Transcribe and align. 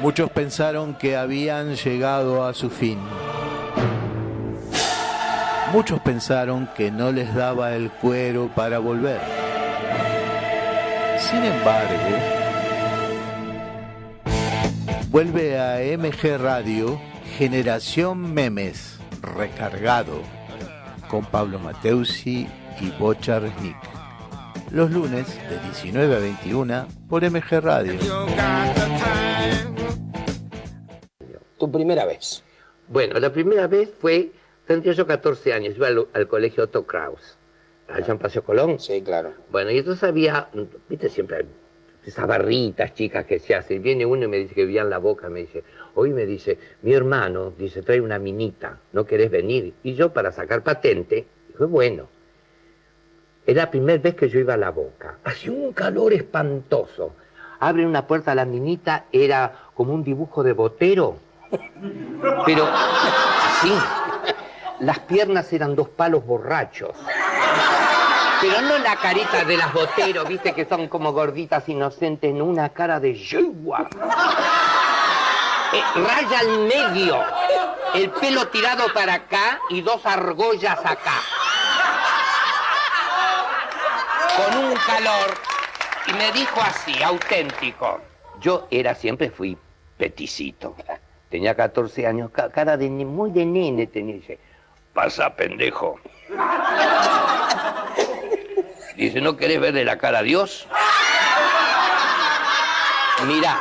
Muchos 0.00 0.30
pensaron 0.30 0.94
que 0.94 1.14
habían 1.14 1.76
llegado 1.76 2.46
a 2.46 2.54
su 2.54 2.70
fin. 2.70 2.98
Muchos 5.72 6.00
pensaron 6.00 6.68
que 6.74 6.90
no 6.90 7.12
les 7.12 7.34
daba 7.34 7.74
el 7.74 7.90
cuero 7.90 8.50
para 8.54 8.78
volver. 8.78 9.20
Sin 11.18 11.44
embargo, 11.44 12.16
vuelve 15.10 15.60
a 15.60 15.76
MG 15.98 16.38
Radio 16.38 16.98
Generación 17.36 18.32
Memes 18.32 18.98
recargado 19.20 20.22
con 21.08 21.26
Pablo 21.26 21.58
Mateusi 21.58 22.48
y 22.80 22.90
Bocha 22.98 23.38
Resnick. 23.38 23.76
Los 24.70 24.90
lunes 24.90 25.26
de 25.50 25.58
19 25.60 26.16
a 26.16 26.18
21 26.20 26.86
por 27.06 27.22
MG 27.22 27.60
Radio. 27.60 27.98
Tu 31.60 31.70
primera 31.70 32.06
vez. 32.06 32.42
Bueno, 32.88 33.20
la 33.20 33.30
primera 33.30 33.66
vez 33.66 33.92
fue, 34.00 34.32
tendría 34.66 34.94
yo 34.94 35.06
14 35.06 35.52
años, 35.52 35.76
iba 35.76 35.88
al, 35.88 36.08
al 36.14 36.26
colegio 36.26 36.64
Otto 36.64 36.86
Kraus, 36.86 37.36
en 37.88 38.18
Paseo 38.18 38.42
Colón. 38.42 38.80
Sí, 38.80 39.02
claro. 39.02 39.34
Bueno, 39.52 39.70
y 39.70 39.76
entonces 39.76 40.02
había, 40.02 40.48
viste, 40.88 41.10
siempre 41.10 41.44
esas 42.04 42.26
barritas 42.26 42.94
chicas 42.94 43.26
que 43.26 43.38
se 43.38 43.54
hacen. 43.54 43.82
Viene 43.82 44.06
uno 44.06 44.24
y 44.24 44.28
me 44.28 44.38
dice 44.38 44.54
que 44.54 44.64
vivía 44.64 44.80
en 44.80 44.88
la 44.90 44.96
boca, 44.96 45.28
me 45.28 45.40
dice, 45.40 45.62
hoy 45.94 46.14
me 46.14 46.24
dice, 46.24 46.56
mi 46.80 46.94
hermano, 46.94 47.52
dice, 47.56 47.82
trae 47.82 48.00
una 48.00 48.18
minita, 48.18 48.78
¿no 48.92 49.04
querés 49.04 49.30
venir? 49.30 49.74
Y 49.82 49.94
yo 49.94 50.14
para 50.14 50.32
sacar 50.32 50.62
patente, 50.62 51.26
dije, 51.48 51.64
bueno. 51.64 52.08
Era 53.46 53.64
la 53.64 53.70
primera 53.70 54.00
vez 54.00 54.14
que 54.14 54.30
yo 54.30 54.38
iba 54.38 54.54
a 54.54 54.56
la 54.56 54.70
boca. 54.70 55.18
Hacía 55.24 55.52
un 55.52 55.72
calor 55.72 56.14
espantoso. 56.14 57.12
Abren 57.58 57.86
una 57.86 58.06
puerta 58.06 58.32
a 58.32 58.34
la 58.34 58.46
minita, 58.46 59.06
era 59.12 59.68
como 59.74 59.92
un 59.92 60.02
dibujo 60.02 60.42
de 60.42 60.54
botero. 60.54 61.18
Pero 62.46 62.68
así. 62.68 63.72
Las 64.80 64.98
piernas 65.00 65.52
eran 65.52 65.76
dos 65.76 65.88
palos 65.90 66.24
borrachos. 66.24 66.96
Pero 68.40 68.62
no 68.62 68.78
la 68.78 68.96
carita 68.96 69.44
de 69.44 69.58
las 69.58 69.72
boteros, 69.74 70.26
viste 70.26 70.54
que 70.54 70.64
son 70.64 70.88
como 70.88 71.12
gorditas 71.12 71.68
inocentes, 71.68 72.32
no 72.32 72.46
una 72.46 72.70
cara 72.70 72.98
de 72.98 73.14
yegua. 73.14 73.86
Eh, 75.72 75.82
raya 75.94 76.38
al 76.38 76.60
medio, 76.60 77.22
el 77.94 78.10
pelo 78.12 78.48
tirado 78.48 78.90
para 78.94 79.14
acá 79.14 79.60
y 79.68 79.82
dos 79.82 80.06
argollas 80.06 80.78
acá. 80.82 81.20
Con 84.36 84.64
un 84.64 84.74
calor. 84.74 85.34
Y 86.06 86.12
me 86.14 86.32
dijo 86.32 86.60
así, 86.62 87.02
auténtico. 87.02 88.00
Yo 88.40 88.66
era, 88.70 88.94
siempre 88.94 89.30
fui 89.30 89.58
peticito. 89.98 90.74
Tenía 91.30 91.54
14 91.54 92.06
años, 92.06 92.30
ca- 92.32 92.50
cara 92.50 92.76
de 92.76 92.88
muy 92.90 93.30
de 93.30 93.46
nene 93.46 93.86
tenía. 93.86 94.16
Dice, 94.16 94.38
pasa 94.92 95.34
pendejo. 95.34 95.98
Dice, 98.96 99.20
¿no 99.20 99.36
querés 99.36 99.60
verle 99.60 99.84
la 99.84 99.96
cara 99.96 100.18
a 100.18 100.22
Dios? 100.22 100.66
Mirá. 103.26 103.58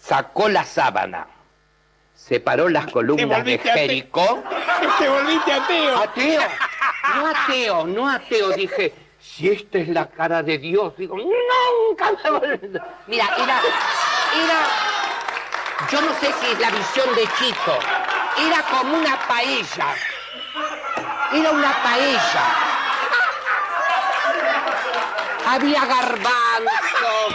Sacó 0.00 0.48
la 0.48 0.64
sábana. 0.64 1.26
Separó 2.14 2.68
las 2.68 2.86
columnas 2.90 3.44
de. 3.44 3.58
Jericó. 3.58 4.42
Te 4.98 5.08
volviste 5.08 5.52
ateo. 5.52 5.96
Ateo. 5.98 6.42
No 7.16 7.26
ateo, 7.26 7.86
no 7.86 8.08
ateo. 8.08 8.50
Dije, 8.52 8.92
si 9.20 9.50
esta 9.50 9.78
es 9.78 9.88
la 9.88 10.06
cara 10.08 10.42
de 10.42 10.58
Dios, 10.58 10.96
digo, 10.96 11.16
nunca 11.16 12.10
me 12.24 12.30
volveré. 12.30 12.70
Mira, 13.06 13.26
era, 13.36 13.60
era, 14.44 14.60
yo 15.90 16.00
no 16.02 16.12
sé 16.20 16.32
si 16.40 16.46
es 16.50 16.58
la 16.58 16.70
visión 16.70 17.14
de 17.14 17.22
chico. 17.38 17.78
Era 18.36 18.62
como 18.62 18.96
una 18.96 19.16
paella. 19.26 19.94
Era 21.32 21.50
una 21.50 21.82
paella. 21.82 22.44
Había 25.46 25.84
garbanzos, 25.86 27.34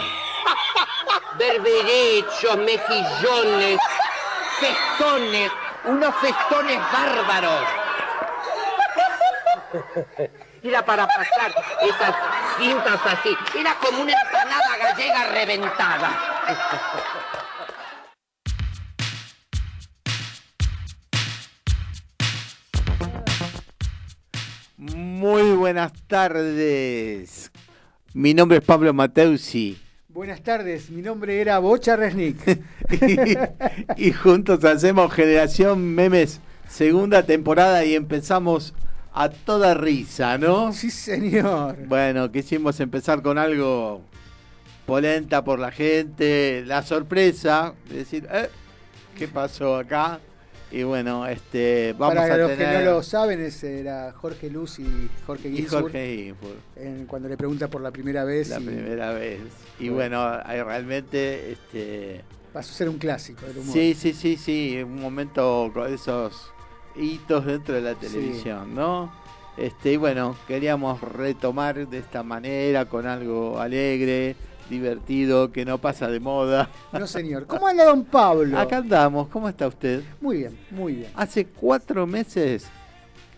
berberechos, 1.36 2.56
mejillones, 2.58 3.78
festones, 4.60 5.50
unos 5.84 6.14
festones 6.16 6.80
bárbaros. 6.92 7.64
Era 10.62 10.84
para 10.84 11.06
pasar 11.08 11.52
esas 11.82 12.14
cintas 12.56 13.00
así. 13.04 13.36
Era 13.58 13.74
como 13.74 14.02
una 14.02 14.12
empanada 14.12 14.76
gallega 14.78 15.24
reventada. 15.32 16.10
Muy 25.14 25.52
buenas 25.52 25.92
tardes. 26.08 27.52
Mi 28.14 28.34
nombre 28.34 28.58
es 28.58 28.64
Pablo 28.64 28.92
Mateusi 28.92 29.78
Buenas 30.08 30.42
tardes, 30.42 30.90
mi 30.90 31.02
nombre 31.02 31.40
era 31.40 31.60
Bocha 31.60 31.94
Resnick. 31.94 32.44
y, 33.96 34.08
y 34.08 34.12
juntos 34.12 34.64
hacemos 34.64 35.12
Generación 35.12 35.94
Memes 35.94 36.40
segunda 36.68 37.22
temporada 37.22 37.84
y 37.84 37.94
empezamos 37.94 38.74
a 39.12 39.28
toda 39.28 39.74
risa, 39.74 40.36
¿no? 40.36 40.72
sí, 40.72 40.90
señor. 40.90 41.76
Bueno, 41.86 42.32
quisimos 42.32 42.80
empezar 42.80 43.22
con 43.22 43.38
algo 43.38 44.02
polenta 44.84 45.44
por 45.44 45.60
la 45.60 45.70
gente, 45.70 46.64
la 46.66 46.82
sorpresa, 46.82 47.74
de 47.88 47.98
decir, 47.98 48.26
eh, 48.32 48.50
¿qué 49.16 49.28
pasó 49.28 49.76
acá? 49.76 50.18
Y 50.70 50.82
bueno, 50.82 51.26
este, 51.26 51.94
vamos 51.96 52.16
Para 52.16 52.34
a 52.34 52.36
los 52.36 52.50
tener... 52.50 52.78
que 52.78 52.84
no 52.84 52.90
lo 52.92 53.02
saben, 53.02 53.40
ese 53.40 53.80
era 53.80 54.12
Jorge 54.12 54.50
Luz 54.50 54.78
y 54.80 55.08
Jorge 55.26 55.48
y 55.48 55.56
Ginsburg, 55.58 55.82
Jorge 55.82 56.16
Ginsburg, 56.16 56.56
en- 56.76 57.06
cuando 57.06 57.28
le 57.28 57.36
pregunta 57.36 57.68
por 57.68 57.80
la 57.80 57.90
primera 57.92 58.24
vez. 58.24 58.48
la 58.48 58.58
y 58.60 58.64
primera 58.64 59.12
vez. 59.12 59.40
Y 59.78 59.88
Bueno. 59.90 60.20
bueno, 60.24 60.42
hay 60.44 60.62
realmente, 60.62 61.52
este, 61.52 62.22
Pasó 62.52 62.70
a 62.72 62.74
ser 62.76 62.88
un 62.88 62.98
clásico 62.98 63.46
del 63.46 63.58
humor. 63.58 63.72
sí, 63.72 63.94
sí, 63.94 64.12
sí, 64.12 64.36
sí, 64.36 64.80
un 64.82 65.00
momento 65.00 65.70
con 65.72 65.92
esos 65.92 66.50
hitos 66.96 67.46
dentro 67.46 67.74
de 67.74 67.80
la 67.82 67.94
televisión, 67.94 68.74
¿no? 68.74 69.12
Este, 69.56 69.92
y 69.92 69.96
bueno, 69.96 70.36
queríamos 70.48 71.00
retomar 71.00 71.86
de 71.88 71.98
esta 71.98 72.24
manera, 72.24 72.86
con 72.88 73.06
algo 73.06 73.60
alegre, 73.60 74.34
divertido, 74.70 75.52
que 75.52 75.64
no 75.64 75.78
pasa 75.78 76.08
de 76.08 76.20
moda. 76.20 76.68
No, 76.92 77.06
señor. 77.06 77.46
¿Cómo 77.46 77.66
anda 77.68 77.84
don 77.84 78.04
Pablo? 78.04 78.58
Acá 78.58 78.78
andamos, 78.78 79.28
¿cómo 79.28 79.48
está 79.48 79.66
usted? 79.66 80.02
Muy 80.20 80.38
bien, 80.38 80.58
muy 80.70 80.94
bien. 80.94 81.10
Hace 81.14 81.46
cuatro 81.46 82.06
meses 82.06 82.66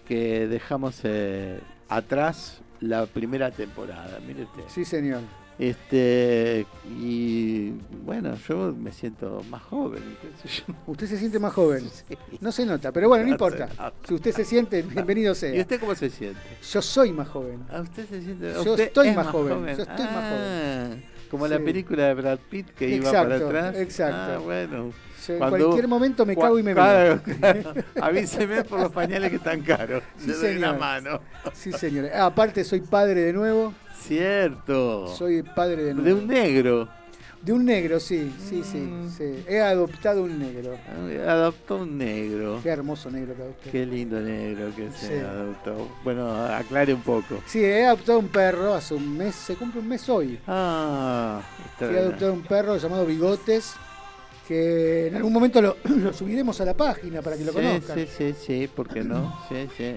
que 0.06 0.46
dejamos 0.46 1.00
eh, 1.04 1.60
atrás 1.88 2.60
la 2.80 3.06
primera 3.06 3.50
temporada, 3.50 4.18
mire 4.26 4.44
usted. 4.44 4.62
Sí, 4.68 4.84
señor. 4.84 5.20
Este, 5.58 6.66
y 7.00 7.70
bueno, 8.04 8.34
yo 8.46 8.74
me 8.78 8.92
siento 8.92 9.42
más 9.50 9.62
joven. 9.62 10.02
Usted 10.86 11.06
se 11.06 11.16
siente 11.16 11.38
más 11.38 11.54
joven. 11.54 11.88
Sí. 12.06 12.16
No 12.42 12.52
se 12.52 12.66
nota, 12.66 12.92
pero 12.92 13.08
bueno, 13.08 13.22
no 13.24 13.28
No 13.28 13.34
importa. 13.34 13.66
nota. 13.66 13.92
Si 14.06 14.14
usted 14.14 14.32
se 14.32 14.44
siente, 14.44 14.82
bienvenido 14.82 15.32
¿Y 15.32 15.34
sea. 15.34 15.60
usted 15.60 15.80
cómo 15.80 15.94
se 15.94 16.10
siente? 16.10 16.38
Yo 16.70 16.82
soy 16.82 17.10
más 17.12 17.28
joven. 17.28 17.64
¿A 17.72 17.80
usted 17.80 18.06
se 18.06 18.22
siente? 18.22 18.52
Yo 18.52 18.72
usted 18.72 18.84
estoy 18.84 19.08
es 19.08 19.16
más 19.16 19.28
joven, 19.28 19.64
yo 19.64 19.82
estoy 19.82 20.04
más 20.04 20.24
Ah, 20.24 20.88
Como 21.30 21.46
la 21.48 21.58
película 21.58 22.06
de 22.06 22.14
Brad 22.14 22.38
Pitt 22.50 22.70
que 22.70 22.88
iba 22.88 23.10
para 23.10 23.36
atrás. 23.36 23.76
exacto. 23.76 24.32
Ah, 24.34 24.38
bueno. 24.38 24.92
En 25.28 25.38
cualquier 25.38 25.88
momento 25.88 26.24
me 26.24 26.36
cago 26.36 26.58
y 26.58 26.62
me 26.62 26.72
claro, 26.72 27.20
veo. 27.24 27.36
claro. 27.38 27.74
Avíseme 28.00 28.62
por 28.62 28.80
los 28.80 28.92
pañales 28.92 29.30
que 29.30 29.36
están 29.36 29.60
caros. 29.62 30.02
Sí, 30.18 30.28
Le 30.28 30.34
doy 30.34 30.56
una 30.56 30.72
mano. 30.74 31.20
Sí, 31.52 31.72
señor. 31.72 32.10
Ah, 32.14 32.26
aparte, 32.26 32.62
soy 32.62 32.80
padre 32.80 33.22
de 33.22 33.32
nuevo. 33.32 33.74
Cierto. 33.98 35.08
Soy 35.08 35.42
padre 35.42 35.82
de 35.82 35.94
nuevo. 35.94 36.06
de 36.06 36.14
un 36.14 36.28
negro. 36.28 36.88
De 37.46 37.52
un 37.52 37.64
negro, 37.64 38.00
sí, 38.00 38.34
sí, 38.44 38.64
sí, 38.64 38.78
Mm. 38.78 39.08
sí. 39.16 39.44
He 39.46 39.60
adoptado 39.60 40.24
un 40.24 40.36
negro. 40.36 40.76
Adoptó 41.28 41.76
un 41.76 41.96
negro. 41.96 42.58
Qué 42.60 42.70
hermoso 42.70 43.08
negro 43.08 43.36
que 43.36 43.42
adopté. 43.42 43.70
Qué 43.70 43.86
lindo 43.86 44.18
negro 44.18 44.74
que 44.74 44.90
se 44.90 45.06
Sí. 45.20 45.24
adoptó. 45.24 45.88
Bueno, 46.02 46.28
aclare 46.44 46.92
un 46.92 47.02
poco. 47.02 47.40
Sí, 47.46 47.62
he 47.64 47.86
adoptado 47.86 48.18
un 48.18 48.26
perro 48.30 48.74
hace 48.74 48.94
un 48.94 49.16
mes, 49.16 49.32
se 49.36 49.54
cumple 49.54 49.80
un 49.80 49.86
mes 49.86 50.08
hoy. 50.08 50.40
Ah, 50.48 51.40
está 51.70 51.88
Sí, 51.88 51.94
he 51.94 51.98
adoptado 52.00 52.32
un 52.32 52.42
perro 52.42 52.76
llamado 52.78 53.06
Bigotes, 53.06 53.74
que 54.48 55.06
en 55.06 55.14
algún 55.14 55.32
momento 55.32 55.62
lo, 55.62 55.76
lo 55.84 56.12
subiremos 56.12 56.60
a 56.60 56.64
la 56.64 56.74
página 56.74 57.22
para 57.22 57.36
que 57.36 57.44
lo 57.44 57.52
sí, 57.52 57.58
conozcan. 57.58 57.96
sí, 57.96 58.08
sí, 58.18 58.34
sí, 58.44 58.66
¿por 58.74 58.88
qué 58.88 59.04
no? 59.04 59.38
Sí, 59.48 59.68
sí. 59.76 59.94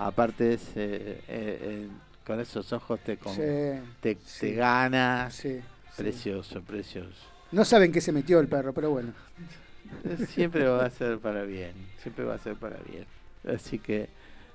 Aparte, 0.00 0.54
es, 0.54 0.62
eh, 0.74 0.74
eh, 0.74 1.20
eh, 1.28 1.88
con 2.26 2.40
esos 2.40 2.72
ojos 2.72 2.98
te, 3.04 3.16
con- 3.18 3.36
te, 3.36 3.82
te 4.40 4.52
gana. 4.52 5.28
sí. 5.30 5.60
Precioso, 5.98 6.62
precioso. 6.62 7.26
No 7.50 7.64
saben 7.64 7.92
qué 7.92 8.00
se 8.00 8.12
metió 8.12 8.40
el 8.40 8.48
perro, 8.48 8.72
pero 8.72 8.90
bueno. 8.90 9.12
Siempre 10.28 10.66
va 10.68 10.84
a 10.84 10.90
ser 10.90 11.18
para 11.18 11.44
bien, 11.44 11.72
siempre 12.02 12.24
va 12.24 12.34
a 12.34 12.38
ser 12.38 12.56
para 12.56 12.78
bien. 12.88 13.06
Así 13.46 13.78
que, 13.78 14.08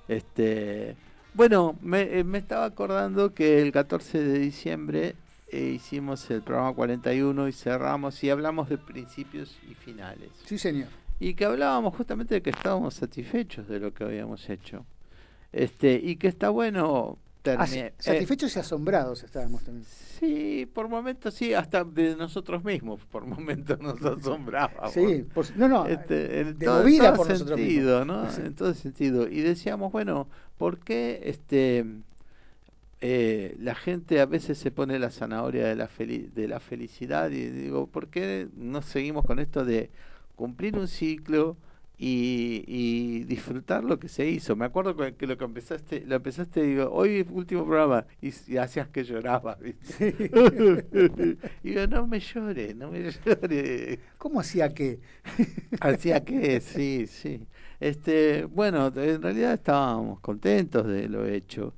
este, 0.06 0.96
bueno, 1.34 1.76
me, 1.82 2.18
eh, 2.18 2.24
me 2.24 2.38
estaba 2.38 2.64
acordando 2.64 3.34
que 3.34 3.60
el 3.60 3.72
14 3.72 4.22
de 4.22 4.38
diciembre 4.38 5.16
eh, 5.48 5.72
hicimos 5.74 6.30
el 6.30 6.42
programa 6.42 6.72
41 6.72 7.48
y 7.48 7.52
cerramos 7.52 8.22
y 8.24 8.30
hablamos 8.30 8.68
de 8.68 8.78
principios 8.78 9.58
y 9.68 9.74
finales. 9.74 10.30
Sí, 10.46 10.58
señor. 10.58 10.88
Y 11.20 11.34
que 11.34 11.44
hablábamos 11.44 11.96
justamente 11.96 12.34
de 12.34 12.42
que 12.42 12.50
estábamos 12.50 12.94
satisfechos 12.94 13.68
de 13.68 13.80
lo 13.80 13.92
que 13.92 14.04
habíamos 14.04 14.48
hecho. 14.50 14.84
Este, 15.52 16.00
y 16.02 16.16
que 16.16 16.28
está 16.28 16.50
bueno 16.50 17.18
Termi- 17.44 17.92
satisfechos 17.98 18.56
y 18.56 18.58
asombrados 18.58 19.22
estábamos 19.22 19.62
también. 19.62 19.84
eh, 19.84 20.16
sí, 20.18 20.66
por 20.72 20.88
momentos 20.88 21.34
sí, 21.34 21.52
hasta 21.52 21.84
de 21.84 22.16
nosotros 22.16 22.64
mismos, 22.64 23.04
por 23.04 23.26
momentos 23.26 23.78
nos 23.80 24.02
asombrábamos. 24.02 24.92
Sí, 24.92 25.24
por- 25.34 25.54
no, 25.56 25.68
no, 25.68 25.86
Este, 25.86 26.40
en 26.40 26.58
de 26.58 26.64
todo, 26.66 26.80
movida 26.82 27.08
todo 27.08 27.16
por 27.18 27.28
nosotros 27.28 27.58
sentido, 27.60 27.98
mismos. 28.04 28.24
¿no? 28.24 28.32
Sí. 28.32 28.40
En 28.46 28.54
todo 28.54 28.72
sentido. 28.74 29.28
Y 29.28 29.40
decíamos, 29.40 29.92
bueno, 29.92 30.26
¿por 30.56 30.78
qué 30.78 31.20
este 31.24 31.84
eh, 33.00 33.56
la 33.60 33.74
gente 33.74 34.20
a 34.20 34.26
veces 34.26 34.56
se 34.58 34.70
pone 34.70 34.98
la 34.98 35.10
zanahoria 35.10 35.66
de 35.66 35.76
la, 35.76 35.88
de 35.98 36.48
la 36.48 36.60
felicidad? 36.60 37.30
Y 37.30 37.44
digo, 37.50 37.86
¿por 37.86 38.08
qué 38.08 38.48
no 38.56 38.80
seguimos 38.82 39.24
con 39.26 39.38
esto 39.38 39.64
de 39.64 39.90
cumplir 40.36 40.78
un 40.78 40.88
ciclo 40.88 41.56
y, 41.96 42.64
y 42.66 43.24
disfrutar 43.24 43.84
lo 43.84 43.98
que 43.98 44.08
se 44.08 44.28
hizo? 44.28 44.56
Me 44.56 44.64
acuerdo 44.64 44.96
que 44.96 45.14
que 45.14 45.26
lo 45.26 45.38
que 45.38 45.44
empezaste, 45.44 46.04
lo 46.06 46.16
empezaste, 46.16 46.62
digo, 46.62 46.90
hoy 46.92 47.26
último 47.30 47.64
programa, 47.64 48.06
y, 48.20 48.32
y 48.48 48.56
hacías 48.56 48.88
que 48.88 49.04
lloraba, 49.04 49.54
¿viste? 49.60 50.14
y 51.62 51.68
digo, 51.70 51.86
no 51.86 52.06
me 52.06 52.20
llore, 52.20 52.74
no 52.74 52.90
me 52.90 53.10
llore. 53.26 54.00
¿Cómo 54.18 54.40
hacía 54.40 54.68
qué? 54.74 55.00
Hacía 55.80 56.24
que, 56.24 56.60
sí, 56.60 57.06
sí. 57.06 57.46
Este, 57.80 58.44
bueno, 58.44 58.86
en 58.96 59.22
realidad 59.22 59.54
estábamos 59.54 60.20
contentos 60.20 60.86
de 60.86 61.08
lo 61.08 61.26
hecho. 61.26 61.74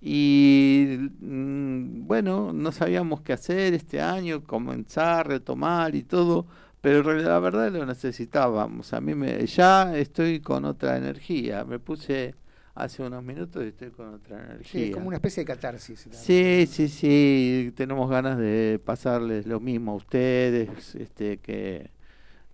Y 0.00 1.10
mm, 1.20 2.06
bueno, 2.06 2.52
no 2.52 2.72
sabíamos 2.72 3.20
qué 3.20 3.34
hacer 3.34 3.74
este 3.74 4.00
año, 4.00 4.42
comenzar, 4.44 5.28
retomar 5.28 5.94
y 5.94 6.02
todo, 6.04 6.46
pero 6.80 7.12
la 7.12 7.38
verdad 7.40 7.70
lo 7.70 7.84
necesitábamos. 7.84 8.92
A 8.92 9.00
mí 9.00 9.14
me, 9.14 9.46
ya 9.46 9.96
estoy 9.96 10.40
con 10.40 10.64
otra 10.64 10.96
energía. 10.96 11.64
Me 11.64 11.78
puse 11.78 12.34
hace 12.74 13.02
unos 13.02 13.22
minutos 13.22 13.62
y 13.64 13.68
estoy 13.68 13.90
con 13.90 14.14
otra 14.14 14.42
energía. 14.44 14.86
Sí, 14.86 14.90
como 14.90 15.08
una 15.08 15.16
especie 15.16 15.42
de 15.42 15.46
catarsis. 15.46 16.08
Sí, 16.10 16.66
sí, 16.66 16.88
sí, 16.88 17.72
tenemos 17.76 18.08
ganas 18.08 18.38
de 18.38 18.80
pasarles 18.84 19.46
lo 19.46 19.60
mismo 19.60 19.92
a 19.92 19.94
ustedes, 19.96 20.94
este, 20.94 21.38
que, 21.38 21.90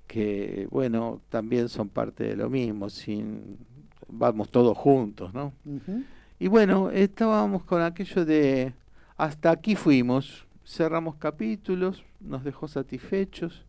que 0.06 0.67
bueno, 0.70 1.20
también 1.28 1.69
son 1.69 1.88
parte 1.88 2.25
de 2.25 2.37
lo 2.37 2.50
mismo, 2.50 2.90
sin, 2.90 3.58
vamos 4.08 4.50
todos 4.50 4.76
juntos, 4.76 5.32
¿no? 5.32 5.52
Ujú. 5.64 6.02
Y 6.38 6.49
bueno, 6.49 6.90
estábamos 6.90 7.64
con 7.64 7.81
aquello 7.82 8.25
de, 8.25 8.75
hasta 9.17 9.50
aquí 9.50 9.76
fuimos, 9.76 10.46
cerramos 10.64 11.17
capítulos, 11.17 12.05
nos 12.20 12.44
dejó 12.44 12.69
satisfechos, 12.69 13.64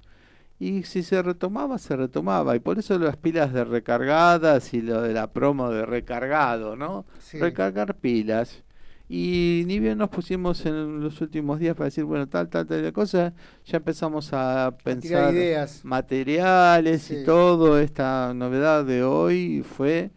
y 0.59 0.83
si 0.83 1.04
se 1.04 1.21
retomaba, 1.21 1.77
se 1.77 1.95
retomaba, 1.95 2.56
y 2.56 2.59
por 2.59 2.80
eso 2.80 2.98
las 2.98 3.18
pilas 3.18 3.54
de 3.54 3.63
recargadas 3.63 4.74
y 4.74 4.81
lo 4.81 5.01
de 5.04 5.13
la 5.13 5.31
promo 5.31 5.69
de 5.69 5.86
recargado, 5.86 6.75
¿no? 6.75 7.06
Sí. 7.19 7.38
recargar 7.39 7.95
pilas. 7.95 8.63
Y 9.09 9.63
ni 9.68 9.80
bien 9.80 10.00
nos 10.00 10.09
pusimos 10.09 10.65
en 10.65 11.00
los 11.00 11.21
últimos 11.21 11.59
días 11.59 11.75
para 11.75 11.86
decir, 11.86 12.04
bueno, 12.04 12.27
tal, 12.27 12.50
tal, 12.50 12.68
tal 12.68 12.92
cosa, 12.92 13.33
ya 13.65 13.77
empezamos 13.77 14.33
a 14.33 14.75
pensar 14.83 15.33
ideas. 15.33 15.86
materiales 15.86 17.04
Sí. 17.04 17.19
y 17.21 17.24
todo. 17.24 17.80
Esta 17.80 18.33
novedad 18.33 18.83
de 18.83 19.04
hoy 19.04 19.62
fue, 19.63 20.12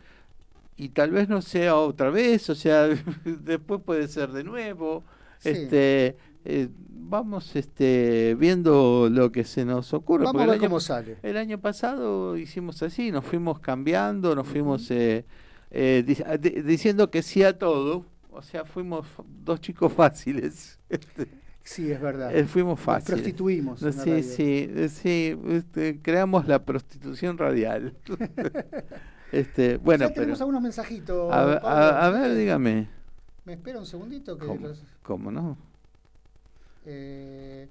y 0.76 0.88
tal 0.88 1.10
vez 1.12 1.28
no 1.28 1.40
sea 1.42 1.76
otra 1.76 2.10
vez, 2.10 2.50
o 2.50 2.54
sea, 2.56 2.88
después 3.24 3.80
puede 3.84 4.08
ser 4.08 4.32
de 4.32 4.42
nuevo. 4.42 5.04
Sí. 5.38 5.50
Este, 5.50 6.16
eh, 6.44 6.68
vamos 7.02 7.54
este, 7.56 8.36
viendo 8.38 9.08
lo 9.10 9.32
que 9.32 9.44
se 9.44 9.64
nos 9.64 9.92
ocurre. 9.94 10.24
Vamos 10.24 10.42
a 10.42 10.46
ver 10.46 10.54
año 10.56 10.62
cómo 10.68 10.80
sale. 10.80 11.16
el 11.22 11.36
año 11.36 11.58
pasado 11.60 12.36
hicimos 12.36 12.82
así, 12.82 13.10
nos 13.10 13.24
fuimos 13.24 13.58
cambiando, 13.60 14.34
nos 14.34 14.46
fuimos 14.46 14.90
eh, 14.90 15.24
eh, 15.70 16.04
di- 16.06 16.22
a- 16.24 16.36
di- 16.36 16.62
diciendo 16.62 17.10
que 17.10 17.22
sí 17.22 17.42
a 17.42 17.58
todo. 17.58 18.04
O 18.32 18.42
sea, 18.42 18.64
fuimos 18.64 19.06
dos 19.44 19.60
chicos 19.60 19.92
fáciles. 19.96 20.78
Este, 20.88 21.26
Sí, 21.62 21.90
es 21.92 22.00
verdad. 22.00 22.34
eh, 22.34 22.44
fuimos 22.46 22.78
Nos 22.78 22.84
fáciles. 22.84 23.20
prostituimos. 23.20 23.82
No, 23.82 23.88
en 23.90 23.96
la 23.96 24.02
sí, 24.02 24.22
sí, 24.22 24.70
eh, 24.74 24.88
sí, 24.88 25.38
este, 25.48 26.00
creamos 26.00 26.48
la 26.48 26.64
prostitución 26.64 27.36
radial. 27.38 27.94
este, 29.32 29.76
bueno, 29.76 30.08
ya 30.08 30.14
tenemos 30.14 30.38
pero 30.38 30.44
algunos 30.44 30.62
mensajitos. 30.62 31.32
a 31.32 32.10
ver, 32.10 32.34
dígame, 32.34 32.88
¿Me 33.44 33.54
espera 33.54 33.78
un 33.78 33.86
segundito? 33.86 34.36
Que 34.38 34.46
¿cómo, 34.46 34.68
los- 34.68 34.82
cómo 35.02 35.30
no? 35.30 35.56
Eh, 36.92 37.68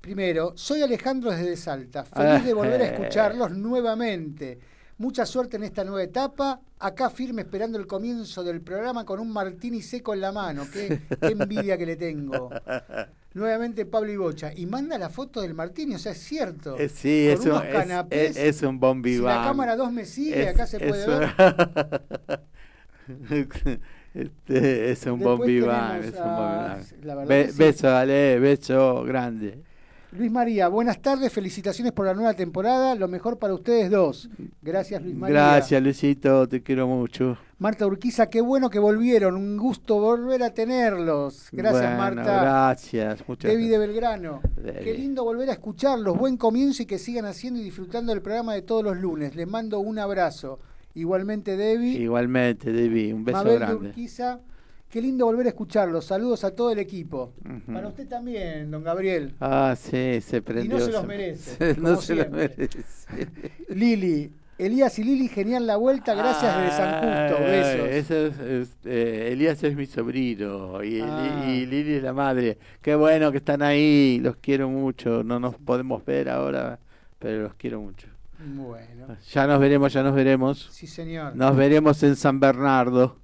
primero, 0.00 0.52
soy 0.56 0.82
Alejandro 0.82 1.30
desde 1.30 1.56
Salta. 1.56 2.04
Feliz 2.04 2.44
de 2.44 2.52
volver 2.54 2.82
a 2.82 2.86
escucharlos 2.86 3.50
nuevamente. 3.56 4.58
Mucha 4.98 5.24
suerte 5.24 5.56
en 5.56 5.62
esta 5.64 5.82
nueva 5.84 6.02
etapa. 6.02 6.60
Acá 6.78 7.08
firme 7.08 7.42
esperando 7.42 7.78
el 7.78 7.86
comienzo 7.86 8.42
del 8.44 8.60
programa 8.60 9.04
con 9.06 9.18
un 9.20 9.30
martini 9.32 9.80
seco 9.80 10.12
en 10.12 10.20
la 10.20 10.32
mano. 10.32 10.66
Qué, 10.70 11.00
qué 11.20 11.28
envidia 11.28 11.78
que 11.78 11.86
le 11.86 11.96
tengo. 11.96 12.50
Nuevamente 13.32 13.86
Pablo 13.86 14.10
y 14.10 14.16
Bocha. 14.16 14.52
Y 14.54 14.66
manda 14.66 14.98
la 14.98 15.08
foto 15.08 15.40
del 15.40 15.54
martini, 15.54 15.94
o 15.94 15.98
sea, 15.98 16.12
es 16.12 16.18
cierto. 16.18 16.76
Eh, 16.76 16.88
sí, 16.88 17.28
es 17.28 17.40
un, 17.46 17.52
es, 17.64 17.72
canapés. 17.72 18.36
es- 18.36 18.56
es 18.56 18.62
un 18.62 18.76
si 18.76 18.80
la 18.80 19.42
cámara 19.44 19.76
2 19.76 19.92
me 19.92 20.04
sigue, 20.04 20.48
acá 20.48 20.66
se 20.66 20.80
puede 20.80 21.06
ver. 21.06 21.30
este, 24.14 24.90
es 24.90 25.06
un 25.06 25.20
bon 25.20 25.40
vivant, 25.40 26.04
bon 26.16 27.26
Be-. 27.26 27.50
Beso, 27.56 27.88
Ale, 27.88 28.38
beso 28.38 29.04
grande. 29.04 29.62
Luis 30.12 30.32
María, 30.32 30.66
buenas 30.66 31.00
tardes, 31.00 31.32
felicitaciones 31.32 31.92
por 31.92 32.04
la 32.04 32.14
nueva 32.14 32.34
temporada, 32.34 32.96
lo 32.96 33.06
mejor 33.06 33.38
para 33.38 33.54
ustedes 33.54 33.90
dos. 33.90 34.28
Gracias 34.60 35.00
Luis 35.02 35.14
María. 35.14 35.36
Gracias, 35.36 35.80
Luisito, 35.80 36.48
te 36.48 36.64
quiero 36.64 36.88
mucho. 36.88 37.38
Marta 37.58 37.86
Urquiza, 37.86 38.28
qué 38.28 38.40
bueno 38.40 38.70
que 38.70 38.80
volvieron, 38.80 39.36
un 39.36 39.56
gusto 39.56 40.00
volver 40.00 40.42
a 40.42 40.50
tenerlos. 40.52 41.48
Gracias 41.52 41.82
Bueno, 41.82 41.96
Marta. 41.96 42.40
Gracias, 42.42 43.28
muchas 43.28 43.52
de 43.52 43.56
gracias. 43.56 43.78
Belgrano, 43.78 44.40
Debbie. 44.56 44.80
qué 44.82 44.94
lindo 44.94 45.22
volver 45.22 45.48
a 45.48 45.52
escucharlos, 45.52 46.18
buen 46.18 46.36
comienzo 46.36 46.82
y 46.82 46.86
que 46.86 46.98
sigan 46.98 47.26
haciendo 47.26 47.60
y 47.60 47.62
disfrutando 47.62 48.12
del 48.12 48.20
programa 48.20 48.54
de 48.54 48.62
todos 48.62 48.82
los 48.82 48.96
lunes. 48.96 49.36
Les 49.36 49.46
mando 49.46 49.78
un 49.78 50.00
abrazo. 50.00 50.58
Igualmente 50.94 51.56
Debbie, 51.56 51.98
Igualmente, 51.98 52.72
Debbie, 52.72 53.12
un 53.14 53.24
beso 53.24 53.38
Mabel 53.38 53.52
de 53.52 53.58
grande. 53.58 53.88
Urquiza, 53.90 54.40
qué 54.90 55.00
lindo 55.00 55.24
volver 55.26 55.46
a 55.46 55.50
escucharlos. 55.50 56.04
Saludos 56.04 56.42
a 56.44 56.54
todo 56.54 56.72
el 56.72 56.78
equipo. 56.80 57.32
Para 57.72 57.88
usted 57.88 58.08
también, 58.08 58.70
don 58.70 58.82
Gabriel. 58.82 59.34
Ah, 59.40 59.76
sí, 59.78 60.20
se 60.20 60.42
prendió. 60.42 60.78
se 60.80 60.90
los 60.90 61.00
se- 61.02 61.06
merece, 61.06 61.76
no 61.78 61.96
se 62.00 62.14
los 62.16 62.30
merece. 62.30 62.68
Lili, 63.68 64.32
Elías 64.58 64.98
y 64.98 65.04
Lili, 65.04 65.28
genial 65.28 65.66
la 65.66 65.76
vuelta, 65.76 66.14
gracias 66.14 66.54
desde 66.58 66.76
San 66.76 66.92
Justo, 67.28 67.42
besos. 67.44 67.88
eso 67.88 68.14
es, 68.26 68.38
es- 68.40 68.76
eh, 68.84 69.28
Elías 69.32 69.62
es 69.62 69.74
mi 69.76 69.86
sobrino 69.86 70.82
y, 70.84 71.00
Ah. 71.02 71.46
y 71.48 71.64
Lili 71.66 71.94
es 71.94 72.02
la 72.02 72.12
madre. 72.12 72.58
Qué 72.82 72.94
bueno 72.94 73.30
que 73.32 73.38
están 73.38 73.62
ahí, 73.62 74.18
los 74.22 74.36
quiero 74.36 74.68
mucho. 74.68 75.22
No 75.24 75.38
nos 75.40 75.54
podemos 75.54 76.04
ver 76.04 76.28
ahora, 76.28 76.78
pero 77.18 77.44
los 77.44 77.54
quiero 77.54 77.80
mucho. 77.80 78.08
Bueno, 78.42 79.16
Ya 79.32 79.46
nos 79.46 79.60
veremos, 79.60 79.92
ya 79.92 80.02
nos 80.02 80.14
veremos. 80.14 80.68
sí 80.72 80.86
señor, 80.86 81.36
Nos 81.36 81.56
veremos 81.56 82.02
en 82.02 82.16
San 82.16 82.40
Bernardo 82.40 83.18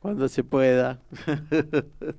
cuando 0.00 0.28
se 0.28 0.44
pueda. 0.44 1.00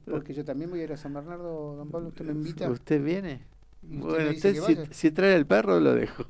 porque 0.10 0.34
yo 0.34 0.44
también 0.44 0.70
voy 0.70 0.82
a 0.82 0.84
ir 0.84 0.94
a 0.94 0.98
San 0.98 1.14
Bernardo, 1.14 1.76
don 1.78 1.90
Pablo, 1.90 2.10
¿usted 2.10 2.26
me 2.26 2.32
invita? 2.34 2.70
¿Usted 2.70 3.02
viene? 3.04 3.42
¿Y 3.90 3.98
usted 3.98 4.08
Bueno, 4.10 4.32
usted 4.32 4.88
si, 4.92 5.12
trae 5.12 5.36
el 5.36 5.46
perro 5.46 5.80
lo 5.80 5.94
dejo. 5.96 6.26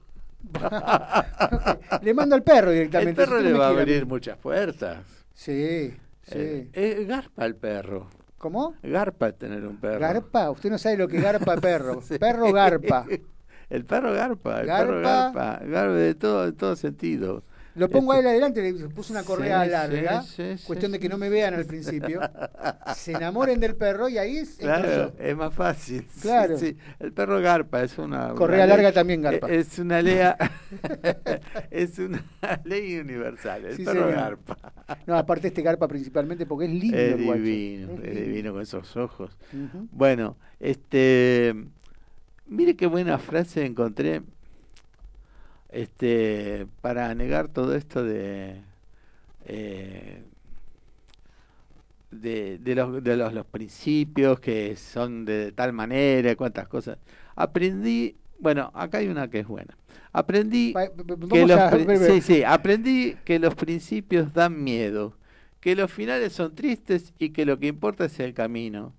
Le 2.01 2.13
mando 2.13 2.35
al 2.35 2.43
perro 2.43 2.69
El 2.71 2.77
directamente. 2.77 3.21
si 3.23 3.27
perro 3.29 3.41
le 3.41 3.53
va 3.53 3.67
a 3.67 3.69
abrir 3.69 4.05
muchas 4.05 4.37
puertas. 4.37 4.99
Sí, 5.33 5.93
sí. 6.23 6.33
Eh, 6.37 6.69
eh, 6.73 7.05
garpa 7.07 7.45
el 7.45 7.55
perro. 7.55 8.07
¿Cómo? 8.37 8.75
Garpa 8.81 9.31
tener 9.33 9.65
un 9.67 9.77
perro. 9.77 9.99
¿Garpa? 9.99 10.49
Usted 10.49 10.71
no 10.71 10.77
sabe 10.77 10.97
lo 10.97 11.07
que 11.07 11.19
garpa 11.21 11.57
perro. 11.57 12.01
Sí. 12.07 12.17
Perro 12.17 12.51
garpa. 12.51 13.05
El 13.71 13.85
perro 13.85 14.13
garpa, 14.13 14.61
el 14.61 14.67
Garpa. 14.67 14.85
perro 14.85 15.01
garpa, 15.01 15.59
garpa 15.65 15.93
de 15.93 16.15
todo, 16.15 16.45
de 16.45 16.51
todo 16.51 16.75
sentido. 16.75 17.43
Lo 17.73 17.89
pongo 17.89 18.11
a 18.11 18.15
Este- 18.17 18.27
él 18.27 18.31
adelante, 18.33 18.61
le 18.73 18.89
puse 18.89 19.13
una 19.13 19.23
correa 19.23 19.63
Sí, 19.63 19.69
larga. 19.69 20.21
sí, 20.23 20.57
sí, 20.57 20.67
cuestión 20.67 20.91
de 20.91 20.99
que 20.99 21.07
no 21.07 21.17
me 21.17 21.29
vean 21.29 21.53
al 21.53 21.63
principio. 21.65 22.19
Se 22.97 23.13
enamoren 23.13 23.61
del 23.61 23.75
perro 23.77 24.09
y 24.09 24.17
ahí 24.17 24.39
es 24.39 24.57
Claro, 24.57 25.13
es 25.17 25.37
más 25.37 25.53
fácil. 25.53 26.05
Claro. 26.21 26.57
El 26.99 27.13
perro 27.13 27.39
garpa 27.39 27.81
es 27.81 27.97
una 27.97 28.33
Correa 28.33 28.65
una 28.65 28.67
larga 28.75 28.91
también 28.91 29.21
garpa. 29.21 29.49
eh, 29.49 29.59
Es 29.59 29.79
una 29.79 30.01
lea, 30.01 30.35
es 31.71 31.97
una 31.99 32.21
ley 32.65 32.97
universal. 32.99 33.63
El 33.65 33.81
perro 33.85 34.07
garpa. 34.09 34.57
No, 35.07 35.15
aparte 35.17 35.47
este 35.47 35.61
garpa 35.61 35.87
principalmente 35.87 36.45
porque 36.45 36.65
es 36.65 36.71
lindo 36.71 36.97
Es 36.97 37.13
el 37.13 37.17
divino, 37.43 37.93
Es 38.03 38.15
divino 38.15 38.51
con 38.51 38.61
esos 38.63 38.97
ojos. 38.97 39.37
Bueno, 39.91 40.35
este, 40.59 41.55
mire 42.51 42.75
qué 42.77 42.87
buena 42.87 43.17
frase 43.19 43.65
encontré, 43.65 44.23
este, 45.69 46.67
para 46.81 47.13
negar 47.15 47.47
todo 47.47 47.75
esto 47.75 48.03
de, 48.03 48.61
eh, 49.45 50.23
de, 52.11 52.57
de, 52.59 52.75
los, 52.75 53.03
de 53.03 53.15
los, 53.17 53.33
los 53.33 53.45
principios 53.45 54.39
que 54.39 54.75
son 54.75 55.25
de 55.25 55.51
tal 55.51 55.73
manera, 55.73 56.35
cuántas 56.35 56.67
cosas. 56.67 56.97
Aprendí, 57.35 58.15
bueno, 58.39 58.71
acá 58.73 58.97
hay 58.99 59.07
una 59.07 59.29
que 59.29 59.39
es 59.39 59.47
buena. 59.47 59.77
Aprendí 60.11 60.79
que 61.29 61.45
los, 61.45 61.61
a- 61.61 61.79
sí, 61.93 62.21
sí, 62.21 62.43
aprendí 62.43 63.15
que 63.23 63.39
los 63.39 63.55
principios 63.55 64.33
dan 64.33 64.61
miedo, 64.63 65.13
que 65.61 65.75
los 65.75 65.91
finales 65.91 66.33
son 66.33 66.53
tristes 66.55 67.13
y 67.17 67.29
que 67.29 67.45
lo 67.45 67.59
que 67.59 67.67
importa 67.67 68.05
es 68.05 68.19
el 68.19 68.33
camino. 68.33 68.93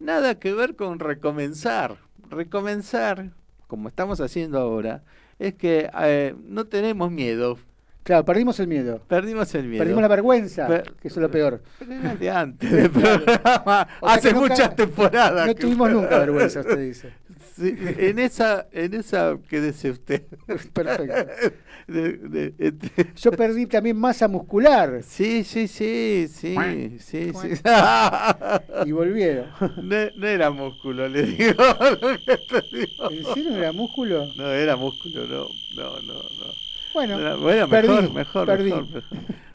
Nada 0.00 0.38
que 0.38 0.52
ver 0.54 0.76
con 0.76 0.98
recomenzar. 0.98 1.98
Recomenzar, 2.30 3.30
como 3.66 3.88
estamos 3.88 4.20
haciendo 4.20 4.58
ahora, 4.58 5.02
es 5.38 5.54
que 5.54 5.90
eh, 6.02 6.34
no 6.48 6.64
tenemos 6.66 7.10
miedo, 7.10 7.58
Claro, 8.02 8.24
perdimos 8.24 8.58
el 8.60 8.66
miedo. 8.66 9.02
perdimos 9.08 9.54
el 9.54 9.66
miedo. 9.66 9.80
Perdimos 9.82 10.00
la 10.02 10.08
vergüenza, 10.08 10.66
Per- 10.66 10.94
que 10.94 11.08
eso 11.08 11.20
es 11.20 11.22
lo 11.22 11.30
peor. 11.30 11.62
Pero 11.78 12.14
de 12.16 12.30
antes 12.30 12.70
del 12.72 12.90
programa, 12.90 13.86
O 14.00 14.06
sea 14.08 14.14
hace 14.16 14.32
nunca- 14.32 14.48
muchas 14.48 14.74
temporadas. 14.74 15.46
No 15.46 15.54
tuvimos 15.54 15.90
nunca 15.90 16.18
vergüenza, 16.18 16.60
usted 16.60 16.78
dice. 16.78 17.12
Sí, 17.60 17.76
en 17.98 18.18
esa, 18.18 18.66
en 18.72 18.94
esa, 18.94 19.38
quédese 19.48 19.90
usted. 19.90 20.22
Perfecto. 20.72 21.14
De- 21.86 22.12
de- 22.18 22.54
este- 22.58 23.12
Yo 23.16 23.32
perdí 23.32 23.66
también 23.66 23.96
masa 23.96 24.28
muscular 24.28 25.02
Sí, 25.02 25.42
sí, 25.42 25.66
sí, 25.66 26.28
sí, 26.32 26.54
sí, 27.00 27.32
sí. 27.32 27.60
y 28.86 28.92
volvieron. 28.92 29.46
No, 29.82 29.96
no 30.16 30.26
era 30.26 30.50
músculo, 30.50 31.08
le 31.08 31.22
digo. 31.24 31.52
¿En 33.10 33.24
serio 33.34 33.50
no 33.50 33.56
era 33.56 33.72
músculo? 33.72 34.26
No 34.36 34.50
era 34.52 34.76
músculo, 34.76 35.26
no, 35.26 35.48
no, 35.76 36.00
no, 36.02 36.14
no. 36.14 36.46
Bueno, 36.94 37.18
Era- 37.18 37.36
bueno, 37.36 37.68
perdí, 37.68 37.88
mejor, 37.88 38.12
mejor, 38.14 38.46
perdí. 38.46 38.64
mejor, 38.70 38.84
mejor. 38.94 39.04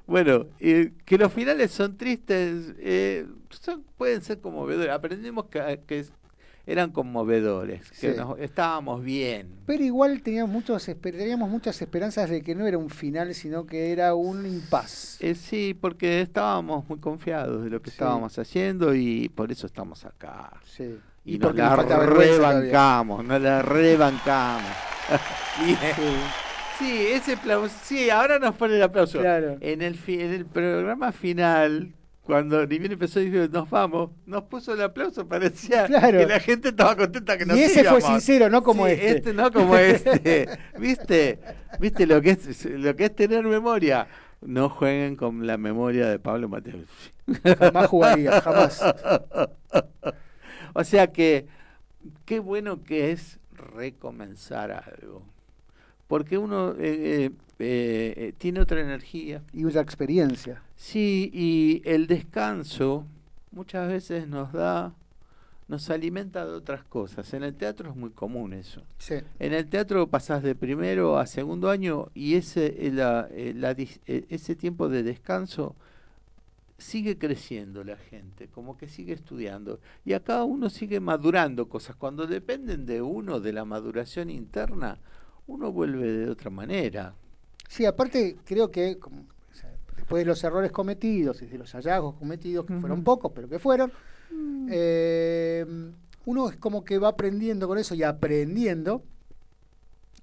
Bueno, 0.07 0.45
eh, 0.59 0.91
que 1.05 1.17
los 1.17 1.33
finales 1.33 1.71
son 1.71 1.97
tristes, 1.97 2.73
eh, 2.79 3.25
son- 3.49 3.83
pueden 3.97 4.21
ser 4.21 4.39
conmovedores. 4.39 4.91
Aprendimos 4.91 5.45
que, 5.45 5.79
que 5.87 6.05
eran 6.67 6.91
conmovedores, 6.91 7.89
que 7.91 8.11
Sí. 8.13 8.17
nos- 8.17 8.39
estábamos 8.39 9.03
bien. 9.03 9.49
pero 9.65 9.83
igual 9.83 10.21
teníamos, 10.21 10.51
muchos, 10.51 10.83
teníamos 11.01 11.49
muchas 11.49 11.81
esperanzas 11.81 12.29
de 12.29 12.41
que 12.41 12.55
no 12.55 12.65
era 12.67 12.77
un 12.77 12.89
final, 12.89 13.33
sino 13.33 13.65
que 13.65 13.91
era 13.91 14.13
un 14.15 14.45
impas. 14.45 15.17
Eh, 15.21 15.35
sí, 15.35 15.77
porque 15.79 16.21
estábamos 16.21 16.87
muy 16.89 16.99
confiados 16.99 17.63
de 17.63 17.69
lo 17.69 17.81
que 17.81 17.89
Sí. 17.89 17.95
estábamos 17.95 18.37
haciendo 18.39 18.93
y 18.95 19.29
por 19.29 19.51
eso 19.51 19.67
estamos 19.67 20.05
acá. 20.05 20.51
Sí. 20.65 20.97
Y, 21.23 21.35
Y 21.35 21.39
nos 21.39 21.55
la 21.55 21.75
rebancamos, 21.75 23.25
nos 23.25 23.41
la 23.41 23.61
rebancamos. 23.61 24.71
Sí, 26.77 27.07
ese 27.09 27.33
aplauso, 27.33 27.73
sí, 27.83 28.09
ahora 28.09 28.37
nos 28.37 28.53
pone 28.55 28.75
el 28.75 28.83
aplauso. 28.83 29.19
claro. 29.19 29.55
En 29.61 29.81
el 29.81 29.95
fi- 29.95 30.19
en 30.19 30.33
el 30.33 30.45
programa 30.45 31.13
final, 31.13 31.93
cuando 32.25 32.65
bien 32.65 32.91
empezó 32.91 33.19
y 33.21 33.29
dijo, 33.29 33.47
nos 33.51 33.69
vamos, 33.69 34.09
nos 34.25 34.43
puso 34.43 34.73
el 34.73 34.81
aplauso, 34.81 35.27
parecía 35.27 35.85
Claro. 35.85 36.17
que 36.19 36.25
la 36.25 36.39
gente 36.39 36.69
estaba 36.69 36.95
contenta 36.95 37.37
que 37.37 37.45
nos 37.45 37.55
Y 37.55 37.61
ese 37.63 37.83
fue 37.83 38.01
sincero, 38.01 38.49
no 38.49 38.63
como 38.63 38.87
Sí, 38.87 38.93
este. 38.97 39.33
no 39.33 39.51
como 39.51 39.77
este. 39.77 40.49
¿Viste? 40.79 41.39
¿Viste 41.79 42.07
lo 42.07 42.21
que 42.21 42.31
es 42.31 42.65
lo 42.65 42.95
que 42.95 43.05
es 43.05 43.15
tener 43.15 43.43
memoria? 43.43 44.07
No 44.41 44.69
jueguen 44.69 45.15
con 45.15 45.45
la 45.47 45.57
memoria 45.57 46.07
de 46.07 46.19
Pablo 46.19 46.49
Mateo. 46.49 46.79
Jamás 47.59 47.87
jugaría, 47.87 48.41
jamás. 48.41 48.81
O 50.77 50.83
sea 50.83 51.07
que 51.07 51.47
qué 52.25 52.39
bueno 52.39 52.83
que 52.83 53.11
es 53.11 53.39
recomenzar 53.53 54.71
algo. 54.71 55.23
Porque 56.07 56.37
uno 56.37 56.71
eh, 56.77 57.25
eh, 57.25 57.31
eh, 57.59 58.33
tiene 58.37 58.59
otra 58.59 58.79
energía. 58.81 59.41
Y 59.53 59.65
otra 59.65 59.81
experiencia. 59.81 60.61
Sí, 60.75 61.29
y 61.33 61.81
el 61.85 62.07
descanso 62.07 63.05
muchas 63.51 63.87
veces 63.87 64.27
nos 64.27 64.51
da, 64.53 64.93
nos 65.67 65.89
alimenta 65.89 66.45
de 66.45 66.51
otras 66.51 66.83
cosas. 66.83 67.33
En 67.33 67.43
el 67.43 67.55
teatro 67.55 67.89
es 67.89 67.95
muy 67.95 68.11
común 68.11 68.53
eso. 68.53 68.83
Sí. 68.99 69.15
En 69.39 69.53
el 69.53 69.67
teatro 69.67 70.07
pasás 70.07 70.43
de 70.43 70.53
primero 70.53 71.17
a 71.17 71.25
segundo 71.25 71.69
año 71.69 72.09
y 72.13 72.35
ese, 72.35 72.85
eh, 72.87 72.91
la- 72.91 73.27
eh, 73.31 73.53
la 73.55 73.75
ese 74.07 74.55
tiempo 74.55 74.89
de 74.89 75.01
descanso 75.03 75.75
sigue 76.77 77.17
creciendo 77.17 77.83
la 77.85 77.95
gente, 77.95 78.47
como 78.49 78.77
que 78.77 78.89
sigue 78.89 79.13
estudiando. 79.13 79.79
Y 80.03 80.11
acá 80.13 80.43
uno 80.43 80.69
sigue 80.69 80.99
madurando 80.99 81.69
cosas. 81.69 81.95
Cuando 81.95 82.27
dependen 82.27 82.85
de 82.85 83.01
uno, 83.01 83.39
de 83.39 83.53
la 83.53 83.63
maduración 83.63 84.29
interna, 84.29 84.99
uno 85.47 85.71
vuelve 85.71 86.11
de 86.11 86.29
otra 86.29 86.49
manera. 86.49 87.13
Sí, 87.67 87.85
aparte 87.85 88.37
creo 88.45 88.71
que 88.71 88.97
como, 88.99 89.21
o 89.21 89.53
sea, 89.53 89.71
después 89.95 90.21
de 90.21 90.25
los 90.25 90.43
errores 90.43 90.71
cometidos 90.71 91.41
y 91.41 91.47
de 91.47 91.57
los 91.57 91.71
hallazgos 91.73 92.15
cometidos, 92.15 92.65
que 92.65 92.75
fueron 92.75 93.03
pocos, 93.03 93.31
pero 93.33 93.49
que 93.49 93.59
fueron, 93.59 93.91
eh, 94.69 95.65
uno 96.25 96.49
es 96.49 96.57
como 96.57 96.83
que 96.83 96.97
va 96.97 97.09
aprendiendo 97.09 97.67
con 97.67 97.77
eso 97.77 97.95
y 97.95 98.03
aprendiendo. 98.03 99.03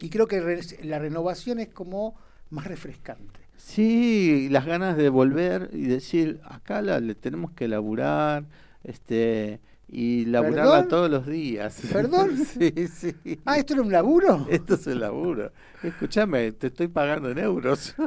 Y 0.01 0.11
creo 0.11 0.27
que 0.27 0.41
re- 0.41 0.61
la 0.83 0.99
renovación 0.99 1.61
es 1.61 1.69
como 1.69 2.17
más 2.51 2.67
refrescante. 2.67 3.41
Sí, 3.57 4.49
las 4.51 4.67
ganas 4.67 4.97
de 4.97 5.09
volver 5.09 5.71
y 5.73 5.83
decir, 5.87 6.41
acá 6.45 6.83
la, 6.83 6.99
le 6.99 7.15
tenemos 7.15 7.53
que 7.53 7.69
laburar, 7.69 8.47
este, 8.83 9.61
y 9.95 10.25
laburarla 10.25 10.73
¿Perdón? 10.73 10.89
todos 10.89 11.11
los 11.11 11.27
días. 11.27 11.81
¿Perdón? 11.93 12.37
sí, 12.45 12.73
sí. 12.89 13.15
Ah, 13.45 13.59
¿esto 13.59 13.75
era 13.75 13.83
un 13.83 13.93
laburo? 13.93 14.47
Esto 14.51 14.75
es 14.75 14.87
el 14.87 15.01
laburo. 15.01 15.53
Escúchame, 15.83 16.51
te 16.53 16.69
estoy 16.69 16.89
pagando 16.89 17.31
en 17.31 17.39
euros. 17.39 17.95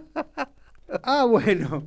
Ah, 1.01 1.25
bueno. 1.25 1.83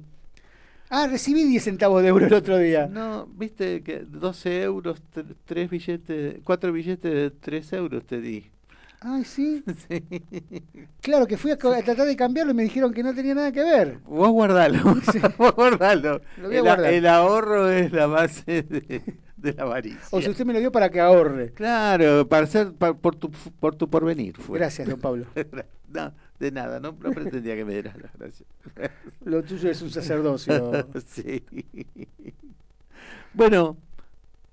Ah, 0.91 1.07
recibí 1.07 1.45
10 1.45 1.63
centavos 1.63 2.03
de 2.03 2.09
euro 2.09 2.27
el 2.27 2.35
otro 2.35 2.59
día. 2.59 2.89
No, 2.89 3.27
viste 3.27 3.83
que 3.83 4.01
12 4.01 4.63
euros, 4.63 5.01
tr- 5.15 5.37
tres 5.45 5.71
billetes, 5.71 6.41
cuatro 6.43 6.73
billetes 6.73 7.13
de 7.15 7.31
3 7.31 7.73
euros 7.75 8.05
te 8.05 8.21
di. 8.21 8.51
Ay, 9.01 9.25
sí. 9.25 9.63
Sí. 9.89 10.03
Claro, 11.01 11.27
que 11.29 11.37
fui 11.37 11.53
a, 11.53 11.57
tratar 11.57 12.07
de 12.07 12.17
cambiarlo 12.17 12.51
y 12.53 12.57
me 12.57 12.65
dijeron 12.65 12.93
que 12.93 13.05
no 13.05 13.15
tenía 13.15 13.35
nada 13.37 13.53
que 13.53 13.63
ver. 13.63 13.99
Vos 14.05 14.31
guardalo, 14.31 14.83
vos 15.39 15.55
guardalo. 15.55 16.21
Lo 16.37 16.49
voy 16.49 16.57
a 16.57 16.59
el, 16.59 16.65
guardar. 16.65 16.93
el 16.93 17.07
ahorro 17.07 17.71
es 17.71 17.93
la 17.93 18.07
base 18.09 18.63
de, 18.63 19.03
de 19.39 19.55
la 19.55 19.63
avaricia. 19.63 20.01
O 20.11 20.21
sea, 20.21 20.31
usted 20.31 20.45
me 20.45 20.53
lo 20.53 20.59
dio 20.61 20.71
para 20.73 20.91
que 20.91 21.01
ahorre. 21.01 21.53
Claro, 21.53 22.29
para 22.29 22.47
ser, 22.47 22.73
por, 22.73 23.15
tu, 23.17 23.31
por 23.31 23.75
tu 23.77 23.89
porvenir. 23.89 24.37
Fue. 24.37 24.59
Gracias, 24.59 24.89
don 24.89 25.01
Pablo. 25.01 25.27
No, 25.91 26.13
de 26.39 26.51
nada, 26.53 26.81
no, 26.81 26.95
no 27.01 27.11
pretendía 27.13 27.57
que 27.57 27.65
me 27.65 27.73
dieras 27.73 27.97
las 27.97 28.13
gracias. 28.13 28.47
Lo 29.25 29.43
tuyo 29.43 29.71
es 29.71 29.81
un 29.81 29.89
sacerdocio. 29.89 30.87
sí. 31.07 31.43
Bueno, 33.33 33.79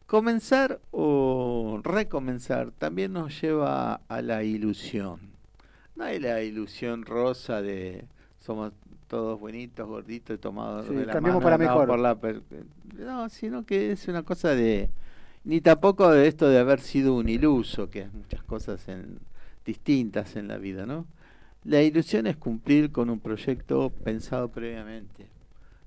comenzar 0.06 0.80
o 0.92 1.82
recomenzar 1.84 2.72
también 2.72 3.12
nos 3.12 3.42
lleva 3.42 4.00
a 4.08 4.22
la 4.22 4.44
ilusión. 4.44 5.20
No 5.98 6.06
hay 6.06 6.20
la 6.20 6.42
ilusión 6.42 7.04
rosa 7.06 7.62
de 7.62 8.06
somos 8.40 8.72
todos 9.08 9.40
buenitos, 9.40 9.88
gorditos, 9.88 10.40
tomados 10.40 10.88
Sí, 10.88 10.96
de 10.96 11.06
la 11.06 11.20
mano, 11.20 11.40
para 11.42 11.58
mejor. 11.58 11.88
por 11.88 12.00
la 12.00 12.16
per- 12.16 12.42
no, 12.98 13.30
sino 13.30 13.66
que 13.66 13.92
es 13.92 14.08
una 14.08 14.24
cosa 14.24 14.50
de 14.56 14.90
ni 15.44 15.62
tampoco 15.62 16.10
de 16.10 16.28
esto 16.28 16.50
de 16.50 16.58
haber 16.60 16.80
sido 16.82 17.16
un 17.16 17.30
iluso, 17.30 17.90
que 17.90 18.02
es 18.02 18.14
muchas 18.14 18.42
cosas 18.44 18.88
en, 18.88 19.20
distintas 19.66 20.36
en 20.36 20.48
la 20.48 20.58
vida, 20.58 20.86
¿no? 20.86 21.06
La 21.64 21.82
ilusión 21.84 22.28
es 22.28 22.36
cumplir 22.38 22.92
con 22.92 23.10
un 23.10 23.20
proyecto 23.20 23.92
pensado 24.04 24.50
previamente, 24.50 25.28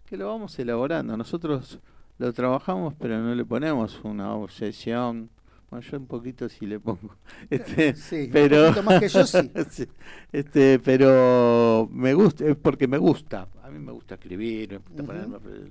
que 0.07 0.17
lo 0.17 0.29
vamos 0.29 0.59
elaborando. 0.59 1.17
Nosotros 1.17 1.79
lo 2.19 2.33
trabajamos, 2.33 2.95
pero 2.99 3.19
no 3.19 3.35
le 3.35 3.45
ponemos 3.45 4.01
una 4.05 4.33
obsesión. 4.35 5.29
Bueno, 5.71 5.87
yo 5.89 5.99
un 5.99 6.07
poquito 6.07 6.49
sí 6.49 6.67
le 6.67 6.81
pongo. 6.81 7.15
Este, 7.51 7.95
Sí, 7.95 8.29
pero, 8.33 8.69
un 8.69 8.75
poquito 8.75 8.83
más 8.85 9.01
que 9.01 9.09
yo 9.09 9.27
sí. 9.27 9.51
Sí, 9.71 9.87
Este, 10.33 10.79
pero 10.79 11.89
me 11.93 12.15
gusta, 12.15 12.45
es 12.47 12.57
porque 12.57 12.89
me 12.89 12.99
gusta. 12.99 13.49
A 13.63 13.71
mí 13.71 13.79
me 13.79 13.93
gusta 13.93 14.15
escribir, 14.15 14.71
me 14.73 14.79
gusta 14.79 15.03
ponerme- 15.03 15.71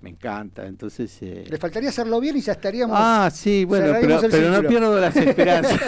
me 0.00 0.10
encanta. 0.10 0.66
Entonces, 0.66 1.16
eh, 1.22 1.44
Le 1.48 1.58
faltaría 1.58 1.88
hacerlo 1.88 2.20
bien 2.20 2.36
y 2.36 2.40
ya 2.40 2.52
estaríamos. 2.52 2.96
Ah, 2.98 3.30
sí, 3.32 3.64
bueno, 3.64 3.94
pero, 4.00 4.52
no 4.62 4.68
pierdo 4.68 5.00
las 5.00 5.16
esperanzas, 5.16 5.80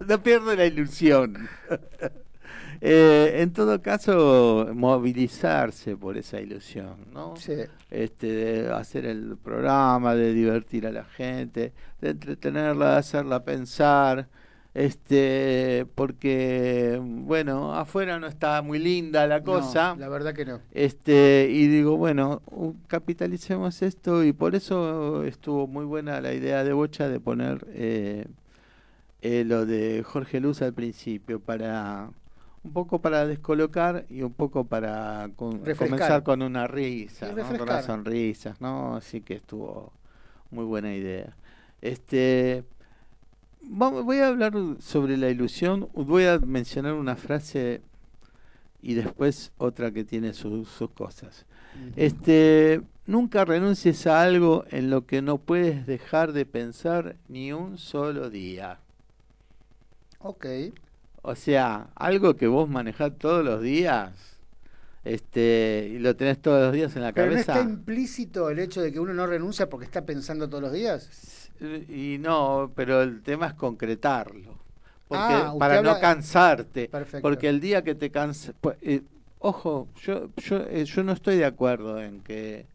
no 0.06 0.22
pierdo 0.22 0.54
la 0.54 0.66
ilusión. 0.66 1.48
Eh, 2.82 3.42
en 3.42 3.52
todo 3.52 3.82
caso, 3.82 4.70
movilizarse 4.72 5.98
por 5.98 6.16
esa 6.16 6.40
ilusión, 6.40 6.96
¿no? 7.12 7.36
Sí. 7.36 7.52
Este, 7.90 8.26
de 8.26 8.72
hacer 8.72 9.04
el 9.04 9.36
programa, 9.36 10.14
de 10.14 10.32
divertir 10.32 10.86
a 10.86 10.90
la 10.90 11.04
gente, 11.04 11.74
de 12.00 12.08
entretenerla, 12.08 12.92
de 12.92 12.96
hacerla 12.96 13.44
pensar, 13.44 14.28
este, 14.72 15.86
porque, 15.96 17.00
bueno, 17.02 17.74
afuera 17.74 18.20
no 18.20 18.28
está 18.28 18.62
muy 18.62 18.78
linda 18.78 19.26
la 19.26 19.42
cosa. 19.42 19.94
No, 19.94 20.00
la 20.00 20.08
verdad 20.08 20.32
que 20.32 20.44
no. 20.44 20.60
Este, 20.72 21.48
y 21.50 21.66
digo, 21.66 21.96
bueno, 21.96 22.42
capitalicemos 22.86 23.82
esto 23.82 24.22
y 24.22 24.32
por 24.32 24.54
eso 24.54 25.24
estuvo 25.24 25.66
muy 25.66 25.84
buena 25.84 26.20
la 26.20 26.32
idea 26.32 26.62
de 26.62 26.72
Bocha 26.72 27.08
de 27.08 27.18
poner 27.18 27.66
eh, 27.70 28.26
eh, 29.22 29.44
lo 29.44 29.66
de 29.66 30.04
Jorge 30.04 30.38
Luz 30.38 30.62
al 30.62 30.72
principio 30.72 31.40
para 31.40 32.10
un 32.62 32.72
poco 32.72 33.00
para 33.00 33.26
descolocar 33.26 34.04
y 34.08 34.22
un 34.22 34.34
poco 34.34 34.64
para 34.64 35.30
comenzar 35.36 36.22
con 36.22 36.42
una 36.42 36.66
risa, 36.66 37.32
con 37.32 37.60
una 37.60 37.82
sonrisa, 37.82 38.54
¿no? 38.60 38.96
Así 38.96 39.22
que 39.22 39.34
estuvo 39.34 39.92
muy 40.50 40.64
buena 40.64 40.94
idea. 40.94 41.34
Este, 41.80 42.64
vamos, 43.70 44.04
voy 44.04 44.18
a 44.18 44.28
hablar 44.28 44.52
sobre 44.80 45.16
la 45.16 45.30
ilusión, 45.30 45.88
voy 45.94 46.24
a 46.24 46.38
mencionar 46.38 46.94
una 46.94 47.16
frase 47.16 47.80
y 48.82 48.94
después 48.94 49.52
otra 49.58 49.92
que 49.92 50.04
tiene 50.04 50.34
sus 50.34 50.68
cosas. 50.94 51.46
Este, 51.96 52.82
nunca 53.06 53.44
renuncies 53.44 54.06
a 54.06 54.22
algo 54.22 54.64
en 54.70 54.90
lo 54.90 55.06
que 55.06 55.22
no 55.22 55.38
puedes 55.38 55.86
dejar 55.86 56.32
de 56.32 56.44
pensar 56.46 57.16
ni 57.28 57.52
un 57.52 57.78
solo 57.78 58.28
día. 58.28 58.80
Ok. 60.18 60.46
O 61.22 61.34
sea, 61.36 61.90
algo 61.94 62.34
que 62.34 62.48
vos 62.48 62.68
manejás 62.68 63.16
todos 63.18 63.44
los 63.44 63.62
días, 63.62 64.12
este, 65.04 65.90
y 65.92 65.98
lo 65.98 66.16
tenés 66.16 66.40
todos 66.40 66.62
los 66.62 66.72
días 66.72 66.96
en 66.96 67.02
la 67.02 67.12
cabeza. 67.12 67.52
¿Pero 67.52 67.64
no 67.64 67.70
está 67.70 67.74
implícito 67.74 68.50
el 68.50 68.58
hecho 68.58 68.82
de 68.82 68.90
que 68.90 68.98
uno 68.98 69.14
no 69.14 69.26
renuncia 69.26 69.68
porque 69.68 69.86
está 69.86 70.04
pensando 70.04 70.48
todos 70.48 70.62
los 70.62 70.72
días? 70.72 71.39
Y 71.88 72.18
no, 72.18 72.72
pero 72.74 73.02
el 73.02 73.22
tema 73.22 73.48
es 73.48 73.54
concretarlo. 73.54 74.58
Porque, 75.08 75.24
ah, 75.24 75.54
para 75.58 75.82
no 75.82 75.98
cansarte. 75.98 76.90
Porque 77.20 77.48
el 77.48 77.60
día 77.60 77.82
que 77.82 77.94
te 77.94 78.10
cansas... 78.10 78.54
Pues, 78.60 78.76
eh, 78.80 79.02
ojo, 79.40 79.88
yo, 80.02 80.30
yo, 80.36 80.58
eh, 80.68 80.84
yo 80.84 81.02
no 81.02 81.12
estoy 81.12 81.36
de 81.36 81.44
acuerdo 81.44 82.00
en 82.00 82.20
que 82.20 82.66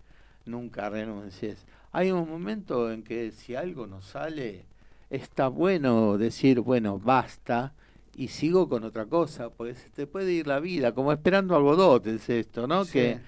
nunca 0.46 0.90
renuncies. 0.90 1.66
Hay 1.92 2.12
un 2.12 2.30
momento 2.30 2.92
en 2.92 3.04
que 3.04 3.32
si 3.32 3.56
algo 3.56 3.88
no 3.88 4.02
sale, 4.02 4.66
está 5.10 5.48
bueno 5.48 6.18
decir, 6.18 6.60
bueno, 6.60 7.00
basta 7.00 7.74
y 8.16 8.30
sigo 8.30 8.70
con 8.70 8.84
otra 8.84 9.06
cosa, 9.06 9.50
porque 9.50 9.76
se 9.76 9.90
te 9.90 10.08
puede 10.08 10.32
ir 10.32 10.48
la 10.48 10.60
vida, 10.60 10.94
como 10.94 11.12
esperando 11.12 11.56
algodón 11.56 12.02
es 12.06 12.30
esto, 12.30 12.68
¿no? 12.68 12.86
Que 12.86 13.20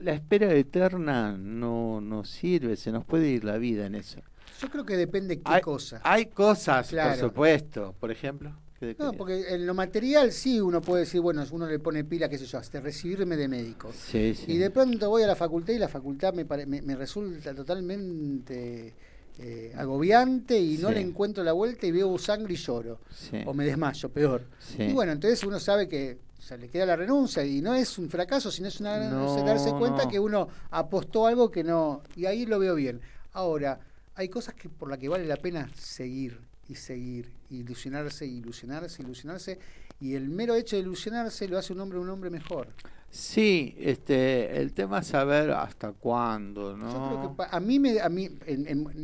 la 0.00 0.12
espera 0.12 0.52
eterna 0.52 1.36
no, 1.36 2.00
no 2.00 2.24
sirve, 2.24 2.76
se 2.76 2.92
nos 2.92 3.04
puede 3.04 3.28
ir 3.28 3.44
la 3.44 3.58
vida 3.58 3.86
en 3.86 3.96
eso. 3.96 4.20
Yo 4.60 4.68
creo 4.70 4.84
que 4.84 4.96
depende 4.96 5.38
qué 5.38 5.42
hay, 5.44 5.60
cosa. 5.60 6.00
Hay 6.04 6.26
cosas, 6.26 6.92
por 6.92 7.16
supuesto, 7.16 7.94
por 7.98 8.10
ejemplo. 8.10 8.54
No, 8.98 9.12
porque 9.12 9.54
en 9.54 9.66
lo 9.66 9.74
material 9.74 10.32
sí 10.32 10.58
uno 10.58 10.80
puede 10.80 11.00
decir, 11.00 11.20
bueno, 11.20 11.44
uno 11.50 11.66
le 11.66 11.78
pone 11.78 12.02
pila, 12.04 12.30
qué 12.30 12.38
sé 12.38 12.46
yo, 12.46 12.58
hasta 12.58 12.80
recibirme 12.80 13.36
de 13.36 13.46
médico. 13.46 13.92
Sí, 13.92 14.34
sí. 14.34 14.52
Y 14.52 14.56
de 14.56 14.70
pronto 14.70 15.10
voy 15.10 15.22
a 15.22 15.26
la 15.26 15.36
facultad 15.36 15.74
y 15.74 15.78
la 15.78 15.88
facultad 15.88 16.32
me, 16.32 16.44
me, 16.44 16.80
me 16.80 16.96
resulta 16.96 17.54
totalmente 17.54 18.94
eh, 19.42 19.72
agobiante 19.74 20.58
y 20.58 20.76
no 20.76 20.90
le 20.90 21.00
encuentro 21.00 21.42
la 21.42 21.52
vuelta 21.52 21.86
y 21.86 21.92
veo 21.92 22.18
sangre 22.18 22.52
y 22.52 22.56
lloro. 22.56 23.00
O 23.46 23.54
me 23.54 23.64
desmayo, 23.64 24.10
peor. 24.10 24.44
Y 24.78 24.92
bueno, 24.92 25.12
entonces 25.12 25.42
uno 25.44 25.58
sabe 25.58 25.88
que 25.88 26.18
se 26.38 26.58
le 26.58 26.68
queda 26.68 26.84
la 26.84 26.96
renuncia 26.96 27.42
y 27.44 27.62
no 27.62 27.74
es 27.74 27.96
un 27.98 28.10
fracaso, 28.10 28.50
sino 28.50 28.68
es 28.68 28.80
una 28.80 28.98
darse 28.98 29.70
cuenta 29.72 30.08
que 30.08 30.18
uno 30.18 30.48
apostó 30.70 31.26
algo 31.26 31.50
que 31.50 31.64
no. 31.64 32.02
Y 32.16 32.26
ahí 32.26 32.44
lo 32.44 32.58
veo 32.58 32.74
bien. 32.74 33.00
Ahora, 33.32 33.80
hay 34.20 34.28
cosas 34.28 34.54
que 34.54 34.68
por 34.68 34.88
las 34.88 34.98
que 34.98 35.08
vale 35.08 35.26
la 35.26 35.36
pena 35.36 35.68
seguir 35.74 36.38
y 36.68 36.74
seguir, 36.74 37.32
ilusionarse, 37.50 38.26
ilusionarse, 38.26 39.02
ilusionarse. 39.02 39.58
Y 40.00 40.14
el 40.14 40.28
mero 40.28 40.54
hecho 40.54 40.76
de 40.76 40.82
ilusionarse 40.82 41.48
lo 41.48 41.58
hace 41.58 41.72
un 41.72 41.80
hombre 41.80 41.98
un 41.98 42.08
hombre 42.08 42.30
mejor. 42.30 42.68
Sí, 43.10 43.74
este, 43.78 44.60
el 44.60 44.72
tema 44.72 45.00
es 45.00 45.08
saber 45.08 45.50
hasta 45.50 45.92
cuándo, 45.92 46.76
¿no? 46.76 46.90
Yo 46.90 47.18
creo 47.18 47.36
que 47.36 47.56
a 47.56 47.60
mí, 47.60 47.78
me, 47.78 48.00
a 48.00 48.08
mí 48.08 48.30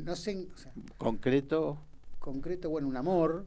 no 0.04 0.14
sé... 0.14 0.46
¿Concreto? 0.96 1.78
Concreto, 2.20 2.70
bueno, 2.70 2.88
un 2.88 2.96
amor, 2.96 3.44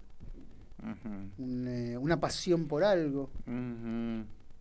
eh, 1.40 1.98
una 2.00 2.20
pasión 2.20 2.68
por 2.68 2.84
algo. 2.84 3.30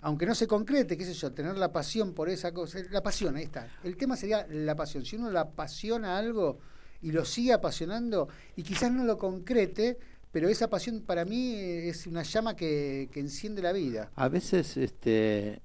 Aunque 0.01 0.27
no 0.27 0.35
se 0.35 0.47
concrete, 0.47 0.97
qué 0.97 1.05
sé 1.05 1.15
yo, 1.15 1.33
tener 1.33 1.59
la 1.59 1.73
pasión 1.73 2.13
por 2.13 2.29
esa 2.29 2.53
cosa. 2.53 2.79
La 2.91 3.03
pasión, 3.03 3.35
ahí 3.37 3.45
está. 3.45 3.67
El 3.83 3.97
tema 3.97 4.17
sería 4.17 4.47
la 4.49 4.77
pasión. 4.77 5.05
Si 5.05 5.17
uno 5.17 5.31
la 5.31 5.41
apasiona 5.41 6.17
algo 6.17 6.59
y 7.03 7.13
lo 7.13 7.25
sigue 7.25 7.53
apasionando 7.53 8.29
y 8.57 8.63
quizás 8.63 8.93
no 8.93 9.05
lo 9.05 9.19
concrete, 9.19 9.99
pero 10.33 10.49
esa 10.49 10.69
pasión 10.69 11.01
para 11.01 11.25
mí 11.25 11.55
es 11.55 12.07
una 12.07 12.23
llama 12.23 12.57
que, 12.57 13.09
que 13.13 13.21
enciende 13.21 13.63
la 13.63 13.73
vida. 13.73 14.11
A 14.17 14.29
veces 14.29 14.77
este 14.77 15.61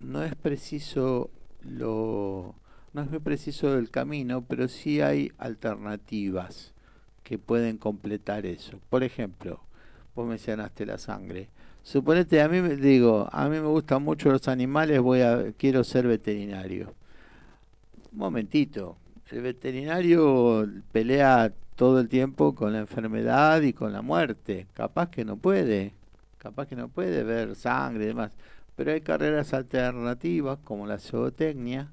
no 0.00 0.22
es 0.22 0.34
preciso 0.34 1.30
lo 1.62 2.54
no 2.92 3.02
es 3.02 3.10
muy 3.10 3.20
preciso 3.20 3.78
el 3.78 3.90
camino, 3.90 4.42
pero 4.42 4.68
sí 4.68 5.00
hay 5.00 5.32
alternativas 5.38 6.74
que 7.22 7.38
pueden 7.38 7.78
completar 7.78 8.44
eso. 8.44 8.80
Por 8.90 9.02
ejemplo, 9.02 9.60
vos 10.14 10.28
mencionaste 10.28 10.84
la 10.84 10.98
sangre. 10.98 11.48
Suponete, 11.82 12.42
a 12.42 12.48
mí 12.48 12.60
me 12.60 12.76
digo, 12.76 13.28
a 13.32 13.48
mí 13.48 13.58
me 13.58 13.66
gustan 13.66 14.02
mucho 14.02 14.30
los 14.30 14.46
animales, 14.46 15.00
voy 15.00 15.22
a 15.22 15.52
quiero 15.56 15.84
ser 15.84 16.06
veterinario. 16.06 16.94
Un 18.12 18.18
momentito, 18.18 18.96
el 19.32 19.40
veterinario 19.40 20.68
pelea 20.92 21.52
todo 21.74 22.00
el 22.00 22.08
tiempo 22.08 22.54
con 22.54 22.72
la 22.72 22.78
enfermedad 22.78 23.62
y 23.62 23.72
con 23.72 23.92
la 23.92 24.02
muerte. 24.02 24.66
Capaz 24.74 25.10
que 25.10 25.24
no 25.24 25.36
puede, 25.36 25.94
capaz 26.38 26.66
que 26.66 26.76
no 26.76 26.88
puede 26.88 27.24
ver 27.24 27.56
sangre 27.56 28.04
y 28.04 28.06
demás 28.08 28.32
pero 28.76 28.92
hay 28.92 29.00
carreras 29.00 29.52
alternativas 29.52 30.58
como 30.64 30.86
la 30.86 30.98
zootecnia 30.98 31.92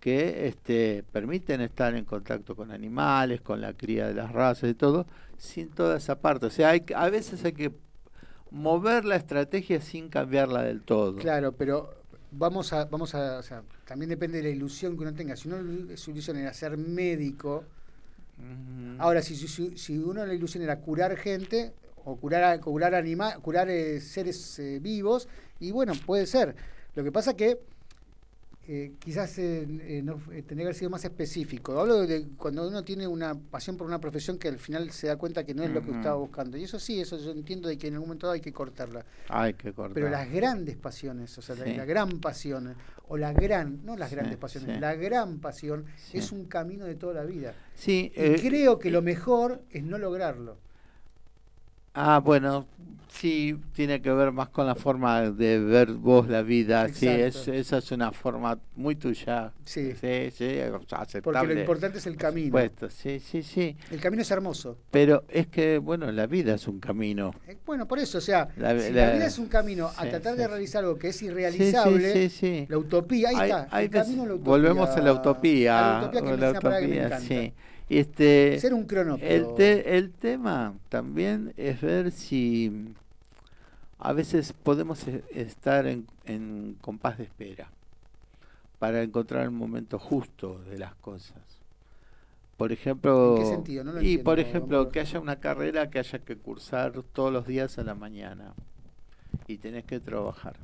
que 0.00 0.48
este, 0.48 1.04
permiten 1.12 1.60
estar 1.60 1.94
en 1.94 2.06
contacto 2.06 2.56
con 2.56 2.70
animales, 2.70 3.42
con 3.42 3.60
la 3.60 3.74
cría 3.74 4.08
de 4.08 4.14
las 4.14 4.32
razas 4.32 4.70
y 4.70 4.74
todo, 4.74 5.06
sin 5.36 5.68
toda 5.68 5.98
esa 5.98 6.20
parte. 6.20 6.46
O 6.46 6.50
sea, 6.50 6.70
hay, 6.70 6.84
a 6.96 7.10
veces 7.10 7.44
hay 7.44 7.52
que 7.52 7.72
mover 8.50 9.04
la 9.04 9.16
estrategia 9.16 9.82
sin 9.82 10.08
cambiarla 10.08 10.62
del 10.62 10.82
todo. 10.82 11.16
Claro, 11.16 11.52
pero 11.52 11.99
vamos 12.32 12.72
a, 12.72 12.84
vamos 12.84 13.14
a, 13.14 13.38
o 13.38 13.42
sea, 13.42 13.62
también 13.86 14.08
depende 14.08 14.38
de 14.38 14.44
la 14.44 14.50
ilusión 14.50 14.96
que 14.96 15.02
uno 15.02 15.14
tenga. 15.14 15.36
Si 15.36 15.48
uno 15.48 15.96
su 15.96 16.10
ilusión 16.10 16.36
era 16.36 16.52
ser 16.52 16.76
médico, 16.76 17.64
ahora 18.98 19.22
si, 19.22 19.36
si, 19.36 19.76
si 19.76 19.98
uno 19.98 20.24
la 20.24 20.34
ilusión 20.34 20.62
era 20.62 20.80
curar 20.80 21.16
gente, 21.16 21.72
o 22.04 22.16
curar, 22.16 22.60
curar, 22.60 22.94
anima, 22.94 23.34
curar 23.38 23.68
eh, 23.68 24.00
seres 24.00 24.58
eh, 24.58 24.78
vivos, 24.80 25.28
y 25.58 25.70
bueno, 25.70 25.92
puede 26.06 26.26
ser. 26.26 26.54
Lo 26.94 27.04
que 27.04 27.12
pasa 27.12 27.34
que 27.34 27.60
eh, 28.72 28.92
quizás 29.00 29.36
no, 29.36 30.14
tendría 30.28 30.46
que 30.46 30.62
haber 30.62 30.74
sido 30.76 30.90
más 30.90 31.04
específico. 31.04 31.80
Hablo 31.80 32.06
de 32.06 32.28
cuando 32.36 32.68
uno 32.68 32.84
tiene 32.84 33.04
una 33.08 33.34
pasión 33.34 33.76
por 33.76 33.84
una 33.84 34.00
profesión 34.00 34.38
que 34.38 34.46
al 34.46 34.60
final 34.60 34.92
se 34.92 35.08
da 35.08 35.16
cuenta 35.16 35.44
que 35.44 35.54
no 35.54 35.64
es 35.64 35.70
lo 35.70 35.82
que 35.82 35.90
estaba 35.90 36.14
buscando. 36.14 36.56
Y 36.56 36.62
eso 36.62 36.78
sí, 36.78 37.00
eso 37.00 37.18
yo 37.18 37.32
entiendo 37.32 37.68
de 37.68 37.76
que 37.76 37.88
en 37.88 37.94
algún 37.94 38.10
momento 38.10 38.30
hay 38.30 38.40
que 38.40 38.52
cortarla. 38.52 39.04
Hay 39.28 39.54
que 39.54 39.72
cortarla. 39.72 39.94
Pero 39.94 40.08
las 40.08 40.30
grandes 40.30 40.76
pasiones, 40.76 41.36
o 41.36 41.42
sea, 41.42 41.56
la, 41.56 41.84
gran 41.84 42.20
pasión, 42.20 42.76
o 43.08 43.16
la 43.16 43.32
gran, 43.32 43.84
no 43.84 43.96
las 43.96 44.12
grandes 44.12 44.36
pasiones, 44.36 44.80
la 44.80 44.94
gran 44.94 45.40
pasión 45.40 45.86
es 46.12 46.30
un 46.30 46.44
camino 46.44 46.84
de 46.84 46.94
toda 46.94 47.14
la 47.14 47.24
vida. 47.24 47.54
Sí, 47.74 48.12
y 48.14 48.34
creo 48.36 48.78
que 48.78 48.92
lo 48.92 49.02
mejor 49.02 49.62
es 49.70 49.82
no 49.82 49.98
lograrlo. 49.98 50.58
Ah, 51.94 52.20
bueno, 52.24 52.66
sí, 53.12 53.56
tiene 53.72 54.00
que 54.00 54.10
ver 54.12 54.32
más 54.32 54.48
con 54.48 54.66
la 54.66 54.74
forma 54.74 55.30
de 55.30 55.58
ver 55.58 55.92
vos 55.92 56.28
la 56.28 56.42
vida. 56.42 56.88
Sí, 56.88 57.06
es, 57.06 57.48
esa 57.48 57.78
es 57.78 57.92
una 57.92 58.12
forma 58.12 58.58
muy 58.76 58.94
tuya. 58.96 59.52
Sí, 59.64 59.92
sí, 60.00 60.30
sí 60.30 60.60
aceptable. 60.90 61.22
Porque 61.22 61.54
lo 61.54 61.60
importante 61.60 61.98
es 61.98 62.06
el 62.06 62.16
camino. 62.16 62.58
sí, 62.88 63.20
sí, 63.20 63.42
sí. 63.42 63.76
El 63.90 64.00
camino 64.00 64.22
es 64.22 64.30
hermoso. 64.30 64.78
Pero 64.90 65.24
es 65.28 65.48
que, 65.48 65.78
bueno, 65.78 66.10
la 66.12 66.26
vida 66.26 66.54
es 66.54 66.66
un 66.68 66.78
camino. 66.80 67.34
Eh, 67.46 67.56
bueno, 67.66 67.86
por 67.86 67.98
eso, 67.98 68.18
o 68.18 68.22
sea, 68.22 68.48
la, 68.56 68.78
si 68.78 68.92
la, 68.92 69.12
vida 69.12 69.26
es 69.26 69.38
un 69.38 69.48
camino 69.48 69.90
a 69.96 70.06
tratar 70.06 70.36
de 70.36 70.46
realizar 70.46 70.84
algo 70.84 70.98
que 70.98 71.08
es 71.08 71.22
irrealizable, 71.22 72.66
la 72.68 72.78
utopía, 72.78 73.30
ahí 73.30 73.50
está. 73.50 73.80
el 73.80 73.90
camino 73.90 74.26
la 74.26 74.34
utopía, 74.34 74.50
volvemos 74.50 74.90
a 74.90 75.00
la 75.00 75.12
utopía. 75.12 75.98
A 75.98 76.02
la 76.02 76.08
utopía 76.08 76.30
que, 76.30 76.36
la 76.36 76.50
utopía, 76.50 77.08
me 77.08 77.20
sí. 77.20 77.52
Este, 77.90 78.58
Ser 78.60 78.72
un 78.72 78.86
El, 79.20 79.46
el 79.58 80.10
tema 80.12 80.74
también 80.88 81.52
es 81.56 81.80
ver 81.80 82.12
si 82.12 82.94
a 83.98 84.12
veces 84.12 84.52
podemos 84.52 85.06
e, 85.08 85.24
estar 85.30 85.86
en, 85.86 86.06
en 86.24 86.76
compás 86.80 87.18
de 87.18 87.24
espera 87.24 87.68
para 88.78 89.02
encontrar 89.02 89.42
el 89.42 89.50
momento 89.50 89.98
justo 89.98 90.60
de 90.70 90.78
las 90.78 90.94
cosas. 90.94 91.36
Por 92.56 92.72
ejemplo, 92.72 93.36
¿En 93.36 93.42
qué 93.42 93.48
sentido? 93.48 93.84
No 93.84 94.00
y 94.00 94.18
por 94.18 94.38
ejemplo, 94.38 94.90
que 94.90 95.00
haya 95.00 95.18
una 95.18 95.36
carrera 95.36 95.90
que 95.90 95.98
haya 95.98 96.18
que 96.20 96.36
cursar 96.36 96.92
todos 97.12 97.32
los 97.32 97.46
días 97.46 97.78
a 97.78 97.84
la 97.84 97.94
mañana 97.94 98.54
y 99.46 99.58
tenés 99.58 99.84
que 99.84 99.98
trabajar. 99.98 100.56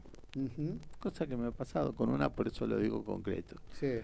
Cosa 1.01 1.27
que 1.27 1.37
me 1.37 1.49
ha 1.49 1.51
pasado 1.51 1.95
con 1.95 2.11
una, 2.11 2.29
por 2.29 2.49
eso 2.49 2.67
lo 2.67 2.77
digo 2.77 3.03
concreto. 3.03 3.57
Sí. 3.73 4.01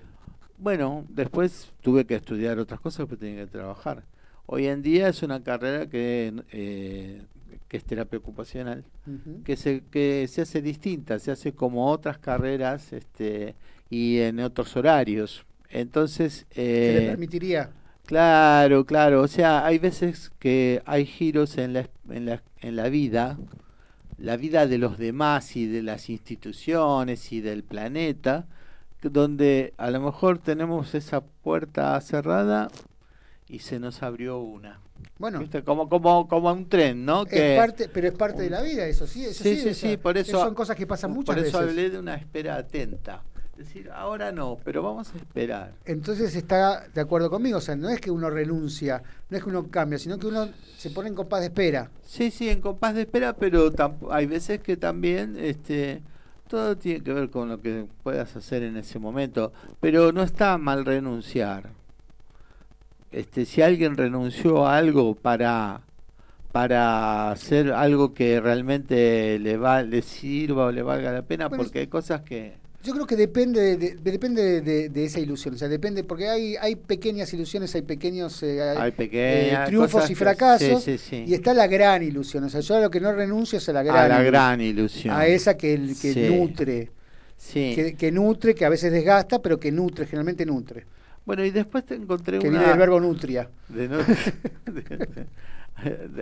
Bueno, 0.59 1.05
después 1.09 1.69
tuve 1.81 2.05
que 2.05 2.15
estudiar 2.15 2.59
otras 2.59 2.81
cosas, 2.81 3.07
pero 3.09 3.19
tenía 3.19 3.45
que 3.45 3.51
trabajar. 3.51 4.05
Hoy 4.47 4.67
en 4.67 4.83
día 4.83 5.09
es 5.09 5.23
una 5.23 5.43
carrera 5.43 5.89
que, 5.89 6.33
eh, 6.53 7.23
que 7.69 7.77
es 7.77 7.85
terapia 7.85 8.19
ocupacional, 8.19 8.85
que, 9.45 9.57
se, 9.57 9.83
que 9.91 10.27
se 10.29 10.43
hace 10.43 10.63
distinta, 10.63 11.19
se 11.19 11.31
hace 11.31 11.53
como 11.53 11.91
otras 11.91 12.19
carreras 12.19 12.93
este, 12.93 13.55
y 13.91 14.19
en 14.19 14.41
otros 14.41 14.77
horarios. 14.77 15.45
Entonces... 15.71 16.47
Eh, 16.51 16.93
¿Se 16.95 17.01
le 17.01 17.09
permitiría? 17.09 17.71
Claro, 18.05 18.85
claro. 18.85 19.23
O 19.23 19.29
sea, 19.29 19.65
hay 19.65 19.79
veces 19.79 20.31
que 20.39 20.83
hay 20.87 21.07
giros 21.07 21.57
en 21.57 21.73
la, 21.73 21.89
en 22.11 22.27
la, 22.27 22.43
en 22.61 22.77
la 22.77 22.89
vida 22.89 23.39
la 24.23 24.37
vida 24.37 24.69
de 24.69 24.79
los 24.79 24.99
demás 24.99 25.57
y 25.57 25.67
de 25.67 25.83
las 25.83 26.09
instituciones 26.09 27.33
y 27.33 27.41
del 27.41 27.65
planeta, 27.65 28.47
donde 29.03 29.75
a 29.77 29.91
lo 29.91 30.01
mejor 30.01 30.39
tenemos 30.39 30.95
esa 30.95 31.21
puerta 31.21 32.01
cerrada 32.01 32.69
y 33.49 33.59
se 33.61 33.79
nos 33.81 34.03
abrió 34.03 34.39
una. 34.39 34.81
Bueno, 35.19 35.41
Como, 35.65 35.89
como, 35.89 36.29
como 36.29 36.53
un 36.53 36.69
tren, 36.69 37.05
¿no? 37.05 37.25
es 37.29 37.59
parte, 37.59 37.89
pero 37.89 38.09
es 38.09 38.15
parte 38.15 38.43
de 38.43 38.51
la 38.51 38.63
vida, 38.63 38.87
eso 38.87 39.07
sí, 39.07 39.25
eso 39.25 39.43
Sí, 39.43 39.57
sí, 39.57 39.75
sí, 39.75 39.97
por 39.97 40.17
eso- 40.17 40.41
son 40.41 40.55
cosas 40.55 40.77
que 40.77 40.87
pasan 40.87 41.13
muchas 41.13 41.35
Por 41.37 41.45
eso 41.45 41.59
veces. 41.59 41.71
hablé 41.71 41.91
de 41.91 41.99
una 41.99 42.15
espera 42.15 42.57
atenta. 42.57 43.23
Es 43.59 43.69
decir, 43.69 43.91
ahora 43.93 44.33
no, 44.33 44.59
pero 44.65 44.83
vamos 44.83 45.13
a 45.15 45.19
esperar. 45.19 45.75
Entonces 45.85 46.35
está 46.35 46.89
de 46.89 47.01
acuerdo 47.01 47.31
conmigo, 47.31 47.59
o 47.59 47.61
sea, 47.61 47.77
no 47.77 47.91
es 47.91 48.01
que 48.01 48.11
uno 48.11 48.31
renuncia, 48.31 49.03
no 49.29 49.37
es 49.37 49.43
que 49.45 49.51
uno 49.51 49.69
cambia, 49.71 49.99
sino 49.99 50.19
que 50.19 50.27
uno 50.27 50.49
se 50.79 50.91
pone 50.91 51.09
en 51.11 51.15
compás 51.15 51.41
de 51.41 51.47
espera. 51.47 51.91
Sí, 52.05 52.31
sí, 52.31 52.49
en 52.49 52.61
compás 52.61 52.95
de 52.95 53.03
espera, 53.03 53.35
pero 53.35 53.71
hay 54.11 54.27
veces 54.27 54.61
que 54.61 54.77
también 54.77 55.37
este, 55.39 56.03
todo 56.53 56.77
tiene 56.77 57.03
que 57.03 57.15
ver 57.15 57.31
con 57.31 57.49
lo 57.49 57.63
que 57.63 57.87
puedas 58.03 58.37
hacer 58.37 58.63
en 58.63 58.77
ese 58.77 58.99
momento, 58.99 59.55
pero 59.81 60.13
no 60.13 60.23
está 60.23 60.59
mal 60.59 60.85
renunciar. 60.85 61.71
Este, 63.11 63.47
si 63.47 63.63
alguien 63.63 63.97
renunció 63.97 64.67
a 64.67 64.77
algo 64.77 65.15
para 65.15 65.81
para 66.53 67.31
hacer 67.31 67.73
algo 67.73 68.13
que 68.13 68.39
realmente 68.39 69.39
le 69.39 69.57
va 69.57 69.83
le 69.83 70.03
sirva 70.03 70.67
o 70.67 70.73
le 70.73 70.83
valga 70.83 71.11
la 71.11 71.23
pena, 71.23 71.49
Bueno, 71.49 71.65
porque 71.65 71.79
hay 71.79 71.87
cosas 71.87 72.21
que 72.21 72.59
Yo 72.83 72.93
creo 72.95 73.07
que 73.07 73.15
depende 73.17 73.61
de, 73.61 73.77
de- 73.77 73.95
depende 74.11 74.61
de, 74.61 75.05
esa 75.05 75.21
ilusión, 75.21 75.55
o 75.55 75.59
sea, 75.59 75.69
depende, 75.69 76.03
porque 76.05 76.29
hay, 76.29 76.57
hay 76.57 76.75
pequeñas 76.77 77.33
ilusiones, 77.33 77.73
hay 77.77 77.83
pequeños 77.83 78.43
eh, 78.43 78.61
hay 78.61 78.93
eh, 78.99 79.59
triunfos 79.67 79.93
cosas 79.93 80.11
y 80.11 80.15
que- 80.15 80.19
fracasos, 80.19 80.83
sí, 80.83 80.99
sí, 80.99 81.07
sí. 81.11 81.25
y 81.29 81.35
está 81.35 81.55
la 81.55 81.67
gran 81.69 82.03
ilusión, 82.03 82.43
o 82.45 82.49
sea, 82.49 82.61
yo 82.61 82.77
a 82.77 82.81
lo 82.81 82.91
que 82.91 83.01
no 83.01 83.13
renuncio 83.13 83.59
es 83.59 83.69
a 83.69 83.73
la 83.73 83.83
gran, 83.85 83.97
a 83.97 84.09
la 84.09 84.15
ilusión, 84.17 84.33
gran 84.33 84.61
ilusión. 84.61 85.15
a 85.15 85.27
esa 85.27 85.57
que, 85.57 85.75
el- 85.75 85.97
que 86.01 86.29
nutre, 86.31 86.91
que, 87.53 87.95
que 87.97 88.11
nutre, 88.13 88.55
que 88.55 88.65
a 88.65 88.69
veces 88.69 88.91
desgasta, 88.91 89.41
pero 89.41 89.61
que 89.61 89.71
nutre, 89.71 90.07
generalmente 90.07 90.45
nutre, 90.45 90.85
Bueno, 91.25 91.45
y 91.45 91.53
después 91.53 91.85
te 91.85 91.95
encontré 91.95 92.41
que 92.41 92.49
una 92.49 92.59
viene 92.59 92.71
del 92.71 92.79
verbo 92.81 92.99
nutria. 92.99 93.49
De 93.69 93.89
no- 93.89 94.01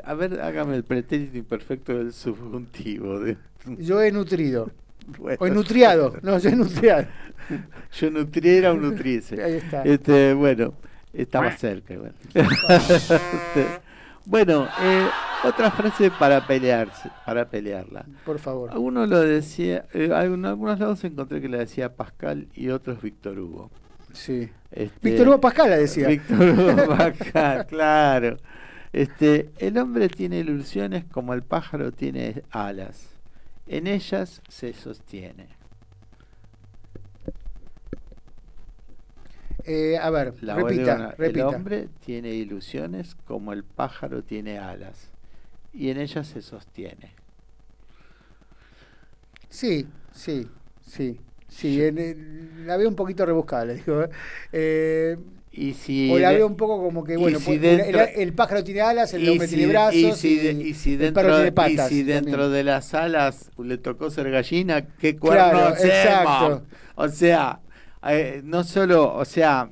a 0.04 0.14
ver, 0.14 0.40
hágame 0.40 0.76
el 0.76 0.84
pretérito 0.84 1.36
imperfecto 1.36 1.96
del 1.96 2.12
subjuntivo. 2.12 3.20
de- 3.20 3.36
Yo 3.78 4.00
he 4.02 4.10
nutrido, 4.12 4.70
bueno. 5.18 5.36
o 5.40 5.46
he 5.46 5.50
nutriado, 5.50 6.16
no, 6.22 6.38
yo 6.38 6.50
nutriado. 6.54 7.06
Yo 7.92 8.10
nutriera 8.10 8.72
o 8.72 8.74
nutriese. 8.74 9.42
Ahí 9.42 9.54
está. 9.54 9.82
Este, 9.82 10.34
bueno, 10.34 10.74
estaba 11.12 11.50
cerca 11.52 11.94
igual. 11.94 12.14
Este, 12.32 13.66
bueno, 14.24 14.68
eh, 14.80 15.08
otra 15.44 15.70
frase 15.70 16.10
para 16.10 16.46
pelearse, 16.46 17.10
para 17.26 17.48
pelearla. 17.48 18.04
Por 18.24 18.38
favor. 18.38 18.70
Algunos 18.70 19.08
lo 19.08 19.20
decía, 19.20 19.86
eh, 19.92 20.04
en 20.04 20.44
algunos 20.44 20.78
lados 20.78 21.02
encontré 21.04 21.40
que 21.40 21.48
le 21.48 21.58
decía 21.58 21.96
Pascal 21.96 22.46
y 22.54 22.68
otros 22.68 23.02
Víctor 23.02 23.38
Hugo. 23.38 23.70
Sí. 24.12 24.50
Este, 24.70 25.10
Víctor 25.10 25.28
Hugo 25.28 25.40
Pascal 25.40 25.70
la 25.70 25.76
decía. 25.76 26.08
Víctor 26.08 26.40
Hugo 26.40 26.88
Pascal, 26.96 27.66
claro. 27.66 28.36
Este, 28.92 29.50
el 29.58 29.78
hombre 29.78 30.08
tiene 30.08 30.38
ilusiones 30.40 31.04
como 31.04 31.34
el 31.34 31.42
pájaro 31.42 31.92
tiene 31.92 32.42
alas. 32.50 33.09
En 33.72 33.86
ellas 33.86 34.42
se 34.48 34.72
sostiene. 34.72 35.46
Eh, 39.64 39.96
a 39.96 40.10
ver, 40.10 40.34
La 40.42 40.56
repita. 40.56 41.14
El 41.24 41.40
hombre 41.42 41.88
tiene 42.04 42.30
ilusiones 42.30 43.14
como 43.14 43.52
el 43.52 43.62
pájaro 43.62 44.24
tiene 44.24 44.58
alas. 44.58 45.10
Y 45.72 45.90
en 45.90 45.98
ellas 46.00 46.26
se 46.26 46.42
sostiene. 46.42 47.12
Sí, 49.48 49.86
sí, 50.12 50.48
sí. 50.84 51.20
Sí, 51.46 51.80
en- 51.84 52.66
la 52.66 52.76
veo 52.76 52.88
un 52.88 52.96
poquito 52.96 53.24
rebuscada, 53.24 53.66
le 53.66 53.74
digo. 53.76 54.02
¿eh? 54.50 55.16
Y 55.52 55.72
si 55.74 56.10
o 56.12 56.18
la 56.18 56.30
veo 56.30 56.46
un 56.46 56.56
poco 56.56 56.80
como 56.80 57.02
que, 57.02 57.14
y 57.14 57.16
bueno, 57.16 57.38
si 57.40 57.44
pues, 57.44 57.60
dentro- 57.60 58.02
el, 58.02 58.08
el 58.20 58.32
pájaro 58.34 58.62
tiene 58.62 58.82
alas, 58.82 59.12
el 59.14 59.24
y 59.24 59.28
hombre 59.30 59.48
si- 59.48 59.56
tiene 59.56 59.72
brazos, 59.72 59.94
y 59.96 60.12
si, 60.12 60.36
de- 60.36 60.52
y 60.52 60.60
y 60.68 60.74
si 60.74 60.92
el 60.92 60.98
dentro, 61.00 61.22
perro 61.24 61.34
tiene 61.36 61.48
y 61.48 61.50
patas. 61.50 61.88
si 61.88 62.02
dentro 62.04 62.32
también. 62.42 62.52
de 62.52 62.64
las 62.64 62.94
alas 62.94 63.50
le 63.58 63.76
tocó 63.78 64.10
ser 64.10 64.30
gallina, 64.30 64.86
¿qué 64.98 65.16
cuerno 65.16 65.50
Claro, 65.50 65.76
exacto. 65.76 66.62
O 66.94 67.08
sea, 67.08 67.60
eh, 68.08 68.42
no 68.44 68.62
solo, 68.62 69.12
o 69.14 69.24
sea, 69.24 69.68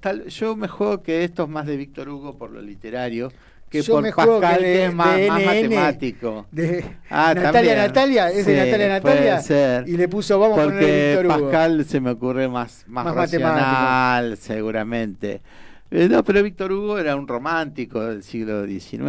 tal, 0.00 0.26
yo 0.26 0.54
me 0.54 0.68
juego 0.68 1.02
que 1.02 1.24
esto 1.24 1.44
es 1.44 1.48
más 1.48 1.66
de 1.66 1.76
Víctor 1.78 2.10
Hugo 2.10 2.36
por 2.36 2.50
lo 2.50 2.60
literario 2.60 3.32
que 3.68 3.82
Yo 3.82 3.94
por 3.94 4.02
me 4.02 4.12
Pascal, 4.12 4.58
que 4.58 4.64
que, 4.64 4.68
de- 4.70 4.84
es 4.86 4.94
más, 4.94 5.16
de 5.16 5.28
más 5.28 5.40
NN, 5.40 5.46
matemático. 5.46 6.46
De 6.52 6.84
Ah, 7.10 7.32
Natalia 7.34 7.52
también. 7.52 7.78
Natalia, 7.78 8.30
es 8.30 8.46
de 8.46 8.56
Natalia 8.64 8.88
Natalia. 8.88 9.40
ser. 9.40 9.88
Y 9.88 9.96
le 9.96 10.08
puso, 10.08 10.38
vamos 10.38 10.58
a 10.58 10.62
ponerle 10.64 10.80
Porque 10.80 11.16
Víctor 11.22 11.26
Hugo. 11.40 11.50
Pascal 11.50 11.84
se 11.84 12.00
me 12.00 12.10
ocurre 12.10 12.48
más, 12.48 12.84
más, 12.86 13.04
Más 13.06 13.14
racional, 13.14 14.36
seguramente. 14.36 15.42
Eh, 15.90 16.08
no, 16.08 16.22
pero 16.24 16.42
Víctor 16.42 16.72
Hugo 16.72 16.98
era 16.98 17.14
un 17.16 17.28
romántico 17.28 18.04
del 18.04 18.22
siglo 18.22 18.66
XIX, 18.66 19.00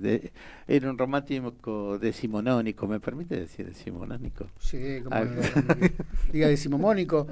de- 0.00 0.32
era 0.68 0.90
un 0.90 0.98
romántico 0.98 1.96
decimonónico, 1.98 2.88
¿me 2.88 2.98
permite 2.98 3.36
decir 3.38 3.66
decimonónico? 3.66 4.46
Sí, 4.58 5.00
como 5.04 5.14
Ah, 5.14 5.24
diga 6.32 6.48
decimomónico, 6.48 7.26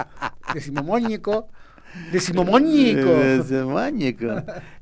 decimomónico, 0.54 1.48
decimomónico. 2.12 3.00
Eh, 3.10 3.38
Decimonónico. 3.38 4.26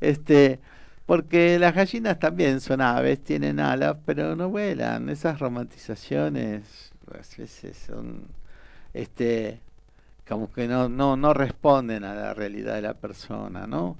Este, 0.00 0.60
porque 1.06 1.58
las 1.58 1.74
gallinas 1.74 2.18
también 2.18 2.60
son 2.60 2.80
aves, 2.80 3.22
tienen 3.22 3.60
alas, 3.60 3.96
pero 4.04 4.34
no 4.36 4.48
vuelan. 4.48 5.08
Esas 5.08 5.38
romantizaciones 5.38 6.92
a 7.10 7.18
veces 7.38 7.76
son, 7.86 8.22
este, 8.92 9.60
como 10.28 10.52
que 10.52 10.66
no, 10.66 10.88
no, 10.88 11.16
no 11.16 11.32
responden 11.32 12.04
a 12.04 12.14
la 12.14 12.34
realidad 12.34 12.74
de 12.74 12.82
la 12.82 12.94
persona, 12.94 13.66
¿no? 13.66 13.96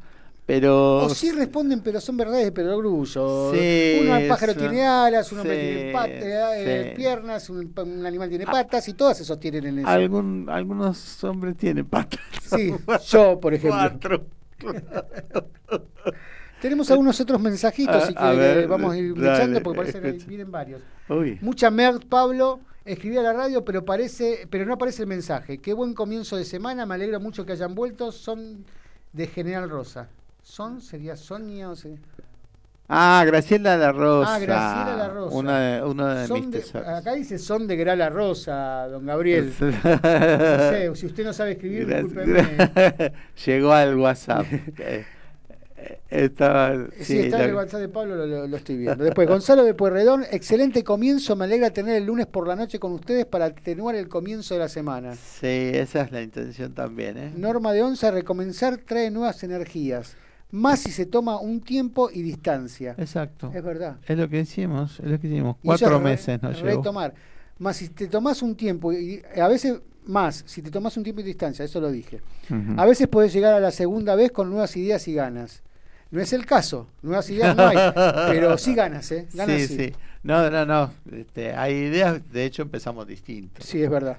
Pero 0.46 0.98
O 1.04 1.08
sí 1.08 1.32
responden, 1.32 1.80
pero 1.80 2.00
son 2.00 2.16
verdades 2.16 2.44
de 2.44 2.52
perogrullo. 2.52 3.50
Sí, 3.50 3.98
uno 4.00 4.14
al 4.14 4.28
pájaro 4.28 4.54
tiene 4.54 4.86
alas, 4.86 5.32
un 5.32 5.40
hombre 5.40 5.56
tiene 5.56 5.92
pat- 5.92 6.08
eh, 6.08 6.84
sí. 6.90 6.96
piernas, 6.96 7.50
un, 7.50 7.72
un 7.76 8.06
animal 8.06 8.28
tiene 8.28 8.44
patas 8.46 8.88
y 8.88 8.94
todas 8.94 9.16
se 9.18 9.24
sostienen 9.24 9.66
en 9.66 9.78
eso. 9.80 9.88
algún, 9.88 10.46
algunos 10.48 11.24
hombres 11.24 11.56
tienen 11.56 11.84
patas. 11.84 12.20
Sí, 12.42 12.72
yo, 13.08 13.40
por 13.40 13.54
ejemplo. 13.54 13.78
Cuatro. 13.80 14.26
Tenemos 16.60 16.90
algunos 16.90 17.20
otros 17.20 17.40
mensajitos, 17.40 17.94
A- 18.02 18.06
si 18.06 18.14
a 18.16 18.20
quiere 18.20 18.34
que 18.34 18.38
ver, 18.60 18.68
vamos 18.68 18.92
a 18.92 18.96
ir 18.98 19.14
dale, 19.14 19.34
echando, 19.36 19.62
porque 19.62 19.76
parece 19.78 20.00
que 20.00 20.12
vienen 20.26 20.50
varios. 20.50 20.80
Uy. 21.08 21.38
Mucha 21.42 21.70
merd, 21.70 22.02
Pablo. 22.08 22.60
Escribí 22.84 23.16
a 23.16 23.22
la 23.22 23.32
radio, 23.32 23.64
pero 23.64 23.84
parece, 23.84 24.46
pero 24.48 24.64
no 24.64 24.74
aparece 24.74 25.02
el 25.02 25.08
mensaje. 25.08 25.58
Qué 25.58 25.72
buen 25.74 25.92
comienzo 25.92 26.36
de 26.36 26.44
semana, 26.44 26.86
me 26.86 26.94
alegra 26.94 27.18
mucho 27.18 27.44
que 27.44 27.52
hayan 27.52 27.74
vuelto. 27.74 28.12
Son 28.12 28.64
de 29.12 29.26
General 29.26 29.68
Rosa. 29.68 30.08
¿Son? 30.42 30.80
¿Sería 30.80 31.16
Sonia 31.16 31.68
o 31.70 31.74
se- 31.76 31.98
Ah, 32.88 33.24
Graciela 33.26 33.76
La 33.76 33.90
Rosa. 33.90 34.34
Ah, 34.36 34.38
Graciela 34.38 34.96
La 34.96 35.08
Rosa. 35.08 35.36
Una 35.36 35.58
de, 35.58 35.82
uno 35.82 36.06
de 36.06 36.28
mis 36.32 36.72
de- 36.72 36.78
acá 36.78 37.14
dice 37.14 37.36
son 37.38 37.66
de 37.66 37.74
Grala 37.76 38.08
Rosa, 38.08 38.86
don 38.86 39.04
Gabriel. 39.04 39.52
No 39.60 40.70
sé, 40.70 40.90
si 40.94 41.06
usted 41.06 41.24
no 41.24 41.32
sabe 41.32 41.52
escribir, 41.52 41.84
discúlpeme. 41.88 43.12
Llegó 43.44 43.72
al 43.72 43.96
WhatsApp. 43.96 44.46
Eh, 45.78 46.00
Estaba. 46.08 46.74
Sí, 46.98 47.04
sí, 47.04 47.18
está 47.18 47.42
en 47.44 47.50
el 47.50 47.54
WhatsApp 47.56 47.80
de 47.80 47.88
Pablo, 47.88 48.16
lo, 48.16 48.26
lo- 48.26 48.46
lo 48.46 48.56
estoy 48.56 48.76
viendo. 48.78 49.04
Después, 49.04 49.28
Gonzalo 49.28 49.62
de 49.64 49.74
Pueyrredón, 49.74 50.24
excelente 50.30 50.82
comienzo, 50.84 51.36
me 51.36 51.44
alegra 51.44 51.70
tener 51.70 51.96
el 51.96 52.04
lunes 52.06 52.26
por 52.26 52.46
la 52.48 52.56
noche 52.56 52.78
con 52.78 52.92
ustedes 52.92 53.26
para 53.26 53.46
atenuar 53.46 53.94
el 53.94 54.08
comienzo 54.08 54.54
de 54.54 54.60
la 54.60 54.68
semana. 54.68 55.14
Sí, 55.14 55.46
esa 55.74 56.02
es 56.02 56.12
la 56.12 56.22
intención 56.22 56.72
también, 56.72 57.18
¿eh? 57.18 57.32
Norma 57.36 57.72
de 57.72 57.82
Onza, 57.82 58.10
recomenzar 58.10 58.78
trae 58.78 59.10
nuevas 59.10 59.42
energías, 59.44 60.16
más 60.50 60.78
si 60.80 60.90
se 60.92 61.04
toma 61.06 61.38
un 61.40 61.60
tiempo 61.60 62.08
y 62.10 62.22
distancia. 62.22 62.94
Exacto. 62.96 63.50
Es 63.54 63.62
verdad. 63.62 63.96
Es 64.06 64.16
lo 64.16 64.28
que 64.28 64.40
hicimos, 64.40 64.98
es 65.00 65.06
lo 65.10 65.20
que 65.20 65.26
hicimos. 65.26 65.56
Cuatro 65.62 66.00
meses 66.00 66.40
nos 66.42 66.56
llevó. 66.56 66.68
Retomar. 66.68 67.14
Más 67.58 67.76
si 67.76 67.88
te 67.88 68.06
tomás 68.06 68.42
un 68.42 68.54
tiempo, 68.54 68.92
y 68.92 69.22
a 69.40 69.48
veces 69.48 69.80
más, 70.06 70.44
si 70.46 70.62
te 70.62 70.70
tomás 70.70 70.96
un 70.96 71.02
tiempo 71.02 71.20
y 71.20 71.24
distancia, 71.24 71.64
eso 71.64 71.80
lo 71.80 71.90
dije. 71.90 72.20
A 72.76 72.86
veces 72.86 73.08
podés 73.08 73.32
llegar 73.32 73.52
a 73.54 73.60
la 73.60 73.70
segunda 73.72 74.14
vez 74.14 74.30
con 74.30 74.48
nuevas 74.48 74.76
ideas 74.76 75.06
y 75.08 75.14
ganas. 75.14 75.62
No 76.10 76.20
es 76.20 76.32
el 76.32 76.46
caso, 76.46 76.86
nuevas 77.02 77.28
ideas 77.30 77.56
no 77.56 77.66
hay, 77.66 77.76
pero 78.28 78.56
sí 78.58 78.74
ganas, 78.76 79.10
¿eh? 79.12 79.26
Ganas 79.32 79.60
sí, 79.62 79.66
sí. 79.66 79.76
sí. 79.76 79.92
No, 80.22 80.50
no, 80.50 80.66
no. 80.66 80.92
Este, 81.12 81.52
hay 81.52 81.74
ideas, 81.74 82.20
de 82.32 82.44
hecho 82.44 82.62
empezamos 82.62 83.06
distintos. 83.06 83.64
Sí, 83.64 83.82
es 83.82 83.90
verdad. 83.90 84.16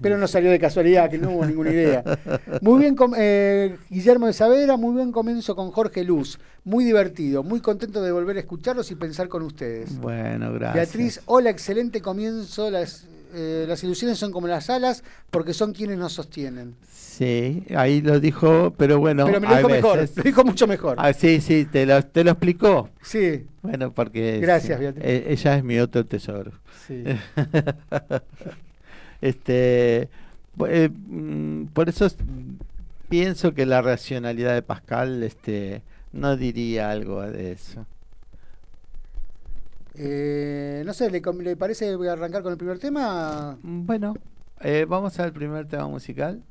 Pero 0.00 0.18
no 0.18 0.26
salió 0.26 0.50
de 0.50 0.58
casualidad, 0.58 1.10
que 1.10 1.18
no 1.18 1.30
hubo 1.30 1.44
ninguna 1.44 1.70
idea. 1.70 2.02
Muy 2.60 2.80
bien, 2.80 2.96
eh, 3.16 3.76
Guillermo 3.90 4.26
de 4.26 4.32
Saavedra, 4.32 4.76
muy 4.76 4.94
buen 4.94 5.12
comienzo 5.12 5.54
con 5.54 5.70
Jorge 5.70 6.02
Luz. 6.02 6.38
Muy 6.64 6.84
divertido, 6.84 7.42
muy 7.42 7.60
contento 7.60 8.02
de 8.02 8.10
volver 8.10 8.36
a 8.36 8.40
escucharlos 8.40 8.90
y 8.90 8.94
pensar 8.94 9.28
con 9.28 9.42
ustedes. 9.42 9.98
Bueno, 9.98 10.52
gracias. 10.54 10.74
Beatriz, 10.74 11.20
hola, 11.26 11.50
excelente 11.50 12.00
comienzo. 12.00 12.70
Las, 12.70 13.06
eh, 13.34 13.64
las 13.68 13.82
ilusiones 13.84 14.18
son 14.18 14.32
como 14.32 14.46
las 14.46 14.70
alas 14.70 15.02
porque 15.30 15.54
son 15.54 15.72
quienes 15.72 15.98
nos 15.98 16.12
sostienen. 16.12 16.74
Sí, 16.90 17.64
ahí 17.76 18.00
lo 18.00 18.20
dijo, 18.20 18.74
pero 18.76 18.98
bueno. 18.98 19.26
Pero 19.26 19.40
me 19.40 19.48
lo 19.48 19.56
dijo 19.56 19.68
mejor, 19.68 20.08
lo 20.16 20.22
dijo 20.22 20.44
mucho 20.44 20.66
mejor. 20.66 20.96
Ah, 20.98 21.12
sí, 21.12 21.40
sí, 21.40 21.66
te 21.66 21.86
lo, 21.86 22.02
te 22.04 22.24
lo 22.24 22.32
explicó. 22.32 22.90
Sí. 23.02 23.46
Bueno, 23.62 23.92
porque. 23.92 24.38
Gracias, 24.40 24.78
Beatriz. 24.78 25.04
Eh, 25.04 25.26
ella 25.28 25.56
es 25.56 25.64
mi 25.64 25.78
otro 25.78 26.04
tesoro. 26.06 26.52
Sí. 26.86 27.04
este. 29.20 30.08
eh, 30.68 30.88
mm, 30.90 31.66
por 31.66 31.88
eso 31.88 32.08
pienso 33.08 33.52
que 33.52 33.66
la 33.66 33.82
racionalidad 33.82 34.54
de 34.54 34.62
Pascal 34.62 35.22
este, 35.22 35.82
no 36.12 36.36
diría 36.36 36.90
algo 36.90 37.20
de 37.22 37.52
eso. 37.52 37.86
Eh, 39.94 40.82
no 40.86 40.94
sé, 40.94 41.10
¿le, 41.10 41.20
¿le 41.20 41.56
parece 41.56 41.86
que 41.86 41.96
voy 41.96 42.08
a 42.08 42.12
arrancar 42.12 42.42
con 42.42 42.52
el 42.52 42.58
primer 42.58 42.78
tema? 42.78 43.58
Bueno, 43.62 44.14
eh, 44.60 44.86
vamos 44.88 45.18
al 45.18 45.32
primer 45.32 45.66
tema 45.66 45.88
musical. 45.88 46.42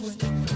whistling. 0.00 0.51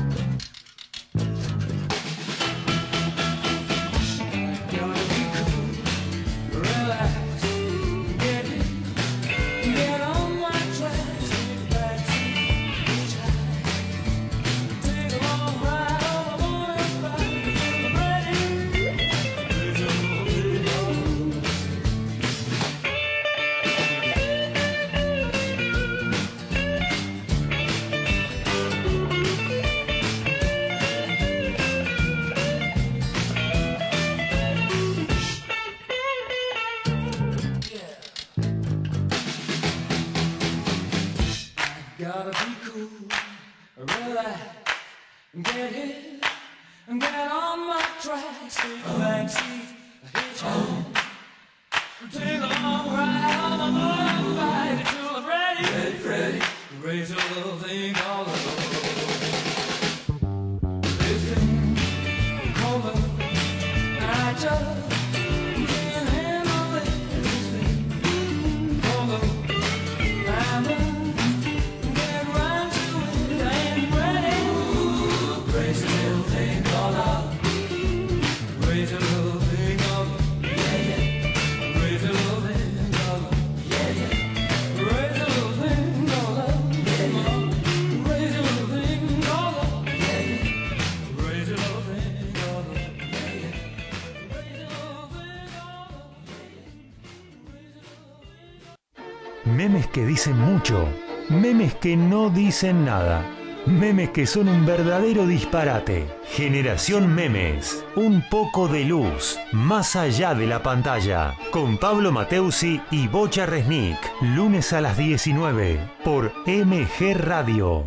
Que 99.97 100.05
dicen 100.05 100.37
mucho, 100.37 100.87
memes 101.31 101.75
que 101.77 101.97
no 101.97 102.29
dicen 102.29 102.85
nada, 102.85 103.25
memes 103.65 104.11
que 104.11 104.27
son 104.27 104.47
un 104.47 104.67
verdadero 104.67 105.27
disparate. 105.27 106.07
Generación 106.27 107.15
Memes, 107.15 107.83
un 107.97 108.23
poco 108.29 108.69
de 108.69 108.85
luz, 108.85 109.39
más 109.53 109.97
allá 109.97 110.35
de 110.35 110.47
la 110.47 110.63
pantalla, 110.63 111.33
con 111.51 111.79
Pablo 111.79 112.13
Mateusi 112.13 112.79
y 112.91 113.09
Bocha 113.09 113.47
Resnick, 113.47 113.97
lunes 114.21 114.75
a 114.75 114.83
las 114.83 114.99
19, 114.99 115.79
por 116.05 116.31
MG 116.47 117.17
Radio. 117.17 117.85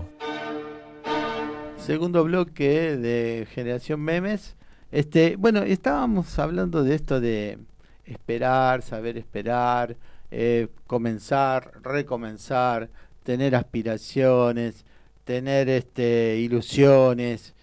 Segundo 1.77 2.23
bloque 2.23 2.97
de 2.97 3.47
Generación 3.53 4.01
Memes. 4.01 4.55
Este, 4.91 5.35
bueno, 5.35 5.61
estábamos 5.61 6.39
hablando 6.39 6.83
de 6.83 6.95
esto 6.95 7.21
de 7.21 7.59
esperar, 8.03 8.81
saber 8.81 9.15
esperar, 9.15 9.95
eh, 10.31 10.67
comenzar, 10.87 11.79
recomenzar, 11.83 12.89
tener 13.23 13.55
aspiraciones, 13.55 14.85
tener 15.23 15.69
este, 15.69 16.37
ilusiones, 16.37 17.53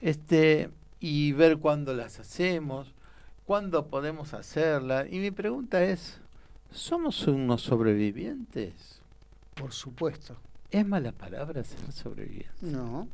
este, 0.00 0.70
y 1.00 1.32
ver 1.32 1.58
cuándo 1.58 1.94
las 1.94 2.20
hacemos, 2.20 2.94
cuándo 3.44 3.86
podemos 3.86 4.34
hacerlas. 4.34 5.06
Y 5.10 5.18
mi 5.18 5.30
pregunta 5.30 5.82
es, 5.84 6.20
¿somos 6.70 7.26
unos 7.26 7.62
sobrevivientes? 7.62 9.00
Por 9.54 9.72
supuesto. 9.72 10.36
¿Es 10.70 10.86
mala 10.86 11.12
palabra 11.12 11.64
ser 11.64 11.92
sobreviviente? 11.92 12.50
No. 12.60 13.08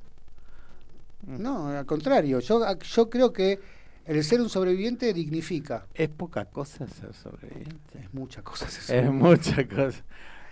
Mm. 1.26 1.42
No, 1.42 1.68
al 1.68 1.86
contrario. 1.86 2.40
Yo, 2.40 2.60
yo 2.78 3.10
creo 3.10 3.32
que 3.32 3.60
el 4.06 4.24
ser 4.24 4.40
un 4.40 4.48
sobreviviente 4.48 5.12
dignifica. 5.12 5.86
Es 5.94 6.08
poca 6.08 6.44
cosa 6.46 6.86
ser 6.86 7.14
sobreviviente. 7.14 7.98
Es 8.00 8.12
muchas 8.14 8.42
cosas. 8.44 8.76
eso. 8.78 8.92
Es 8.94 9.10
mucha 9.10 9.66
cosa. 9.68 10.04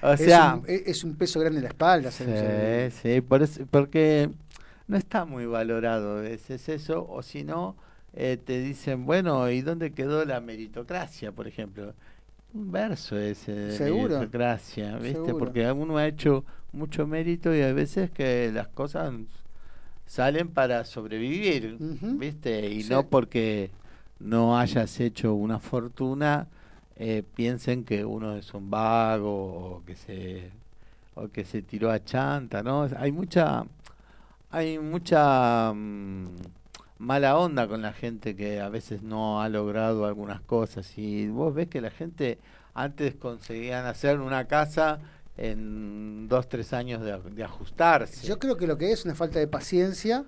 O 0.02 0.16
Es 0.16 0.20
sea, 0.20 0.54
un, 0.54 0.64
es, 0.66 0.82
es 0.86 1.04
un 1.04 1.16
peso 1.16 1.40
grande 1.40 1.58
en 1.58 1.64
la 1.64 1.70
espalda. 1.70 2.10
ser 2.10 2.30
sobreviviente. 2.34 2.90
sí, 2.90 3.14
sí, 3.16 3.20
por 3.20 3.42
eso- 3.42 3.66
porque 3.70 4.30
no 4.86 4.96
está 4.96 5.24
muy 5.24 5.46
valorado 5.46 6.18
a 6.18 6.20
veces 6.22 6.68
eso, 6.68 7.06
o 7.08 7.22
si 7.22 7.44
no, 7.44 7.76
eh, 8.12 8.36
te 8.44 8.60
dicen, 8.60 9.06
bueno, 9.06 9.48
¿y 9.50 9.60
dónde 9.62 9.92
quedó 9.92 10.24
la 10.24 10.40
meritocracia, 10.40 11.32
por 11.32 11.46
ejemplo? 11.48 11.94
Un 12.52 12.72
verso 12.72 13.18
ese 13.18 13.52
de 13.52 13.72
Seguro. 13.72 14.18
meritocracia, 14.18 14.98
¿viste? 14.98 15.12
Seguro. 15.24 15.38
Porque 15.38 15.70
uno 15.72 15.98
ha 15.98 16.06
hecho 16.06 16.44
mucho 16.72 17.06
mérito 17.06 17.54
y 17.54 17.62
a 17.62 17.72
veces 17.72 18.10
que 18.10 18.50
las 18.52 18.68
cosas 18.68 19.12
salen 20.10 20.48
para 20.48 20.84
sobrevivir. 20.84 21.76
¿viste? 21.78 22.68
Y 22.68 22.82
Sí. 22.82 22.90
no 22.90 23.06
porque 23.06 23.70
no 24.18 24.58
hayas 24.58 24.98
hecho 24.98 25.34
una 25.34 25.60
fortuna, 25.60 26.48
eh, 26.96 27.22
piensen 27.36 27.84
que 27.84 28.04
uno 28.04 28.34
es 28.34 28.52
un 28.52 28.68
vago 28.70 29.76
o 29.76 29.84
que 29.86 29.94
se 29.94 30.50
o 31.14 31.28
que 31.28 31.44
se 31.44 31.62
tiró 31.62 31.90
a 31.92 32.02
chanta, 32.04 32.62
¿no? 32.64 32.88
Hay 32.98 33.12
mucha 33.12 33.64
hay 34.50 34.80
mucha 34.80 35.72
mm, 35.72 36.26
mala 36.98 37.38
onda 37.38 37.68
con 37.68 37.80
la 37.80 37.92
gente 37.92 38.34
que 38.34 38.60
a 38.60 38.68
veces 38.68 39.02
no 39.02 39.40
ha 39.40 39.48
logrado 39.48 40.06
algunas 40.06 40.40
cosas 40.40 40.98
y 40.98 41.28
vos 41.28 41.54
ves 41.54 41.68
que 41.68 41.80
la 41.80 41.90
gente 41.90 42.38
antes 42.74 43.14
conseguían 43.14 43.86
hacer 43.86 44.18
una 44.18 44.46
casa 44.46 44.98
en 45.40 46.28
dos, 46.28 46.48
tres 46.48 46.72
años 46.72 47.02
de, 47.02 47.18
de 47.34 47.44
ajustarse. 47.44 48.26
Yo 48.26 48.38
creo 48.38 48.56
que 48.56 48.66
lo 48.66 48.76
que 48.76 48.92
es 48.92 49.04
una 49.04 49.14
falta 49.14 49.38
de 49.38 49.46
paciencia 49.48 50.24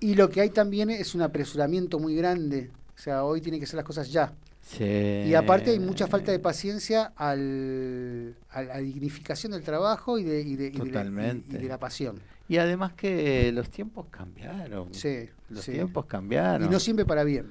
y 0.00 0.14
lo 0.14 0.28
que 0.28 0.40
hay 0.42 0.50
también 0.50 0.90
es 0.90 1.14
un 1.14 1.22
apresuramiento 1.22 1.98
muy 1.98 2.14
grande. 2.14 2.70
O 2.94 2.98
sea, 2.98 3.24
hoy 3.24 3.40
tienen 3.40 3.58
que 3.60 3.66
ser 3.66 3.76
las 3.76 3.84
cosas 3.86 4.10
ya. 4.12 4.32
Sí. 4.60 4.84
Y 4.84 5.34
aparte 5.34 5.70
hay 5.72 5.80
mucha 5.80 6.06
falta 6.06 6.30
de 6.30 6.38
paciencia 6.38 7.12
al, 7.16 8.36
a 8.50 8.62
la 8.62 8.78
dignificación 8.78 9.52
del 9.52 9.62
trabajo 9.62 10.18
y 10.18 10.22
de, 10.24 10.40
y 10.42 10.56
de, 10.56 10.66
y 10.66 10.70
de 10.70 10.78
la- 10.78 10.84
y- 10.84 10.88
Totalmente. 10.88 11.56
y 11.56 11.58
de 11.62 11.68
la 11.68 11.78
pasión. 11.78 12.20
Y 12.48 12.58
además 12.58 12.92
que 12.92 13.50
los 13.52 13.70
tiempos 13.70 14.06
cambiaron. 14.10 14.92
Sí, 14.92 15.28
Los 15.48 15.64
sí. 15.64 15.72
tiempos 15.72 16.04
cambiaron. 16.06 16.66
Y 16.66 16.70
no 16.70 16.78
siempre 16.78 17.06
para 17.06 17.24
bien. 17.24 17.46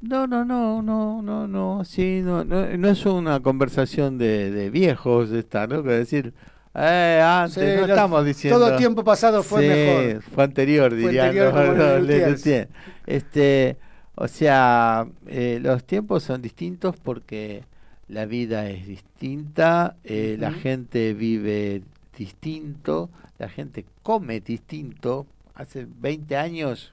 No, 0.00 0.26
no, 0.28 0.44
no, 0.44 0.80
no, 0.80 1.22
no, 1.22 1.48
no, 1.48 1.84
sí, 1.84 2.20
no, 2.22 2.44
no, 2.44 2.64
no 2.76 2.88
es 2.88 3.04
una 3.04 3.40
conversación 3.40 4.16
de, 4.16 4.50
de 4.52 4.70
viejos 4.70 5.30
esta, 5.32 5.66
¿no? 5.66 5.82
Que 5.82 5.90
decir, 5.90 6.32
eh, 6.74 7.20
antes, 7.24 7.54
Sí, 7.54 7.60
no 7.74 7.80
los- 7.80 7.90
estamos 7.90 8.24
diciendo. 8.24 8.60
Todo 8.60 8.76
tiempo 8.76 9.02
pasado 9.02 9.42
fue 9.42 9.62
Sí, 9.62 9.68
mejor. 9.68 10.22
Fue 10.22 10.44
anterior, 10.44 10.90
Fue 10.90 10.98
dirían 11.00 11.26
anterior. 11.36 12.00
Lelutiers. 12.02 12.68
Este, 13.06 13.76
o 14.14 14.28
sea, 14.28 15.06
eh, 15.26 15.58
los 15.60 15.82
tiempos 15.84 16.22
son 16.22 16.42
distintos 16.42 16.94
porque 17.02 17.64
la 18.06 18.24
vida 18.24 18.70
es 18.70 18.86
distinta, 18.86 19.96
eh, 20.04 20.36
la 20.38 20.50
Ujú. 20.50 20.60
gente 20.60 21.12
vive 21.12 21.82
distinto, 22.16 23.10
la 23.38 23.48
gente 23.48 23.84
come 24.04 24.40
distinto. 24.40 25.26
Hace 25.56 25.88
20 26.00 26.36
años 26.36 26.92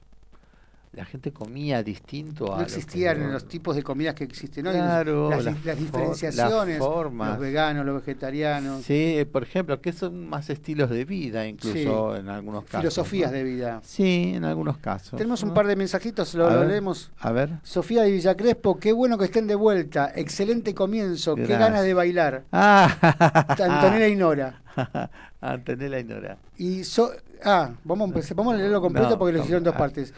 la 0.96 1.04
gente 1.04 1.30
comía 1.30 1.82
distinto 1.82 2.54
a 2.54 2.56
No 2.56 2.62
existían 2.62 3.22
hoy. 3.26 3.32
los 3.32 3.46
tipos 3.46 3.76
de 3.76 3.82
comidas 3.82 4.14
que 4.14 4.24
existen 4.24 4.66
hoy. 4.66 4.72
Claro, 4.74 5.28
las, 5.28 5.44
diferenciaciones, 5.78 6.78
las 6.78 6.78
formas. 6.78 7.28
los 7.30 7.38
veganos, 7.38 7.84
los 7.84 7.96
vegetarianos, 7.96 8.82
Sí, 8.82 9.26
por 9.30 9.42
ejemplo, 9.42 9.78
que 9.82 9.92
son 9.92 10.26
más 10.28 10.48
estilos 10.48 10.88
de 10.88 11.04
vida, 11.04 11.46
incluso 11.46 12.16
en 12.16 12.30
algunos 12.30 12.64
casos. 12.64 12.80
filosofías 12.80 13.30
¿no? 13.30 13.36
de 13.36 13.44
vida. 13.44 13.80
Sí, 13.84 14.32
en 14.34 14.44
algunos 14.44 14.78
casos. 14.78 15.18
Tenemos 15.18 15.42
un 15.42 15.52
par 15.52 15.66
de 15.66 15.76
mensajitos, 15.76 16.34
lo, 16.34 16.46
A 16.46 16.54
lo 16.54 16.60
ver. 16.60 16.68
leemos. 16.70 17.10
A 17.20 17.30
ver. 17.30 17.50
Sofía 17.62 18.02
de 18.02 18.10
Villacrespo, 18.12 18.78
qué 18.78 18.92
bueno 18.92 19.18
que 19.18 19.26
estén 19.26 19.46
de 19.46 19.54
vuelta. 19.54 20.10
Excelente 20.14 20.74
comienzo, 20.74 21.36
qué 21.36 21.46
ganas 21.46 21.82
de 21.82 21.92
bailar. 21.92 22.44
Ah, 22.52 23.46
Antonella 23.50 24.08
y 24.08 24.16
Nora. 24.16 24.62
Antonella 25.42 25.98
y 26.00 26.04
Nora. 26.04 26.38
Y 26.56 26.84
so- 26.84 27.12
ah, 27.44 27.70
vamos 27.84 28.06
a, 28.06 28.08
empezar- 28.14 28.34
vamos 28.36 28.54
a 28.54 28.56
leerlo 28.56 28.80
completo 28.80 29.10
No, 29.10 29.18
porque 29.18 29.34
lo 29.34 29.40
hicieron 29.40 29.60
en 29.60 29.64
dos 29.64 29.74
partes. 29.74 30.14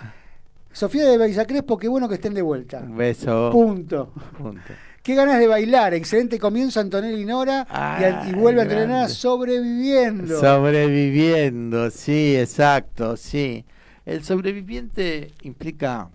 Sofía 0.78 1.06
de 1.08 1.18
Villacrespo, 1.26 1.76
qué 1.76 1.88
bueno 1.88 2.08
que 2.08 2.14
estén 2.14 2.34
de 2.34 2.42
vuelta. 2.42 2.78
Un 2.78 2.96
beso. 2.96 3.50
Punto. 3.50 4.12
Punto. 4.38 4.60
Qué 5.02 5.16
ganas 5.16 5.40
de 5.40 5.48
bailar. 5.48 5.92
Excelente 5.94 6.38
comienzo, 6.38 6.78
Antonella 6.78 7.18
y 7.18 7.24
Nora. 7.24 7.66
y, 7.68 8.04
a- 8.04 8.22
y 8.26 8.28
Ay, 8.28 8.32
vuelve 8.34 8.64
Nora 8.64 8.76
grande. 8.84 9.08
sobreviviendo. 9.12 10.38
Sobreviviendo, 10.40 11.90
sí, 11.90 12.36
exacto, 12.36 13.16
sí. 13.16 13.64
El 14.06 14.22
sobreviviente 14.22 15.32
implica 15.42 16.10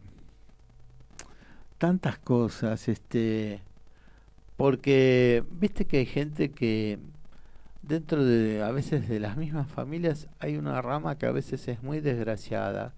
tantas 1.77 2.17
cosas, 2.19 2.87
este, 2.87 3.59
porque 4.55 5.43
viste 5.51 5.83
que 5.85 5.97
hay 5.97 6.05
gente 6.05 6.51
que 6.51 6.99
dentro 7.81 8.23
de 8.23 8.63
a 8.63 8.71
veces 8.71 9.09
de 9.09 9.19
las 9.19 9.35
mismas 9.35 9.67
familias 9.67 10.27
hay 10.39 10.55
una 10.55 10.81
rama 10.81 11.17
que 11.17 11.25
a 11.25 11.31
veces 11.31 11.67
es 11.67 11.83
muy 11.83 11.99
desgraciada, 11.99 12.93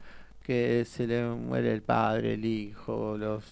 que 0.46 0.86
se 0.86 1.08
le 1.08 1.24
muere 1.26 1.74
el 1.74 1.82
padre, 1.82 2.36
el 2.36 2.46
hijo, 2.46 3.18
los 3.18 3.44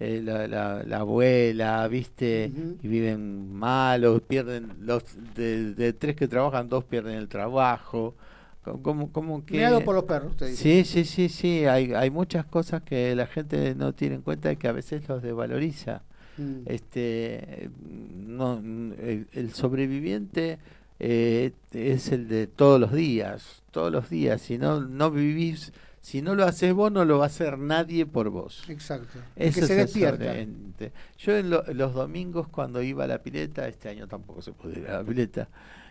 eh, 0.00 0.20
la, 0.24 0.46
la, 0.46 0.82
la 0.84 0.98
abuela, 0.98 1.86
viste, 1.88 2.52
y 2.82 2.86
viven 2.88 3.52
mal, 3.52 4.04
o 4.04 4.20
pierden 4.20 4.68
los 4.80 5.02
de, 5.34 5.74
de 5.74 5.92
tres 5.92 6.14
que 6.14 6.28
trabajan, 6.28 6.68
dos 6.68 6.84
pierden 6.84 7.16
el 7.16 7.28
trabajo, 7.28 8.14
co- 8.62 8.80
como, 8.80 9.10
como 9.10 9.44
que 9.44 9.56
Mirado 9.56 9.84
por 9.84 9.96
los 9.96 10.04
perros, 10.04 10.30
usted 10.30 10.46
dice. 10.46 10.84
Sí, 10.84 10.84
sí, 10.84 11.04
sí, 11.04 11.28
sí, 11.28 11.64
hay, 11.66 11.92
hay 11.94 12.10
muchas 12.10 12.46
cosas 12.46 12.82
que 12.82 13.14
la 13.16 13.26
gente 13.26 13.74
no 13.74 13.92
tiene 13.92 14.14
en 14.16 14.22
cuenta 14.22 14.52
y 14.52 14.56
que 14.56 14.68
a 14.68 14.72
veces 14.72 15.08
los 15.08 15.20
desvaloriza. 15.22 16.02
Mm. 16.36 16.62
Este, 16.66 17.68
no, 17.82 18.58
el, 18.58 19.26
el 19.32 19.52
sobreviviente 19.52 20.58
eh, 21.00 21.50
es 21.72 22.12
el 22.12 22.28
de 22.28 22.46
todos 22.46 22.80
los 22.80 22.92
días, 22.92 23.62
todos 23.72 23.90
los 23.90 24.08
días. 24.10 24.40
Si 24.42 24.58
no, 24.58 24.80
no 24.80 25.10
vivís, 25.10 25.72
si 26.08 26.22
no 26.22 26.34
lo 26.34 26.44
haces 26.44 26.72
vos, 26.72 26.90
no 26.90 27.04
lo 27.04 27.18
va 27.18 27.24
a 27.24 27.26
hacer 27.26 27.58
nadie 27.58 28.06
por 28.06 28.30
vos. 28.30 28.64
Exacto. 28.68 29.18
Eso 29.36 29.60
que 29.60 29.66
se 29.66 29.74
es 29.74 29.78
el 29.78 29.86
despierta. 30.16 30.90
Yo 31.18 31.36
en 31.36 31.50
lo- 31.50 31.64
los 31.74 31.92
domingos 31.92 32.48
cuando 32.48 32.80
iba 32.82 33.04
a 33.04 33.06
la 33.06 33.22
pileta, 33.22 33.68
este 33.68 33.90
año 33.90 34.06
tampoco 34.08 34.40
se 34.40 34.52
puede 34.52 34.80
ir 34.80 34.88
a 34.88 34.94
la 35.02 35.04
pileta, 35.04 35.48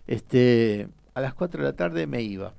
este, 0.07 0.87
a 1.13 1.21
las 1.21 1.35
4 1.35 1.61
de 1.61 1.69
la 1.69 1.75
tarde 1.75 2.07
me 2.07 2.23
iba. 2.23 2.53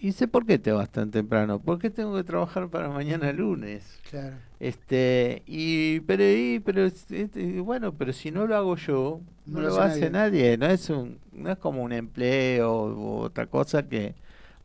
Y 0.00 0.12
sé 0.12 0.28
por 0.28 0.44
qué 0.46 0.58
te 0.58 0.70
vas 0.70 0.90
tan 0.90 1.10
temprano, 1.10 1.60
porque 1.60 1.90
tengo 1.90 2.14
que 2.14 2.22
trabajar 2.24 2.68
para 2.68 2.88
mañana 2.88 3.32
lunes. 3.32 3.98
Claro. 4.10 4.36
Este, 4.60 5.42
y 5.46 6.00
pero 6.00 6.22
y, 6.24 6.60
pero 6.64 6.84
este, 6.84 7.60
bueno, 7.60 7.92
pero 7.94 8.12
si 8.12 8.30
no 8.30 8.46
lo 8.46 8.54
hago 8.54 8.76
yo, 8.76 9.20
no, 9.46 9.60
lo 9.60 9.80
hace 9.80 10.10
nadie. 10.10 10.56
no 10.58 10.66
es 10.66 10.90
un 10.90 11.18
no 11.32 11.50
es 11.50 11.58
como 11.58 11.82
un 11.82 11.92
empleo 11.92 12.84
u 12.94 13.18
otra 13.22 13.46
cosa 13.46 13.88
que 13.88 14.14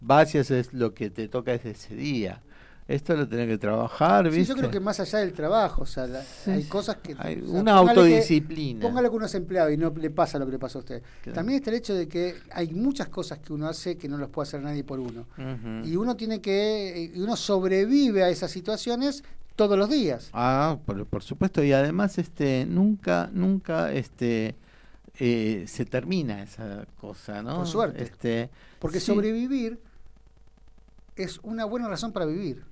vas 0.03 0.33
y 0.35 0.37
haces 0.39 0.73
lo 0.73 0.93
que 0.93 1.09
te 1.09 1.27
toca 1.27 1.53
es 1.53 1.65
ese 1.65 1.95
día. 1.95 2.41
Esto 2.85 3.15
lo 3.15 3.25
tenés 3.27 3.47
que 3.47 3.57
trabajar, 3.57 4.29
Sí, 4.29 4.39
¿viste? 4.39 4.53
yo 4.53 4.57
creo 4.59 4.69
que 4.69 4.81
más 4.81 4.99
allá 4.99 5.19
del 5.19 5.31
trabajo, 5.31 5.83
o 5.83 5.85
sea, 5.85 6.05
la- 6.05 6.21
Sí, 6.21 6.51
hay 6.51 6.63
sí. 6.63 6.67
cosas 6.67 6.97
que... 6.97 7.15
Hay 7.17 7.41
o 7.41 7.47
sea, 7.47 7.61
una 7.61 7.77
póngale 7.77 7.93
que- 7.95 8.01
autodisciplina. 8.01 8.81
Póngale 8.81 9.09
que 9.09 9.15
uno 9.15 9.25
es 9.25 9.35
empleado 9.35 9.71
y 9.71 9.77
no 9.77 9.89
le 9.97 10.09
pasa 10.09 10.37
lo 10.37 10.45
que 10.45 10.51
le 10.51 10.59
pasó 10.59 10.79
a 10.79 10.81
usted. 10.81 11.01
Claro. 11.21 11.33
También 11.35 11.59
está 11.59 11.69
el 11.69 11.77
hecho 11.77 11.95
de 11.95 12.09
que 12.09 12.35
hay 12.51 12.73
muchas 12.73 13.07
cosas 13.07 13.39
que 13.39 13.53
uno 13.53 13.69
hace 13.69 13.95
que 13.97 14.09
no 14.09 14.17
los 14.17 14.27
puede 14.29 14.49
hacer 14.49 14.61
nadie 14.61 14.83
por 14.83 14.99
uno. 14.99 15.25
Y 15.85 15.95
uno 15.95 16.17
tiene 16.17 16.41
que... 16.41 17.11
Y 17.15 17.19
uno 17.21 17.37
sobrevive 17.37 18.21
a 18.23 18.29
esas 18.29 18.51
situaciones 18.51 19.23
todos 19.55 19.77
los 19.79 19.89
días. 19.89 20.29
Ah, 20.33 20.77
por, 20.85 21.05
por 21.05 21.23
supuesto, 21.23 21.63
y 21.63 21.71
además 21.71 22.17
este 22.17 22.65
nunca 22.65 23.29
nunca 23.31 23.93
este 23.93 24.55
eh, 25.19 25.63
se 25.67 25.85
termina 25.85 26.43
esa 26.43 26.85
cosa, 26.99 27.41
¿no? 27.43 27.57
Por 27.59 27.67
suerte. 27.67 28.03
Este, 28.03 28.49
Porque 28.79 28.99
sí. 28.99 29.05
sobrevivir 29.05 29.79
es 31.15 31.39
una 31.43 31.65
buena 31.65 31.87
razón 31.87 32.11
para 32.11 32.25
vivir. 32.25 32.63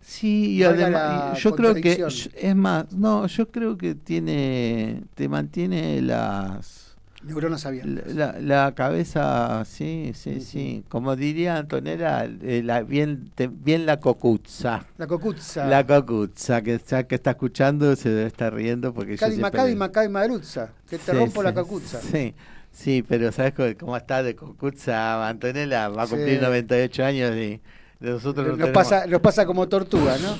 Sí, 0.00 0.52
y 0.56 0.62
además 0.64 1.38
yo 1.40 1.54
creo 1.54 1.74
que 1.74 2.04
es 2.34 2.56
más, 2.56 2.90
no, 2.92 3.26
yo 3.26 3.50
creo 3.50 3.76
que 3.76 3.94
tiene 3.94 5.02
te 5.14 5.28
mantiene 5.28 6.00
las 6.00 6.96
Neuronas 7.22 7.66
abiertas. 7.66 8.14
la, 8.14 8.40
la 8.40 8.74
cabeza, 8.74 9.62
sí, 9.66 10.12
sí, 10.14 10.40
sí, 10.40 10.84
como 10.88 11.16
diría 11.16 11.58
Antonella, 11.58 12.24
eh, 12.24 12.62
la, 12.64 12.82
bien 12.82 13.30
te- 13.34 13.48
bien 13.48 13.84
la 13.84 14.00
cocuzza. 14.00 14.86
La 14.96 15.06
cocuzza. 15.06 15.66
La 15.66 15.86
cocuzza, 15.86 16.62
que 16.62 16.74
está, 16.76 17.06
que 17.06 17.16
está 17.16 17.32
escuchando 17.32 17.94
se 17.94 18.08
debe 18.08 18.26
estar 18.26 18.54
riendo 18.54 18.94
porque 18.94 19.16
Cadima 19.16 20.24
Druzza, 20.24 20.70
que 20.88 20.96
te 20.98 21.12
Sí, 21.12 21.18
rompo 21.18 21.42
la 21.42 21.52
cocuzza. 21.52 22.00
Sí, 22.00 22.34
sí, 22.72 23.04
pero 23.06 23.32
¿sabes 23.32 23.54
cómo, 23.78 23.96
está 23.96 24.22
de 24.22 24.34
cocuzza 24.36 25.28
Antonella? 25.28 25.88
Va 25.88 26.02
a 26.02 26.06
Sí. 26.06 26.14
cumplir 26.14 26.40
98 26.40 27.04
años 27.04 27.36
y 27.36 27.60
nosotros 28.00 28.46
no 28.46 28.56
Nos 28.56 28.58
tenemos- 28.68 28.74
pasa, 28.74 29.06
nos 29.06 29.20
pasa 29.20 29.46
como 29.46 29.68
tortuga, 29.68 30.16
¿no? 30.18 30.36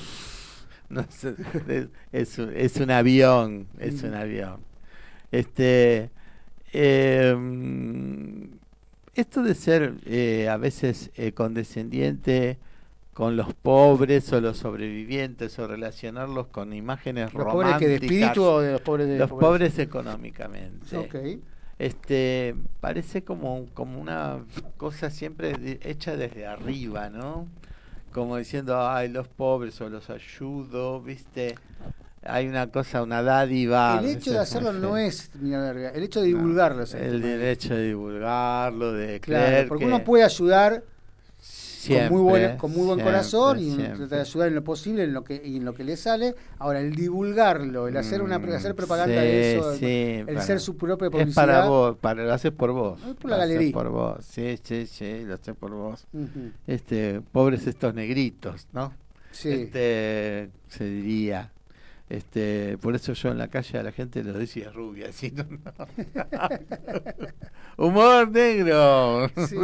es, 1.69 1.88
es 2.12 2.38
un, 2.38 2.53
es 2.57 2.77
un 2.77 2.90
avión, 2.90 3.69
es 3.79 4.03
un 4.03 4.11
Mm. 4.11 4.14
avión. 4.14 4.61
Este, 5.31 6.11
eh, 6.73 7.37
esto 9.14 9.43
de 9.43 9.55
ser 9.55 9.95
eh, 10.07 10.49
a 10.49 10.57
veces 10.57 11.11
eh, 11.16 11.33
condescendiente 11.33 12.59
con 13.12 13.37
los 13.37 13.53
pobres 13.55 14.33
o 14.33 14.40
los 14.40 14.57
sobrevivientes 14.59 15.59
o 15.59 15.66
relacionarlos 15.66 16.47
con 16.47 16.73
imágenes 16.73 17.35
¿Los 17.35 17.45
pobres 17.45 17.75
que 17.77 17.87
de 17.88 17.95
románticas, 17.99 18.03
espíritu 18.31 18.43
o 18.45 18.61
de 18.61 18.73
los 18.73 18.81
pobres 18.81 19.09
de 19.09 19.19
los 19.19 19.31
pobres 19.31 19.79
económicamente. 19.79 20.97
Ok. 20.97 21.14
Este 21.81 22.55
parece 22.83 23.25
como, 23.25 23.64
como 23.73 23.99
una 23.99 24.45
cosa 24.77 25.09
siempre 25.09 25.55
de- 25.55 25.81
hecha 25.83 26.14
desde 26.14 26.47
arriba, 26.47 27.09
¿no? 27.09 27.49
Como 28.12 28.37
diciendo, 28.37 28.87
ay, 28.87 29.09
los 29.09 29.29
pobres 29.29 29.81
o 29.81 29.88
los 29.88 30.11
ayudo, 30.11 31.01
¿viste? 31.01 31.55
Hay 32.23 32.49
una 32.49 32.66
cosa, 32.66 33.03
una 33.03 33.23
dádiva. 33.23 33.99
El 33.99 34.11
hecho 34.11 34.33
de 34.33 34.40
hacerlo 34.40 34.75
no 34.75 34.99
es 34.99 35.31
ni 35.40 35.53
la 35.53 35.61
verga, 35.61 35.88
el 35.88 36.03
hecho 36.03 36.21
de 36.21 36.27
divulgarlo 36.27 36.83
es 36.83 36.93
el 36.93 37.14
El 37.14 37.23
derecho 37.23 37.75
de 37.75 37.87
divulgarlo, 37.88 38.93
de 38.93 39.21
Claro, 39.21 39.47
creer 39.47 39.69
porque 39.69 39.85
que 39.85 39.88
uno 39.90 40.05
puede 40.05 40.25
ayudar 40.25 40.83
siempre, 41.81 42.09
con 42.09 42.19
muy 42.19 42.31
buen, 42.31 42.57
con 42.59 42.71
muy 42.73 42.79
buen 42.87 42.99
siempre, 42.99 43.05
corazón 43.05 43.59
y 43.59 43.66
uno 43.69 43.77
siempre. 43.77 43.99
trata 43.99 44.16
de 44.16 44.21
ayudar 44.23 44.49
en 44.49 44.55
lo 44.55 44.64
posible 44.64 45.05
en 45.05 45.12
lo 45.14 45.24
que 45.24 45.43
y 45.45 45.57
en 45.57 45.64
lo 45.64 45.74
que 45.74 45.85
le 45.85 45.97
sale. 45.97 46.35
Ahora 46.59 46.81
el 46.81 46.95
divulgarlo, 46.95 47.89
el 47.89 47.97
hacer 47.97 48.22
una 48.22 48.39
Mm, 48.39 48.53
hacer 48.53 48.74
propaganda 48.74 49.14
sí, 49.14 49.26
de 49.26 49.57
eso, 49.57 49.74
sí, 49.76 49.85
el 49.87 50.26
para- 50.26 50.43
ser 50.43 50.61
su 50.61 50.76
propia 50.76 51.07
Es 51.07 51.11
publicidad. 51.11 51.35
para 51.35 51.64
vos, 51.68 51.97
para, 51.99 52.24
lo 52.24 52.33
haces 52.33 52.53
por 52.53 52.72
vos. 52.72 53.01
Es 53.09 53.14
por 53.16 53.31
la 53.31 53.37
lo 53.39 53.43
haces 53.43 53.55
galería. 53.55 53.72
por 53.72 53.89
vos, 53.89 54.24
sí, 54.24 54.59
sí, 54.62 54.87
sí, 54.87 55.24
lo 55.24 55.35
haces 55.35 55.55
por 55.57 55.70
vos. 55.72 56.07
Ujú, 56.12 56.51
Este, 56.66 57.20
pobres 57.33 57.66
estos 57.66 57.95
negritos, 57.95 58.66
¿no? 58.72 58.93
Sí. 59.33 59.49
Este, 59.51 60.51
se 60.68 60.85
diría. 60.85 61.53
Este, 62.09 62.76
por 62.78 62.97
eso 62.97 63.12
yo 63.12 63.28
en 63.28 63.39
la 63.39 63.47
calle 63.47 63.78
a 63.78 63.85
la 63.85 63.93
gente 63.93 64.24
lo 64.24 64.33
decía 64.33 64.70
rubia, 64.72 65.11
no, 65.33 65.45
no. 65.45 65.87
Humor 67.76 68.31
negro. 68.31 69.28
Sí. 69.47 69.57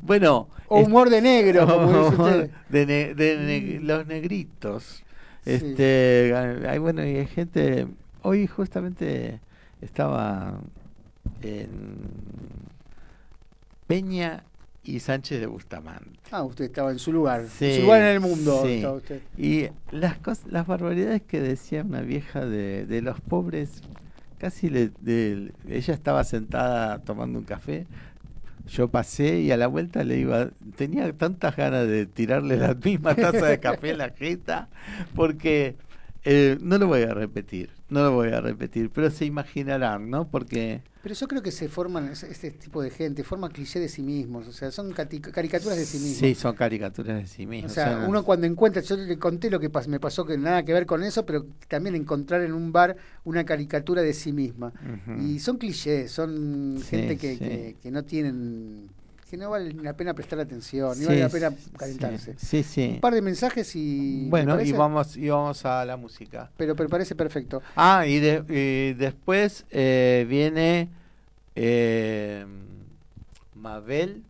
Bueno, 0.00 0.48
O 0.68 0.80
humor 0.80 1.10
de 1.10 1.20
negro, 1.22 1.66
como 1.66 1.86
dice 1.86 2.14
humor 2.14 2.26
usted. 2.28 2.50
de, 2.68 2.86
ne- 2.86 3.14
de 3.14 3.36
ne- 3.38 3.80
los 3.80 4.06
negritos. 4.06 5.02
Sí. 5.44 5.50
Este, 5.52 6.34
hay 6.68 6.78
bueno 6.78 7.04
y 7.04 7.16
hay 7.16 7.26
gente. 7.26 7.86
Hoy 8.22 8.46
justamente 8.46 9.40
estaba 9.80 10.60
en 11.42 11.96
Peña 13.86 14.44
y 14.84 15.00
Sánchez 15.00 15.40
de 15.40 15.46
Bustamante. 15.46 16.18
Ah, 16.30 16.42
usted 16.42 16.64
estaba 16.66 16.90
en 16.90 16.98
su 16.98 17.12
lugar. 17.12 17.42
en 17.60 17.74
su 17.76 17.82
lugar 17.82 18.02
en 18.02 18.08
el 18.08 18.20
mundo. 18.20 18.62
sí. 18.64 18.84
usted. 18.86 19.22
Y 19.36 19.66
las 19.90 20.20
cos- 20.20 20.46
las 20.50 20.66
barbaridades 20.66 21.22
que 21.22 21.40
decía 21.40 21.82
una 21.82 22.00
vieja 22.00 22.44
de, 22.46 22.86
de 22.86 23.02
los 23.02 23.20
pobres, 23.20 23.82
casi 24.38 24.70
le, 24.70 24.90
de- 25.00 25.52
ella 25.68 25.94
estaba 25.94 26.24
sentada 26.24 26.98
tomando 27.00 27.38
un 27.38 27.44
café, 27.44 27.86
yo 28.68 28.88
pasé 28.88 29.40
y 29.40 29.50
a 29.50 29.56
la 29.56 29.66
vuelta 29.66 30.04
le 30.04 30.18
iba, 30.18 30.50
tenía 30.76 31.12
tantas 31.12 31.56
ganas 31.56 31.86
de 31.86 32.06
tirarle 32.06 32.56
la 32.56 32.74
misma 32.74 33.14
taza 33.14 33.46
de 33.46 33.60
café 33.60 33.90
en 33.90 33.98
la 33.98 34.10
jeta, 34.10 34.68
porque 35.14 35.76
eh, 36.24 36.56
no 36.60 36.78
lo 36.78 36.86
voy 36.86 37.02
a 37.02 37.14
repetir, 37.14 37.70
no 37.88 38.02
lo 38.04 38.12
voy 38.12 38.28
a 38.32 38.40
repetir, 38.40 38.90
pero 38.90 39.10
se 39.10 39.24
imaginarán, 39.24 40.08
¿no? 40.10 40.28
Porque 40.28 40.82
Pero 41.02 41.14
yo 41.16 41.26
creo 41.26 41.42
que 41.42 41.50
se 41.50 41.68
forman, 41.68 42.10
este 42.12 42.52
tipo 42.52 42.80
de 42.80 42.90
gente, 42.90 43.24
forma 43.24 43.48
clichés 43.48 43.82
de 43.82 43.88
sí 43.88 44.02
mismos, 44.02 44.46
o 44.46 44.52
sea, 44.52 44.70
son 44.70 44.92
caricaturas 44.92 45.76
de 45.76 45.84
sí 45.84 45.98
mismos. 45.98 46.18
sí, 46.18 46.34
son 46.36 46.54
caricaturas 46.54 47.16
de 47.16 47.26
sí 47.26 47.44
O 47.44 47.48
mismos. 47.48 47.72
sea, 47.72 47.92
son- 47.94 48.08
uno 48.08 48.22
cuando 48.24 48.46
encuentra, 48.46 48.82
yo 48.82 48.96
le 48.96 49.18
conté 49.18 49.50
lo 49.50 49.58
que 49.58 49.68
pas- 49.70 49.88
me 49.88 49.98
pasó 49.98 50.24
que 50.24 50.38
nada 50.38 50.62
que 50.64 50.72
ver 50.72 50.86
con 50.86 51.02
eso, 51.02 51.26
pero 51.26 51.44
también 51.66 51.96
encontrar 51.96 52.42
en 52.42 52.52
un 52.52 52.70
bar 52.70 52.96
una 53.24 53.44
caricatura 53.44 54.02
de 54.02 54.12
sí 54.14 54.32
misma. 54.32 54.72
Y 55.20 55.40
son 55.40 55.58
clichés, 55.58 56.12
son 56.12 56.76
Sí, 56.78 56.84
gente 56.86 57.16
que, 57.18 57.32
sí. 57.32 57.38
que, 57.40 57.76
que 57.82 57.90
no 57.90 58.04
tienen, 58.04 58.88
que 59.32 59.38
no 59.38 59.48
vale 59.48 59.72
ni 59.72 59.82
la 59.82 59.94
pena 59.96 60.12
prestar 60.12 60.38
atención, 60.40 60.98
ni 60.98 61.06
vale 61.06 61.20
la 61.20 61.30
pena 61.30 61.54
calentarse. 61.78 62.34
Sí, 62.36 62.62
sí. 62.62 62.90
Un 62.96 63.00
par 63.00 63.14
de 63.14 63.22
mensajes 63.22 63.74
y... 63.74 64.24
¿me 64.24 64.28
Bueno, 64.28 64.60
y 64.60 64.72
vamos, 64.72 65.16
y 65.16 65.26
vamos 65.30 65.64
a 65.64 65.86
la 65.86 65.96
música. 65.96 66.50
Pero, 66.58 66.76
pero 66.76 66.90
parece 66.90 67.14
perfecto. 67.14 67.62
Ah, 67.74 68.04
y, 68.06 68.20
de- 68.20 68.44
y 68.50 68.92
después 68.92 69.64
eh, 69.70 70.26
viene 70.28 70.90
eh, 71.54 72.44
Mabel 73.54 74.22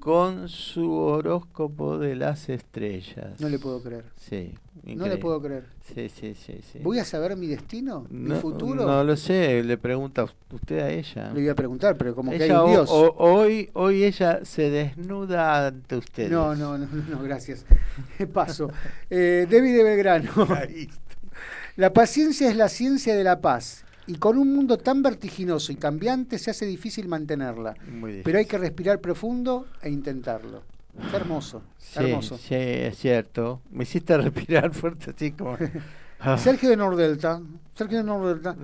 Con 0.00 0.48
su 0.48 0.90
horóscopo 0.92 1.98
de 1.98 2.16
las 2.16 2.48
estrellas. 2.48 3.38
No 3.38 3.48
le 3.50 3.58
puedo 3.58 3.82
creer. 3.82 4.04
Sí, 4.16 4.54
No 4.84 5.06
le 5.06 5.18
puedo 5.18 5.42
creer. 5.42 5.64
Sí, 5.94 6.08
sí, 6.08 6.34
sí, 6.34 6.60
sí. 6.72 6.78
¿Voy 6.82 6.98
a 6.98 7.04
saber 7.04 7.36
mi 7.36 7.46
destino? 7.46 8.06
no, 8.08 8.34
¿Mi 8.34 8.40
futuro? 8.40 8.86
No 8.86 9.04
lo 9.04 9.14
sé, 9.16 9.62
le 9.62 9.76
pregunta 9.76 10.24
usted 10.50 10.78
a 10.80 10.88
ella. 10.90 11.32
Le 11.34 11.42
iba 11.42 11.52
a 11.52 11.54
preguntar, 11.56 11.96
pero 11.98 12.14
como 12.14 12.30
que 12.30 12.42
hay 12.44 12.50
un 12.50 12.70
Dios. 12.70 12.88
ho- 12.90 13.14
hoy, 13.18 13.68
hoy 13.74 14.04
ella 14.04 14.42
se 14.44 14.70
desnuda 14.70 15.66
ante 15.66 15.96
ustedes. 15.96 16.30
No, 16.30 16.54
no, 16.54 16.78
no, 16.78 16.86
no, 16.86 17.02
no, 17.16 17.22
gracias. 17.22 17.66
Paso. 18.32 18.70
Eh, 19.10 19.46
David 19.50 19.76
de 19.76 19.84
Belgrano. 19.84 20.30
La 21.76 21.92
paciencia 21.92 22.48
es 22.50 22.56
la 22.56 22.68
ciencia 22.68 23.14
de 23.14 23.24
la 23.24 23.40
paz. 23.40 23.84
Y 24.12 24.16
con 24.18 24.36
un 24.36 24.54
mundo 24.54 24.76
tan 24.76 25.02
vertiginoso 25.02 25.72
y 25.72 25.76
cambiante 25.76 26.38
se 26.38 26.50
hace 26.50 26.66
difícil 26.66 27.08
mantenerla. 27.08 27.74
Muy 27.90 28.20
Pero 28.22 28.38
hay 28.38 28.44
que 28.44 28.58
respirar 28.58 29.00
profundo 29.00 29.66
e 29.80 29.88
intentarlo. 29.88 30.62
Qué 31.10 31.16
hermoso, 31.16 31.62
Sí, 31.78 32.00
hermoso. 32.00 32.36
sí, 32.36 32.54
es 32.54 32.98
cierto. 32.98 33.62
Me 33.70 33.84
hiciste 33.84 34.14
respirar 34.18 34.72
fuerte 34.74 35.12
así 35.16 35.32
como... 35.32 35.56
Sergio 36.36 36.68
de 36.70 36.76
Nordelta. 36.76 37.40
Sergio 37.74 37.98
de 37.98 38.04
Nordelta. 38.04 38.54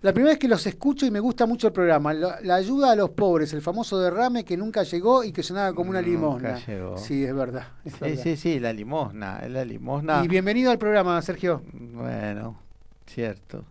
La 0.00 0.12
primera 0.14 0.30
vez 0.32 0.38
que 0.38 0.48
los 0.48 0.64
escucho 0.66 1.04
y 1.04 1.10
me 1.10 1.20
gusta 1.20 1.44
mucho 1.44 1.66
el 1.66 1.72
programa. 1.72 2.14
La, 2.14 2.38
la 2.42 2.54
ayuda 2.54 2.92
a 2.92 2.96
los 2.96 3.10
pobres, 3.10 3.52
el 3.52 3.60
famoso 3.60 3.98
derrame 3.98 4.42
que 4.44 4.56
nunca 4.56 4.84
llegó 4.84 5.22
y 5.24 5.30
que 5.32 5.42
sonaba 5.42 5.74
como 5.74 5.90
una 5.90 6.00
Nunca 6.00 6.10
limosna. 6.10 6.64
llegó. 6.64 6.96
Sí, 6.96 7.24
es 7.24 7.34
verdad. 7.34 7.66
es 7.84 7.92
Sí, 7.94 7.98
verdad. 8.00 8.22
sí, 8.22 8.36
sí, 8.36 8.60
la 8.60 8.72
limosna, 8.72 9.40
es 9.44 9.50
la 9.50 9.64
limosna. 9.66 10.24
Y 10.24 10.28
bienvenido 10.28 10.70
al 10.70 10.78
programa, 10.78 11.20
Sergio. 11.20 11.62
Bueno, 11.74 12.58
cierto. 13.06 13.64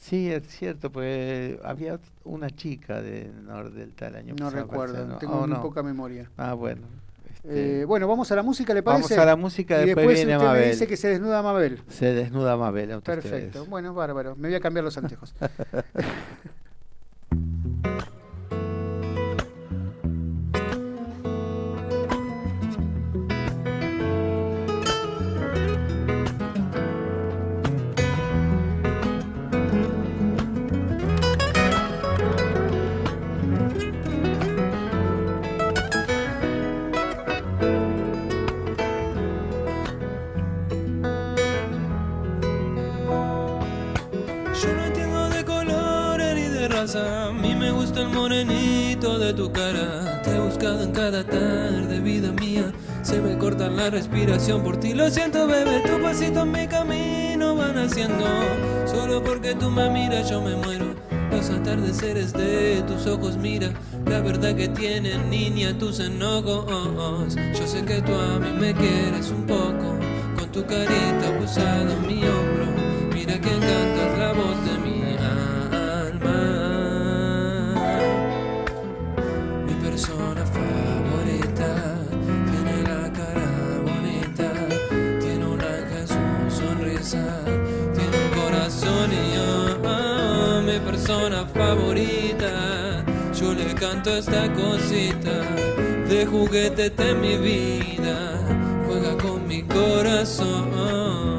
Sí, 0.00 0.32
es 0.32 0.46
cierto, 0.48 0.90
porque 0.90 1.60
había 1.62 1.98
una 2.24 2.48
chica 2.48 3.02
de 3.02 3.30
Nordelta 3.44 4.06
el 4.06 4.16
año 4.16 4.34
No 4.38 4.46
pasado. 4.46 4.62
recuerdo, 4.62 5.06
¿no? 5.06 5.18
tengo 5.18 5.34
Oh, 5.34 5.40
muy 5.46 5.50
no. 5.50 5.60
poca 5.62 5.82
memoria. 5.82 6.30
Ah, 6.38 6.54
bueno. 6.54 6.80
este, 7.44 7.82
Eh, 7.82 7.84
bueno, 7.84 8.08
vamos 8.08 8.32
a 8.32 8.36
la 8.36 8.42
música, 8.42 8.72
¿le 8.72 8.82
parece? 8.82 9.02
Vamos 9.14 9.18
a 9.18 9.24
la 9.26 9.36
música, 9.36 9.82
y 9.82 9.86
después 9.86 10.06
viene 10.06 10.32
usted 10.36 10.38
me 10.38 10.52
Mabel. 10.52 10.70
dice 10.70 10.86
que 10.86 10.96
se 10.96 11.08
desnuda 11.08 11.42
Mabel. 11.42 11.82
Se 11.88 12.14
desnuda 12.14 12.56
Mabel. 12.56 13.00
Perfecto. 13.02 13.66
Bueno, 13.66 13.92
bárbaro. 13.92 14.34
Me 14.36 14.48
voy 14.48 14.54
a 14.54 14.60
cambiar 14.60 14.84
los 14.84 14.96
anteojos. 14.96 15.34
de 49.30 49.36
tu 49.36 49.52
cara. 49.52 50.22
Te 50.22 50.30
he 50.34 50.40
buscado 50.40 50.82
en 50.82 50.92
cada 50.92 51.24
tarde, 51.24 52.00
vida 52.00 52.32
mía. 52.32 52.72
Se 53.02 53.20
me 53.20 53.38
corta 53.38 53.68
la 53.68 53.90
respiración 53.90 54.62
por 54.62 54.78
ti. 54.78 54.92
Lo 54.94 55.08
siento, 55.10 55.46
bebé. 55.46 55.82
Tu 55.86 56.02
pasito 56.02 56.40
en 56.42 56.52
mi 56.52 56.66
camino 56.66 57.54
van 57.54 57.78
haciendo. 57.78 58.24
Solo 58.86 59.22
porque 59.22 59.54
tú 59.54 59.70
me 59.70 59.88
miras, 59.90 60.28
yo 60.28 60.40
me 60.40 60.56
muero. 60.56 60.94
Los 61.30 61.48
atardeceres 61.50 62.32
de 62.32 62.82
tus 62.88 63.06
ojos, 63.06 63.36
mira. 63.36 63.70
La 64.06 64.20
verdad 64.20 64.54
que 64.56 64.68
tienen, 64.68 65.30
niña, 65.30 65.78
tus 65.78 66.00
enojos. 66.00 67.36
Yo 67.36 67.66
sé 67.66 67.84
que 67.84 68.02
tú 68.02 68.12
a 68.14 68.38
mí 68.40 68.50
me 68.58 68.74
quieres 68.74 69.30
un 69.30 69.46
poco. 69.46 69.96
Con 70.36 70.50
tu 70.50 70.64
carita 70.66 71.38
posada 71.38 71.92
en 71.92 72.06
mi 72.06 72.24
hombro. 72.24 72.66
Mira 73.14 73.40
que 73.40 73.50
encantas 73.50 74.18
la 74.18 74.32
voz 74.32 74.56
de 74.64 74.78
mi 74.78 74.99
Yo 93.80 93.86
le 93.86 93.92
canto 93.92 94.10
esta 94.14 94.52
cosita 94.52 95.40
de 96.08 96.26
juguete 96.26 96.90
de 96.90 97.14
mi 97.14 97.36
vida, 97.38 98.38
juega 98.86 99.16
con 99.16 99.46
mi 99.48 99.62
corazón. 99.62 101.29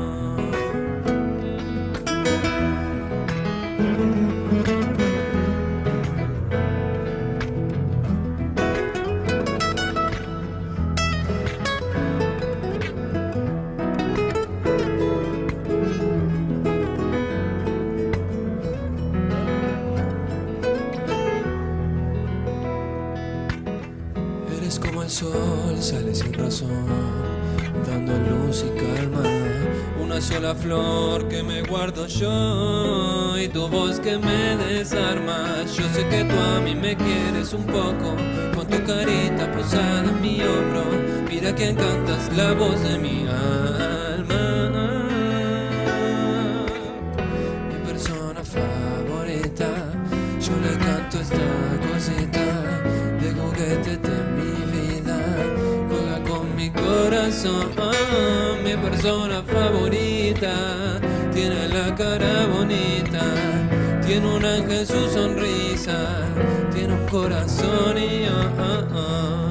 Una 30.21 30.29
sola 30.29 30.53
flor 30.53 31.27
que 31.29 31.41
me 31.41 31.63
guardo 31.63 32.05
yo 32.05 33.39
y 33.39 33.47
tu 33.47 33.67
voz 33.67 33.99
que 33.99 34.19
me 34.19 34.55
desarma. 34.55 35.63
Yo 35.63 35.83
sé 35.95 36.07
que 36.09 36.23
tú 36.23 36.35
a 36.39 36.59
mí 36.61 36.75
me 36.75 36.95
quieres 36.95 37.53
un 37.53 37.65
poco, 37.65 38.15
con 38.55 38.67
tu 38.67 38.83
carita 38.85 39.51
posada 39.51 40.03
en 40.03 40.21
mi 40.21 40.39
hombro. 40.41 40.83
Mira 41.27 41.55
que 41.55 41.69
encantas 41.69 42.31
la 42.37 42.53
voz 42.53 42.79
de 42.83 42.99
mi 42.99 43.25
alma. 43.27 44.61
Mi 47.69 47.83
persona 47.83 48.43
favorita, 48.43 49.69
yo 50.39 50.53
le 50.61 50.77
canto 50.85 51.19
esta 51.19 51.47
cosita 51.89 52.45
de 53.21 53.33
juguete 53.33 53.97
de 53.97 54.17
mi 54.37 54.53
vida. 54.71 55.17
Juega 55.89 56.23
con 56.29 56.55
mi 56.55 56.69
corazón, 56.69 57.71
mi 58.63 58.75
persona 58.77 59.41
favorita. 59.41 60.10
Tiene 61.31 61.67
la 61.67 61.93
cara 61.93 62.47
bonita, 62.47 63.21
tiene 64.03 64.27
un 64.27 64.43
ángel 64.43 64.87
su 64.87 65.07
sonrisa, 65.07 66.25
tiene 66.73 66.93
un 66.93 67.07
corazón 67.07 67.95
y 67.97 68.25
ah. 68.25 69.50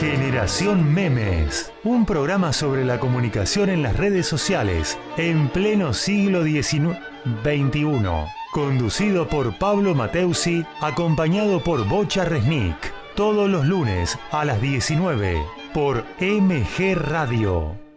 Generación 0.00 0.94
Memes, 0.94 1.72
un 1.84 2.06
programa 2.06 2.52
sobre 2.52 2.84
la 2.84 3.00
comunicación 3.00 3.70
en 3.70 3.82
las 3.82 3.96
redes 3.96 4.26
sociales 4.26 4.96
en 5.16 5.48
pleno 5.48 5.92
siglo 5.92 6.44
XIX 6.44 6.96
XXI, 7.42 8.06
conducido 8.52 9.28
por 9.28 9.58
Pablo 9.58 9.94
Mateusi, 9.94 10.64
acompañado 10.80 11.62
por 11.64 11.86
Bocha 11.88 12.24
Resnick, 12.24 12.76
todos 13.16 13.50
los 13.50 13.66
lunes 13.66 14.18
a 14.30 14.44
las 14.44 14.60
19 14.60 15.42
por 15.74 16.04
MG 16.20 16.94
Radio. 16.94 17.87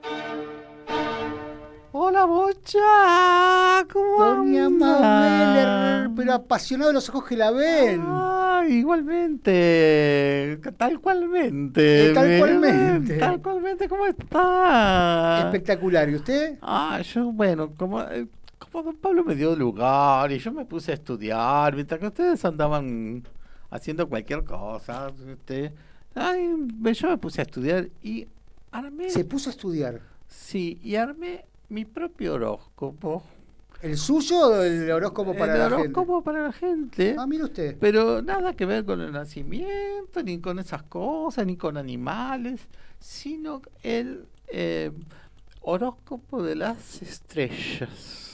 Hola, 2.13 2.25
Bocha. 2.25 3.87
¿Cómo 3.89 4.17
Doña? 4.25 4.67
Mabel, 4.69 6.11
pero 6.13 6.33
apasionado 6.33 6.91
los 6.91 7.07
ojos 7.07 7.23
que 7.25 7.37
la 7.37 7.51
ven. 7.51 8.03
Ah, 8.05 8.65
igualmente. 8.67 10.59
Tal 10.75 10.99
cualmente. 10.99 12.09
Eh, 12.09 12.13
tal 12.13 12.27
Me- 12.27 12.37
cualmente. 12.37 13.17
Tal 13.17 13.41
cualmente, 13.41 13.87
¿cómo 13.87 14.05
está? 14.07 15.43
Espectacular. 15.45 16.09
¿Y 16.09 16.15
usted? 16.15 16.57
Ah, 16.61 16.99
yo, 17.01 17.31
bueno, 17.31 17.71
como, 17.77 18.01
eh, 18.01 18.27
como 18.59 18.83
don 18.83 18.97
Pablo 18.97 19.23
me 19.23 19.33
dio 19.35 19.55
lugar 19.55 20.33
y 20.33 20.37
yo 20.39 20.51
me 20.51 20.65
puse 20.65 20.91
a 20.91 20.95
estudiar, 20.95 21.73
mientras 21.75 21.97
que 21.97 22.07
ustedes 22.07 22.43
andaban 22.43 23.23
haciendo 23.69 24.09
cualquier 24.09 24.43
cosa, 24.43 25.13
este, 25.29 25.71
ay, 26.13 26.57
yo 26.93 27.09
me 27.09 27.17
puse 27.17 27.39
a 27.39 27.43
estudiar 27.45 27.87
y 28.03 28.27
armé, 28.69 29.09
Se 29.09 29.23
puso 29.23 29.49
a 29.49 29.53
estudiar. 29.53 30.01
sí, 30.27 30.77
y 30.83 30.95
armé 30.97 31.45
mi 31.71 31.85
propio 31.85 32.33
horóscopo. 32.33 33.23
¿El 33.81 33.97
suyo 33.97 34.41
o 34.41 34.61
el 34.61 34.91
horóscopo 34.91 35.33
para 35.35 35.53
el 35.53 35.59
la 35.59 35.65
horóscopo 35.67 36.15
gente? 36.15 36.25
para 36.25 36.43
la 36.43 36.51
gente. 36.51 37.15
Ah, 37.17 37.25
mire 37.25 37.45
usted. 37.45 37.77
Pero 37.79 38.21
nada 38.21 38.53
que 38.53 38.65
ver 38.65 38.85
con 38.85 39.01
el 39.01 39.11
nacimiento, 39.11 40.21
ni 40.21 40.39
con 40.39 40.59
esas 40.59 40.83
cosas, 40.83 41.47
ni 41.47 41.57
con 41.57 41.77
animales, 41.77 42.61
sino 42.99 43.61
el 43.81 44.27
eh, 44.49 44.91
horóscopo 45.61 46.43
de 46.43 46.55
las 46.55 47.01
estrellas. 47.01 48.30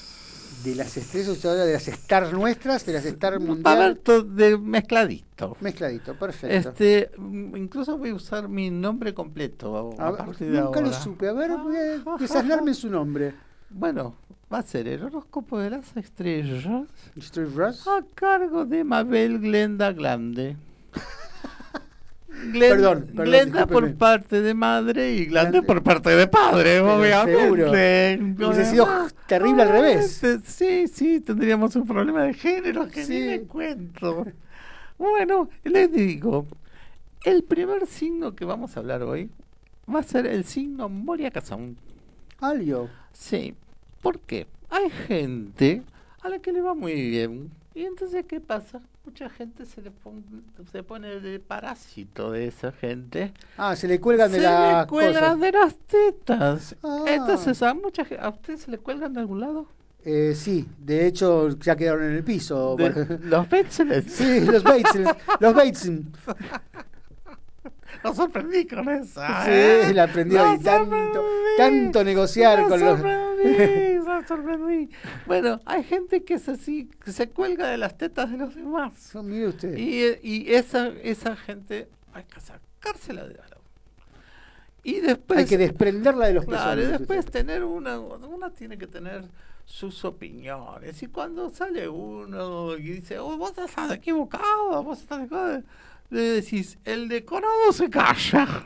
De 0.64 0.76
las 0.76 0.97
estrellas, 0.97 1.41
de 1.41 1.74
las 1.74 1.88
stars 1.88 2.34
nuestras, 2.34 2.86
de 2.86 2.93
las 2.93 3.05
stars 3.05 3.38
Va 3.39 3.86
a 3.86 3.95
to- 3.95 4.24
de 4.24 4.58
mezcladito. 4.58 5.55
Mezcladito, 5.62 6.16
perfecto. 6.16 6.70
Este, 6.70 7.12
mm, 7.18 7.55
incluso 7.55 7.97
voy 7.97 8.10
a 8.10 8.16
usar 8.16 8.49
mi 8.49 8.70
nombre 8.72 9.14
completo 9.14 9.95
a, 9.99 10.08
A 10.08 10.12
ver, 10.12 10.26
partir 10.26 10.51
de 10.51 10.60
nunca 10.62 10.80
lo 10.82 10.88
ahora. 10.88 10.99
supe. 10.99 11.28
A 11.30 11.34
ver, 11.34 11.51
voy 11.51 11.76
a 11.76 12.01
ah, 12.05 12.18
desasnarme 12.20 12.74
su 12.74 12.89
nombre. 12.89 13.36
Bueno, 13.70 14.16
va 14.51 14.60
a 14.60 14.64
ser 14.64 14.88
el 14.88 15.03
horóscopo 15.03 15.60
de 15.60 15.70
las 15.70 15.95
estrellas 15.95 16.64
Rush. 16.66 17.88
a 17.88 18.03
cargo 18.16 18.66
de 18.66 18.84
Mabel 18.84 19.39
Glenda 19.39 19.91
Glande. 19.93 20.58
Glen- 22.52 22.60
Perdón, 22.70 23.02
perdón, 23.08 23.26
Glenda 23.26 23.66
por 23.68 23.96
parte 23.96 24.42
de 24.42 24.54
madre 24.54 25.14
y 25.16 25.26
Glande- 25.28 25.62
por 25.64 25.82
parte 25.84 26.12
de 26.12 26.28
padre, 26.28 26.80
obviamente. 26.80 27.42
seguro. 27.42 27.72
Hubiese 27.72 28.66
sido 28.66 28.88
terrible 29.28 29.64
al 29.64 29.70
revés. 29.70 30.22
Sí, 30.46 30.88
sí, 30.88 31.20
tendríamos 31.20 31.76
un 31.76 31.86
problema 31.88 32.24
de 32.24 32.34
género 32.34 32.88
que 32.88 33.04
Sí. 33.06 33.14
ni 33.14 33.20
le 33.28 33.42
cuento. 33.44 34.26
Bueno, 34.98 35.50
les 35.64 35.92
digo, 35.92 36.48
el 37.24 37.44
primer 37.44 37.86
signo 37.88 38.36
que 38.36 38.46
vamos 38.46 38.76
a 38.78 38.80
hablar 38.80 39.04
hoy 39.04 39.30
va 39.94 40.00
a 40.00 40.04
ser 40.04 40.26
el 40.28 40.44
signo 40.44 40.90
Moria 40.90 41.32
Kazan. 41.32 41.76
Alio. 42.40 42.90
Sí, 43.14 43.56
¿por 44.02 44.20
qué? 44.20 44.48
Hay 44.70 44.90
gente 44.90 45.82
a 46.22 46.30
la 46.30 46.40
que 46.40 46.52
le 46.52 46.62
va 46.62 46.74
muy 46.74 46.94
bien. 46.94 47.50
Y 47.74 47.84
entonces, 47.84 48.26
¿qué 48.28 48.40
pasa? 48.40 48.82
Mucha 49.08 49.30
gente 49.30 49.66
se 49.66 49.82
le 49.82 49.89
pon- 49.89 50.22
se 50.70 50.84
pone 50.84 51.22
de 51.22 51.39
parásito 51.39 52.30
de 52.30 52.47
esa 52.47 52.74
gente. 52.74 53.32
Ah, 53.58 53.74
se 53.78 53.88
le 53.88 54.01
cuelgan 54.01 54.30
de 54.34 54.39
se 54.39 54.43
las 54.43 54.82
le 54.84 54.88
cuelgan 54.89 55.24
cosas. 55.24 55.39
de 55.39 55.51
las 55.53 55.76
tetas. 55.78 56.76
Ah. 56.84 57.05
Entonces, 57.08 57.64
a 57.64 57.74
mucha 57.74 58.05
¿a 58.20 58.28
ustedes 58.28 58.64
se 58.64 58.72
le 58.72 58.78
cuelgan 58.80 59.14
de 59.14 59.22
algún 59.22 59.39
lado? 59.39 59.68
Eh, 60.03 60.34
sí, 60.36 60.68
de 60.78 61.08
hecho 61.08 61.47
ya 61.58 61.78
quedaron 61.78 62.03
en 62.03 62.16
el 62.18 62.24
piso. 62.26 62.76
De- 62.76 63.18
los 63.24 63.49
Betzels. 63.49 64.12
Sí, 64.12 64.41
los 64.41 64.62
Bates. 64.62 65.08
Los 65.39 65.53
Bates. 65.55 65.89
Los 68.04 68.16
sorprendí 68.16 68.66
con 68.66 68.88
esa. 68.89 69.45
Sí, 69.45 69.52
¿eh? 69.52 69.91
la 69.93 70.04
aprendió 70.04 70.43
Los 70.43 70.60
y 70.60 70.64
tanto, 70.64 71.26
tanto 71.58 72.04
negociar 72.04 72.68
con 72.68 72.80
los. 72.80 73.00
sorprendí, 73.00 73.95
los 74.06 74.28
sorprendí. 74.28 74.89
Bueno, 75.26 75.60
hay 75.66 75.84
gente 75.84 76.24
que 76.24 76.36
es 76.36 76.48
así, 76.50 76.89
que 77.04 77.12
se 77.12 77.30
cuelga 77.30 77.68
de 77.68 77.78
las 77.78 77.98
tetas 77.98 78.32
de 78.32 78.38
los 78.38 78.56
demás. 78.56 79.12
No, 79.14 79.24
mire 79.24 79.48
usted. 79.48 79.76
Y, 79.78 80.18
y 80.22 80.54
esa, 80.54 80.88
esa 81.04 81.36
gente 81.36 81.89
hay 82.14 82.24
que 82.24 82.39
sacársela 82.39 83.28
de 83.28 83.36
lado. 83.36 83.58
Y 84.84 85.02
después, 85.02 85.39
Hay 85.39 85.45
que 85.45 85.58
desprenderla 85.58 86.28
de 86.28 86.34
los 86.34 86.45
claro, 86.45 86.82
y 86.82 86.86
pezones. 86.86 87.00
después 87.00 87.26
tener 87.26 87.64
una, 87.64 88.00
una 88.00 88.50
tiene 88.52 88.78
que 88.78 88.88
tener 88.88 89.26
sus 89.66 90.06
opiniones. 90.06 91.04
Y 91.04 91.08
cuando 91.08 91.50
sale 91.50 91.89
uno 91.89 92.78
y 92.78 92.84
dice, 92.84 93.20
oh, 93.20 93.38
vos 93.38 93.50
estás 93.58 93.91
equivocado, 93.91 94.82
vos 94.84 95.02
estás 95.02 95.26
equivocado, 95.26 95.62
le 96.10 96.22
decís, 96.22 96.78
el 96.86 97.08
decorado 97.08 97.72
se 97.72 97.89
calla. 97.89 98.66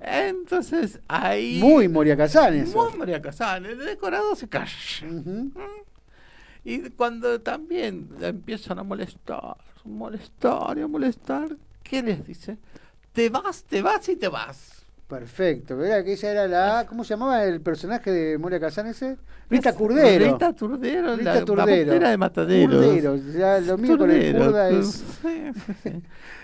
Entonces 0.00 1.00
ahí. 1.08 1.58
Muy 1.60 1.88
Moria 1.88 2.16
Kazan 2.16 2.54
eso. 2.54 2.82
Muy 2.82 2.98
Moria 2.98 3.20
Kazan. 3.20 3.66
El 3.66 3.78
decorado 3.78 4.34
se 4.34 4.48
calla. 4.48 4.72
Y 6.64 6.90
cuando 6.90 7.40
también 7.40 8.08
empiezan 8.20 8.78
a 8.78 8.82
molestar, 8.82 9.56
molestar 9.84 10.78
y 10.78 10.82
a 10.82 10.86
molestar, 10.88 11.56
¿qué 11.82 12.02
les 12.02 12.26
dice? 12.26 12.58
Te 13.12 13.28
vas, 13.30 13.64
te 13.64 13.82
vas 13.82 14.08
y 14.08 14.16
te 14.16 14.28
vas. 14.28 14.75
Perfecto, 15.08 15.76
¿verdad? 15.76 16.04
Que 16.04 16.14
ella 16.14 16.30
era 16.32 16.48
la. 16.48 16.86
¿Cómo 16.88 17.04
se 17.04 17.10
llamaba 17.10 17.44
el 17.44 17.60
personaje 17.60 18.10
de 18.10 18.38
Moria 18.38 18.58
Kazan 18.58 18.88
ese? 18.88 19.16
Rita 19.48 19.72
Curdero. 19.72 20.32
Rita 20.32 20.52
Turdero, 20.52 21.16
Rita 21.16 21.34
la, 21.36 21.44
Turdero. 21.44 22.08
de 22.08 22.16
Mataderos. 22.16 22.84
Curdero, 22.84 23.16
ya 23.16 23.60
lo 23.60 23.78
mío 23.78 23.96
con 23.96 24.10
el 24.10 24.34
tu- 24.36 24.56
es. 24.56 25.04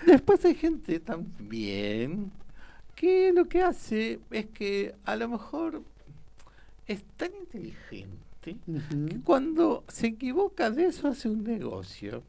Después 0.05 0.45
hay 0.45 0.55
gente 0.55 0.99
también 1.01 2.31
que 2.95 3.33
lo 3.33 3.45
que 3.49 3.61
hace 3.61 4.19
es 4.31 4.45
que 4.47 4.95
a 5.03 5.17
lo 5.17 5.27
mejor 5.27 5.81
es 6.87 7.03
tan 7.17 7.31
inteligente 7.35 8.07
que 8.45 9.17
cuando 9.25 9.83
se 9.89 10.07
equivoca 10.07 10.69
de 10.69 10.85
eso 10.85 11.09
hace 11.09 11.27
un 11.27 11.43
negocio. 11.43 12.23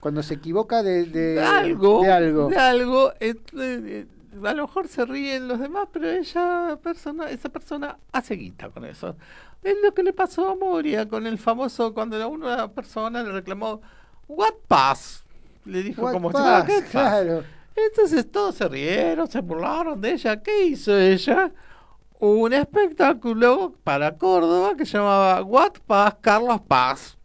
Cuando 0.00 0.22
se 0.22 0.34
equivoca 0.34 0.82
de, 0.82 1.04
de, 1.04 1.34
de 1.34 1.40
algo, 1.44 2.02
de 2.02 2.10
algo. 2.10 2.48
de 2.48 2.56
algo, 2.56 3.12
a 4.32 4.54
lo 4.54 4.66
mejor 4.66 4.88
se 4.88 5.04
ríen 5.04 5.48
los 5.48 5.58
demás, 5.58 5.88
pero 5.92 6.08
ella, 6.08 6.78
persona, 6.82 7.30
esa 7.30 7.48
persona 7.48 7.96
hace 8.12 8.34
guita 8.34 8.70
con 8.70 8.84
eso. 8.84 9.16
Es 9.62 9.74
lo 9.82 9.92
que 9.92 10.02
le 10.02 10.12
pasó 10.12 10.48
a 10.50 10.54
Moria 10.54 11.08
con 11.08 11.26
el 11.26 11.38
famoso, 11.38 11.92
cuando 11.92 12.28
una 12.28 12.68
persona 12.68 13.22
le 13.22 13.32
reclamó, 13.32 13.80
What 14.28 14.54
pass? 14.68 15.24
Le 15.64 15.82
dijo 15.82 16.02
What 16.02 16.12
como 16.12 16.30
pass, 16.30 16.40
fuera, 16.42 16.64
"¿Qué 16.66 16.80
pass?". 16.82 16.90
claro. 16.90 17.44
Entonces 17.74 18.30
todos 18.30 18.54
se 18.54 18.68
rieron, 18.68 19.30
se 19.30 19.40
burlaron 19.40 20.00
de 20.00 20.12
ella. 20.12 20.42
¿Qué 20.42 20.64
hizo 20.66 20.96
ella? 20.96 21.52
Un 22.18 22.52
espectáculo 22.52 23.74
para 23.82 24.16
Córdoba 24.16 24.74
que 24.76 24.84
se 24.84 24.98
llamaba 24.98 25.42
What 25.42 25.74
Paz 25.86 26.16
Carlos 26.20 26.60
Paz. 26.66 27.16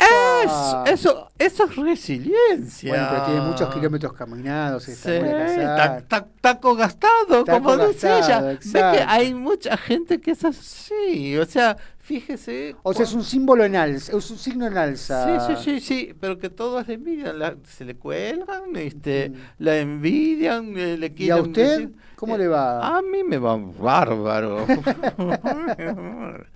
Es, 0.00 0.92
eso, 0.92 1.28
eso 1.38 1.64
es 1.64 1.76
resiliencia. 1.76 2.88
Bueno, 2.90 3.06
pero 3.10 3.24
tiene 3.26 3.40
muchos 3.42 3.74
kilómetros 3.74 4.12
caminados. 4.14 4.88
Esta 4.88 5.10
Sí, 5.48 5.56
ta- 5.60 6.00
ta- 6.08 6.26
taco 6.40 6.74
gastado, 6.74 7.44
Taco 7.44 7.62
como 7.62 7.86
dice 7.86 8.18
ella. 8.18 8.40
Ve 8.40 8.58
que 8.58 8.68
exacto. 8.68 9.04
hay 9.08 9.34
mucha 9.34 9.76
gente 9.76 10.20
que 10.20 10.32
es 10.32 10.44
así. 10.44 11.36
O 11.38 11.44
sea, 11.46 11.76
fíjese. 12.00 12.74
O 12.82 12.92
sea, 12.94 13.04
es 13.04 13.12
un 13.12 13.22
símbolo 13.24 13.64
en 13.64 13.76
alza, 13.76 14.16
es 14.16 14.30
un 14.30 14.38
signo 14.38 14.66
en 14.66 14.76
alza. 14.76 15.46
Sí, 15.46 15.54
sí, 15.56 15.62
sí, 15.64 15.80
sí, 15.80 16.14
pero 16.20 16.38
que 16.38 16.50
todos 16.50 16.86
le 16.88 16.94
envidian, 16.94 17.38
la- 17.38 17.56
se 17.64 17.84
le 17.84 17.96
cuelgan, 17.96 18.74
este, 18.76 19.30
Mm. 19.30 19.34
la 19.58 19.76
envidian, 19.78 20.76
eh, 20.76 20.96
le 20.98 21.06
¿Y 21.06 21.10
a 21.10 21.14
quieren 21.14 21.42
usted? 21.42 21.78
decir- 21.78 21.96
¿Cómo 22.16 22.36
Eh, 22.36 22.38
le 22.38 22.48
va? 22.48 22.96
A 22.96 23.02
mí 23.02 23.22
me 23.24 23.36
va 23.38 23.56
bárbaro. 23.56 24.66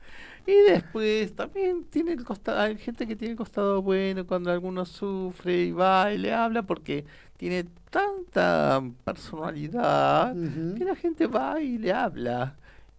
y 0.50 0.70
después 0.72 1.34
también 1.34 1.84
tiene 1.84 2.12
el 2.12 2.24
costado, 2.24 2.60
hay 2.60 2.76
gente 2.76 3.06
que 3.06 3.16
tiene 3.16 3.32
el 3.32 3.38
costado 3.38 3.82
bueno 3.82 4.26
cuando 4.26 4.50
alguno 4.50 4.84
sufre 4.84 5.64
y 5.64 5.72
va 5.72 6.12
y 6.12 6.18
le 6.18 6.32
habla 6.32 6.62
porque 6.62 7.04
tiene 7.36 7.66
tanta 7.90 8.82
personalidad 9.04 10.36
Ujú. 10.36 10.74
que 10.76 10.84
la 10.84 10.94
gente 10.96 11.26
va 11.26 11.60
y 11.60 11.78
le 11.78 11.92
habla. 11.92 12.56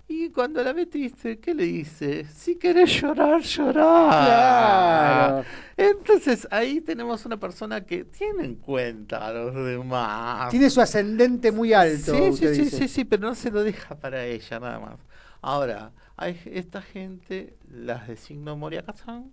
Y 0.08 0.30
cuando 0.30 0.62
la 0.62 0.74
ve 0.74 0.88
triste, 0.88 1.40
¿qué 1.40 1.54
le 1.54 1.64
dice? 1.64 2.26
Si 2.26 2.58
querés 2.58 3.02
llorar, 3.02 3.42
llorar. 3.42 4.10
Claro. 4.26 5.46
Entonces 5.78 6.46
ahí 6.52 6.82
tenemos 6.82 7.26
una 7.26 7.40
persona 7.40 7.82
que 7.86 8.04
tiene 8.04 8.44
en 8.44 8.56
cuenta 8.56 9.28
a 9.28 9.32
los 9.32 9.56
demás. 9.56 10.50
Tiene 10.50 10.70
su 10.70 10.82
ascendente 10.82 11.52
muy 11.54 11.72
alto. 11.72 12.14
Sí, 12.14 12.34
sí, 12.34 12.56
sí, 12.56 12.62
dice. 12.64 12.78
sí, 12.78 12.88
sí, 12.90 13.06
pero 13.06 13.30
no 13.30 13.36
se 13.36 13.52
lo 13.52 13.64
deja 13.64 13.96
para 13.96 14.26
ella 14.26 14.60
nada 14.60 14.80
más. 14.80 14.96
Ahora, 15.42 15.92
hay 16.22 16.40
esta 16.46 16.82
gente, 16.84 17.58
las 17.68 18.08
de 18.08 18.16
signo 18.16 18.56
Moria 18.56 18.84
Kazan, 18.84 19.32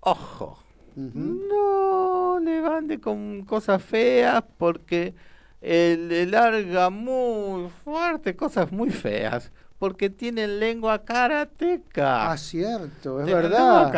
ojo, 0.00 0.62
Ujú. 0.96 1.18
no 1.48 2.38
le 2.40 2.60
bande 2.60 3.00
con 3.00 3.44
cosas 3.44 3.82
feas 3.82 4.44
porque 4.58 5.14
él 5.60 6.08
le 6.08 6.26
larga 6.26 6.88
muy 6.90 7.68
fuerte 7.84 8.36
cosas 8.36 8.70
muy 8.70 8.90
feas. 8.90 9.50
Porque 9.78 10.10
tienen 10.10 10.60
lengua 10.60 11.04
karateca. 11.04 12.30
Ah, 12.30 12.36
cierto, 12.36 13.18
es 13.18 13.26
Tienen 13.26 13.42
verdad. 13.50 13.58
lengua 13.76 13.90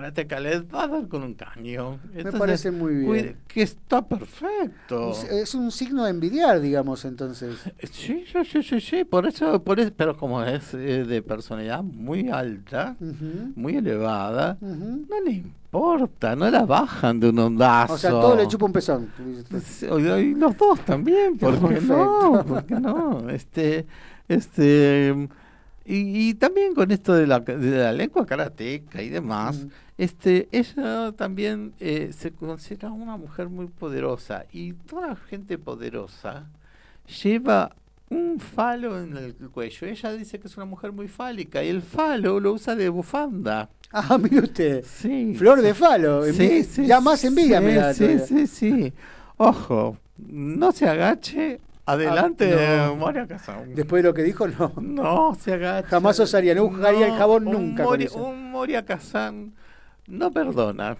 les 0.00 0.62
va 0.64 0.84
a 0.84 0.88
dar 0.88 1.08
con 1.08 1.22
un 1.22 1.34
cañón. 1.34 2.00
Me 2.14 2.24
parece 2.32 2.70
muy 2.70 2.94
bien. 2.94 3.36
Que 3.48 3.62
está 3.62 4.02
perfecto. 4.06 5.10
Es- 5.30 5.54
un 5.54 5.70
signo 5.70 6.04
de 6.04 6.10
envidiar, 6.10 6.60
digamos, 6.60 7.04
entonces. 7.04 7.56
Sí, 7.90 8.24
sí, 8.30 8.44
sí, 8.44 8.62
sí, 8.62 8.80
sí, 8.80 9.04
por 9.04 9.26
eso, 9.26 9.62
por 9.62 9.80
eso, 9.80 9.90
pero 9.96 10.16
como 10.16 10.42
es 10.42 10.74
eh, 10.74 11.04
de 11.04 11.22
personalidad 11.22 11.82
muy 11.82 12.28
alta, 12.28 12.96
muy 13.54 13.76
elevada, 13.76 14.58
no 14.60 15.20
le 15.24 15.30
importa, 15.32 16.36
no 16.36 16.50
la 16.50 16.64
bajan 16.66 17.20
de 17.20 17.30
un 17.30 17.38
ondazo. 17.38 17.94
O 17.94 17.98
sea, 17.98 18.10
todo 18.10 18.36
le 18.36 18.46
chupa 18.48 18.66
un 18.66 18.72
pezón. 18.72 19.08
Y 19.20 20.34
los 20.34 20.56
dos 20.56 20.80
también, 20.80 21.38
¿por 21.38 21.54
qué 21.54 21.60
no? 21.60 21.68
Perfecto. 21.70 22.44
¿Por 22.46 22.64
qué 22.64 22.74
no? 22.80 23.30
Este, 23.30 23.86
este, 24.28 25.28
y, 25.86 26.28
y 26.30 26.34
también 26.34 26.74
con 26.74 26.90
esto 26.90 27.14
de 27.14 27.26
la, 27.26 27.40
de 27.40 27.78
la 27.78 27.92
lengua 27.92 28.26
karateca 28.26 29.02
y 29.02 29.08
demás, 29.08 29.64
Mm. 29.64 29.68
este, 29.98 30.48
ella 30.52 31.12
también 31.12 31.72
eh, 31.80 32.10
se 32.16 32.32
considera 32.32 32.90
una 32.90 33.16
mujer 33.16 33.48
muy 33.48 33.66
poderosa 33.68 34.44
y 34.52 34.72
toda 34.72 35.08
la 35.08 35.16
gente 35.16 35.56
poderosa 35.58 36.46
lleva 37.22 37.74
un 38.08 38.38
falo 38.38 39.00
en 39.02 39.16
el 39.16 39.34
cuello. 39.50 39.86
Ella 39.86 40.12
dice 40.12 40.38
que 40.38 40.46
es 40.48 40.56
una 40.56 40.66
mujer 40.66 40.92
muy 40.92 41.08
fálica 41.08 41.62
y 41.64 41.68
el 41.68 41.82
falo 41.82 42.38
lo 42.40 42.52
usa 42.52 42.76
de 42.76 42.88
bufanda. 42.88 43.68
Ah, 43.92 44.18
mire 44.22 44.40
usted. 44.40 44.84
Sí. 44.84 45.34
Flor 45.36 45.60
de 45.62 45.74
falo. 45.74 46.24
Sí, 46.32 46.62
sí, 46.64 46.86
ya 46.86 47.00
más 47.00 47.24
envidia 47.24 47.60
me 47.60 47.94
sí, 47.94 48.18
sí, 48.26 48.46
sí. 48.46 48.92
Ojo, 49.38 49.96
no 50.18 50.72
se 50.72 50.88
agache 50.88 51.60
adelante 51.86 52.54
Ah, 52.54 52.86
no. 52.88 52.96
Moria 52.96 53.26
Kazan. 53.26 53.74
Después 53.74 54.02
de 54.02 54.08
lo 54.08 54.14
que 54.14 54.22
dijo, 54.22 54.46
no. 54.46 54.72
No 54.76 55.34
se 55.40 55.54
agache. 55.54 55.88
Jamás 55.88 56.20
osaría, 56.20 56.54
no 56.54 56.68
jugaría 56.68 57.06
el 57.06 57.14
jabón 57.14 57.46
un 57.48 57.52
nunca 57.52 57.86
un 57.88 58.50
Moria 58.50 58.84
Kazan 58.84 59.54
no 60.06 60.30
perdona. 60.30 60.96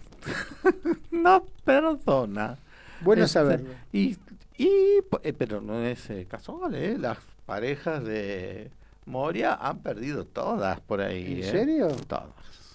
no 1.10 1.44
perdona. 1.64 2.58
Bueno 3.00 3.24
Este, 3.24 3.34
saberlo. 3.34 3.70
Y, 3.92 4.16
y, 4.56 4.68
eh, 5.22 5.32
pero 5.36 5.60
no 5.60 5.80
es 5.82 6.10
eh, 6.10 6.26
casual, 6.28 6.74
¿eh? 6.74 6.96
Las 6.98 7.18
parejas 7.44 8.02
de 8.04 8.70
Moria 9.04 9.54
han 9.54 9.78
perdido 9.78 10.24
todas 10.24 10.80
por 10.80 11.00
ahí. 11.00 11.34
¿En 11.34 11.38
¿eh? 11.40 11.50
serio? 11.50 11.88
Todas. 12.06 12.24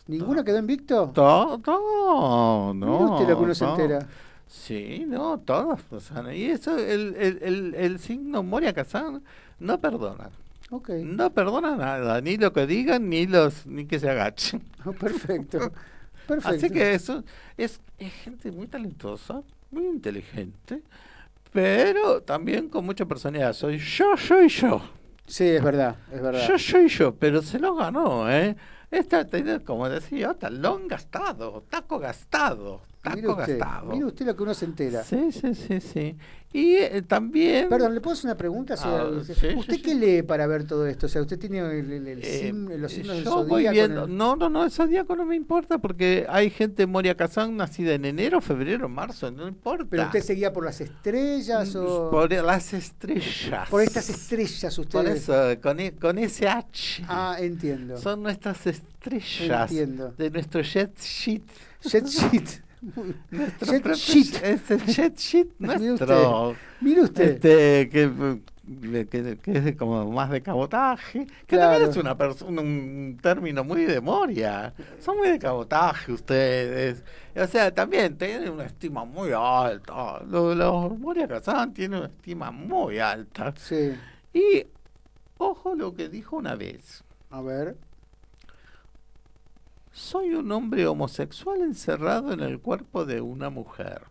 ¿Ninguno 0.07 0.43
quedó 0.43 0.59
invicto? 0.59 1.11
Todo, 1.13 1.57
todo, 1.59 2.73
no. 2.73 2.99
Mire 2.99 3.11
usted 3.13 3.29
lo 3.29 3.37
que 3.37 3.43
uno 3.43 3.55
se 3.55 3.65
no. 3.65 3.71
entera. 3.71 4.07
Sí, 4.51 5.05
no, 5.07 5.39
todas. 5.39 5.79
o 5.89 5.99
sea, 6.01 6.35
y 6.35 6.43
eso, 6.43 6.77
el, 6.77 7.15
el, 7.15 7.39
el, 7.41 7.73
el 7.73 7.99
signo 7.99 8.43
Moria 8.43 8.73
Kazan 8.73 9.23
no 9.59 9.79
perdona. 9.79 10.29
Ok. 10.71 10.89
No 10.89 11.33
perdona 11.33 11.77
nada, 11.77 12.19
ni 12.19 12.35
lo 12.35 12.51
que 12.51 12.67
digan, 12.67 13.07
ni 13.09 13.27
los 13.27 13.65
ni 13.65 13.85
que 13.85 13.97
se 13.97 14.09
agachen. 14.09 14.61
Oh, 14.85 14.91
perfecto. 14.91 15.57
Perfecto. 16.27 16.57
Así 16.57 16.69
que 16.69 16.93
eso 16.93 17.23
es, 17.57 17.79
es 17.97 18.13
gente 18.13 18.51
muy 18.51 18.67
talentosa, 18.67 19.41
muy 19.71 19.85
inteligente, 19.85 20.81
pero 21.51 22.21
también 22.21 22.67
con 22.69 22.85
mucha 22.85 23.05
personalidad. 23.05 23.53
Soy 23.53 23.77
yo, 23.77 24.15
soy 24.17 24.47
yo. 24.49 24.81
Sí, 25.25 25.45
es 25.45 25.63
verdad, 25.63 25.95
es 26.11 26.21
verdad. 26.21 26.47
Yo 26.47 26.59
soy 26.59 26.87
yo, 26.89 27.15
pero 27.15 27.41
se 27.41 27.57
lo 27.57 27.75
ganó, 27.75 28.29
¿eh? 28.29 28.55
Tiene, 29.29 29.61
como 29.61 29.87
decía, 29.89 30.33
talón 30.33 30.87
gastado, 30.87 31.63
taco 31.69 31.99
gastado, 31.99 32.81
Mire 33.15 33.27
usted, 33.29 33.57
gastado. 33.57 33.91
mire 33.91 34.05
usted 34.05 34.25
lo 34.27 34.35
que 34.35 34.43
uno 34.43 34.53
se 34.53 34.65
entera. 34.65 35.03
Sí, 35.03 35.31
sí, 35.31 35.55
sí, 35.55 35.81
sí. 35.81 36.15
Y 36.53 36.75
eh, 36.75 37.01
también... 37.07 37.67
Perdón, 37.69 37.95
¿le 37.95 38.01
puedo 38.01 38.13
hacer 38.13 38.25
una 38.25 38.37
pregunta? 38.37 38.75
Ah, 38.77 39.09
sí, 39.25 39.55
¿Usted 39.55 39.75
sí, 39.75 39.81
qué 39.81 39.93
sí. 39.93 39.99
lee 39.99 40.21
para 40.21 40.45
ver 40.45 40.65
todo 40.67 40.85
esto? 40.85 41.05
O 41.07 41.09
sea, 41.09 41.21
¿usted 41.21 41.39
tiene 41.39 41.59
el, 41.59 41.91
el- 41.91 42.07
el 42.07 42.19
eh, 42.21 42.39
sim- 42.51 42.67
los 42.77 42.91
signos 42.91 43.15
del 43.15 43.23
yo 43.25 43.37
voy 43.45 43.63
zodíaco? 43.65 43.73
viendo, 43.73 44.03
el- 44.05 44.15
no, 44.17 44.35
no, 44.35 44.49
no, 44.49 44.63
el 44.65 44.69
zodíaco 44.71 45.15
no 45.15 45.25
me 45.25 45.35
importa 45.35 45.77
porque 45.79 46.25
hay 46.29 46.49
gente 46.51 46.85
Moria 46.85 47.15
Kazan 47.15 47.55
nacida 47.57 47.93
en 47.93 48.05
enero, 48.05 48.39
febrero, 48.41 48.87
marzo, 48.89 49.31
no 49.31 49.47
importa. 49.47 49.85
¿Pero 49.89 50.03
usted 50.03 50.21
seguía 50.21 50.51
por 50.53 50.65
las 50.65 50.79
estrellas 50.81 51.73
o...? 51.75 52.07
Mm, 52.07 52.11
Por 52.11 52.31
las 52.31 52.73
estrellas. 52.73 53.67
Por 53.69 53.81
estas 53.81 54.09
estrellas 54.09 54.75
Por 54.75 54.85
ustedes... 54.85 55.23
eso, 55.23 55.61
con, 55.61 55.79
e- 55.79 55.93
con 55.95 56.17
ese 56.19 56.47
H. 56.49 57.03
Ah, 57.07 57.37
entiendo. 57.39 57.97
Son 57.97 58.21
nuestras 58.21 58.67
estrellas 58.67 59.71
Entiendo. 59.71 60.13
de 60.17 60.29
nuestro 60.29 60.61
jet 60.61 60.99
sheet. 60.99 61.43
Jet 61.83 62.05
sheet. 62.07 62.49
Nuestro 63.31 63.71
Jet 63.71 63.95
sheet. 63.95 64.43
Es 64.43 64.71
el 64.71 64.85
jet 64.85 65.17
sheet 65.17 65.47
Mire 65.59 65.77
nuestro. 65.79 66.55
Mire 66.81 67.01
usted. 67.01 67.31
Este, 67.35 67.89
que, 67.89 68.39
que, 69.09 69.37
que 69.37 69.51
es 69.69 69.75
como 69.75 70.09
más 70.11 70.29
de 70.31 70.41
cabotaje, 70.41 71.25
que 71.25 71.55
Claro. 71.57 71.71
también 71.73 71.89
es 71.91 71.97
una 71.97 72.17
persona, 72.17 72.61
un 72.61 73.19
término 73.21 73.63
muy 73.63 73.85
de 73.85 74.01
Moria. 74.01 74.73
Son 74.99 75.17
muy 75.17 75.29
de 75.29 75.39
cabotaje 75.39 76.11
ustedes. 76.11 77.03
O 77.35 77.45
sea, 77.47 77.71
también 77.73 78.17
tienen 78.17 78.49
una 78.49 78.65
estima 78.65 79.05
muy 79.05 79.29
alta. 79.33 80.21
Los, 80.27 80.55
los 80.55 80.97
Moria 80.97 81.27
Kazan 81.27 81.73
tienen 81.73 81.99
una 81.99 82.07
estima 82.07 82.49
muy 82.51 82.97
alta. 82.99 83.53
Sí. 83.57 83.93
Y 84.33 84.65
ojo 85.37 85.75
lo 85.75 85.93
que 85.93 86.09
dijo 86.09 86.37
una 86.37 86.55
vez. 86.55 87.03
A 87.29 87.41
ver. 87.41 87.75
Soy 90.01 90.33
un 90.33 90.51
hombre 90.51 90.87
homosexual 90.87 91.61
encerrado 91.61 92.33
en 92.33 92.39
el 92.41 92.59
cuerpo 92.59 93.05
de 93.05 93.21
una 93.21 93.49
mujer. 93.49 94.01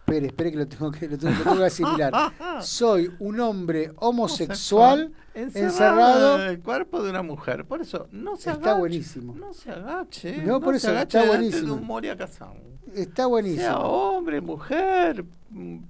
Espere, 0.00 0.26
espere 0.26 0.50
que 0.52 0.56
lo 0.58 0.68
tengo 0.68 0.90
que, 0.90 1.08
lo 1.08 1.18
tengo, 1.18 1.34
lo 1.34 1.42
tengo 1.44 1.56
que 1.58 1.64
asimilar. 1.64 2.12
Soy 2.62 3.10
un 3.18 3.40
hombre 3.40 3.90
homosexual 3.96 5.12
encerrado. 5.34 6.42
en 6.42 6.48
el 6.50 6.60
cuerpo 6.60 7.02
de 7.02 7.10
una 7.10 7.22
mujer. 7.22 7.64
Por 7.64 7.80
eso, 7.80 8.06
no 8.12 8.36
se 8.36 8.50
Está 8.50 8.62
agache. 8.70 8.78
buenísimo. 8.80 9.34
No 9.34 9.52
se 9.52 9.70
agache. 9.70 10.42
No, 10.44 10.60
por 10.60 10.74
se 10.74 10.86
eso, 10.86 10.88
agache 10.90 11.18
está 11.18 11.28
buenísimo. 11.30 11.66
de 11.66 11.72
un 11.80 11.86
Moria 11.86 12.16
Kazan. 12.16 12.52
Está 12.94 13.14
Sea 13.22 13.26
buenísimo. 13.26 13.76
hombre, 13.78 14.40
mujer, 14.40 15.24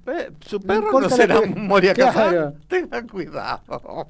pe- 0.04 0.32
su 0.40 0.56
No 0.58 0.66
perro 0.66 1.00
no, 1.00 1.10
será 1.10 1.40
un 1.40 1.66
Moria 1.66 1.92
Claro. 1.94 2.12
Kazan. 2.14 2.54
Tenga 2.66 3.06
cuidado. 3.06 4.06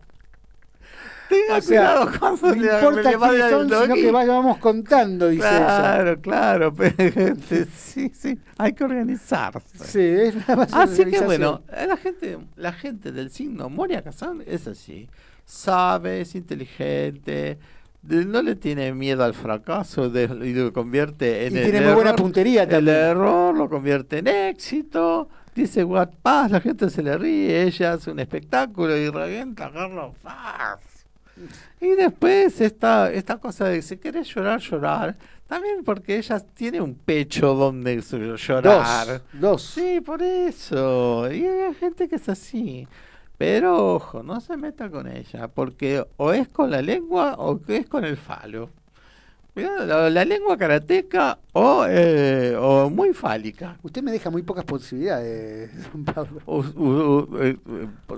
Tenga 1.29 1.59
O 1.59 1.61
sea, 1.61 1.95
cuidado 1.95 2.19
cuando 2.19 2.47
no 2.49 2.55
le, 2.55 2.73
importa 2.75 3.29
quiénes 3.29 3.51
son, 3.51 3.73
el 3.73 3.83
sino 3.83 3.95
que 3.95 4.11
vayamos 4.11 4.59
contando, 4.59 5.29
dice 5.29 5.47
ella. 5.47 5.67
Claro, 5.67 6.21
claro, 6.21 6.75
pero 6.77 7.37
sí, 7.77 8.11
sí, 8.15 8.39
hay 8.57 8.73
que 8.73 8.85
organizarse. 8.85 9.79
Sí, 9.79 10.01
es 10.01 10.35
nada 10.37 10.57
más 10.57 10.73
Así 10.75 11.05
que 11.05 11.21
bueno, 11.21 11.63
la 11.87 11.97
gente, 11.97 12.39
la 12.57 12.73
gente 12.73 13.13
del 13.13 13.31
signo 13.31 13.69
Moria 13.69 14.03
Kazan 14.03 14.43
es 14.47 14.67
así. 14.67 15.09
Sabe, 15.45 16.21
es 16.23 16.35
inteligente, 16.35 17.59
no 18.03 18.43
le 18.43 18.55
tiene 18.55 18.93
miedo 18.95 19.25
al 19.25 19.35
fracaso 19.35 20.09
de- 20.11 20.25
y 20.47 20.53
lo 20.55 20.73
convierte 20.73 21.47
en 21.47 21.55
Y 21.55 21.59
el 21.59 21.65
tiene 21.71 21.87
muy 21.87 21.95
buena 21.95 22.15
puntería 22.15 22.63
El 22.65 22.69
también. 22.69 22.97
error 22.97 23.57
lo 23.57 23.69
convierte 23.69 24.19
en 24.19 24.29
éxito. 24.29 25.29
Dice 25.55 25.83
What 25.83 26.11
Paz, 26.23 26.51
la 26.53 26.61
gente 26.61 26.89
se 26.89 27.03
le 27.03 27.19
ríe, 27.19 27.65
ella 27.65 27.95
hace 27.95 28.11
un 28.13 28.21
espectáculo 28.21 28.97
y 28.97 29.11
revienta 29.11 29.67
a 29.67 29.73
Carlos 29.73 30.15
Paz. 30.23 30.79
Y 31.81 31.89
después 31.91 32.61
esta, 32.61 33.11
esta 33.13 33.37
cosa 33.39 33.67
de 33.67 33.83
si 33.83 33.97
querés 33.97 34.33
llorar, 34.35 34.61
llorar. 34.61 35.17
También 35.47 35.83
porque 35.85 36.19
ella 36.19 36.41
tiene 36.41 36.81
un 36.81 36.95
pecho 36.95 37.55
donde 37.55 38.01
llorar. 38.03 39.07
Dos. 39.33 39.41
Dos. 39.41 39.63
Sí, 39.63 40.01
por 40.05 40.23
eso. 40.23 41.31
Y 41.33 41.47
hay 41.47 41.75
gente 41.75 42.07
que 42.09 42.17
es 42.17 42.29
así. 42.29 42.87
Pero 43.39 43.95
ojo, 43.95 44.23
no 44.23 44.41
se 44.41 44.57
meta 44.57 44.91
con 44.91 45.07
ella, 45.07 45.49
porque 45.49 46.05
o 46.17 46.33
es 46.33 46.49
con 46.49 46.71
la 46.71 46.83
lengua 46.83 47.37
o 47.39 47.61
que 47.63 47.77
es 47.79 47.87
con 47.87 48.05
el 48.05 48.17
falo. 48.17 48.71
La, 49.55 50.09
la 50.09 50.25
lengua 50.25 50.57
karateca 50.57 51.39
o, 51.53 51.85
eh, 51.89 52.55
o 52.57 52.89
muy 52.91 53.13
fálica. 53.13 53.77
Usted 53.83 54.03
me 54.03 54.13
deja 54.13 54.31
muy 54.31 54.43
pocas 54.43 54.65
posibilidades, 54.65 55.71
don 55.93 56.05
Pablo. 56.15 56.41
U- 56.47 56.61
u- 56.77 57.27
u- 57.33 57.39
eh, 57.43 57.57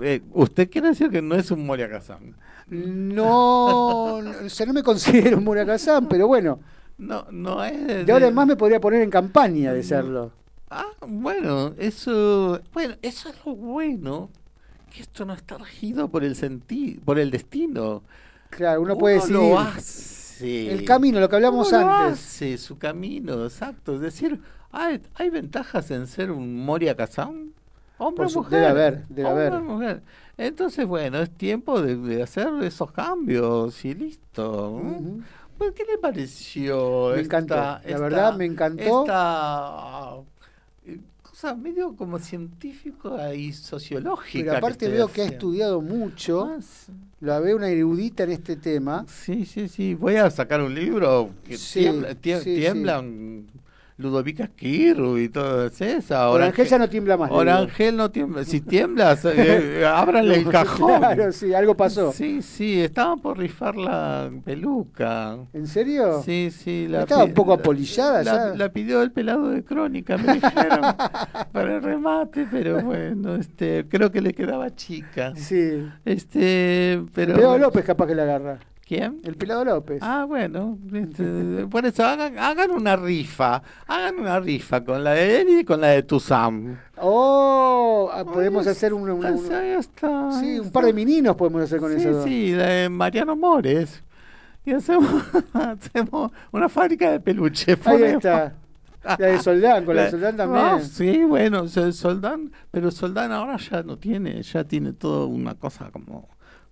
eh, 0.03 0.21
usted 0.33 0.69
quiere 0.69 0.89
decir 0.89 1.09
que 1.09 1.21
no 1.21 1.33
es 1.35 1.49
un 1.49 1.65
Moria 1.65 1.89
Kazan. 1.89 2.35
No, 2.71 4.21
no, 4.21 4.45
o 4.45 4.49
sea, 4.49 4.65
no 4.65 4.73
me 4.73 4.81
considero 4.83 5.37
un 5.37 5.43
Murakazam, 5.43 6.07
pero 6.07 6.27
bueno, 6.27 6.59
No, 6.97 7.25
no 7.31 7.63
es. 7.63 7.85
de- 7.87 8.05
de 8.05 8.11
ahora 8.13 8.27
en 8.27 8.33
más 8.33 8.47
me 8.47 8.55
podría 8.55 8.79
poner 8.79 9.01
en 9.01 9.09
campaña 9.09 9.73
de 9.73 9.83
serlo. 9.83 10.31
Ah, 10.69 10.85
bueno, 11.05 11.73
eso, 11.77 12.61
bueno, 12.73 12.95
eso 13.01 13.29
es 13.29 13.35
lo 13.45 13.55
bueno, 13.55 14.29
que 14.93 15.01
esto 15.01 15.25
no 15.25 15.33
está 15.33 15.57
regido 15.57 16.07
por 16.09 16.23
el 16.23 16.35
sentido, 16.35 17.01
por 17.03 17.19
el 17.19 17.29
destino. 17.29 18.03
Claro, 18.49 18.81
uno 18.81 18.97
puede 18.97 19.15
Uno 19.17 19.23
decidir 19.25 19.49
lo 19.49 19.59
hace. 19.59 20.71
el 20.71 20.85
camino, 20.85 21.19
lo 21.19 21.27
que 21.29 21.35
hablamos 21.35 21.67
Uno 21.69 21.81
lo 21.81 21.91
antes. 21.91 22.19
hace, 22.19 22.57
su 22.57 22.77
camino, 22.77 23.43
exacto. 23.43 23.95
Es 23.95 24.01
decir, 24.01 24.39
¿hay, 24.71 25.01
hay 25.15 25.29
ventajas 25.29 25.91
en 25.91 26.07
ser 26.07 26.31
un 26.31 26.63
Moria 26.63 26.95
Kazan? 26.95 27.51
Hombre 27.97 28.25
o 28.27 28.29
mujer. 28.31 28.51
debe 28.59 28.67
haber, 28.67 29.07
debe 29.09 29.29
Hombre 29.29 29.47
haber. 29.47 29.61
mujer. 29.61 30.01
Entonces, 30.45 30.87
bueno, 30.87 31.19
es 31.19 31.29
tiempo 31.29 31.79
de, 31.81 31.95
de 31.97 32.23
hacer 32.23 32.47
esos 32.63 32.91
cambios 32.91 33.85
y 33.85 33.93
listo. 33.93 34.81
Pues, 35.57 35.71
¿Qué 35.73 35.83
le 35.85 35.99
pareció? 35.99 37.11
Me 37.13 37.21
esta- 37.21 37.37
encantó, 37.37 37.55
la 37.55 37.81
esta- 37.85 37.99
verdad, 37.99 38.35
me 38.37 38.45
encantó. 38.45 39.01
Esta 39.03 40.15
eh, 40.87 40.99
cosa 41.21 41.53
medio 41.55 41.95
como 41.95 42.17
científica 42.17 43.33
y 43.35 43.53
sociológica. 43.53 44.45
Pero 44.45 44.57
aparte 44.57 44.89
veo 44.89 45.07
que 45.09 45.21
ha 45.21 45.25
estudiado 45.25 45.79
mucho, 45.81 46.45
Ah, 46.45 46.59
sí. 46.59 46.91
la 47.19 47.39
veo 47.39 47.57
una 47.57 47.69
erudita 47.69 48.23
en 48.23 48.31
este 48.31 48.55
tema. 48.55 49.05
Sí, 49.07 49.45
sí, 49.45 49.67
sí. 49.69 49.93
Voy 49.93 50.15
a 50.15 50.31
sacar 50.31 50.61
un 50.63 50.73
libro 50.73 51.29
que 51.47 51.55
Sí, 51.57 51.81
tiembla- 51.81 52.15
tie- 52.19 52.39
sí, 52.39 52.55
sí. 52.55 52.61
tiemblan 52.61 53.45
Ludovica 54.01 54.43
Esquirru 54.43 55.17
y 55.17 55.29
todo 55.29 55.65
esa. 55.67 56.29
Orangel 56.29 56.67
ya 56.67 56.77
no 56.77 56.89
tiembla 56.89 57.17
más. 57.17 57.31
Orangel 57.31 57.95
no 57.95 58.11
tiembla. 58.11 58.43
Si 58.43 58.61
tiemblas, 58.61 59.25
eh, 59.25 59.85
ábranle 59.87 60.35
el 60.35 60.45
cajón. 60.49 60.99
Claro, 60.99 61.31
sí, 61.31 61.53
algo 61.53 61.75
pasó. 61.75 62.11
Sí, 62.11 62.41
sí, 62.41 62.81
estaban 62.81 63.19
por 63.19 63.37
rifar 63.37 63.75
la 63.75 64.29
peluca. 64.43 65.37
¿En 65.53 65.67
serio? 65.67 66.21
Sí, 66.23 66.49
sí. 66.51 66.87
¿No 66.89 66.99
estaba 66.99 67.23
un 67.23 67.33
poco 67.33 67.53
apolillada 67.53 68.23
la, 68.23 68.49
ya? 68.49 68.55
la 68.55 68.69
pidió 68.69 69.01
el 69.01 69.11
pelado 69.11 69.49
de 69.49 69.63
crónica, 69.63 70.17
me 70.17 70.33
dijeron, 70.33 70.81
para 71.51 71.75
el 71.75 71.81
remate, 71.81 72.47
pero 72.49 72.81
bueno, 72.81 73.35
este, 73.35 73.87
creo 73.87 74.11
que 74.11 74.21
le 74.21 74.33
quedaba 74.33 74.75
chica. 74.75 75.33
Sí. 75.35 75.87
Este, 76.05 77.01
pero... 77.13 77.35
Pelado 77.35 77.57
López 77.57 77.85
capaz 77.85 78.07
que 78.07 78.15
la 78.15 78.23
agarra. 78.23 78.59
¿Quién? 78.91 79.21
El 79.23 79.37
Pelado 79.37 79.63
López. 79.63 79.99
Ah, 80.01 80.25
bueno, 80.27 80.77
este, 80.91 81.65
por 81.71 81.85
eso 81.85 82.03
hagan, 82.03 82.37
hagan 82.37 82.71
una 82.71 82.97
rifa, 82.97 83.63
hagan 83.87 84.19
una 84.19 84.37
rifa 84.41 84.83
con 84.83 85.01
la 85.01 85.11
de 85.11 85.39
él 85.39 85.59
y 85.61 85.63
con 85.63 85.79
la 85.79 85.87
de 85.87 86.03
Tuzam. 86.03 86.77
Oh, 86.97 88.09
ah, 88.11 88.25
podemos 88.25 88.67
hacer 88.67 88.93
un, 88.93 89.09
un- 89.09 89.23
un- 89.25 89.53
Ahí 89.53 89.69
está, 89.79 90.33
sí, 90.33 90.45
ahí 90.45 90.59
un 90.59 90.71
par 90.71 90.83
de 90.83 90.91
mininos 90.91 91.37
podemos 91.37 91.61
hacer 91.61 91.79
con 91.79 91.97
sí, 91.97 92.05
eso. 92.05 92.21
Sí, 92.25 92.51
la 92.53 92.65
de 92.65 92.89
Mariano 92.89 93.33
Mores. 93.37 94.03
Y 94.65 94.73
hacemos, 94.73 95.09
hacemos 95.53 96.33
una 96.51 96.67
fábrica 96.67 97.11
de 97.11 97.21
peluche. 97.21 97.71
Ahí 97.71 97.77
ponemos. 97.77 98.25
está. 98.25 98.55
La 99.03 99.27
de 99.27 99.39
Soldán, 99.39 99.85
con 99.85 99.95
la, 99.95 100.03
de 100.03 100.11
Soldán 100.11 100.35
también. 100.35 100.65
Ah, 100.65 100.79
sí, 100.81 101.23
bueno, 101.23 101.65
Soldán, 101.69 102.51
pero 102.71 102.91
Soldán 102.91 103.31
ahora 103.31 103.55
ya 103.55 103.83
no 103.83 103.97
tiene, 103.97 104.43
ya 104.43 104.65
tiene 104.65 104.91
todo 104.91 105.27
una 105.27 105.55
cosa 105.55 105.89
como, 105.91 106.27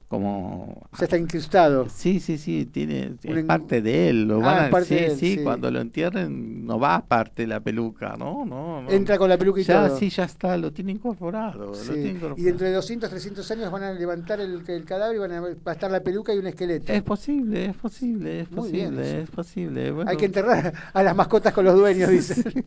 como 0.10 0.88
Ya 1.00 1.06
está 1.06 1.18
incrustado. 1.18 1.88
Sí, 1.88 2.20
sí, 2.20 2.38
sí, 2.38 2.66
tiene, 2.66 3.14
es 3.24 3.36
en- 3.38 3.48
parte 3.48 3.82
de 3.82 4.10
él. 4.10 4.24
Lo 4.28 4.38
Ah, 4.42 4.46
van 4.46 4.66
a, 4.66 4.70
parte 4.72 4.88
sí, 4.88 4.96
de 4.96 5.06
él, 5.06 5.12
sí, 5.18 5.36
sí. 5.38 5.44
cuando 5.44 5.70
lo 5.72 5.80
entierren 5.80 6.66
no 6.66 6.80
va 6.80 6.96
aparte 6.96 7.46
la 7.48 7.60
peluca, 7.60 8.16
¿no? 8.18 8.44
no, 8.44 8.82
no. 8.82 8.90
Entra 8.90 9.18
con 9.20 9.30
la 9.30 9.38
peluca 9.38 9.62
y 9.62 9.64
ya, 9.64 9.88
todo. 9.88 9.98
sí, 9.98 10.10
ya 10.10 10.24
está, 10.26 10.58
lo 10.58 10.74
tiene 10.74 10.92
incorporado. 10.92 11.68
Lo 11.68 11.74
Sí. 11.76 11.92
tiene 11.94 12.08
Y 12.08 12.10
incorporado. 12.16 12.58
de 12.58 12.72
200, 12.74 13.10
300 13.10 13.52
años 13.52 13.72
van 13.72 13.84
a 13.84 13.94
levantar 13.94 14.42
el, 14.42 14.62
el 14.68 14.84
cadáver 14.84 15.16
y 15.16 15.20
van 15.20 15.32
a, 15.32 15.42
va 15.42 15.48
a 15.66 15.72
estar 15.74 15.92
la 15.92 16.02
peluca 16.02 16.34
y 16.34 16.40
un 16.40 16.48
esqueleto. 16.48 16.92
Es 16.92 17.04
posible, 17.04 17.66
es 17.66 17.76
posible, 17.78 18.42
es 18.42 18.52
Muy 18.52 18.62
posible, 18.62 19.22
es 19.22 19.30
posible. 19.30 19.92
bueno. 19.92 20.10
Hay 20.10 20.18
que 20.18 20.26
enterrar 20.26 20.74
a 20.92 21.04
las 21.04 21.16
mascotas 21.16 21.54
con 21.54 21.66
los 21.66 21.76
dueños, 21.76 22.10
dicen. 22.10 22.44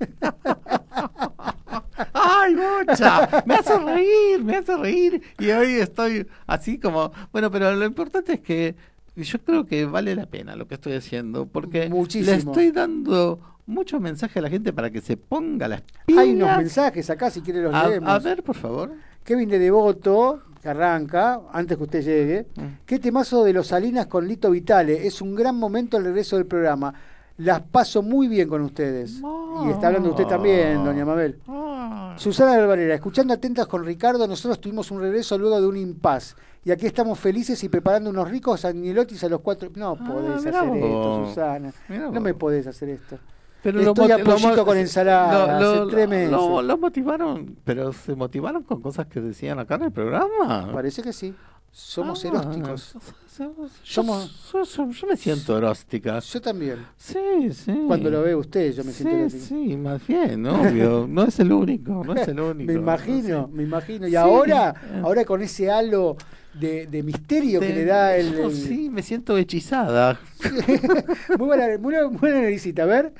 ¡Ay, 2.24 2.54
Bocha! 2.54 3.42
Me 3.46 3.54
hace 3.54 3.78
reír, 3.78 4.44
me 4.44 4.56
hace 4.56 4.76
reír. 4.76 5.22
Y 5.38 5.50
hoy 5.50 5.74
estoy 5.74 6.26
así 6.46 6.78
como. 6.78 7.12
Bueno, 7.32 7.50
pero 7.50 7.74
lo 7.74 7.84
importante 7.84 8.34
es 8.34 8.40
que 8.40 8.74
yo 9.16 9.38
creo 9.40 9.66
que 9.66 9.84
vale 9.84 10.14
la 10.14 10.26
pena 10.26 10.56
lo 10.56 10.66
que 10.66 10.74
estoy 10.74 10.94
haciendo, 10.94 11.46
porque 11.46 11.88
Muchísimo. 11.88 12.30
le 12.32 12.38
estoy 12.38 12.70
dando 12.70 13.38
mucho 13.66 14.00
mensaje 14.00 14.38
a 14.38 14.42
la 14.42 14.50
gente 14.50 14.72
para 14.72 14.90
que 14.90 15.00
se 15.00 15.16
ponga 15.16 15.68
las 15.68 15.82
pilas. 16.06 16.22
Hay 16.22 16.32
unos 16.34 16.56
mensajes 16.58 17.08
acá, 17.10 17.30
si 17.30 17.40
quiere 17.42 17.62
los 17.62 17.74
a, 17.74 17.88
leemos. 17.88 18.08
a 18.08 18.18
ver, 18.18 18.42
por 18.42 18.56
favor. 18.56 18.92
Kevin 19.24 19.48
de 19.48 19.58
Devoto, 19.58 20.42
que 20.60 20.68
arranca, 20.68 21.40
antes 21.52 21.76
que 21.76 21.82
usted 21.84 22.02
llegue. 22.02 22.46
Mm. 22.56 22.84
Qué 22.86 22.98
temazo 22.98 23.44
de 23.44 23.52
los 23.52 23.68
Salinas 23.68 24.06
con 24.06 24.26
Lito 24.26 24.50
Vitale. 24.50 25.06
Es 25.06 25.20
un 25.20 25.34
gran 25.34 25.56
momento 25.56 25.96
el 25.96 26.04
regreso 26.04 26.36
del 26.36 26.46
programa. 26.46 26.92
Las 27.38 27.60
paso 27.62 28.02
muy 28.02 28.28
bien 28.28 28.48
con 28.48 28.62
ustedes. 28.62 29.20
Y 29.64 29.70
está 29.70 29.88
hablando 29.88 30.10
usted 30.10 30.26
también, 30.26 30.84
doña 30.84 31.04
Mabel. 31.04 31.38
Ah. 31.48 32.14
Susana 32.18 32.54
Alvarera, 32.54 32.94
escuchando 32.94 33.32
atentas 33.34 33.66
con 33.66 33.84
Ricardo, 33.84 34.26
nosotros 34.28 34.60
tuvimos 34.60 34.90
un 34.90 35.00
regreso 35.00 35.36
luego 35.38 35.60
de 35.60 35.66
un 35.66 35.76
impas. 35.76 36.36
Y 36.64 36.70
aquí 36.70 36.86
estamos 36.86 37.18
felices 37.18 37.62
y 37.64 37.68
preparando 37.68 38.10
unos 38.10 38.30
ricos 38.30 38.64
agnielotis 38.64 39.24
a 39.24 39.28
los 39.28 39.40
cuatro. 39.40 39.70
No 39.74 39.96
Ah, 40.00 40.04
podés 40.04 40.30
hacer 40.46 40.54
esto. 40.54 41.24
Susana. 41.26 41.72
Mirá 41.88 42.10
No 42.10 42.20
me 42.20 42.34
podés 42.34 42.66
hacer 42.66 42.90
esto. 42.90 43.18
Pero 43.62 43.80
Estoy 43.80 44.08
moti- 44.08 44.20
a 44.20 44.24
pollito 44.24 44.64
con 44.66 44.76
ensalada, 44.76 45.60
lo- 45.60 45.68
hace 45.70 45.76
lo- 45.80 45.86
tres 45.88 46.08
meses. 46.08 46.30
lo- 46.32 46.62
lo 46.62 46.78
motivaron, 46.78 47.56
pero 47.64 47.92
se 47.92 48.14
motivaron 48.16 48.64
con 48.64 48.80
cosas 48.82 49.06
que 49.06 49.20
decían 49.20 49.58
acá 49.60 49.76
en 49.76 49.82
el 49.84 49.92
programa. 49.92 50.70
Parece 50.72 51.00
que 51.02 51.12
sí. 51.12 51.32
Somos 51.74 52.22
Ah, 52.24 52.28
erósticos. 52.28 52.94
Somos- 53.82 54.52
yo- 54.52 54.62
yo- 54.64 54.90
yo 54.90 55.06
me 55.06 55.16
siento 55.16 55.56
eróstica. 55.56 56.18
Yo 56.18 56.40
también. 56.40 56.84
Sí, 56.98 57.18
sí. 57.52 57.72
Cuando 57.86 58.10
lo 58.10 58.20
ve 58.22 58.34
usted, 58.36 58.74
yo 58.74 58.84
me 58.84 58.92
siento 58.92 59.14
Sí, 59.14 59.20
erótico. 59.20 59.44
sí, 59.46 59.76
más 59.78 60.06
bien, 60.06 60.46
obvio. 60.46 61.06
No 61.08 61.24
es 61.24 61.40
el 61.40 61.50
único, 61.50 62.02
no 62.04 62.14
es 62.14 62.28
el 62.28 62.38
único. 62.40 62.70
Me 62.70 62.78
imagino, 62.78 63.48
me 63.50 63.62
imagino. 63.62 64.06
Y 64.06 64.10
Sí. 64.10 64.16
ahora, 64.16 64.74
ahora 65.02 65.24
con 65.24 65.40
ese 65.42 65.70
halo 65.70 66.16
de, 66.54 66.86
de 66.86 67.02
misterio 67.02 67.60
que 67.60 67.68
le 67.70 67.84
da 67.84 68.16
el. 68.16 68.52
Sí, 68.54 68.88
me 68.90 69.02
siento 69.02 69.36
hechizada. 69.38 70.18
muy 71.38 71.46
buena, 71.46 71.78
muy 71.78 71.94
buena, 72.18 72.42
naricita, 72.42 72.82
a 72.82 72.86
ver. 72.86 73.12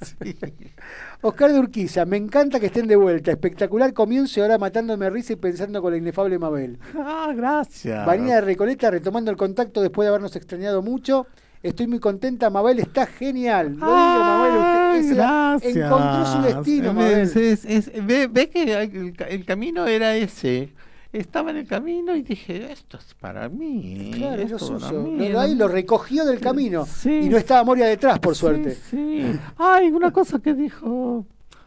Sí. 0.00 0.36
Oscar 1.20 1.52
de 1.52 1.58
Urquiza, 1.58 2.04
me 2.04 2.16
encanta 2.16 2.60
que 2.60 2.66
estén 2.66 2.86
de 2.86 2.94
vuelta. 2.94 3.32
Espectacular 3.32 3.92
comienzo 3.92 4.38
y 4.38 4.42
ahora 4.44 4.56
matándome 4.56 5.06
de 5.06 5.10
risa 5.10 5.32
y 5.32 5.36
pensando 5.36 5.82
con 5.82 5.90
la 5.90 5.98
inefable 5.98 6.38
Mabel. 6.38 6.78
Ah, 6.96 7.32
gracias. 7.36 8.06
Vanina 8.06 8.36
de 8.36 8.40
Recoleta 8.42 8.88
retomando 8.90 9.30
el 9.30 9.36
contacto 9.36 9.80
después 9.82 10.04
de 10.06 10.10
habernos 10.10 10.36
extrañado 10.36 10.80
mucho. 10.80 11.26
Estoy 11.60 11.88
muy 11.88 11.98
contenta, 11.98 12.50
Mabel 12.50 12.78
está 12.78 13.04
genial. 13.06 13.70
Lo 13.70 13.86
digo, 13.86 13.86
Mabel, 13.88 14.52
Ay, 14.62 15.00
usted 15.00 15.12
esa- 15.12 15.14
gracias. 15.16 15.76
encontró 15.76 16.26
su 16.26 16.42
destino, 16.42 16.94
Mabel. 16.94 17.18
es- 17.18 17.34
es- 17.36 17.64
es- 17.64 18.06
ve, 18.06 18.28
ve 18.28 18.48
que 18.48 19.12
el 19.28 19.44
camino 19.44 19.88
era 19.88 20.14
ese. 20.14 20.68
Estaba 21.12 21.50
en 21.52 21.56
el 21.58 21.66
camino 21.66 22.14
y 22.14 22.22
dije, 22.22 22.70
esto 22.70 22.98
es 22.98 23.14
para 23.14 23.48
mí. 23.48 24.10
Claro, 24.14 24.42
es 24.42 24.52
esto 24.52 24.74
para 24.78 24.88
suyo. 24.90 25.02
mí, 25.04 25.28
Lo, 25.30 25.40
ahí 25.40 25.54
lo 25.54 25.66
recogió 25.66 26.24
del 26.26 26.38
camino. 26.38 26.84
Sí. 26.84 27.20
Y 27.24 27.28
no 27.30 27.38
estaba 27.38 27.64
Moria 27.64 27.86
detrás, 27.86 28.18
por 28.18 28.34
suerte. 28.34 28.74
Sí, 28.74 29.22
sí. 29.32 29.40
Ay, 29.56 29.88
una 29.88 30.10
cosa 30.12 30.38
que 30.40 30.52
dijo. 30.54 31.24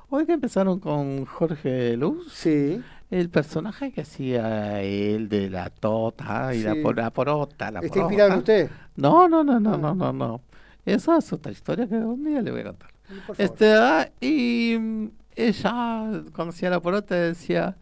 Hoy 0.09 0.25
que 0.25 0.33
empezaron 0.33 0.79
con 0.79 1.25
Jorge 1.25 1.95
Luz, 1.97 2.31
Sí. 2.33 2.81
el 3.09 3.29
personaje 3.29 3.91
que 3.91 4.01
hacía 4.01 4.81
él 4.81 5.27
de 5.29 5.49
la 5.49 5.69
tota 5.69 6.53
y 6.53 6.61
la, 6.63 6.75
por- 6.83 6.97
la 6.97 7.09
porota. 7.11 7.71
La 7.71 7.79
¿Está 7.79 7.93
porota. 7.93 8.03
inspirado 8.13 8.31
en 8.33 8.37
usted? 8.39 8.69
No, 8.97 9.27
no, 9.27 9.43
no, 9.43 9.59
no, 9.59 9.73
Ah. 9.73 9.77
no, 9.77 9.95
no, 9.95 10.13
no. 10.13 10.41
Esa 10.85 11.17
es 11.17 11.31
otra 11.33 11.51
historia 11.51 11.87
que 11.87 11.95
un 11.95 12.23
día 12.23 12.41
le 12.41 12.51
voy 12.51 12.59
a 12.61 12.65
contar. 12.65 12.89
Este, 13.37 13.73
ah, 13.73 14.07
y 14.19 14.75
mm, 14.79 15.07
ella, 15.35 16.21
cuando 16.35 16.49
hacía 16.49 16.69
la 16.69 16.79
porota, 16.81 17.15
decía, 17.15 17.77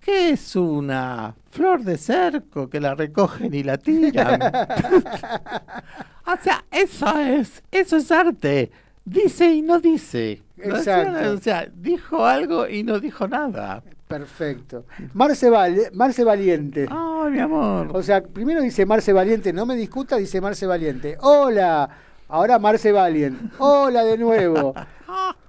¿qué 0.00 0.30
es 0.30 0.56
una 0.56 1.34
flor 1.50 1.82
de 1.82 1.96
cerco 1.98 2.68
que 2.68 2.80
la 2.80 2.94
recogen 2.94 3.52
y 3.54 3.62
la 3.62 3.78
tiran? 3.78 4.40
o 6.26 6.42
sea, 6.42 6.64
eso 6.70 7.18
es, 7.18 7.62
eso 7.70 7.96
es 7.96 8.10
arte. 8.10 8.70
Dice 9.04 9.46
y 9.46 9.62
no 9.62 9.80
dice. 9.80 10.42
Exacto. 10.58 11.32
O 11.32 11.38
sea, 11.38 11.66
dijo 11.74 12.24
algo 12.24 12.68
y 12.68 12.82
no 12.82 13.00
dijo 13.00 13.26
nada. 13.26 13.82
Perfecto. 14.06 14.84
Marce, 15.14 15.48
Val- 15.48 15.90
Marce 15.94 16.24
Valiente. 16.24 16.86
Ay, 16.90 17.30
mi 17.30 17.38
amor. 17.38 17.90
O 17.94 18.02
sea, 18.02 18.22
primero 18.22 18.60
dice 18.60 18.84
Marce 18.84 19.12
Valiente, 19.12 19.52
no 19.52 19.64
me 19.66 19.76
discuta, 19.76 20.16
dice 20.16 20.40
Marce 20.40 20.66
Valiente. 20.66 21.16
Hola. 21.20 21.88
Ahora 22.28 22.58
Marce 22.58 22.92
Valiente. 22.92 23.44
Hola 23.58 24.04
de 24.04 24.18
nuevo. 24.18 24.74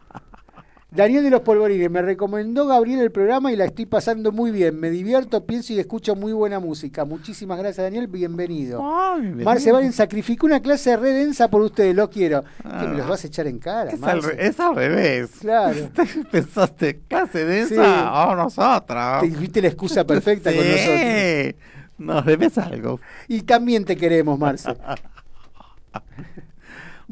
Daniel 0.94 1.24
de 1.24 1.30
los 1.30 1.40
Polvorines, 1.40 1.90
me 1.90 2.02
recomendó 2.02 2.68
Gabriel 2.68 3.00
el 3.00 3.12
programa 3.12 3.50
y 3.50 3.56
la 3.56 3.64
estoy 3.64 3.86
pasando 3.86 4.34
muy 4.34 4.52
bien. 4.52 4.78
Me 4.78 4.90
divierto, 4.90 5.46
pienso 5.46 5.72
y 5.72 5.80
escucho 5.80 6.18
muy 6.18 6.34
buena 6.34 6.60
música. 6.60 7.06
Muchísimas 7.06 7.58
gracias, 7.60 7.86
Daniel. 7.86 8.08
Bienvenido. 8.08 8.82
Ay, 8.84 9.22
bienvenido. 9.22 9.46
Marce 9.46 9.72
Valiente 9.72 9.96
sacrificó 9.96 10.48
una 10.48 10.60
clase 10.62 10.98
re 10.98 11.12
densa 11.14 11.50
por 11.50 11.62
ustedes, 11.62 11.96
lo 11.96 12.10
quiero. 12.10 12.44
Ah. 12.66 12.82
que 12.82 12.88
me 12.90 12.98
los 12.98 13.08
vas 13.08 13.24
a 13.24 13.28
echar 13.28 13.48
en 13.48 13.60
cara, 13.60 13.92
Es 13.92 14.04
al, 14.04 14.20
es 14.38 14.60
al 14.60 14.76
revés. 14.76 15.30
Claro. 15.40 15.90
Pensaste 16.32 17.00
clase 17.08 17.46
de 17.46 17.68
Sí. 17.68 17.76
o 17.78 18.36
nosotros. 18.36 19.22
Te 19.22 19.28
viste 19.30 19.62
la 19.62 19.70
excusa 19.70 20.06
perfecta 20.06 20.52
con 20.54 20.60
nosotros. 20.70 21.56
Nos 22.00 22.26
debes 22.26 22.58
algo. 22.58 23.00
Y 23.30 23.44
también 23.44 23.86
te 23.86 23.96
queremos, 23.96 24.38
Marce. 24.38 24.76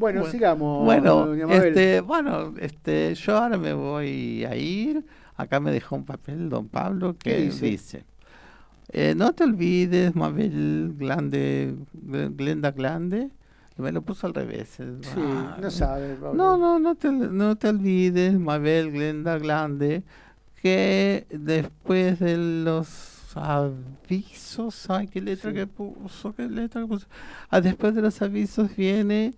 Bueno, 0.00 0.20
Bueno, 0.20 0.32
sigamos. 0.32 0.84
Bueno, 0.84 1.34
este, 1.52 2.00
bueno, 2.00 2.54
este, 2.58 3.14
yo 3.14 3.36
ahora 3.36 3.58
me 3.58 3.72
voy 3.74 4.44
a 4.44 4.56
ir. 4.56 5.04
Acá 5.36 5.60
me 5.60 5.70
dejó 5.70 5.94
un 5.96 6.04
papel 6.04 6.48
don 6.48 6.68
Pablo 6.68 7.14
¿Qué 7.18 7.30
que 7.36 7.40
dice? 7.42 7.66
dice, 7.66 8.04
eh, 8.92 9.14
no 9.16 9.32
te 9.34 9.44
olvides, 9.44 10.14
Mabel 10.16 10.94
Glande, 10.98 11.74
Glenda 11.92 12.70
Glande. 12.72 13.28
Me 13.76 13.92
lo 13.92 14.02
puso 14.02 14.26
al 14.26 14.34
revés. 14.34 14.80
el- 14.80 14.98
Sí, 15.04 15.12
ah, 15.16 15.56
no 15.60 15.70
sabe. 15.70 16.14
Pablo. 16.14 16.34
No, 16.34 16.56
no, 16.58 16.78
no 16.78 16.94
te, 16.96 17.10
no 17.10 17.56
te 17.56 17.68
olvides, 17.68 18.38
Mabel 18.38 18.90
Glenda 18.92 19.38
Glande, 19.38 20.02
que 20.62 21.26
después 21.30 22.18
de 22.20 22.36
los 22.36 23.36
avisos, 23.36 24.90
ay, 24.90 25.06
qué 25.08 25.20
letra 25.20 25.50
Sí. 25.50 25.56
que 25.56 25.66
puso, 25.66 26.34
qué 26.34 26.48
letra 26.48 26.82
que 26.82 26.86
puso. 26.88 27.06
Ah, 27.48 27.60
después 27.60 27.94
de 27.94 28.02
los 28.02 28.20
avisos 28.20 28.74
viene, 28.76 29.32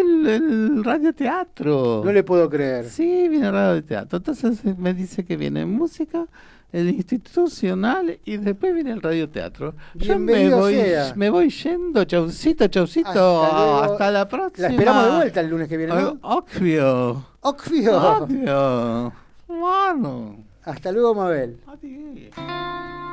el, 0.00 0.26
el 0.26 0.84
radioteatro. 0.84 2.02
No 2.04 2.12
le 2.12 2.22
puedo 2.22 2.48
creer. 2.48 2.86
Sí, 2.88 3.28
viene 3.28 3.46
el 3.46 3.52
radioteatro. 3.52 4.18
Entonces 4.18 4.64
eh, 4.64 4.74
me 4.78 4.94
dice 4.94 5.24
que 5.24 5.36
viene 5.36 5.64
música, 5.66 6.26
el 6.72 6.90
institucional 6.90 8.18
y 8.24 8.36
después 8.36 8.74
viene 8.74 8.92
el 8.92 9.00
radioteatro. 9.00 9.74
Yo 9.94 10.18
me 10.18 10.52
voy, 10.52 10.74
sea. 10.74 11.12
me 11.14 11.30
voy 11.30 11.48
yendo, 11.50 12.04
chaucito, 12.04 12.66
chaucito, 12.66 13.08
Hasta 13.08 13.52
luego. 13.56 13.78
hasta 13.82 14.10
la 14.10 14.28
próxima. 14.28 14.68
La 14.68 14.74
esperamos 14.74 15.04
de 15.04 15.10
vuelta 15.10 15.40
el 15.40 15.48
lunes 15.48 15.68
que 15.68 15.76
viene, 15.76 15.94
¿no? 15.94 16.18
Obvio. 16.22 17.26
Ocfio. 17.40 17.96
Obvio. 18.18 19.12
Bueno. 19.46 20.44
Hasta 20.64 20.90
luego, 20.90 21.14
Mabel. 21.14 21.58
Adiós. 21.66 23.03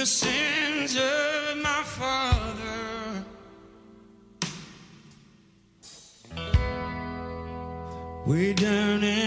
The 0.00 0.06
sins 0.06 0.96
of 0.96 1.58
my 1.62 1.82
father. 1.84 3.22
Way 8.24 8.54
down 8.54 9.04
in 9.04 9.19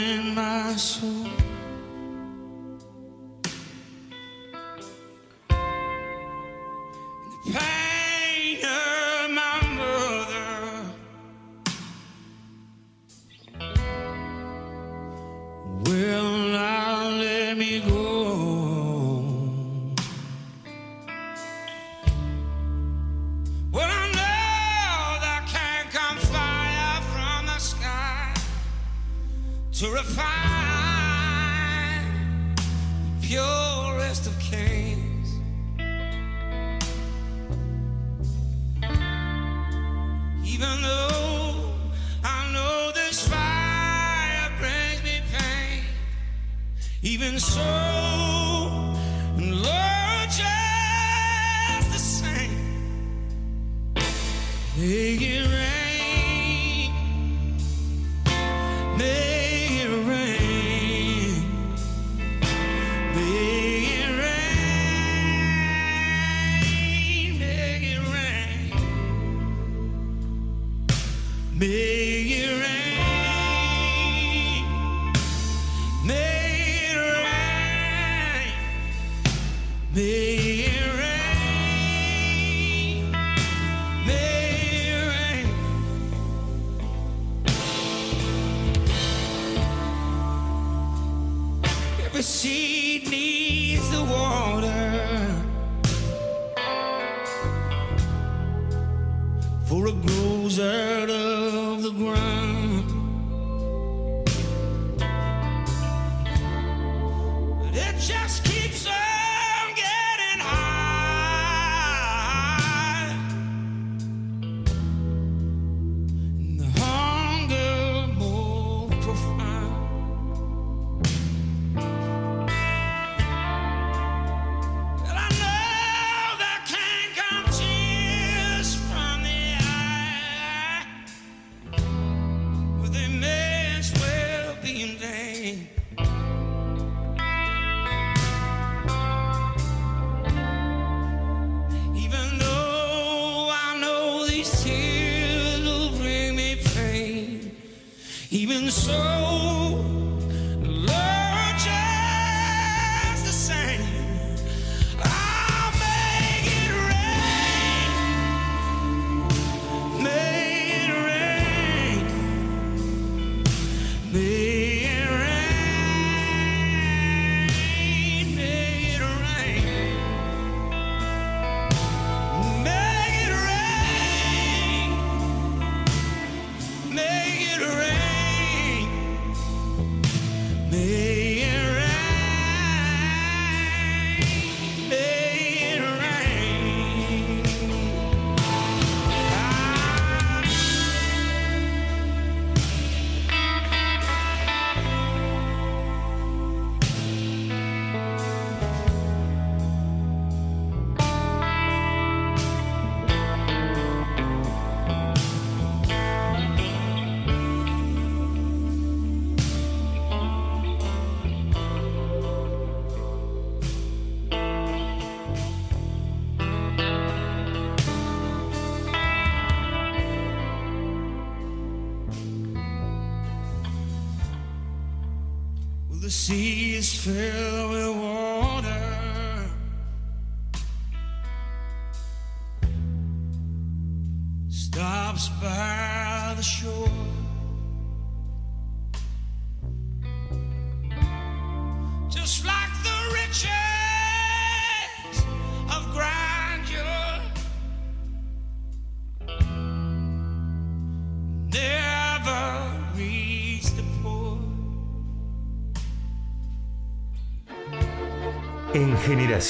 sea 227.04 227.53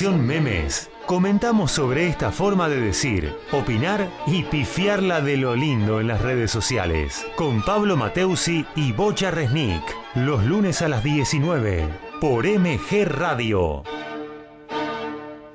Memes 0.02 0.90
comentamos 1.06 1.72
sobre 1.72 2.08
esta 2.08 2.32
forma 2.32 2.68
de 2.68 2.82
decir, 2.82 3.32
opinar 3.52 4.12
y 4.26 4.42
pifiarla 4.44 5.22
de 5.22 5.38
lo 5.38 5.56
lindo 5.56 6.02
en 6.02 6.08
las 6.08 6.22
redes 6.22 6.50
sociales. 6.50 7.24
Con 7.36 7.64
Pablo 7.64 7.96
Mateusi 7.96 8.66
y 8.76 8.92
Bocha 8.92 9.30
Resnick. 9.30 9.84
Los 10.16 10.44
lunes 10.46 10.82
a 10.82 10.88
las 10.88 11.04
19 11.04 11.88
por 12.20 12.48
MG 12.48 13.06
Radio. 13.06 13.84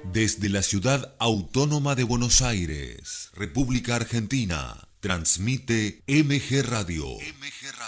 Desde 0.04 0.48
la 0.48 0.62
ciudad 0.62 1.16
autónoma 1.18 1.96
de 1.96 2.04
Buenos 2.04 2.40
Aires, 2.40 3.30
República 3.34 3.96
Argentina, 3.96 4.88
transmite 5.00 6.04
MG 6.06 6.62
Radio. 6.62 7.06
MG 7.06 7.72
Radio. 7.76 7.87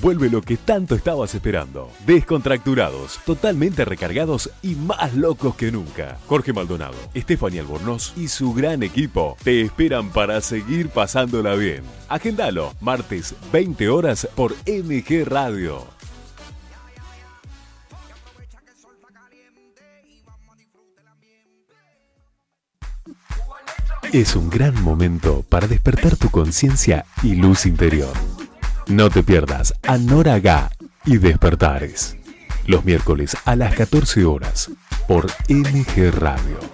Vuelve 0.00 0.28
lo 0.28 0.42
que 0.42 0.56
tanto 0.56 0.94
estabas 0.94 1.34
esperando. 1.34 1.90
Descontracturados, 2.06 3.20
totalmente 3.24 3.84
recargados 3.84 4.50
y 4.62 4.74
más 4.74 5.14
locos 5.14 5.54
que 5.54 5.70
nunca. 5.70 6.18
Jorge 6.26 6.52
Maldonado, 6.52 6.96
Estefanía 7.14 7.62
Albornoz 7.62 8.12
y 8.16 8.28
su 8.28 8.52
gran 8.52 8.82
equipo 8.82 9.36
te 9.44 9.60
esperan 9.62 10.10
para 10.10 10.40
seguir 10.40 10.88
pasándola 10.88 11.54
bien. 11.54 11.82
Agendalo, 12.08 12.74
martes 12.80 13.34
20 13.52 13.88
horas 13.88 14.28
por 14.34 14.54
MG 14.66 15.24
Radio. 15.26 15.94
Es 24.12 24.36
un 24.36 24.48
gran 24.48 24.80
momento 24.84 25.44
para 25.48 25.66
despertar 25.66 26.16
tu 26.16 26.30
conciencia 26.30 27.04
y 27.24 27.34
luz 27.34 27.66
interior. 27.66 28.12
No 28.88 29.08
te 29.08 29.22
pierdas 29.22 29.72
a 29.82 29.96
Nora 29.96 30.38
Gá 30.40 30.70
y 31.06 31.16
Despertares. 31.16 32.16
Los 32.66 32.84
miércoles 32.84 33.34
a 33.46 33.56
las 33.56 33.74
14 33.74 34.26
horas 34.26 34.70
por 35.08 35.26
MG 35.48 36.10
Radio. 36.18 36.73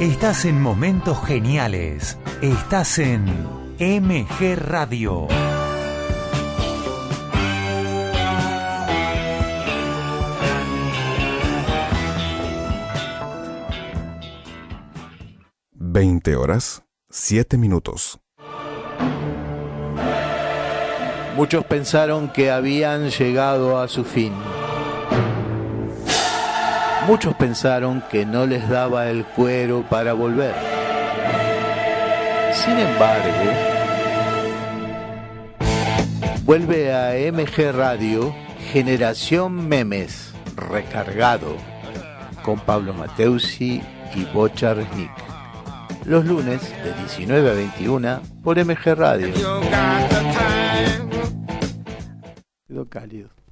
Estás 0.00 0.44
en 0.44 0.60
momentos 0.60 1.24
geniales. 1.24 2.18
Estás 2.42 2.98
en 2.98 3.24
MG 3.78 4.54
Radio. 4.56 5.26
Veinte 15.72 16.36
horas, 16.36 16.84
siete 17.08 17.56
minutos. 17.56 18.20
Muchos 21.36 21.64
pensaron 21.64 22.28
que 22.28 22.50
habían 22.50 23.08
llegado 23.08 23.80
a 23.80 23.88
su 23.88 24.04
fin. 24.04 24.34
Muchos 27.06 27.36
pensaron 27.36 28.02
que 28.10 28.26
no 28.26 28.46
les 28.46 28.68
daba 28.68 29.08
el 29.08 29.24
cuero 29.24 29.84
para 29.88 30.12
volver. 30.12 30.52
Sin 32.52 32.76
embargo, 32.76 33.50
vuelve 36.44 36.92
a 36.92 37.12
MG 37.30 37.70
Radio 37.72 38.34
Generación 38.72 39.68
Memes 39.68 40.34
recargado 40.56 41.56
con 42.42 42.58
Pablo 42.58 42.92
Mateusi 42.92 43.80
y 44.16 44.24
Bocha 44.34 44.74
Resnick. 44.74 45.12
Los 46.06 46.24
lunes 46.24 46.60
de 46.82 46.92
19 46.92 47.50
a 47.50 47.54
21 47.54 48.20
por 48.42 48.58
MG 48.58 48.94
Radio. 48.96 49.32
Quedó 52.66 52.88
cálido. 52.88 53.45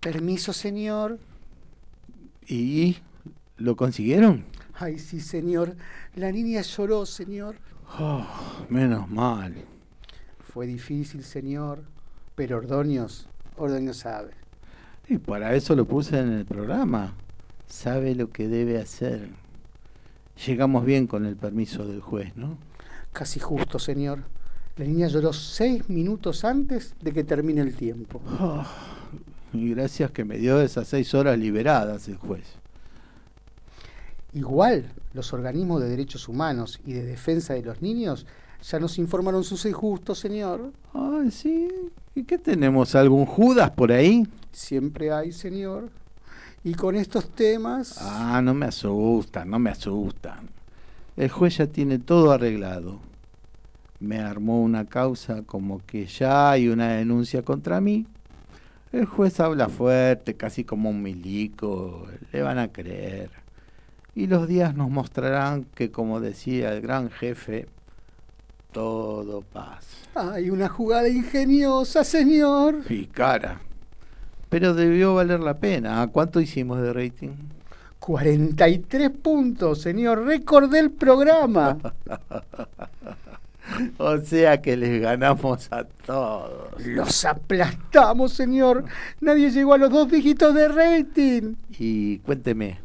Permiso, 0.00 0.52
señor. 0.52 1.18
¿Y 2.46 2.96
lo 3.58 3.76
consiguieron? 3.76 4.44
Ay, 4.74 4.98
sí, 4.98 5.20
señor. 5.20 5.76
La 6.14 6.32
niña 6.32 6.62
lloró, 6.62 7.04
señor. 7.04 7.56
Oh, 7.98 8.26
menos 8.70 9.10
mal. 9.10 9.54
Fue 10.52 10.66
difícil, 10.66 11.22
señor. 11.22 11.82
Pero 12.34 12.56
Ordóñez, 12.56 13.26
Ordóñez 13.56 13.98
sabe. 13.98 14.30
Y 15.06 15.18
para 15.18 15.54
eso 15.54 15.76
lo 15.76 15.84
puse 15.84 16.18
en 16.18 16.32
el 16.32 16.46
programa. 16.46 17.14
Sabe 17.66 18.14
lo 18.14 18.30
que 18.30 18.48
debe 18.48 18.80
hacer. 18.80 19.28
Llegamos 20.46 20.86
bien 20.86 21.06
con 21.06 21.26
el 21.26 21.36
permiso 21.36 21.86
del 21.86 22.00
juez, 22.00 22.34
¿no? 22.36 22.56
Casi 23.12 23.38
justo, 23.38 23.78
señor. 23.78 24.20
La 24.76 24.86
niña 24.86 25.08
lloró 25.08 25.34
seis 25.34 25.90
minutos 25.90 26.44
antes 26.44 26.94
de 27.02 27.12
que 27.12 27.22
termine 27.22 27.60
el 27.60 27.74
tiempo. 27.74 28.22
Oh, 28.40 28.64
y 29.52 29.70
gracias 29.70 30.10
que 30.10 30.24
me 30.24 30.38
dio 30.38 30.60
esas 30.60 30.88
seis 30.88 31.14
horas 31.14 31.38
liberadas 31.38 32.08
el 32.08 32.16
juez. 32.16 32.44
Igual, 34.32 34.92
los 35.12 35.32
organismos 35.32 35.80
de 35.82 35.88
derechos 35.88 36.28
humanos 36.28 36.80
y 36.86 36.92
de 36.92 37.04
defensa 37.04 37.54
de 37.54 37.62
los 37.62 37.82
niños 37.82 38.26
ya 38.62 38.78
nos 38.78 38.98
informaron 38.98 39.42
sus 39.42 39.64
injustos, 39.64 40.18
señor. 40.18 40.72
Ay, 40.92 41.30
sí. 41.30 41.68
¿Y 42.14 42.24
qué 42.24 42.38
tenemos? 42.38 42.94
¿Algún 42.94 43.26
Judas 43.26 43.70
por 43.70 43.90
ahí? 43.90 44.26
Siempre 44.52 45.10
hay, 45.12 45.32
señor. 45.32 45.90
Y 46.62 46.74
con 46.74 46.94
estos 46.94 47.30
temas... 47.30 47.96
Ah, 48.00 48.40
no 48.42 48.52
me 48.52 48.66
asustan, 48.66 49.48
no 49.48 49.58
me 49.58 49.70
asustan. 49.70 50.48
El 51.16 51.30
juez 51.30 51.56
ya 51.56 51.66
tiene 51.66 51.98
todo 51.98 52.32
arreglado. 52.32 53.00
Me 53.98 54.18
armó 54.18 54.62
una 54.62 54.84
causa 54.84 55.42
como 55.42 55.84
que 55.86 56.06
ya 56.06 56.50
hay 56.50 56.68
una 56.68 56.94
denuncia 56.94 57.42
contra 57.42 57.80
mí. 57.80 58.06
El 58.92 59.06
juez 59.06 59.38
habla 59.38 59.68
fuerte, 59.68 60.34
casi 60.34 60.64
como 60.64 60.90
un 60.90 61.02
milico. 61.02 62.08
Le 62.32 62.42
van 62.42 62.58
a 62.58 62.68
creer. 62.68 63.30
Y 64.16 64.26
los 64.26 64.48
días 64.48 64.74
nos 64.74 64.90
mostrarán 64.90 65.64
que, 65.74 65.92
como 65.92 66.20
decía 66.20 66.72
el 66.72 66.80
gran 66.80 67.10
jefe, 67.10 67.68
todo 68.72 69.42
pasa. 69.42 70.32
Hay 70.34 70.50
una 70.50 70.68
jugada 70.68 71.08
ingeniosa, 71.08 72.02
señor. 72.02 72.80
Y 72.88 73.06
cara. 73.06 73.60
Pero 74.48 74.74
debió 74.74 75.14
valer 75.14 75.38
la 75.38 75.58
pena. 75.58 76.02
¿A 76.02 76.08
cuánto 76.08 76.40
hicimos 76.40 76.82
de 76.82 76.92
rating? 76.92 77.30
43 78.00 79.10
puntos, 79.10 79.80
señor. 79.82 80.24
Récord 80.24 80.68
del 80.68 80.90
programa. 80.90 81.78
o 83.98 84.18
sea 84.18 84.60
que 84.60 84.76
les 84.76 85.00
ganamos 85.00 85.68
a 85.72 85.84
todos. 85.84 86.86
Los 86.86 87.24
aplastamos, 87.24 88.32
señor. 88.32 88.84
Nadie 89.20 89.50
llegó 89.50 89.74
a 89.74 89.78
los 89.78 89.90
dos 89.90 90.10
dígitos 90.10 90.54
de 90.54 90.68
rating. 90.68 91.54
Y 91.78 92.18
cuénteme, 92.18 92.78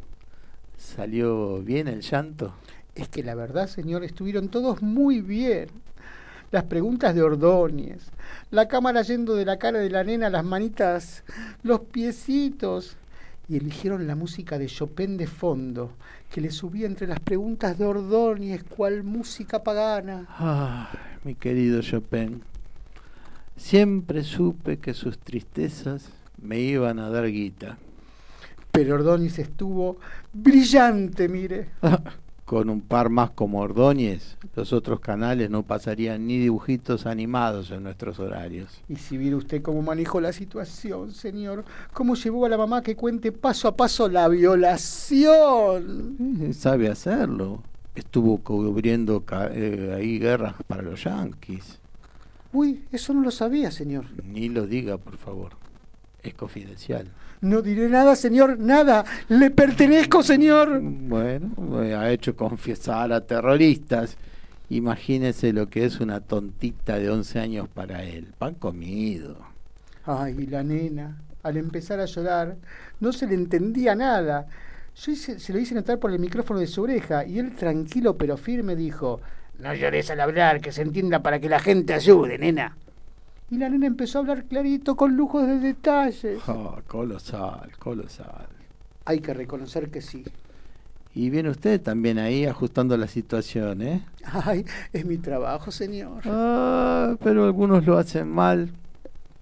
¿salió 0.76 1.62
bien 1.62 1.88
el 1.88 2.02
llanto? 2.02 2.54
Es 2.94 3.08
que 3.08 3.22
la 3.22 3.34
verdad, 3.34 3.68
señor, 3.68 4.04
estuvieron 4.04 4.48
todos 4.48 4.82
muy 4.82 5.20
bien. 5.20 5.68
Las 6.50 6.64
preguntas 6.64 7.14
de 7.14 7.22
Ordóñez, 7.22 8.10
la 8.50 8.68
cámara 8.68 9.02
yendo 9.02 9.34
de 9.34 9.44
la 9.44 9.58
cara 9.58 9.80
de 9.80 9.90
la 9.90 10.04
nena 10.04 10.28
a 10.28 10.30
las 10.30 10.44
manitas, 10.44 11.24
los 11.62 11.80
piecitos. 11.80 12.96
Y 13.48 13.56
eligieron 13.58 14.06
la 14.06 14.16
música 14.16 14.58
de 14.58 14.66
Chopin 14.66 15.16
de 15.16 15.26
fondo, 15.26 15.92
que 16.30 16.40
le 16.40 16.50
subía 16.50 16.86
entre 16.86 17.06
las 17.06 17.20
preguntas 17.20 17.78
de 17.78 17.84
Ordóñez, 17.84 18.62
cual 18.64 19.02
música 19.04 19.62
pagana. 19.62 20.26
Ah, 20.28 20.90
mi 21.24 21.34
querido 21.34 21.80
Chopin. 21.82 22.42
Siempre 23.56 24.22
supe 24.22 24.78
que 24.78 24.92
sus 24.92 25.18
tristezas 25.18 26.10
me 26.40 26.58
iban 26.58 26.98
a 26.98 27.08
dar 27.08 27.26
guita. 27.30 27.78
Pero 28.70 28.96
Ordóñez 28.96 29.38
estuvo 29.38 29.98
brillante, 30.32 31.28
mire. 31.28 31.70
Con 32.46 32.70
un 32.70 32.80
par 32.80 33.10
más 33.10 33.30
como 33.30 33.58
Ordóñez, 33.60 34.36
los 34.54 34.72
otros 34.72 35.00
canales 35.00 35.50
no 35.50 35.64
pasarían 35.64 36.28
ni 36.28 36.38
dibujitos 36.38 37.04
animados 37.04 37.72
en 37.72 37.82
nuestros 37.82 38.20
horarios. 38.20 38.70
Y 38.88 38.94
si 38.94 39.18
viera 39.18 39.36
usted 39.36 39.62
cómo 39.62 39.82
manejó 39.82 40.20
la 40.20 40.32
situación, 40.32 41.10
señor, 41.10 41.64
cómo 41.92 42.14
llevó 42.14 42.46
a 42.46 42.48
la 42.48 42.56
mamá 42.56 42.82
que 42.82 42.94
cuente 42.94 43.32
paso 43.32 43.66
a 43.66 43.76
paso 43.76 44.08
la 44.08 44.28
violación. 44.28 46.16
Eh, 46.40 46.52
Sabe 46.52 46.88
hacerlo. 46.88 47.64
Estuvo 47.96 48.38
cubriendo 48.38 49.24
eh, 49.50 49.94
ahí 49.96 50.20
guerras 50.20 50.54
para 50.68 50.82
los 50.82 51.02
yanquis. 51.02 51.80
Uy, 52.52 52.84
eso 52.92 53.12
no 53.12 53.22
lo 53.22 53.32
sabía, 53.32 53.72
señor. 53.72 54.04
Ni 54.24 54.48
lo 54.50 54.68
diga, 54.68 54.98
por 54.98 55.16
favor. 55.16 55.56
Es 56.22 56.34
confidencial. 56.34 57.10
No 57.40 57.62
diré 57.62 57.88
nada, 57.88 58.16
señor, 58.16 58.58
nada. 58.58 59.04
Le 59.28 59.50
pertenezco, 59.50 60.22
señor. 60.22 60.80
Bueno, 60.82 61.82
eh, 61.82 61.94
ha 61.94 62.10
hecho 62.10 62.34
confesar 62.36 63.12
a 63.12 63.20
terroristas. 63.20 64.16
Imagínese 64.68 65.52
lo 65.52 65.68
que 65.68 65.84
es 65.84 66.00
una 66.00 66.20
tontita 66.20 66.98
de 66.98 67.10
11 67.10 67.38
años 67.38 67.68
para 67.68 68.02
él. 68.04 68.32
Pan 68.38 68.54
comido. 68.54 69.36
Ay, 70.04 70.46
la 70.46 70.62
nena, 70.62 71.18
al 71.42 71.56
empezar 71.56 72.00
a 72.00 72.06
llorar, 72.06 72.56
no 73.00 73.12
se 73.12 73.26
le 73.26 73.34
entendía 73.34 73.94
nada. 73.94 74.46
Yo 74.96 75.12
hice- 75.12 75.38
se 75.38 75.52
lo 75.52 75.58
hice 75.58 75.74
notar 75.74 75.98
por 75.98 76.10
el 76.10 76.18
micrófono 76.18 76.58
de 76.58 76.66
su 76.66 76.82
oreja 76.82 77.24
y 77.26 77.38
él, 77.38 77.54
tranquilo 77.54 78.16
pero 78.16 78.36
firme, 78.36 78.74
dijo: 78.74 79.20
No 79.58 79.72
llores 79.74 80.10
al 80.10 80.20
hablar, 80.20 80.60
que 80.60 80.72
se 80.72 80.82
entienda 80.82 81.22
para 81.22 81.38
que 81.38 81.48
la 81.48 81.60
gente 81.60 81.92
ayude, 81.94 82.38
nena. 82.38 82.76
Y 83.48 83.58
la 83.58 83.68
nena 83.68 83.86
empezó 83.86 84.18
a 84.18 84.20
hablar 84.22 84.44
clarito, 84.44 84.96
con 84.96 85.16
lujos 85.16 85.46
de 85.46 85.60
detalles. 85.60 86.40
Ah, 86.48 86.80
colosal, 86.86 87.70
colosal. 87.78 88.48
Hay 89.04 89.20
que 89.20 89.34
reconocer 89.34 89.90
que 89.90 90.02
sí. 90.02 90.24
Y 91.14 91.30
viene 91.30 91.48
usted 91.48 91.80
también 91.80 92.18
ahí 92.18 92.44
ajustando 92.44 92.96
la 92.96 93.06
situación, 93.06 93.80
¿eh? 93.82 94.04
Ay, 94.24 94.66
es 94.92 95.06
mi 95.06 95.16
trabajo, 95.16 95.70
señor. 95.70 96.22
Ah, 96.26 97.16
pero 97.22 97.44
algunos 97.44 97.86
lo 97.86 97.96
hacen 97.96 98.28
mal, 98.28 98.70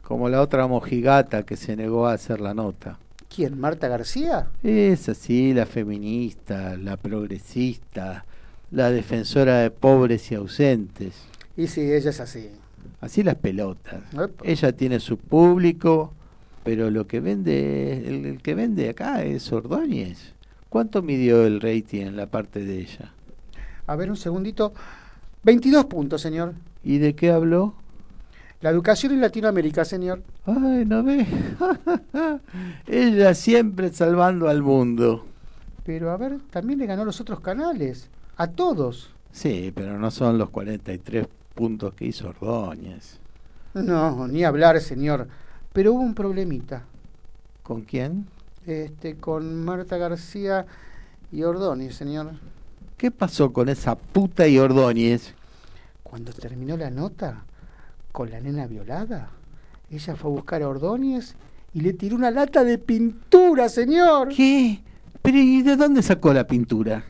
como 0.03 0.29
la 0.29 0.41
otra 0.43 0.67
mojigata 0.67 1.45
que 1.45 1.57
se 1.57 1.75
negó 1.75 2.07
a 2.07 2.13
hacer 2.13 2.41
la 2.41 2.55
nota. 2.55 2.99
¿Quién? 3.35 3.59
¿Marta 3.59 3.89
García? 3.89 4.49
Es 4.63 5.09
así, 5.09 5.53
la 5.55 5.67
feminista, 5.67 6.77
la 6.77 6.97
progresista, 6.97 8.25
la 8.71 8.91
defensora 8.91 9.59
de 9.59 9.71
pobres 9.71 10.31
y 10.31 10.37
ausentes. 10.37 11.15
Y 11.57 11.67
sí, 11.67 11.81
ella 11.81 12.11
es 12.11 12.21
así. 12.21 12.51
Así 13.05 13.23
las 13.23 13.35
pelotas. 13.35 14.03
Epa. 14.13 14.45
Ella 14.45 14.73
tiene 14.73 14.99
su 14.99 15.19
público, 15.19 16.15
pero 16.65 16.91
lo 16.91 17.07
que 17.07 17.21
vende, 17.21 18.09
el, 18.09 18.25
el 18.25 18.43
que 18.43 18.55
vende 18.55 18.89
acá 18.89 19.23
es 19.23 19.53
Ordóñez. 19.53 20.33
¿Cuánto 20.71 21.03
midió 21.03 21.45
el 21.45 21.61
rating 21.61 22.01
en 22.01 22.17
la 22.17 22.27
parte 22.27 22.65
de 22.65 22.79
ella? 22.79 23.13
A 23.87 23.95
ver, 23.95 24.11
un 24.11 24.17
segundito. 24.17 24.73
22 25.43 25.85
puntos, 25.85 26.23
señor. 26.23 26.55
¿Y 26.83 26.97
de 26.97 27.15
qué 27.15 27.31
habló? 27.31 27.75
La 28.63 28.71
educación 28.71 29.13
en 29.13 29.21
Latinoamérica, 29.21 29.85
señor. 29.85 30.23
Ay, 30.47 30.87
no 30.87 31.03
ve. 31.03 31.27
ella 32.87 33.35
siempre 33.35 33.93
salvando 33.93 34.49
al 34.49 34.63
mundo. 34.63 35.27
Pero 35.85 36.11
a 36.11 36.17
ver, 36.17 36.39
también 36.51 36.79
le 36.79 36.87
ganó 36.87 37.05
los 37.05 37.21
otros 37.21 37.41
canales. 37.41 38.09
A 38.39 38.47
todos. 38.47 39.11
Sí, 39.31 39.71
pero 39.75 39.99
no 39.99 40.11
son 40.11 40.39
los 40.39 40.49
43 40.49 41.27
puntos 41.55 41.95
que 41.95 42.07
hizo 42.07 42.29
Ordóñez. 42.29 43.19
No, 43.75 44.29
ni 44.29 44.45
hablar, 44.45 44.81
señor. 44.81 45.29
Pero 45.73 45.95
hubo 45.95 46.03
un 46.03 46.15
problemita. 46.15 46.85
¿Con 47.63 47.83
quién? 47.83 48.27
Este, 48.67 49.17
con 49.17 49.65
Marta 49.65 49.97
García 49.97 50.67
y 51.33 51.43
Ordóñez, 51.43 51.95
señor. 51.95 52.33
¿Qué 52.97 53.11
pasó 53.11 53.53
con 53.53 53.69
esa 53.69 53.97
puta 53.97 54.47
y 54.47 54.59
Ordóñez? 54.59 55.35
Cuando 56.03 56.33
terminó 56.33 56.77
la 56.77 56.91
nota, 56.91 57.45
con 58.13 58.31
la 58.31 58.41
nena 58.41 58.67
violada, 58.67 59.31
ella 59.91 60.15
fue 60.15 60.31
a 60.31 60.35
buscar 60.35 60.63
a 60.63 60.69
Ordóñez 60.69 61.35
y 61.73 61.81
le 61.81 61.93
tiró 61.93 62.15
una 62.15 62.31
lata 62.31 62.63
de 62.63 62.79
pintura, 62.79 63.69
señor. 63.69 64.29
¿Qué? 64.29 64.81
¿Pero 65.21 65.39
y 65.39 65.63
de 65.63 65.77
dónde 65.77 66.03
sacó 66.03 66.33
la 66.33 66.47
pintura? 66.47 67.05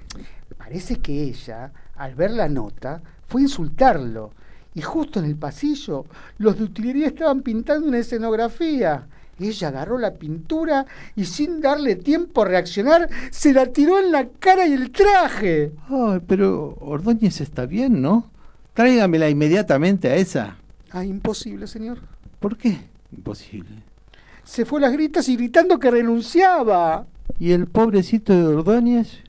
Parece 0.56 0.96
que 0.96 1.24
ella, 1.24 1.72
al 1.96 2.14
ver 2.14 2.30
la 2.30 2.48
nota, 2.48 3.02
fue 3.26 3.40
a 3.40 3.44
insultarlo. 3.44 4.32
Y 4.74 4.82
justo 4.82 5.20
en 5.20 5.26
el 5.26 5.36
pasillo, 5.36 6.04
los 6.38 6.58
de 6.58 6.64
utilería 6.64 7.06
estaban 7.06 7.42
pintando 7.42 7.86
una 7.88 7.98
escenografía. 7.98 9.06
Ella 9.38 9.68
agarró 9.68 9.98
la 9.98 10.14
pintura 10.14 10.86
y 11.16 11.24
sin 11.24 11.60
darle 11.60 11.96
tiempo 11.96 12.42
a 12.42 12.46
reaccionar, 12.46 13.08
se 13.30 13.52
la 13.52 13.66
tiró 13.66 13.98
en 13.98 14.12
la 14.12 14.28
cara 14.28 14.66
y 14.66 14.72
el 14.72 14.90
traje. 14.90 15.72
Ay, 15.88 16.20
pero 16.26 16.76
Ordóñez 16.80 17.40
está 17.40 17.66
bien, 17.66 18.00
¿no? 18.00 18.30
Tráigamela 18.74 19.28
inmediatamente 19.28 20.08
a 20.08 20.16
esa. 20.16 20.56
Ah, 20.90 21.04
imposible, 21.04 21.66
señor. 21.66 21.98
¿Por 22.40 22.56
qué? 22.56 22.78
Imposible. 23.12 23.82
Se 24.44 24.64
fue 24.64 24.78
a 24.78 24.82
las 24.82 24.92
gritas 24.92 25.28
y 25.28 25.36
gritando 25.36 25.78
que 25.78 25.90
renunciaba. 25.90 27.06
¿Y 27.38 27.52
el 27.52 27.66
pobrecito 27.66 28.32
de 28.32 28.44
Ordóñez? 28.44 29.20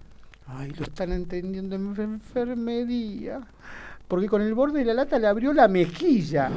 Ay, 0.48 0.72
lo 0.72 0.84
están 0.84 1.12
entendiendo 1.12 1.76
en 1.76 1.96
enfermería. 2.00 3.42
Porque 4.08 4.28
con 4.28 4.42
el 4.42 4.54
borde 4.54 4.80
de 4.80 4.86
la 4.86 4.94
lata 4.94 5.18
le 5.20 5.28
abrió 5.28 5.54
la 5.54 5.68
mejilla. 5.68 6.52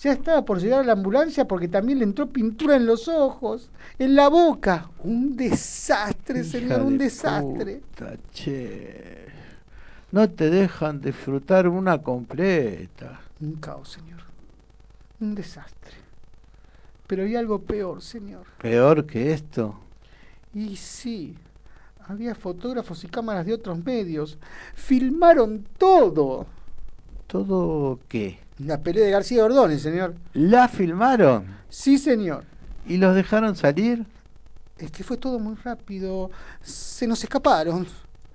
Ya 0.00 0.12
estaba 0.12 0.44
por 0.44 0.58
llegar 0.58 0.80
a 0.80 0.84
la 0.84 0.92
ambulancia 0.92 1.46
porque 1.46 1.68
también 1.68 1.98
le 1.98 2.04
entró 2.04 2.26
pintura 2.26 2.76
en 2.76 2.86
los 2.86 3.08
ojos, 3.08 3.70
en 3.98 4.14
la 4.14 4.28
boca. 4.28 4.88
Un 5.04 5.36
desastre, 5.36 6.40
Hija 6.40 6.50
señor, 6.50 6.82
un 6.82 6.96
de 6.96 7.04
desastre. 7.04 7.82
puta, 7.94 8.16
che. 8.32 9.26
No 10.10 10.28
te 10.30 10.48
dejan 10.50 11.00
disfrutar 11.00 11.68
una 11.68 12.02
completa. 12.02 13.20
Un 13.40 13.56
caos, 13.56 13.90
señor. 13.90 14.20
Un 15.20 15.34
desastre. 15.34 15.92
Pero 17.06 17.24
hay 17.24 17.36
algo 17.36 17.60
peor, 17.60 18.00
señor. 18.00 18.46
Peor 18.60 19.04
que 19.06 19.32
esto. 19.32 19.78
Y 20.54 20.76
sí, 20.76 21.36
había 22.06 22.34
fotógrafos 22.34 23.04
y 23.04 23.08
cámaras 23.08 23.44
de 23.44 23.52
otros 23.54 23.82
medios. 23.84 24.38
Filmaron 24.74 25.66
todo. 25.78 26.46
¿Todo 27.32 27.98
qué? 28.08 28.40
La 28.58 28.82
pelea 28.82 29.06
de 29.06 29.10
García 29.10 29.42
Ordóñez, 29.42 29.80
señor. 29.80 30.14
¿La 30.34 30.68
filmaron? 30.68 31.46
Sí, 31.70 31.96
señor. 31.96 32.44
¿Y 32.86 32.98
los 32.98 33.14
dejaron 33.14 33.56
salir? 33.56 34.04
Es 34.76 34.90
que 34.90 35.02
fue 35.02 35.16
todo 35.16 35.38
muy 35.38 35.54
rápido. 35.54 36.30
Se 36.60 37.06
nos 37.06 37.24
escaparon. 37.24 37.86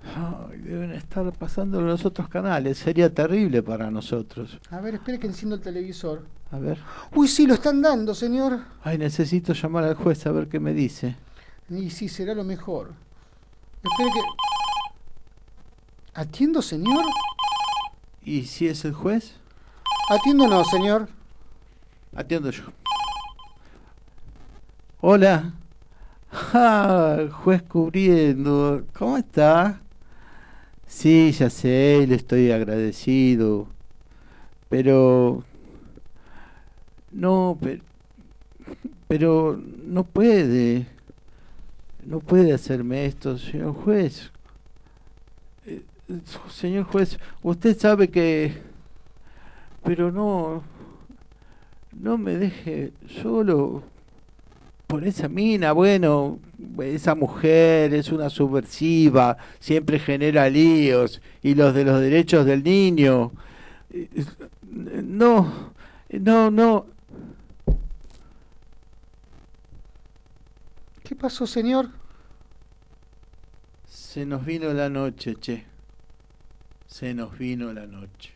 Ay, 0.02 0.58
deben 0.58 0.90
estar 0.90 1.32
pasando 1.34 1.78
en 1.78 1.86
los 1.86 2.04
otros 2.04 2.28
canales. 2.28 2.78
Sería 2.78 3.14
terrible 3.14 3.62
para 3.62 3.88
nosotros. 3.88 4.58
A 4.68 4.80
ver, 4.80 4.94
espere 4.94 5.20
que 5.20 5.28
enciendo 5.28 5.54
el 5.54 5.62
televisor. 5.62 6.26
A 6.50 6.58
ver. 6.58 6.80
Uy, 7.14 7.28
sí, 7.28 7.46
lo 7.46 7.54
están 7.54 7.80
dando, 7.80 8.16
señor. 8.16 8.58
Ay, 8.82 8.98
necesito 8.98 9.52
llamar 9.52 9.84
al 9.84 9.94
juez 9.94 10.26
a 10.26 10.32
ver 10.32 10.48
qué 10.48 10.58
me 10.58 10.74
dice. 10.74 11.14
Y 11.70 11.90
sí, 11.90 12.08
será 12.08 12.34
lo 12.34 12.42
mejor. 12.42 12.94
Espere 13.76 14.10
que... 14.12 14.20
¿Atiendo, 16.14 16.60
señor? 16.60 17.04
¿Y 18.28 18.44
si 18.44 18.68
es 18.68 18.84
el 18.84 18.92
juez? 18.92 19.36
Atiendo 20.10 20.46
no, 20.48 20.62
señor. 20.62 21.08
Atiendo 22.14 22.50
yo. 22.50 22.64
Hola. 25.00 25.54
Ah, 26.30 27.24
juez 27.32 27.62
cubriendo. 27.62 28.84
¿Cómo 28.92 29.16
está? 29.16 29.80
Sí, 30.86 31.32
ya 31.32 31.48
sé, 31.48 32.04
le 32.06 32.16
estoy 32.16 32.50
agradecido. 32.50 33.66
Pero... 34.68 35.42
No, 37.10 37.56
pero... 37.58 37.82
Pero 39.08 39.58
no 39.86 40.04
puede. 40.04 40.86
No 42.04 42.20
puede 42.20 42.52
hacerme 42.52 43.06
esto, 43.06 43.38
señor 43.38 43.72
juez. 43.72 44.30
Señor 46.50 46.84
juez, 46.84 47.18
usted 47.42 47.78
sabe 47.78 48.08
que... 48.08 48.62
Pero 49.84 50.10
no... 50.10 50.62
No 51.92 52.16
me 52.16 52.36
deje 52.36 52.92
solo 53.22 53.82
por 54.88 55.04
esa 55.04 55.28
mina, 55.28 55.72
bueno, 55.72 56.38
esa 56.82 57.14
mujer 57.14 57.92
es 57.92 58.10
una 58.10 58.30
subversiva, 58.30 59.36
siempre 59.58 59.98
genera 59.98 60.48
líos, 60.48 61.20
y 61.42 61.54
los 61.54 61.74
de 61.74 61.84
los 61.84 62.00
derechos 62.00 62.46
del 62.46 62.62
niño. 62.62 63.32
No, 64.70 65.72
no, 66.08 66.50
no. 66.50 66.86
¿Qué 71.04 71.14
pasó, 71.14 71.46
señor? 71.46 71.90
Se 73.86 74.24
nos 74.24 74.44
vino 74.44 74.72
la 74.72 74.88
noche, 74.88 75.34
che. 75.36 75.66
Se 76.98 77.14
nos 77.14 77.38
vino 77.38 77.72
la 77.72 77.86
noche. 77.86 78.32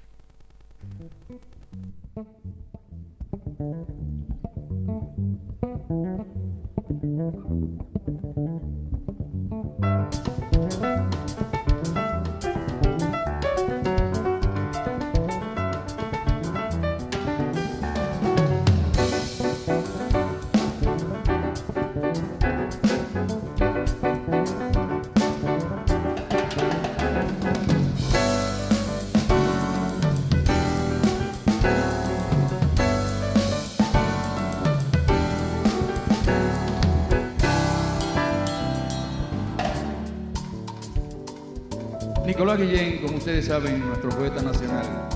Nicolás 42.32 42.58
Guillén, 42.58 42.96
como 43.02 43.18
ustedes 43.18 43.44
saben, 43.44 43.86
nuestro 43.86 44.08
poeta 44.08 44.40
nacional, 44.40 45.06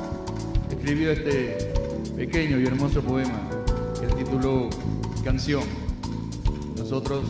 escribió 0.71 1.13
este 1.13 1.73
pequeño 2.15 2.61
y 2.61 2.67
hermoso 2.67 3.01
poema 3.01 3.41
que 3.99 4.07
tituló 4.23 4.69
Canción. 5.25 5.63
Nosotros 6.77 7.25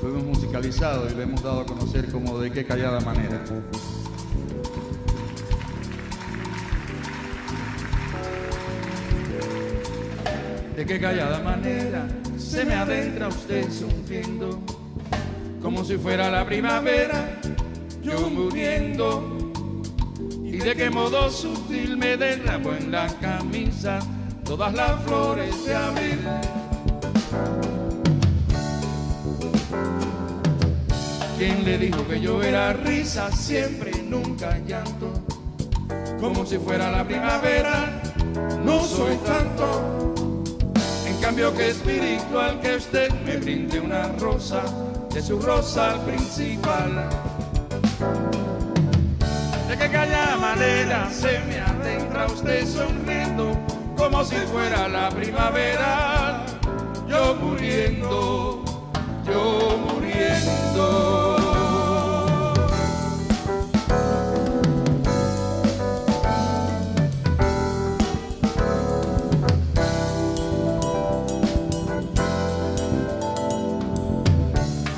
lo 0.00 0.10
hemos 0.10 0.22
musicalizado 0.22 1.10
y 1.10 1.14
lo 1.16 1.22
hemos 1.22 1.42
dado 1.42 1.62
a 1.62 1.66
conocer 1.66 2.08
como 2.12 2.38
de 2.38 2.52
qué 2.52 2.64
callada 2.64 3.00
manera. 3.00 3.42
De 10.76 10.86
qué 10.86 11.00
callada 11.00 11.40
manera 11.40 12.06
se 12.38 12.64
me 12.64 12.74
adentra 12.74 13.26
usted 13.26 13.68
sonriendo, 13.72 14.60
como 15.60 15.84
si 15.84 15.96
fuera 15.96 16.30
la 16.30 16.46
primavera, 16.46 17.40
yo 18.02 18.30
muriendo. 18.30 19.38
Y 20.42 20.58
de 20.58 20.74
qué 20.74 20.90
modo 20.90 21.30
sutil 21.30 21.96
me 21.96 22.16
derramo 22.16 22.72
en 22.74 22.90
la 22.90 23.06
camisa 23.18 24.00
todas 24.44 24.74
las 24.74 25.02
flores 25.04 25.64
de 25.64 25.74
abril. 25.74 26.18
¿Quién 31.38 31.64
le 31.64 31.78
dijo 31.78 32.06
que 32.06 32.20
yo 32.20 32.42
era 32.42 32.72
risa 32.72 33.30
siempre 33.32 33.92
nunca 34.02 34.58
llanto? 34.58 35.12
Como 36.20 36.44
si 36.44 36.58
fuera 36.58 36.90
la 36.90 37.02
primavera, 37.06 38.02
no 38.62 38.84
soy 38.84 39.16
tanto. 39.18 40.12
En 41.06 41.16
cambio 41.18 41.54
que 41.54 41.70
espiritual 41.70 42.60
que 42.60 42.76
usted 42.76 43.10
me 43.24 43.36
brinde 43.38 43.80
una 43.80 44.08
rosa 44.18 44.62
de 45.14 45.22
su 45.22 45.40
rosa 45.40 45.96
principal. 46.04 47.08
Calla 50.00 50.34
manera 50.38 51.10
se 51.10 51.38
me 51.40 51.60
adentra 51.60 52.24
usted 52.24 52.66
sonriendo 52.66 53.52
como 53.98 54.24
si 54.24 54.36
fuera 54.36 54.88
la 54.88 55.10
primavera. 55.10 56.42
Yo 57.06 57.34
muriendo, 57.34 58.64
yo 59.26 59.78
muriendo. 59.92 61.36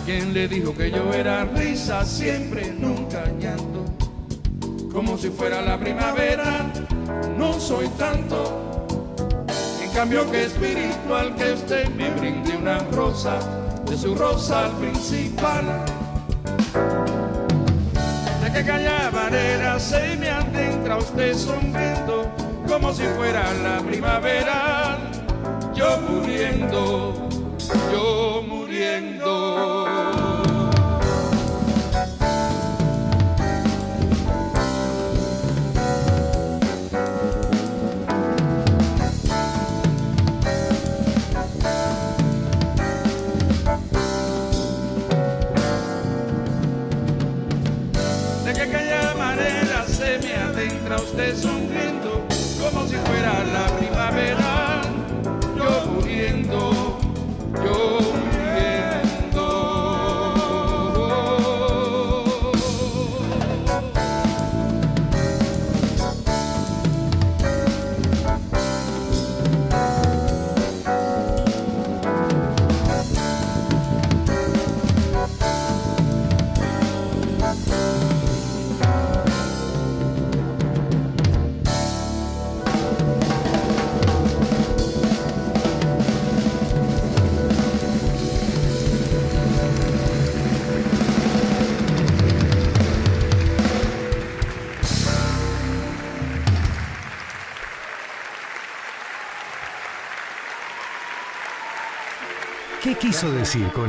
¿Quién 0.07 0.33
le 0.33 0.47
dijo 0.47 0.73
que 0.77 0.93
yo 0.93 1.12
era 1.12 1.45
risa 1.47 2.05
siempre, 2.05 2.73
nunca? 2.79 3.24
Como 4.93 5.16
si 5.16 5.31
fuera 5.31 5.62
la 5.62 5.78
primavera, 5.78 6.70
no 7.39 7.59
soy 7.59 7.89
tanto. 7.98 8.85
En 9.82 9.90
cambio 9.90 10.31
que 10.31 10.44
espiritual 10.44 11.35
que 11.35 11.52
usted 11.52 11.89
me 11.90 12.10
brinde 12.10 12.56
una 12.56 12.78
rosa 12.93 13.39
de 13.86 13.97
su 13.97 14.14
rosa 14.14 14.70
principal. 14.78 15.85
De 18.43 18.52
que 18.52 18.64
calla 18.64 19.02
se 19.78 20.16
me 20.16 20.31
adentra 20.31 20.98
usted 20.98 21.35
sonriendo 21.35 22.31
como 22.69 22.93
si 22.93 23.05
fuera 23.16 23.52
la 23.62 23.81
primavera. 23.81 24.98
Yo 25.74 25.98
muriendo, 26.09 27.28
yo 27.93 28.43
muriendo. 28.47 29.91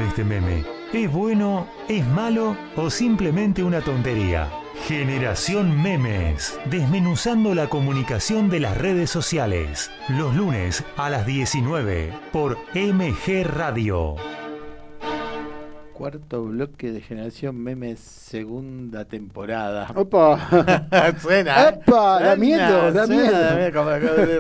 Este 0.04 0.24
meme? 0.24 0.64
¿Es 0.94 1.12
bueno, 1.12 1.68
es 1.88 2.06
malo 2.06 2.56
o 2.76 2.90
simplemente 2.90 3.64
una 3.64 3.82
tontería? 3.82 4.50
Generación 4.88 5.82
Memes, 5.82 6.60
desmenuzando 6.66 7.56
la 7.56 7.70
comunicación 7.70 8.50
de 8.50 8.60
las 8.60 8.78
redes 8.78 9.10
sociales, 9.10 9.92
los 10.10 10.36
lunes 10.36 10.84
a 10.98 11.10
las 11.10 11.26
19 11.26 12.14
por 12.32 12.58
MG 12.76 13.44
Radio. 13.46 14.16
Cuarto 15.94 16.44
bloque 16.46 16.92
de 16.92 17.02
Generación 17.02 17.56
Memes, 17.56 18.00
segunda 18.00 19.06
temporada. 19.06 19.92
Opa. 19.96 20.50
suena. 21.22 21.70
¿eh? 21.70 21.80
Epa, 21.86 22.20
da 22.20 22.36
miedo, 22.36 22.92
da 22.92 23.06
miedo. 23.06 23.32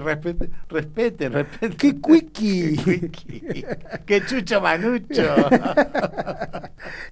respeten, 0.03 0.51
respeten. 0.67 1.33
¡Qué 1.77 1.95
quickie! 2.01 2.75
¡Qué 4.05 4.25
chucho 4.25 4.59
manucho! 4.61 5.23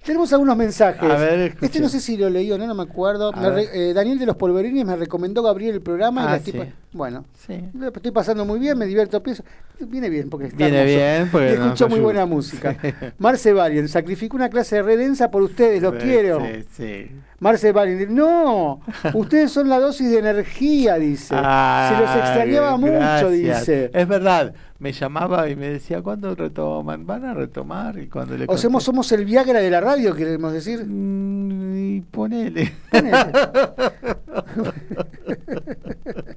Tenemos 0.04 0.32
algunos 0.32 0.56
mensajes. 0.56 1.02
A 1.08 1.16
ver, 1.16 1.38
escucha. 1.40 1.66
este 1.66 1.80
no 1.80 1.88
sé 1.88 2.00
si 2.00 2.16
lo 2.16 2.28
leí 2.28 2.50
o 2.50 2.58
no, 2.58 2.66
no 2.66 2.74
me 2.74 2.82
acuerdo. 2.82 3.32
Me 3.32 3.48
re- 3.48 3.90
eh, 3.90 3.94
Daniel 3.94 4.18
de 4.18 4.26
los 4.26 4.36
Polverines 4.36 4.84
me 4.84 4.96
recomendó 4.96 5.42
Gabriel 5.44 5.76
el 5.76 5.82
programa 5.82 6.22
y 6.22 6.26
Ah, 6.26 6.30
la 6.32 6.38
sí. 6.40 6.50
tipa- 6.52 6.66
Bueno, 6.94 7.24
Sí. 7.46 7.54
lo 7.72 7.88
estoy 7.88 8.10
pasando 8.10 8.44
muy 8.44 8.58
bien, 8.58 8.76
me 8.76 8.84
divierto. 8.86 9.22
pienso- 9.22 9.42
Viene 9.80 10.10
bien 10.10 10.28
porque 10.30 10.46
está 10.46 10.58
Viene 10.58 10.78
hermoso. 10.78 10.96
bien, 10.96 11.28
porque 11.32 11.48
Y 11.48 11.52
escucho 11.54 11.88
muy 11.88 12.00
buena 12.00 12.26
música. 12.26 12.76
Marce 13.18 13.52
Valien, 13.52 13.88
sacrificó 13.88 14.36
una 14.36 14.48
clase 14.50 14.76
de 14.76 14.82
redensa 14.82 15.30
por 15.30 15.42
ustedes, 15.42 15.82
los 15.82 15.94
Sí, 15.94 16.00
quiero. 16.02 16.40
Sí, 16.40 16.64
sí. 16.72 17.10
Marce 17.40 17.72
Valien, 17.72 18.14
no, 18.14 18.80
ustedes 19.14 19.50
son 19.50 19.68
la 19.68 19.80
dosis 19.80 20.10
de 20.10 20.18
energía, 20.18 20.96
dice. 20.98 21.34
Se 21.34 21.34
los 21.34 22.16
extrañaba 22.16 22.76
mucho, 22.76 22.92
gracias. 22.92 23.32
dice. 23.60 23.90
Es 23.92 24.06
verdad, 24.06 24.54
me 24.78 24.92
llamaba 24.92 25.48
y 25.48 25.56
me 25.56 25.68
decía, 25.70 26.00
¿cuándo 26.02 26.34
retoman? 26.36 27.04
¿Van 27.06 27.24
a 27.24 27.34
retomar? 27.34 27.98
Y 27.98 28.06
cuando 28.06 28.36
le 28.36 28.44
O 28.48 28.56
somos, 28.58 28.84
somos 28.84 29.10
el 29.12 29.24
Viagra 29.24 29.58
de 29.60 29.70
la 29.70 29.80
radio, 29.80 30.14
queremos 30.14 30.52
decir. 30.52 30.84
Mm, 30.86 31.96
y 31.96 32.00
ponele. 32.02 32.72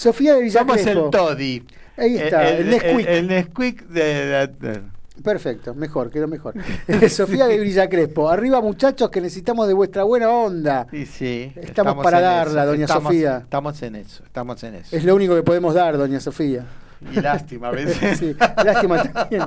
Sofía 0.00 0.34
de 0.34 0.50
Somos 0.50 0.76
Villacrespo. 0.76 1.04
el 1.06 1.10
Toddy. 1.10 1.64
Ahí 1.96 2.16
está, 2.16 2.48
el, 2.48 2.70
Nesquik. 2.70 3.06
El, 3.06 3.26
Nesquik 3.26 3.82
de, 3.88 4.80
Perfecto, 5.22 5.74
mejor, 5.74 6.10
quedó 6.10 6.26
mejor. 6.26 6.54
Sofía 7.10 7.46
de 7.46 7.58
Villa 7.58 7.86
Crespo. 7.90 8.30
Arriba, 8.30 8.62
muchachos, 8.62 9.10
que 9.10 9.20
necesitamos 9.20 9.68
de 9.68 9.74
vuestra 9.74 10.04
buena 10.04 10.30
onda. 10.30 10.86
Sí, 10.90 11.04
sí. 11.04 11.52
Estamos 11.56 12.02
para 12.02 12.20
darla, 12.22 12.62
eso, 12.62 12.70
doña 12.70 12.84
estamos- 12.84 13.12
Sofía. 13.12 13.36
Estamos 13.38 13.82
en 13.82 13.94
eso, 13.96 14.24
estamos 14.24 14.62
en 14.64 14.74
eso. 14.76 14.96
Es 14.96 15.04
lo 15.04 15.14
único 15.14 15.34
que 15.34 15.42
podemos 15.42 15.74
dar, 15.74 15.98
doña 15.98 16.20
Sofía. 16.20 16.64
Y 17.12 17.20
lástima 17.20 17.68
a 17.68 17.72
veces. 17.72 18.18
Sí, 18.18 18.34
lástima 18.64 19.02
también. 19.02 19.42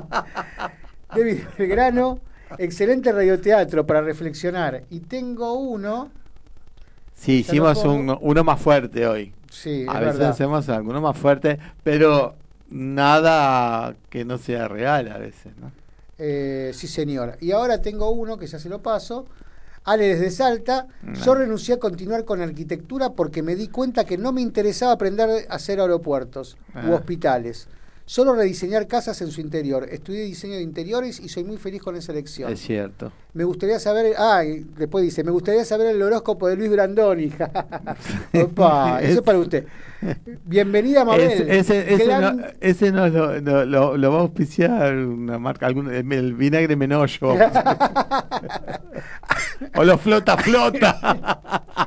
David 1.16 1.40
Belgrano, 1.58 2.20
excelente 2.60 3.12
radioteatro 3.12 3.86
para 3.88 4.02
reflexionar. 4.02 4.84
Y 4.92 5.00
tengo 5.00 5.54
uno. 5.54 6.12
Sí, 7.16 7.40
hicimos 7.40 7.84
un- 7.84 8.16
uno 8.22 8.44
más 8.44 8.62
fuerte 8.62 9.08
hoy. 9.08 9.34
Sí, 9.54 9.86
a 9.88 9.94
es 9.94 10.00
veces 10.00 10.14
verdad. 10.18 10.30
hacemos 10.32 10.68
alguno 10.70 11.00
más 11.00 11.16
fuerte, 11.18 11.60
pero 11.84 12.34
nada 12.70 13.96
que 14.10 14.26
no 14.26 14.38
sea 14.38 14.68
real 14.68 15.12
a 15.12 15.18
veces, 15.20 15.56
¿no? 15.58 15.72
Eh, 16.18 16.72
sí, 16.74 16.88
señor. 16.88 17.38
Y 17.40 17.52
ahora 17.52 17.82
tengo 17.82 18.10
uno 18.12 18.38
que 18.38 18.48
ya 18.48 18.58
se 18.60 18.70
lo 18.70 18.80
paso. 18.82 19.26
Ale 19.86 20.08
desde 20.16 20.32
Salta, 20.32 20.88
yo 21.26 21.36
renuncié 21.36 21.76
a 21.76 21.78
continuar 21.80 22.24
con 22.24 22.42
arquitectura 22.42 23.10
porque 23.12 23.44
me 23.44 23.56
di 23.56 23.68
cuenta 23.68 24.06
que 24.06 24.18
no 24.18 24.32
me 24.32 24.40
interesaba 24.42 24.94
aprender 24.94 25.46
a 25.50 25.54
hacer 25.56 25.80
aeropuertos 25.82 26.56
Ah. 26.74 26.86
u 26.88 26.94
hospitales. 26.94 27.68
Solo 28.06 28.36
rediseñar 28.36 28.86
casas 28.88 29.22
en 29.22 29.32
su 29.32 29.40
interior. 29.40 29.88
Estudié 29.90 30.24
diseño 30.26 30.56
de 30.56 30.62
interiores 30.62 31.22
y 31.22 31.30
soy 31.30 31.46
muy 31.46 31.56
feliz 31.58 31.82
con 31.82 31.96
esa 31.96 32.12
elección. 32.12 32.52
Es 32.52 32.60
cierto. 32.60 33.14
Me 33.34 33.46
gustaría 33.46 33.80
saber, 33.80 34.14
ah, 34.18 34.44
y 34.44 34.60
después 34.78 35.04
dice, 35.06 35.24
me 35.24 35.32
gustaría 35.32 35.64
saber 35.64 35.88
el 35.88 36.02
horóscopo 36.02 36.50
de 36.50 36.58
Luis 36.58 36.70
Brandoni. 36.70 37.32
Opa, 38.44 39.02
eso 39.02 39.20
es 39.20 39.22
para 39.22 39.38
usted. 39.40 39.66
Bienvenida 40.46 41.06
Mabel. 41.06 41.32
Ese, 41.32 41.58
ese, 41.60 41.94
ese 41.94 42.06
Gran- 42.06 42.38
no, 42.38 42.44
ese 42.60 42.92
no 42.92 43.08
lo, 43.08 43.40
no- 43.40 43.64
lo- 43.66 43.96
lo 43.98 44.12
va 44.12 44.18
a 44.18 44.22
auspiciar 44.22 44.96
una 44.98 45.40
marca, 45.40 45.66
algún, 45.66 45.90
el 45.94 46.34
vinagre 46.34 46.76
menollo. 46.76 47.20
o 49.76 49.84
lo 49.84 49.98
flota 49.98 50.38
flota. 50.38 51.00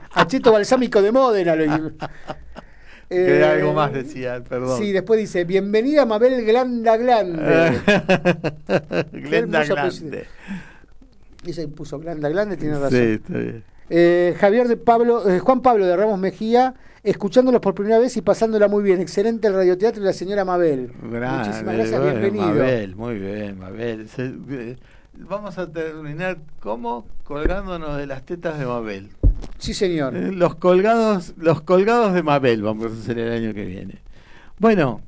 Acheto 0.15 0.51
balsámico 0.51 1.03
de 1.03 1.13
Módena. 1.13 1.55
Eh, 3.09 3.45
algo 3.45 3.73
más 3.73 3.93
decía, 3.93 4.43
perdón. 4.43 4.79
Sí, 4.81 4.91
después 4.93 5.19
dice, 5.21 5.45
bienvenida 5.45 6.05
Mabel 6.07 6.45
Glanda 6.45 6.97
Glande. 6.97 7.81
Glenda 9.13 9.65
Glande. 9.65 9.81
apellido. 9.81 10.19
Dice, 11.45 11.69
puso 11.69 11.99
Glanda 12.01 12.29
Glande, 12.29 12.57
tiene 12.57 12.75
razón. 12.75 12.91
Sí, 12.91 12.99
está 12.99 13.39
bien. 13.39 13.65
Eh, 13.89 14.35
Javier 14.41 14.67
de 14.67 14.77
Pablo, 14.77 15.29
eh, 15.31 15.39
Juan 15.39 15.63
Pablo 15.63 15.87
de 15.87 15.97
Ramos 15.97 16.19
Mejía, 16.19 16.75
escuchándolos 17.05 17.61
por 17.61 17.75
primera 17.75 18.01
vez 18.01 18.17
y 18.17 18.23
pasándola 18.23 18.67
muy 18.67 18.83
bien. 18.83 19.01
Excelente 19.01 19.47
el 19.47 19.55
radioteatro 19.55 20.03
y 20.03 20.07
la 20.07 20.13
señora 20.13 20.45
Mabel. 20.45 20.91
Grande, 21.09 21.47
Muchísimas 21.49 21.75
gracias, 21.77 22.01
bueno, 22.01 22.19
bienvenido. 22.21 22.49
Mabel, 22.49 22.97
muy 22.97 23.15
bien, 23.19 23.59
Mabel. 23.61 24.09
Se- 24.09 24.35
eh, 24.51 24.77
vamos 25.19 25.57
a 25.59 25.71
terminar 25.71 26.39
como 26.59 27.07
colgándonos 27.23 27.97
de 27.97 28.09
las 28.09 28.25
tetas 28.27 28.59
de 28.59 28.67
Mabel. 28.67 29.11
Sí, 29.59 29.75
señor. 29.75 30.17
Eh, 30.17 30.33
Los 30.33 30.55
colgados, 30.57 31.35
los 31.39 31.63
colgados 31.63 32.13
de 32.15 32.23
Mabel 32.23 32.63
vamos 32.63 32.93
a 32.93 32.95
hacer 32.95 33.19
el 33.19 33.33
año 33.33 33.55
que 33.55 33.65
viene. 33.65 33.99
Bueno, 34.59 35.01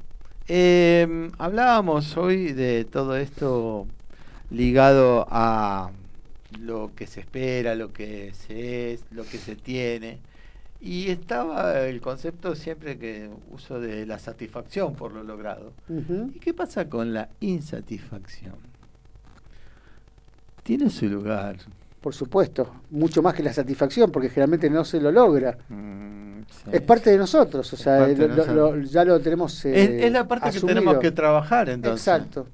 eh, 0.47 1.31
hablábamos 1.39 2.17
hoy 2.17 2.53
de 2.53 2.85
todo 2.85 3.17
esto 3.17 3.87
ligado 4.51 5.27
a 5.31 5.91
lo 6.61 6.91
que 6.95 7.07
se 7.07 7.21
espera, 7.21 7.75
lo 7.75 7.93
que 7.93 8.33
se 8.35 8.95
es, 8.95 9.05
lo 9.11 9.25
que 9.25 9.39
se 9.39 9.57
tiene. 9.57 10.19
Y 10.81 11.11
estaba 11.11 11.81
el 11.87 12.01
concepto 12.01 12.55
siempre 12.55 12.99
que 12.99 13.29
uso 13.51 13.81
de 13.81 14.07
la 14.07 14.19
satisfacción 14.19 14.95
por 14.95 15.13
lo 15.13 15.25
logrado. 15.25 15.73
¿Y 16.35 16.39
qué 16.39 16.55
pasa 16.55 16.89
con 16.89 17.13
la 17.13 17.29
insatisfacción? 17.41 18.55
Tiene 20.63 20.89
su 20.91 21.07
lugar. 21.09 21.57
Por 22.01 22.15
supuesto, 22.15 22.83
mucho 22.91 23.23
más 23.23 23.35
que 23.35 23.43
la 23.43 23.53
satisfacción, 23.53 24.11
porque 24.12 24.29
generalmente 24.29 24.70
no 24.70 24.85
se 24.85 25.01
lo 25.01 25.11
logra. 25.11 25.59
Mm, 25.69 26.43
sí. 26.49 26.70
Es 26.73 26.81
parte 26.83 27.11
de 27.11 27.19
nosotros, 27.19 27.73
o 27.73 27.77
sea, 27.77 28.07
de 28.07 28.16
lo- 28.16 28.29
lo- 28.29 28.37
nosotros. 28.37 28.77
lo- 28.77 28.83
ya 28.85 29.05
lo 29.05 29.20
tenemos. 29.20 29.65
eh, 29.65 29.83
Es, 29.99 30.05
es 30.07 30.12
la 30.12 30.27
parte 30.29 30.51
que 30.53 30.61
tenemos 30.61 30.99
que 30.99 31.11
trabajar 31.11 31.69
entonces. 31.69 32.07
Exacto. 32.07 32.47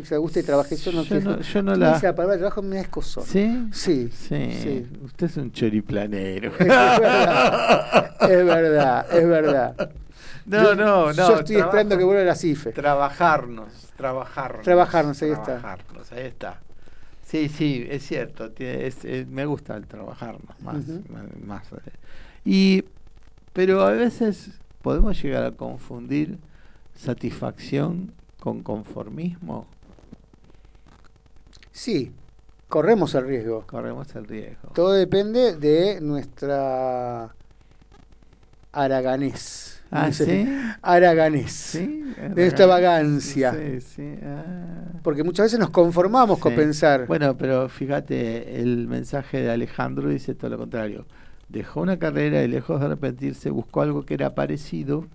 O 0.00 0.04
sea, 0.06 0.18
usted 0.20 0.42
trabaje, 0.46 0.74
yo 0.76 0.90
no 0.92 1.02
Yo 1.02 1.20
no- 1.20 1.40
yo 1.40 1.62
no 1.62 1.74
la- 1.76 2.00
la 2.00 2.14
palabra 2.14 2.36
trabajo 2.38 2.62
me 2.62 2.76
da 2.76 2.82
escozón. 2.82 3.24
¿Sí? 3.24 3.68
Sí. 3.72 4.08
Sí. 4.16 4.52
Sí. 4.62 4.86
Usted 5.04 5.26
es 5.26 5.36
un 5.36 5.52
choriplanero. 5.52 6.52
Es 6.52 6.58
verdad, 6.58 8.16
es 8.30 8.44
verdad, 8.46 9.06
es 9.12 9.28
verdad. 9.28 9.90
No, 10.46 10.62
Yo- 10.62 10.74
no, 10.74 11.06
no. 11.06 11.12
Yo 11.12 11.22
estoy 11.40 11.56
trabajo- 11.56 11.68
esperando 11.70 11.98
que 11.98 12.04
vuelva 12.04 12.22
la 12.24 12.34
CIFE. 12.34 12.72
Trabajarnos, 12.72 13.72
trabajarnos. 13.96 14.62
Trabajarnos, 14.62 15.22
ahí 15.22 15.30
está. 15.30 15.44
Trabajarnos, 15.44 16.12
ahí 16.12 16.26
está. 16.26 16.60
Sí, 17.32 17.48
sí, 17.48 17.86
es 17.88 18.06
cierto. 18.06 18.50
tiene- 18.50 18.86
es- 18.86 19.06
eh, 19.06 19.26
me 19.26 19.46
gusta 19.46 19.74
el 19.74 19.86
trabajarnos 19.86 20.60
más. 20.60 20.86
Ujú. 20.86 21.02
más, 21.10 21.24
más, 21.46 21.72
eh. 21.72 21.90
y, 22.44 22.84
pero 23.54 23.80
a 23.86 23.90
veces 23.92 24.50
podemos 24.82 25.20
llegar 25.22 25.44
a 25.44 25.52
confundir 25.52 26.36
satisfacción 26.94 28.12
con 28.38 28.62
conformismo. 28.62 29.66
Sí, 31.70 32.12
corremos 32.68 33.14
el 33.14 33.24
riesgo. 33.26 33.66
Corremos 33.66 34.14
el 34.14 34.26
riesgo. 34.26 34.68
Todo 34.74 34.92
depende 34.92 35.56
de 35.56 36.02
nuestra 36.02 37.34
araganés. 38.72 39.71
Ah, 39.94 40.06
Dice, 40.06 40.24
¿sí? 40.24 40.48
Araganés. 40.80 41.52
Sí, 41.52 42.02
De 42.16 42.42
nuestra 42.42 42.64
vagancia. 42.64 43.54
Sí, 43.80 44.16
ah. 44.24 44.98
Porque 45.02 45.22
muchas 45.22 45.44
veces 45.46 45.58
nos 45.60 45.68
conformamos 45.68 46.38
con 46.38 46.54
pensar. 46.54 47.06
Bueno, 47.06 47.36
pero 47.36 47.68
fíjate, 47.68 48.60
el 48.60 48.88
mensaje 48.88 49.42
de 49.42 49.50
Alejandro 49.50 50.08
dice 50.08 50.34
todo 50.34 50.50
lo 50.50 50.58
contrario. 50.58 51.04
Dejó 51.50 51.82
una 51.82 51.98
carrera 51.98 52.42
y 52.42 52.48
lejos 52.48 52.80
de 52.80 52.86
arrepentirse 52.86 53.50
buscó 53.50 53.82
algo 53.82 54.06
que 54.06 54.14
era 54.14 54.34
parecido 54.34 55.06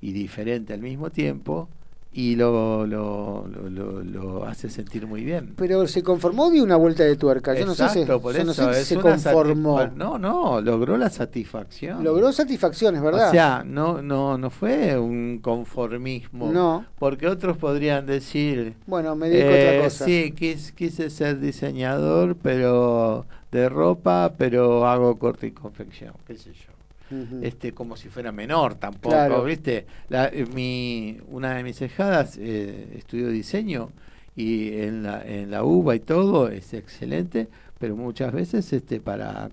y 0.00 0.12
diferente 0.12 0.72
al 0.72 0.80
mismo 0.80 1.10
tiempo 1.10 1.68
y 2.18 2.34
lo, 2.34 2.86
lo, 2.86 3.46
lo, 3.46 3.68
lo- 3.68 4.02
lo 4.02 4.44
hace 4.46 4.70
sentir 4.70 5.06
muy 5.06 5.22
bien. 5.22 5.52
Pero 5.54 5.86
se 5.86 6.02
conformó 6.02 6.50
de 6.50 6.62
una 6.62 6.76
vuelta 6.76 7.04
de 7.04 7.14
tuerca. 7.16 7.52
Yo 7.54 7.66
no 7.66 7.74
sé 7.74 7.88
si, 7.90 8.00
Exacto, 8.00 8.22
por 8.22 8.34
yo 8.34 8.42
no 8.42 8.52
eso, 8.52 8.64
sé 8.72 8.74
si 8.74 8.80
es 8.80 8.86
se 8.86 8.96
conformó. 8.96 9.86
No, 9.94 10.18
no, 10.18 10.62
logró 10.62 10.96
la 10.96 11.10
satisfacción. 11.10 12.02
Logró 12.02 12.32
satisfacciones, 12.32 13.02
¿verdad? 13.02 13.28
O 13.28 13.32
sea, 13.32 13.62
no, 13.66 14.00
no, 14.00 14.38
no 14.38 14.48
fue 14.48 14.98
un 14.98 15.40
conformismo. 15.42 16.50
No. 16.50 16.86
Porque 16.98 17.28
otros 17.28 17.58
podrían 17.58 18.06
decir, 18.06 18.76
Bueno, 18.86 19.14
me 19.14 19.28
dedico 19.28 19.48
a 19.50 19.52
otra 19.54 19.76
eh, 19.76 19.80
cosa. 19.82 20.04
Sí, 20.06 20.32
quis- 20.34 20.72
quise 20.72 21.10
ser 21.10 21.38
diseñador, 21.38 22.36
pero 22.42 23.26
de 23.52 23.68
ropa, 23.68 24.32
pero 24.38 24.86
hago 24.86 25.18
corte 25.18 25.48
y 25.48 25.50
confección, 25.50 26.14
qué 26.26 26.36
sé 26.38 26.52
yo. 26.54 26.72
Este, 27.42 27.72
como 27.72 27.96
si 27.96 28.08
fuera 28.08 28.32
menor 28.32 28.74
tampoco, 28.74 29.14
Claro. 29.14 29.44
¿viste? 29.44 29.86
La, 30.08 30.26
eh, 30.26 30.44
mi, 30.54 31.16
una 31.28 31.54
de 31.54 31.62
mis 31.62 31.80
hijadas 31.80 32.36
eh, 32.38 32.88
estudió 32.96 33.28
diseño 33.28 33.90
y 34.34 34.72
en 34.80 35.02
la, 35.04 35.22
en 35.24 35.50
la 35.50 35.62
UBA 35.64 35.96
y 35.96 36.00
todo 36.00 36.48
es 36.48 36.74
excelente, 36.74 37.48
pero 37.78 37.94
muchas 37.96 38.32
veces 38.32 38.72
este 38.72 39.00
para 39.00 39.50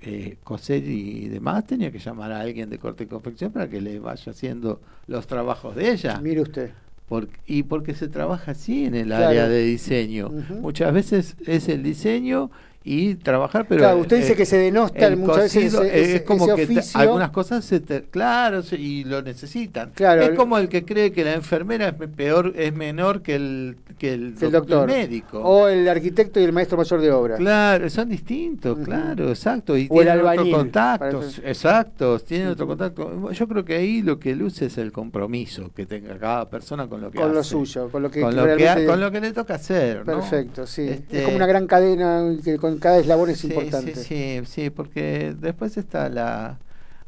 eh, 0.00 0.36
coser 0.44 0.84
y 0.84 1.28
demás 1.28 1.64
tenía 1.66 1.90
que 1.90 1.98
llamar 1.98 2.32
a 2.32 2.40
alguien 2.40 2.68
de 2.70 2.78
corte 2.78 3.04
y 3.04 3.06
confección 3.06 3.50
para 3.52 3.68
que 3.68 3.80
le 3.80 3.98
vaya 3.98 4.32
haciendo 4.32 4.80
los 5.06 5.26
trabajos 5.26 5.74
de 5.76 5.90
ella. 5.92 6.20
Mire 6.20 6.42
usted. 6.42 6.70
Por- 7.08 7.28
y 7.46 7.62
porque 7.62 7.94
se 7.94 8.08
trabaja 8.08 8.50
así 8.50 8.84
en 8.84 8.94
el 8.96 9.06
Claro. 9.06 9.28
área 9.28 9.48
de 9.48 9.62
diseño. 9.62 10.28
Muchas 10.60 10.92
veces 10.92 11.36
es 11.46 11.68
el 11.68 11.82
diseño 11.84 12.50
y 12.88 13.16
trabajar, 13.16 13.66
pero... 13.68 13.80
Claro, 13.80 13.98
usted 13.98 14.18
dice 14.18 14.36
que 14.36 14.46
se 14.46 14.56
denosta 14.58 15.06
el 15.08 15.16
muchas 15.16 15.38
veces 15.52 15.64
cosido, 15.74 15.82
ese- 15.82 16.16
es 16.16 16.22
como 16.22 16.46
ese 16.46 16.54
que 16.54 16.62
oficio. 16.64 17.00
algunas 17.00 17.30
cosas 17.30 17.64
se 17.64 17.80
te- 17.80 18.02
claro 18.02 18.62
y 18.78 19.02
lo 19.02 19.22
necesitan 19.22 19.90
Claro, 19.94 20.22
es 20.22 20.28
el- 20.28 20.36
como 20.36 20.56
el 20.56 20.68
que 20.68 20.84
cree 20.84 21.10
que 21.10 21.24
la 21.24 21.34
enfermera 21.34 21.88
es 21.88 21.94
peor 22.10 22.52
es 22.56 22.72
menor 22.72 23.22
que 23.22 23.34
el 23.34 23.76
que 23.98 24.12
el, 24.12 24.22
El 24.26 24.38
doc- 24.38 24.52
doctor. 24.52 24.86
médico 24.88 25.40
O 25.40 25.68
el 25.68 25.88
arquitecto 25.88 26.38
y 26.38 26.44
el 26.44 26.52
maestro 26.52 26.76
mayor 26.76 27.00
de 27.00 27.10
obra. 27.10 27.36
Claro, 27.36 27.88
son 27.88 28.10
distintos, 28.10 28.74
Ujú. 28.76 28.84
claro, 28.84 29.30
exacto. 29.30 29.74
Y 29.76 29.88
O 29.90 30.00
el 30.02 30.06
tienen 30.06 30.18
otro 30.18 30.28
albañil, 30.30 30.54
contacto, 30.54 31.18
parece. 31.20 31.48
exacto, 31.48 32.18
tienen 32.20 32.48
otro 32.48 32.66
contacto. 32.66 33.32
Yo 33.32 33.48
creo 33.48 33.64
que 33.64 33.74
ahí 33.76 34.02
lo 34.02 34.18
que 34.18 34.36
luce 34.36 34.66
es 34.66 34.76
el 34.78 34.92
compromiso 34.92 35.70
que 35.74 35.86
tenga 35.86 36.18
cada 36.18 36.48
persona 36.50 36.86
con 36.88 37.00
lo 37.00 37.10
que 37.10 37.18
Con 37.18 37.32
lo 37.32 37.40
hace. 37.40 37.48
suyo, 37.50 37.88
con 37.90 38.02
lo 38.02 38.10
que 38.10 38.20
con, 38.20 38.36
lo 38.36 38.54
que 38.56 38.68
ha- 38.68 38.84
con 38.86 39.00
lo 39.00 39.10
que 39.10 39.20
le 39.22 39.32
toca 39.32 39.54
hacer. 39.54 39.98
¿no? 40.00 40.04
Perfecto, 40.20 40.66
sí. 40.66 40.82
Este, 40.82 41.18
Es 41.20 41.24
como 41.24 41.36
una 41.36 41.46
gran 41.46 41.66
cadena 41.66 42.22
que 42.44 42.58
con 42.58 42.75
cada 42.80 42.98
eslabón 42.98 43.30
es 43.30 43.40
sí, 43.40 43.48
importante. 43.48 43.94
Sí, 43.94 44.40
sí, 44.40 44.46
sí, 44.46 44.70
porque 44.70 45.34
después 45.38 45.76
está 45.76 46.08
la... 46.08 46.58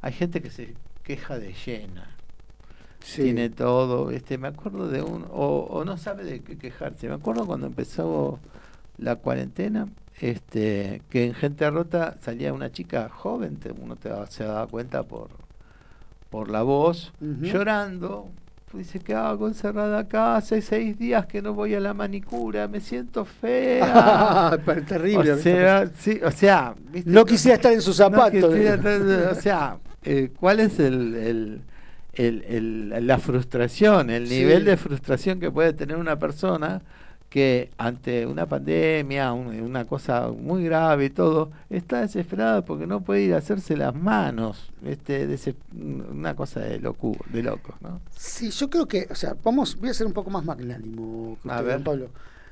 Hay 0.01 0.13
gente 0.13 0.41
que 0.43 0.51
se 0.51 0.75
queja 1.03 1.39
de 1.39 1.53
llena. 1.67 2.17
Sí. 3.05 3.23
Tiene 3.23 3.51
todo. 3.51 4.11
Este, 4.11 4.39
me 4.39 4.49
acuerdo 4.49 4.89
de 4.89 5.03
un... 5.03 5.25
O, 5.31 5.67
o 5.71 5.85
no 5.85 5.97
sabe 5.97 6.25
de 6.25 6.41
qué 6.41 6.59
quejarse. 6.59 7.09
Me 7.09 7.15
acuerdo 7.15 7.47
cuando 7.47 7.67
empezó 7.67 8.39
la 8.99 9.17
cuarentena, 9.17 9.89
este, 10.21 11.03
que 11.09 11.27
en 11.27 11.35
Gente 11.35 11.71
Rota 11.71 12.17
salía 12.21 12.53
una 12.53 12.73
chica 12.73 13.09
joven, 13.09 13.57
te- 13.57 13.71
uno 13.71 13.95
te 13.97 14.11
se 14.29 14.45
daba 14.45 14.67
cuenta 14.67 15.05
por, 15.05 15.29
por 16.31 16.51
la 16.51 16.63
voz, 16.63 17.13
llorando. 17.21 18.29
Dice, 18.73 19.01
¿qué 19.01 19.15
hago 19.15 19.49
encerrada 19.49 20.01
acá? 20.01 20.37
Hace 20.37 20.61
seis 20.61 20.99
días 20.99 21.27
que 21.27 21.41
no 21.41 21.55
voy 21.55 21.75
a 21.75 21.81
la 21.81 21.95
manicura, 21.95 22.69
me 22.69 22.81
siento 22.81 23.25
fea. 23.25 24.59
Terrible. 24.87 25.33
O 25.33 25.39
sea, 25.39 25.87
sí, 25.99 26.21
o 26.23 26.31
sea, 26.31 26.75
¿viste? 26.93 27.11
No 27.11 27.25
quisiera 27.25 27.57
estar 27.57 27.73
en 27.73 27.81
sus 27.81 27.97
zapatos. 27.97 28.41
No 28.41 28.49
quisiera 28.49 28.75
estar- 28.77 29.33
o 29.33 29.35
sea, 29.41 29.77
eh, 30.05 30.31
¿cuál 30.39 30.61
es 30.61 30.79
el, 30.79 31.15
el- 31.15 31.61
el- 32.13 32.93
el- 32.93 33.07
la 33.07 33.19
frustración, 33.19 34.11
el 34.11 34.27
Sí. 34.29 34.39
nivel 34.39 34.65
de 34.67 34.77
frustración 34.77 35.41
que 35.41 35.51
puede 35.51 35.73
tener 35.73 35.97
una 35.97 36.19
persona 36.19 36.83
que 37.29 37.71
ante 37.77 38.27
una 38.27 38.47
pandemia, 38.47 39.33
un- 39.33 39.61
una 39.61 39.85
cosa 39.85 40.29
muy 40.29 40.65
grave 40.65 41.07
y 41.07 41.11
todo, 41.11 41.51
está 41.69 42.01
desesperada 42.01 42.65
porque 42.65 42.87
no 42.87 43.01
puede 43.03 43.23
ir 43.23 43.35
a 43.35 43.39
hacerse 43.39 43.77
las 43.77 43.95
manos, 43.95 44.71
este, 44.85 45.29
una 46.11 46.35
cosa 46.35 46.61
de 46.61 46.79
locu, 46.81 47.17
de 47.33 47.43
locos, 47.43 47.75
¿no? 47.81 48.01
Sí, 48.17 48.51
yo 48.51 48.69
creo 48.71 48.87
que, 48.87 49.07
o 49.11 49.15
sea, 49.15 49.37
vamos, 49.45 49.77
voy 49.79 49.91
a 49.91 49.95
ser 49.95 50.07
un 50.07 50.13
poco 50.13 50.31
más 50.31 50.45
magnánimo 50.45 51.37
A 51.49 51.63
ver. 51.63 51.83
Pablo. 51.83 52.09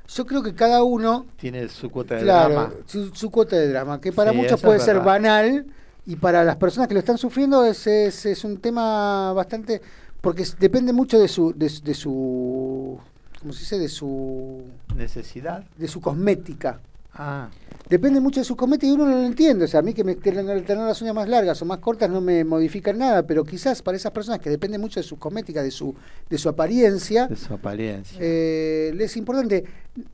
Yo 0.09 0.25
creo 0.25 0.43
que 0.43 0.55
cada 0.55 0.85
uno 0.85 1.27
Tiene 1.37 1.69
su 1.69 1.91
cuota 1.91 2.15
de 2.15 2.23
claro, 2.25 2.55
drama. 2.55 2.73
Su, 2.87 3.15
su 3.15 3.31
cuota 3.31 3.57
de 3.57 3.69
drama, 3.69 4.01
que 4.01 4.13
para 4.13 4.31
Sí, 4.31 4.37
muchos 4.37 4.61
puede 4.61 4.79
ser 4.79 5.01
banal 5.01 5.67
y 6.07 6.15
para 6.17 6.45
las 6.45 6.57
personas 6.57 6.87
que 6.87 6.95
lo 6.95 7.01
están 7.01 7.19
sufriendo 7.19 7.65
es, 7.65 7.87
es, 7.87 8.27
es 8.27 8.45
un 8.45 8.59
tema 8.59 9.33
bastante... 9.33 9.81
porque 10.21 10.45
depende 10.61 10.93
mucho 10.93 11.19
de 11.19 11.27
su... 11.29 11.53
De, 11.57 11.69
su- 11.69 11.83
de 11.83 11.95
su 11.95 12.99
¿Cómo 13.47 13.53
se 13.53 13.61
dice? 13.61 13.79
De 13.79 13.89
su... 13.89 14.61
Necesidad. 14.97 15.63
De 15.79 15.87
su 15.87 16.01
cosmética. 16.01 16.81
Ah, 17.15 17.49
Depende 17.89 18.19
mucho 18.19 18.41
de 18.41 18.45
su 18.45 18.57
cosmética 18.57 18.89
y 18.89 18.91
uno 18.91 19.05
no 19.07 19.13
lo 19.19 19.23
entiende. 19.23 19.67
O 19.67 19.69
sea, 19.69 19.79
a 19.79 19.83
mí 19.85 19.95
que 19.95 20.03
me 20.03 20.17
tener 20.17 20.45
las 20.45 21.01
uñas 21.01 21.15
más 21.15 21.29
largas 21.29 21.63
o 21.63 21.65
más 21.65 21.79
cortas 21.79 22.11
no 22.11 22.21
me 22.21 22.43
modifican 22.45 22.99
nada, 22.99 23.23
pero 23.23 23.45
quizás 23.45 23.83
para 23.83 23.97
esas 23.97 24.11
personas 24.11 24.41
que 24.41 24.51
dependen 24.51 24.81
mucho 24.81 24.99
de 24.99 25.05
su 25.05 25.17
cosmética, 25.17 25.63
de 25.63 25.71
su, 25.71 25.95
de 26.29 26.37
su 26.39 26.49
apariencia, 26.49 27.29
de 27.29 27.37
su 27.37 27.55
apariencia. 27.55 28.19
eh, 28.21 28.91
les 28.97 29.13
es 29.13 29.17
importante. 29.17 29.63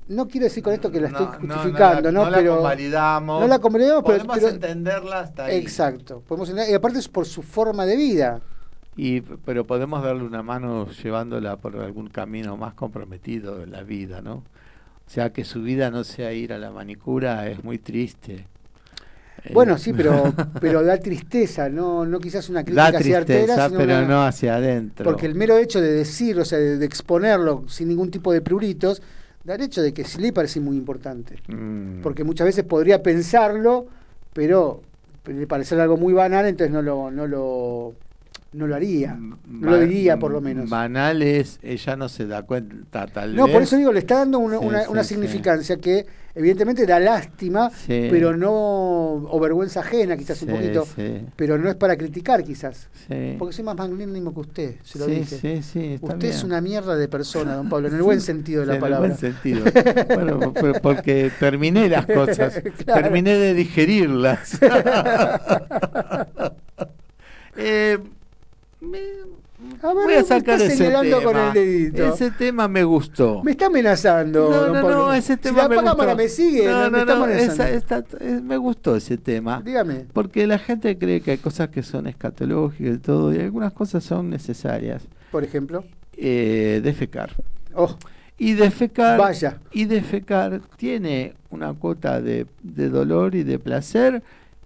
No 0.08 0.28
quiero 0.28 0.44
decir 0.44 0.62
con 0.62 0.74
esto 0.74 0.90
que 0.92 1.00
la 1.00 1.08
estoy 1.08 1.24
No, 1.24 1.54
justificando, 1.54 2.12
no 2.12 2.24
¿no? 2.26 2.30
la- 2.30 2.36
no 2.36 2.42
la 2.50 2.54
convalidamos. 2.56 3.40
No 3.40 3.48
la 3.48 3.58
convalidamos, 3.58 4.02
pero, 4.06 4.16
Podemos 4.18 4.36
pero- 4.36 4.48
entenderla 4.50 5.20
hasta 5.20 5.46
ahí. 5.46 5.56
Exacto. 5.56 6.22
Podemos 6.28 6.50
entender- 6.50 6.70
y 6.70 6.74
aparte 6.74 6.98
es 6.98 7.08
por 7.08 7.24
su 7.24 7.40
forma 7.42 7.86
de 7.86 7.96
vida. 7.96 8.42
Y, 8.96 9.22
pero 9.22 9.66
podemos 9.66 10.02
darle 10.02 10.22
una 10.22 10.42
mano 10.42 10.86
llevándola 10.90 11.56
por 11.56 11.76
algún 11.76 12.08
camino 12.08 12.56
más 12.56 12.74
comprometido 12.74 13.58
de 13.58 13.66
la 13.66 13.82
vida, 13.82 14.20
¿no? 14.20 14.34
O 14.34 15.10
sea, 15.14 15.32
que 15.32 15.44
su 15.44 15.62
vida 15.62 15.90
no 15.90 16.04
sea 16.04 16.32
ir 16.32 16.52
a 16.52 16.58
la 16.58 16.70
manicura 16.70 17.48
es 17.48 17.64
muy 17.64 17.78
triste. 17.78 18.46
Eh, 19.44 19.50
Bueno, 19.54 19.78
sí, 19.78 19.92
pero 19.92 20.32
pero 20.60 20.82
da 20.84 20.98
tristeza, 20.98 21.68
no 21.68 22.04
no 22.04 22.18
quizás 22.20 22.48
una 22.50 22.62
crítica 22.64 22.92
da 22.92 22.98
hacia 22.98 23.18
artera, 23.18 23.38
tristeza, 23.40 23.68
sino 23.68 23.78
pero 23.80 23.98
una- 23.98 24.08
no 24.08 24.22
hacia 24.24 24.56
adentro. 24.56 25.04
Porque 25.04 25.26
el 25.26 25.34
mero 25.34 25.56
hecho 25.56 25.80
de 25.80 25.90
decir, 25.92 26.38
o 26.38 26.44
sea, 26.44 26.58
de, 26.58 26.76
de 26.76 26.86
exponerlo 26.86 27.64
sin 27.68 27.88
ningún 27.88 28.10
tipo 28.10 28.30
de 28.32 28.42
pruritos, 28.42 29.02
da 29.44 29.54
el 29.54 29.62
hecho 29.62 29.82
de 29.82 29.92
que 29.94 30.04
sí 30.04 30.20
le 30.20 30.32
parece 30.32 30.60
muy 30.60 30.76
importante. 30.76 31.38
Mm. 31.48 32.02
Porque 32.02 32.24
muchas 32.24 32.44
veces 32.44 32.64
podría 32.64 33.02
pensarlo, 33.02 33.86
pero 34.34 34.82
le 35.26 35.46
parecer 35.46 35.80
algo 35.80 35.96
muy 35.96 36.12
banal, 36.12 36.46
entonces 36.46 36.72
no 36.72 36.82
lo, 36.82 37.10
no 37.10 37.26
lo, 37.26 37.94
no 38.52 38.66
lo 38.66 38.74
haría. 38.74 39.14
No 39.14 39.70
lo 39.70 39.78
diría, 39.80 40.18
por 40.18 40.30
lo 40.32 40.40
menos. 40.40 40.68
Banal 40.68 41.22
es, 41.22 41.58
ella 41.62 41.96
no 41.96 42.08
se 42.08 42.26
da 42.26 42.42
cuenta, 42.42 43.06
tal 43.06 43.34
No, 43.34 43.44
vez. 43.46 43.52
por 43.54 43.62
eso 43.62 43.76
digo, 43.76 43.92
le 43.92 44.00
está 44.00 44.18
dando 44.18 44.38
una, 44.38 44.58
Sí, 44.58 44.64
una, 44.66 44.82
sí, 44.82 44.86
una 44.90 45.02
sí. 45.04 45.08
significancia 45.14 45.76
que 45.78 46.04
evidentemente 46.34 46.86
da 46.86 46.98
lástima, 46.98 47.70
pero 47.86 48.34
no, 48.36 48.50
o 48.50 49.38
vergüenza 49.40 49.80
ajena 49.80 50.16
quizás 50.16 50.40
un 50.42 50.48
poquito, 50.50 50.86
pero 51.36 51.58
no 51.58 51.68
es 51.68 51.74
para 51.76 51.96
criticar 51.96 52.42
quizás. 52.44 52.88
Porque 53.38 53.54
soy 53.54 53.64
más 53.64 53.76
magnánimo 53.76 54.32
que 54.34 54.40
usted, 54.40 54.74
se 54.82 54.98
lo 54.98 55.06
dije. 55.06 55.34
usted 56.00 56.16
bien. 56.18 56.32
es 56.32 56.42
una 56.44 56.60
mierda 56.60 56.96
de 56.96 57.08
persona, 57.08 57.54
don 57.56 57.68
Pablo, 57.68 57.88
en 57.88 57.94
el 57.96 58.02
buen 58.02 58.20
sentido 58.20 58.60
de 58.60 58.66
la 58.66 58.72
En 58.72 58.76
el 58.76 58.80
palabra. 58.82 59.08
buen 59.08 59.18
sentido. 59.18 59.64
bueno, 60.14 60.52
porque 60.82 61.30
terminé 61.38 61.88
las 61.88 62.06
cosas, 62.06 62.62
Claro. 62.84 63.02
terminé 63.02 63.34
de 63.36 63.54
digerirlas. 63.54 64.58
Eh, 67.56 67.98
A 69.82 69.86
ver, 69.94 70.04
voy 70.04 70.14
a 70.14 70.18
me 70.18 70.24
sacar 70.24 70.60
ese 70.60 70.76
tema. 70.90 71.22
con 71.22 71.36
el 71.36 71.52
dedito. 71.52 72.12
Ese 72.14 72.30
tema 72.32 72.66
me 72.66 72.82
gustó. 72.82 73.42
Me 73.44 73.52
está 73.52 73.66
amenazando. 73.66 74.50
No, 74.50 74.72
no, 74.72 74.90
no, 74.90 75.12
ese 75.14 75.36
tema 75.36 75.68
me 75.68 75.76
gustó. 75.80 76.16
me 76.16 76.28
sigue, 76.28 76.66
No, 76.66 76.90
me 76.90 76.98
no, 76.98 77.04
no, 77.04 77.24
amenazando. 77.24 77.52
esa- 77.64 77.70
esta- 77.70 78.04
eh, 78.20 78.40
me 78.42 78.56
gustó 78.56 78.96
ese 78.96 79.18
tema. 79.18 79.62
Dígame. 79.64 80.06
Porque 80.12 80.46
la 80.48 80.58
gente 80.58 80.98
cree 80.98 81.20
que 81.20 81.32
hay 81.32 81.38
cosas 81.38 81.68
que 81.68 81.82
son 81.84 82.06
escatológicas 82.08 82.96
y 82.96 82.98
todo, 82.98 83.32
y 83.32 83.38
algunas 83.38 83.72
cosas 83.72 84.02
son 84.02 84.30
necesarias. 84.30 85.02
Por 85.30 85.44
ejemplo. 85.44 85.84
Eh, 86.16 86.80
defecar. 86.82 87.30
Oh, 87.74 87.96
Y 88.38 88.54
defecar, 88.54 89.18
Vaya. 89.18 89.60
y 89.70 89.84
defecar 89.84 90.60
tiene 90.76 91.34
una 91.50 91.72
cuota 91.74 92.20
de, 92.20 92.46
de 92.62 92.88
dolor 92.88 93.34
y 93.36 93.44
de 93.44 93.58
placer 93.60 94.22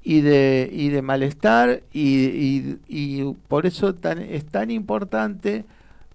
y 0.08 0.20
de, 0.20 0.70
y 0.72 0.88
de 0.90 1.02
malestar 1.02 1.82
y, 1.92 2.26
y- 2.26 2.78
y 2.86 3.34
por 3.48 3.66
eso 3.66 3.92
tan, 3.96 4.20
es 4.20 4.44
tan 4.46 4.70
importante 4.70 5.64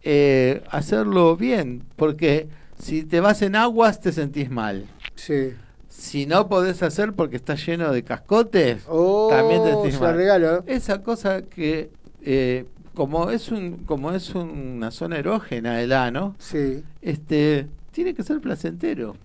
eh, 0.03 0.63
hacerlo 0.71 1.35
bien, 1.35 1.83
porque 1.97 2.47
si 2.79 3.03
te 3.03 3.19
vas 3.19 3.41
en 3.41 3.57
aguas 3.57 3.99
te 3.99 4.13
sentís 4.13 4.49
mal. 4.49 4.85
sí. 5.15 5.53
Si 5.89 6.25
no 6.25 6.47
podés 6.47 6.81
hacer 6.83 7.11
porque 7.11 7.35
está 7.35 7.55
lleno 7.55 7.91
de 7.91 8.01
cascotes, 8.03 8.83
Oh, 8.87 9.27
también 9.29 9.61
te 9.61 9.71
sentís 9.71 9.99
mal. 9.99 10.15
regalo. 10.15 10.59
¿eh? 10.59 10.61
Esa 10.67 11.03
cosa 11.03 11.41
que 11.41 11.89
eh, 12.23 12.65
como 12.95 13.29
es 13.29 13.49
un 13.51 13.83
como 13.85 14.13
es 14.13 14.33
una 14.33 14.89
zona 14.91 15.17
erógena 15.17 15.81
el 15.81 15.91
ano, 15.91 16.33
Sí, 16.39 16.81
este 17.01 17.67
tiene 17.91 18.13
que 18.13 18.23
ser 18.23 18.39
placentero. 18.39 19.17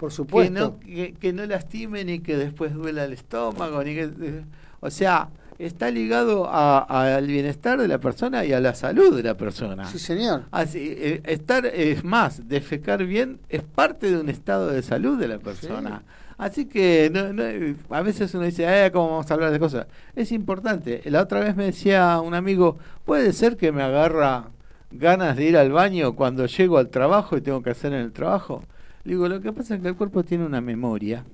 Por 0.00 0.08
Que 0.08 0.16
supuesto. 0.16 0.52
no, 0.58 0.80
que, 0.80 1.12
que 1.20 1.32
no 1.34 1.44
lastime 1.44 2.04
ni 2.04 2.20
que 2.20 2.36
después 2.36 2.72
duela 2.74 3.04
el 3.04 3.12
estómago, 3.12 3.84
ni 3.84 3.94
que, 3.94 4.04
eh, 4.04 4.44
o 4.80 4.90
sea, 4.90 5.28
está 5.58 5.90
ligado 5.90 6.48
a- 6.48 6.78
al 7.16 7.26
bienestar 7.26 7.78
de 7.78 7.86
la 7.86 7.98
persona 7.98 8.46
y 8.46 8.52
a 8.54 8.60
la 8.60 8.74
salud 8.74 9.14
de 9.14 9.22
la 9.22 9.36
persona. 9.36 9.84
Sí, 9.84 9.98
señor. 9.98 10.44
Así, 10.50 10.78
eh, 10.96 11.20
estar 11.26 11.66
es 11.66 12.02
más, 12.02 12.48
defecar 12.48 13.04
bien 13.04 13.40
es 13.50 13.62
parte 13.62 14.10
de 14.10 14.18
un 14.18 14.30
estado 14.30 14.68
de 14.68 14.82
salud 14.82 15.18
de 15.18 15.28
la 15.28 15.38
persona. 15.38 16.02
Así 16.38 16.64
que 16.64 17.10
no, 17.12 17.34
no, 17.34 17.42
eh, 17.42 17.76
a 17.90 18.00
veces 18.00 18.32
uno 18.32 18.44
dice, 18.44 18.64
eh, 18.66 18.90
¿cómo 18.90 19.10
vamos 19.10 19.30
a 19.30 19.34
hablar 19.34 19.50
de 19.52 19.58
cosas? 19.58 19.86
Es 20.16 20.32
importante. 20.32 21.02
La 21.04 21.20
otra 21.20 21.40
vez 21.40 21.54
me 21.54 21.64
decía 21.64 22.18
un 22.22 22.32
amigo, 22.32 22.78
puede 23.04 23.34
ser 23.34 23.58
que 23.58 23.70
me 23.72 23.82
agarra 23.82 24.46
ganas 24.90 25.36
de 25.36 25.44
ir 25.44 25.58
al 25.58 25.70
baño 25.70 26.16
cuando 26.16 26.46
llego 26.46 26.78
al 26.78 26.88
trabajo 26.88 27.36
y 27.36 27.42
tengo 27.42 27.62
que 27.62 27.68
hacer 27.68 27.92
en 27.92 28.00
el 28.00 28.12
trabajo. 28.12 28.64
Digo, 29.10 29.28
lo 29.28 29.40
que 29.40 29.52
pasa 29.52 29.74
es 29.74 29.82
que 29.82 29.88
el 29.88 29.96
cuerpo 29.96 30.22
tiene 30.22 30.46
una 30.46 30.60
memoria. 30.60 31.24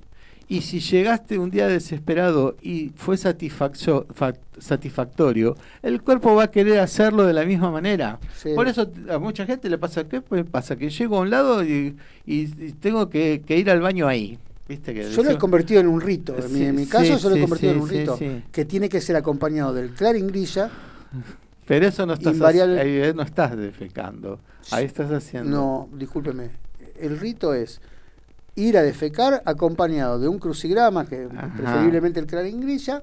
Y 0.48 0.62
si 0.62 0.80
llegaste 0.80 1.38
un 1.38 1.50
día 1.50 1.66
desesperado 1.66 2.56
y 2.62 2.90
fue 2.96 3.16
satisfactorio, 4.58 5.56
el 5.82 6.00
cuerpo 6.02 6.34
va 6.34 6.44
a 6.44 6.50
querer 6.50 6.78
hacerlo 6.78 7.24
de 7.26 7.32
la 7.32 7.44
misma 7.44 7.70
manera. 7.70 8.18
Sí. 8.36 8.50
Por 8.54 8.68
eso 8.68 8.90
a 9.10 9.18
mucha 9.18 9.44
gente 9.44 9.68
le 9.68 9.76
pasa, 9.76 10.04
¿qué 10.08 10.20
pasa? 10.22 10.76
Que 10.76 10.88
llego 10.88 11.18
a 11.18 11.20
un 11.20 11.30
lado 11.30 11.62
y, 11.64 11.96
y- 12.26 12.42
y 12.42 12.72
tengo 12.80 13.08
que, 13.10 13.42
que 13.46 13.58
ir 13.58 13.70
al 13.70 13.80
baño 13.80 14.06
ahí. 14.08 14.38
¿Viste? 14.68 14.94
Que 14.94 15.10
Yo 15.10 15.22
lo 15.22 15.30
he 15.30 15.38
convertido 15.38 15.80
en 15.80 15.86
un 15.88 16.00
rito. 16.00 16.34
En 16.36 16.52
mi, 16.52 16.58
Sí, 16.58 16.64
en 16.64 16.74
mi 16.76 16.86
caso, 16.86 17.16
sí, 17.16 17.22
yo 17.22 17.28
lo 17.30 17.36
he 17.36 17.40
convertido 17.40 17.72
en 17.72 17.80
un 17.80 17.88
rito 17.88 18.18
que 18.50 18.64
tiene 18.64 18.88
que 18.88 19.00
ser 19.00 19.16
acompañado 19.16 19.72
del 19.74 19.90
clarín 19.90 20.26
grilla. 20.28 20.70
Pero 21.66 21.86
eso 21.88 22.06
no 22.06 22.14
estás, 22.14 22.40
ahí 22.78 23.12
no 23.14 23.22
estás 23.22 23.56
defecando. 23.56 24.40
Ahí 24.72 24.84
estás 24.84 25.10
haciendo. 25.12 25.50
No, 25.50 25.88
discúlpeme. 25.96 26.50
El 27.00 27.18
rito 27.18 27.54
es 27.54 27.80
ir 28.54 28.76
a 28.78 28.82
defecar 28.82 29.42
acompañado 29.44 30.18
de 30.18 30.28
un 30.28 30.38
crucigrama, 30.38 31.06
que 31.06 31.28
Ajá. 31.36 31.52
preferiblemente 31.56 32.20
el 32.20 32.26
clarín 32.26 32.60
grilla, 32.60 33.02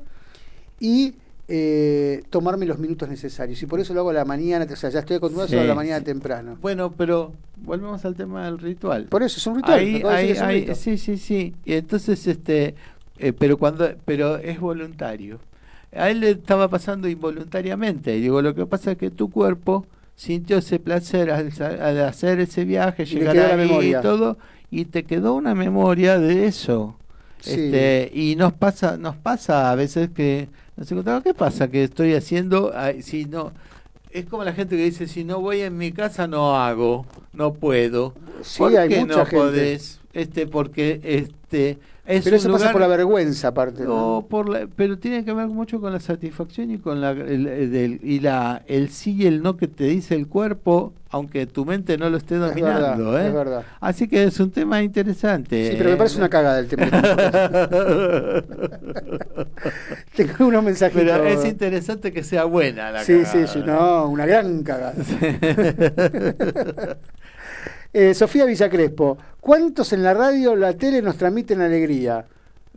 y 0.80 1.16
eh, 1.48 2.24
tomarme 2.30 2.66
los 2.66 2.80
minutos 2.80 3.08
necesarios. 3.10 3.62
Y 3.62 3.66
por 3.66 3.80
eso 3.80 3.94
lo 3.94 4.00
hago 4.00 4.10
a 4.10 4.14
la 4.14 4.26
mañana, 4.26 4.66
o 4.72 4.76
sea, 4.76 4.90
ya 4.90 5.00
estoy 5.00 5.18
acostumbrado 5.18 5.46
hacerlo 5.46 5.64
a 5.64 5.68
la 5.68 5.74
Sí, 5.74 5.78
mañana 5.78 6.00
sí. 6.00 6.06
temprano. 6.06 6.58
Bueno, 6.62 6.92
pero 6.92 7.34
volvemos 7.64 8.04
al 8.06 8.16
tema 8.16 8.46
del 8.46 8.58
ritual. 8.60 9.06
Por 9.06 9.24
eso 9.24 9.38
es 9.38 9.46
un 9.48 9.58
ritual. 9.58 9.80
Ahí, 9.80 9.96
acabo 9.98 10.10
de 10.10 10.16
ahí, 10.18 10.28
decir 10.28 10.34
que 10.34 10.38
es 10.38 10.42
un 10.42 10.50
ahí, 10.50 10.60
rito. 10.62 10.76
sí, 10.76 10.98
sí, 10.98 11.18
sí. 11.18 11.54
Y 11.66 11.74
entonces, 11.74 12.26
este, 12.28 12.76
eh, 13.20 13.34
pero 13.34 13.58
cuando, 13.58 13.94
pero 14.06 14.38
es 14.38 14.60
voluntario. 14.60 15.40
A 15.96 16.10
él 16.10 16.22
le 16.22 16.32
estaba 16.32 16.68
pasando 16.70 17.08
involuntariamente. 17.08 18.16
Y 18.18 18.22
digo, 18.22 18.42
lo 18.42 18.56
que 18.56 18.66
pasa 18.66 18.94
es 18.94 18.98
que 18.98 19.12
tu 19.12 19.30
cuerpo 19.30 19.86
sintió 20.16 20.58
ese 20.58 20.80
placer 20.80 21.32
al, 21.32 22.02
hacer 22.02 22.40
ese 22.40 22.66
viaje, 22.66 23.06
llegar 23.06 23.38
ahí 23.38 23.58
memoria. 23.58 24.00
y 24.00 24.02
todo, 24.02 24.38
y 24.72 24.86
te 24.86 25.04
quedó 25.04 25.34
una 25.34 25.56
memoria 25.56 26.20
de 26.20 26.48
eso. 26.48 26.96
Sí. 27.40 27.52
Este, 27.52 28.12
y 28.14 28.36
nos 28.36 28.54
pasa, 28.54 28.98
nos 28.98 29.18
pasa 29.18 29.72
a 29.72 29.76
veces 29.76 30.10
que 30.10 30.48
nos 30.78 30.90
encontramos, 30.92 31.24
¿qué 31.24 31.34
pasa? 31.34 31.68
Que 31.68 31.84
estoy 31.84 32.14
haciendo, 32.14 32.72
Ay, 32.74 33.02
si 33.02 33.26
no, 33.26 33.52
es 34.12 34.26
como 34.26 34.44
la 34.44 34.54
gente 34.54 34.78
que 34.78 34.84
dice, 34.86 35.08
si 35.08 35.24
no 35.24 35.42
voy 35.42 35.62
en 35.62 35.78
mi 35.78 35.92
casa 35.92 36.28
no 36.28 36.56
hago, 36.56 37.06
no 37.34 37.54
puedo. 37.54 38.14
Sí, 38.44 38.60
¿Por 38.60 38.78
hay 38.78 38.88
qué 38.90 39.00
mucha 39.02 39.18
no 39.18 39.26
gente. 39.26 39.38
podés? 39.38 40.00
Este, 40.14 40.48
porque 40.48 41.02
este 41.04 41.80
es 42.06 42.24
Pero 42.26 42.36
eso 42.36 42.52
pasa 42.52 42.72
por 42.72 42.82
la 42.82 42.88
vergüenza, 42.88 43.50
aparte. 43.50 43.84
¿no? 43.84 44.26
por 44.30 44.50
la- 44.50 44.68
pero 44.76 44.98
tiene 44.98 45.24
que 45.24 45.34
ver 45.34 45.48
mucho 45.48 45.80
con 45.80 45.94
la 45.94 46.00
satisfacción 46.00 46.72
y 46.72 46.78
con 46.78 47.00
la 47.02 47.12
el, 47.12 47.48
el- 47.48 47.72
del- 47.72 48.00
y 48.04 48.20
la 48.20 48.62
el 48.68 48.90
sí 48.90 49.14
y 49.16 49.26
el 49.28 49.42
no 49.42 49.58
que 49.58 49.68
te 49.68 49.86
dice 49.86 50.16
el 50.16 50.28
cuerpo, 50.28 50.94
aunque 51.10 51.46
tu 51.46 51.66
mente 51.66 51.98
no 51.98 52.10
lo 52.10 52.18
esté 52.18 52.36
Es 52.36 52.42
dominando, 52.42 53.12
verdad, 53.12 53.24
¿eh? 53.24 53.28
es 53.28 53.34
verdad. 53.34 53.64
Así 53.80 54.08
que 54.08 54.24
es 54.24 54.40
un 54.40 54.52
tema 54.52 54.82
interesante. 54.84 55.72
Sí, 55.72 55.76
pero 55.78 55.92
me 55.92 55.96
parece 55.96 56.18
una 56.18 56.30
cagada 56.30 56.60
el 56.60 56.68
tema. 56.68 56.90
Tengo 60.16 60.48
unos 60.48 60.64
mensajitos. 60.64 61.04
Pero 61.04 61.24
es 61.26 61.46
interesante 61.46 62.12
que 62.12 62.24
sea 62.24 62.46
buena 62.46 62.92
la 62.92 63.04
Sí, 63.04 63.14
cagada. 63.22 63.48
sí, 63.48 63.54
sí, 63.54 63.64
no, 63.66 64.08
una 64.10 64.26
gran 64.26 64.64
cagada. 64.64 64.94
Eh, 67.94 68.14
Sofía 68.16 68.46
Villacrespo, 68.46 69.18
¿cuántos 69.40 69.94
en 69.94 70.02
la 70.04 70.14
radio 70.16 70.56
la 70.56 70.74
tele 70.74 71.02
nos 71.02 71.16
transmiten 71.16 71.62
alegría? 71.62 72.26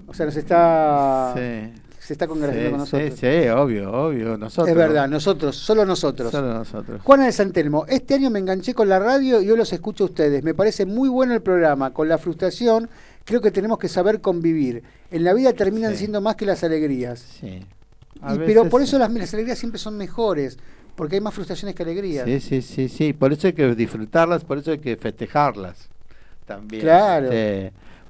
O 0.07 0.13
sea, 0.15 0.27
nos 0.27 0.37
está... 0.37 1.33
Sí. 1.35 1.73
se 1.99 2.13
está 2.13 2.27
congratuando 2.29 2.71
con 2.71 2.79
nosotros. 2.81 3.15
Sí, 3.19 3.27
sí, 3.43 3.49
obvio, 3.49 3.91
obvio. 3.93 4.37
Nosotros. 4.37 4.69
Es 4.69 4.75
verdad, 4.77 5.09
nosotros, 5.09 5.57
solo 5.57 5.85
nosotros. 5.87 6.31
Solo 6.31 6.53
nosotros. 6.53 7.01
Juana 7.03 7.25
de 7.27 7.33
Santelmo, 7.33 7.87
este 7.89 8.15
año 8.15 8.29
me 8.31 8.39
enganché 8.39 8.75
con 8.75 8.89
la 8.91 8.99
radio 8.99 9.41
y 9.41 9.51
hoy 9.51 9.57
los 9.57 9.73
escucho 9.73 10.05
a 10.05 10.07
ustedes. 10.09 10.45
Me 10.45 10.53
parece 10.55 10.85
muy 10.85 11.09
bueno 11.09 11.33
el 11.35 11.41
programa. 11.43 11.93
Con 11.95 12.09
la 12.09 12.19
frustración, 12.19 12.89
creo 13.25 13.41
que 13.41 13.51
tenemos 13.51 13.79
que 13.79 13.89
saber 13.89 14.21
convivir. 14.21 14.83
En 15.11 15.25
la 15.25 15.33
vida 15.33 15.53
terminan 15.55 15.93
Sí. 15.93 15.99
siendo 16.01 16.21
más 16.21 16.37
que 16.37 16.45
las 16.47 16.63
alegrías. 16.63 17.25
Sí. 17.41 17.47
Y- 18.17 18.39
pero 18.47 18.69
por 18.69 18.83
eso 18.83 18.99
las, 18.99 19.11
las 19.11 19.33
alegrías 19.35 19.59
siempre 19.59 19.79
son 19.79 19.97
mejores, 19.97 20.59
porque 20.97 21.16
hay 21.16 21.20
más 21.20 21.35
frustraciones 21.35 21.74
que 21.74 21.82
alegrías. 21.82 22.24
Sí, 22.24 22.40
sí, 22.40 22.62
sí, 22.62 22.89
sí. 22.89 23.12
Por 23.12 23.32
eso 23.32 23.47
hay 23.47 23.52
que 23.52 23.74
disfrutarlas, 23.74 24.44
por 24.44 24.59
eso 24.59 24.73
hay 24.73 24.78
que 24.78 24.97
festejarlas 24.97 25.89
también. 26.47 26.82
Claro. 26.82 27.31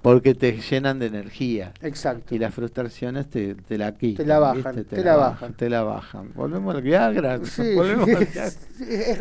Porque 0.03 0.35
te 0.37 0.53
llenan 0.61 1.01
de 1.01 1.07
energía. 1.07 1.73
Exacto. 1.83 2.33
Y 2.33 2.39
las 2.39 2.55
frustraciones 2.55 3.29
te, 3.29 3.57
te 3.57 3.77
la 3.77 3.91
quitan. 3.93 4.25
Te 4.25 4.29
la 4.29 4.39
bajan, 4.39 4.85
te 4.85 5.03
la 5.03 5.17
bajan. 5.17 5.55
Te 5.55 5.69
la 5.69 5.83
bajan. 5.83 6.31
Volvemos 6.35 6.77
al 6.77 6.83
Viagra. 6.83 7.41
Sí, 7.45 7.75
Volvemos 7.75 8.09
al 8.11 8.15
Viagra. 8.25 8.45
es 8.47 8.59
es 8.81 9.21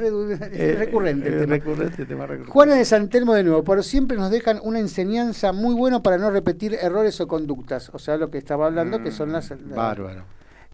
Eh, 0.54 0.76
recurrente. 0.78 1.28
el 1.28 1.34
eh, 1.34 1.38
tema. 1.40 1.56
recurrente, 1.56 2.06
tema 2.06 2.26
recurrente. 2.28 2.52
Juana 2.52 2.76
de 2.76 2.86
Santelmo 2.86 3.34
de 3.34 3.44
nuevo, 3.44 3.64
pero 3.64 3.82
siempre 3.82 4.16
nos 4.16 4.30
dejan 4.30 4.60
una 4.62 4.78
enseñanza 4.78 5.54
muy 5.54 5.74
buena 5.74 6.04
para 6.04 6.20
no 6.20 6.30
repetir 6.30 6.76
errores 6.80 7.20
o 7.20 7.28
conductas. 7.28 7.90
O 7.92 7.98
sea, 7.98 8.18
lo 8.18 8.30
que 8.30 8.38
estaba 8.38 8.68
hablando, 8.68 9.02
que 9.02 9.10
son 9.12 9.32
las... 9.32 9.50
la- 9.50 9.56
Mm, 9.56 9.74
Bárbaro. 9.76 10.24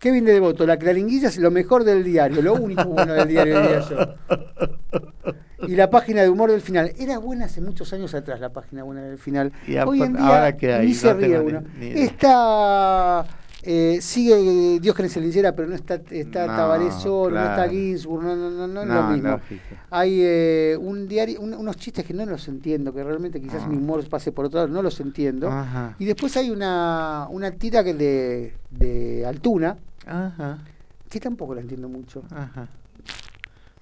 Kevin 0.01 0.25
de 0.25 0.33
Devoto, 0.33 0.65
la 0.65 0.77
claringuilla 0.77 1.27
es 1.29 1.37
lo 1.37 1.51
mejor 1.51 1.83
del 1.83 2.03
diario, 2.03 2.41
lo 2.41 2.55
único 2.55 2.85
bueno 2.85 3.13
del 3.13 3.27
diario, 3.27 3.61
diría 3.61 3.79
yo. 3.87 3.97
Y 5.67 5.75
la 5.75 5.89
página 5.91 6.23
de 6.23 6.29
humor 6.29 6.49
del 6.49 6.61
final. 6.61 6.91
Era 6.97 7.19
buena 7.19 7.45
hace 7.45 7.61
muchos 7.61 7.93
años 7.93 8.13
atrás 8.15 8.39
la 8.39 8.49
página 8.49 8.81
buena 8.83 9.03
del 9.03 9.19
final. 9.19 9.51
Y 9.67 9.77
Hoy 9.77 10.01
en 10.01 10.13
día 10.13 10.25
ahora 10.27 10.57
qué 10.57 10.73
hay, 10.73 10.87
ni 10.87 10.93
se 10.95 11.07
no 11.07 11.13
ríe 11.19 11.27
tengo 11.29 11.43
ni- 11.43 11.49
uno. 11.49 11.63
ni. 11.79 11.85
Está... 12.01 13.25
eh, 13.61 13.99
sigue 14.01 14.79
Diógenes 14.79 15.15
Elincera, 15.17 15.55
pero 15.55 15.67
no 15.67 15.75
está, 15.75 16.01
está 16.09 16.47
No, 16.47 16.55
Tabaré 16.55 16.91
solo, 16.91 17.35
no 17.35 17.41
está 17.43 17.55
claro. 17.57 17.71
Ginsburg, 17.71 18.23
no, 18.23 18.35
no, 18.35 18.49
no, 18.49 18.67
no 18.67 18.81
es 18.81 18.87
lo 18.87 19.03
mismo. 19.03 19.29
lógico. 19.29 19.61
Hay 19.91 20.19
eh, 20.23 20.77
un 20.81 21.07
diario, 21.07 21.39
un- 21.41 21.53
unos 21.53 21.77
chistes 21.77 22.03
que 22.05 22.15
no 22.15 22.25
los 22.25 22.47
entiendo, 22.47 22.91
que 22.91 23.03
realmente 23.03 23.39
quizás 23.39 23.61
Ah. 23.65 23.67
mi 23.67 23.77
humor 23.77 24.03
pase 24.09 24.31
por 24.31 24.45
otro 24.45 24.61
lado, 24.61 24.67
no 24.67 24.81
los 24.81 24.99
entiendo. 24.99 25.47
Ajá. 25.47 25.95
Y 25.99 26.05
después 26.05 26.35
hay 26.37 26.49
una, 26.49 27.27
una 27.29 27.51
tira 27.51 27.83
que 27.83 27.93
de, 27.93 28.55
de 28.71 29.27
Altuna, 29.27 29.77
Ajá. 30.07 30.59
que 31.09 31.19
tampoco 31.19 31.53
la 31.55 31.61
entiendo 31.61 31.87
mucho. 31.89 32.23
Ajá. 32.33 32.67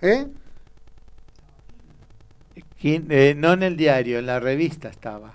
¿Eh? 0.01 0.27
¿Quién? 2.81 3.07
Eh, 3.09 3.33
no 3.37 3.53
en 3.53 3.63
el 3.63 3.75
diario, 3.77 4.19
en 4.19 4.25
la 4.25 4.39
revista 4.39 4.89
estaba. 4.89 5.33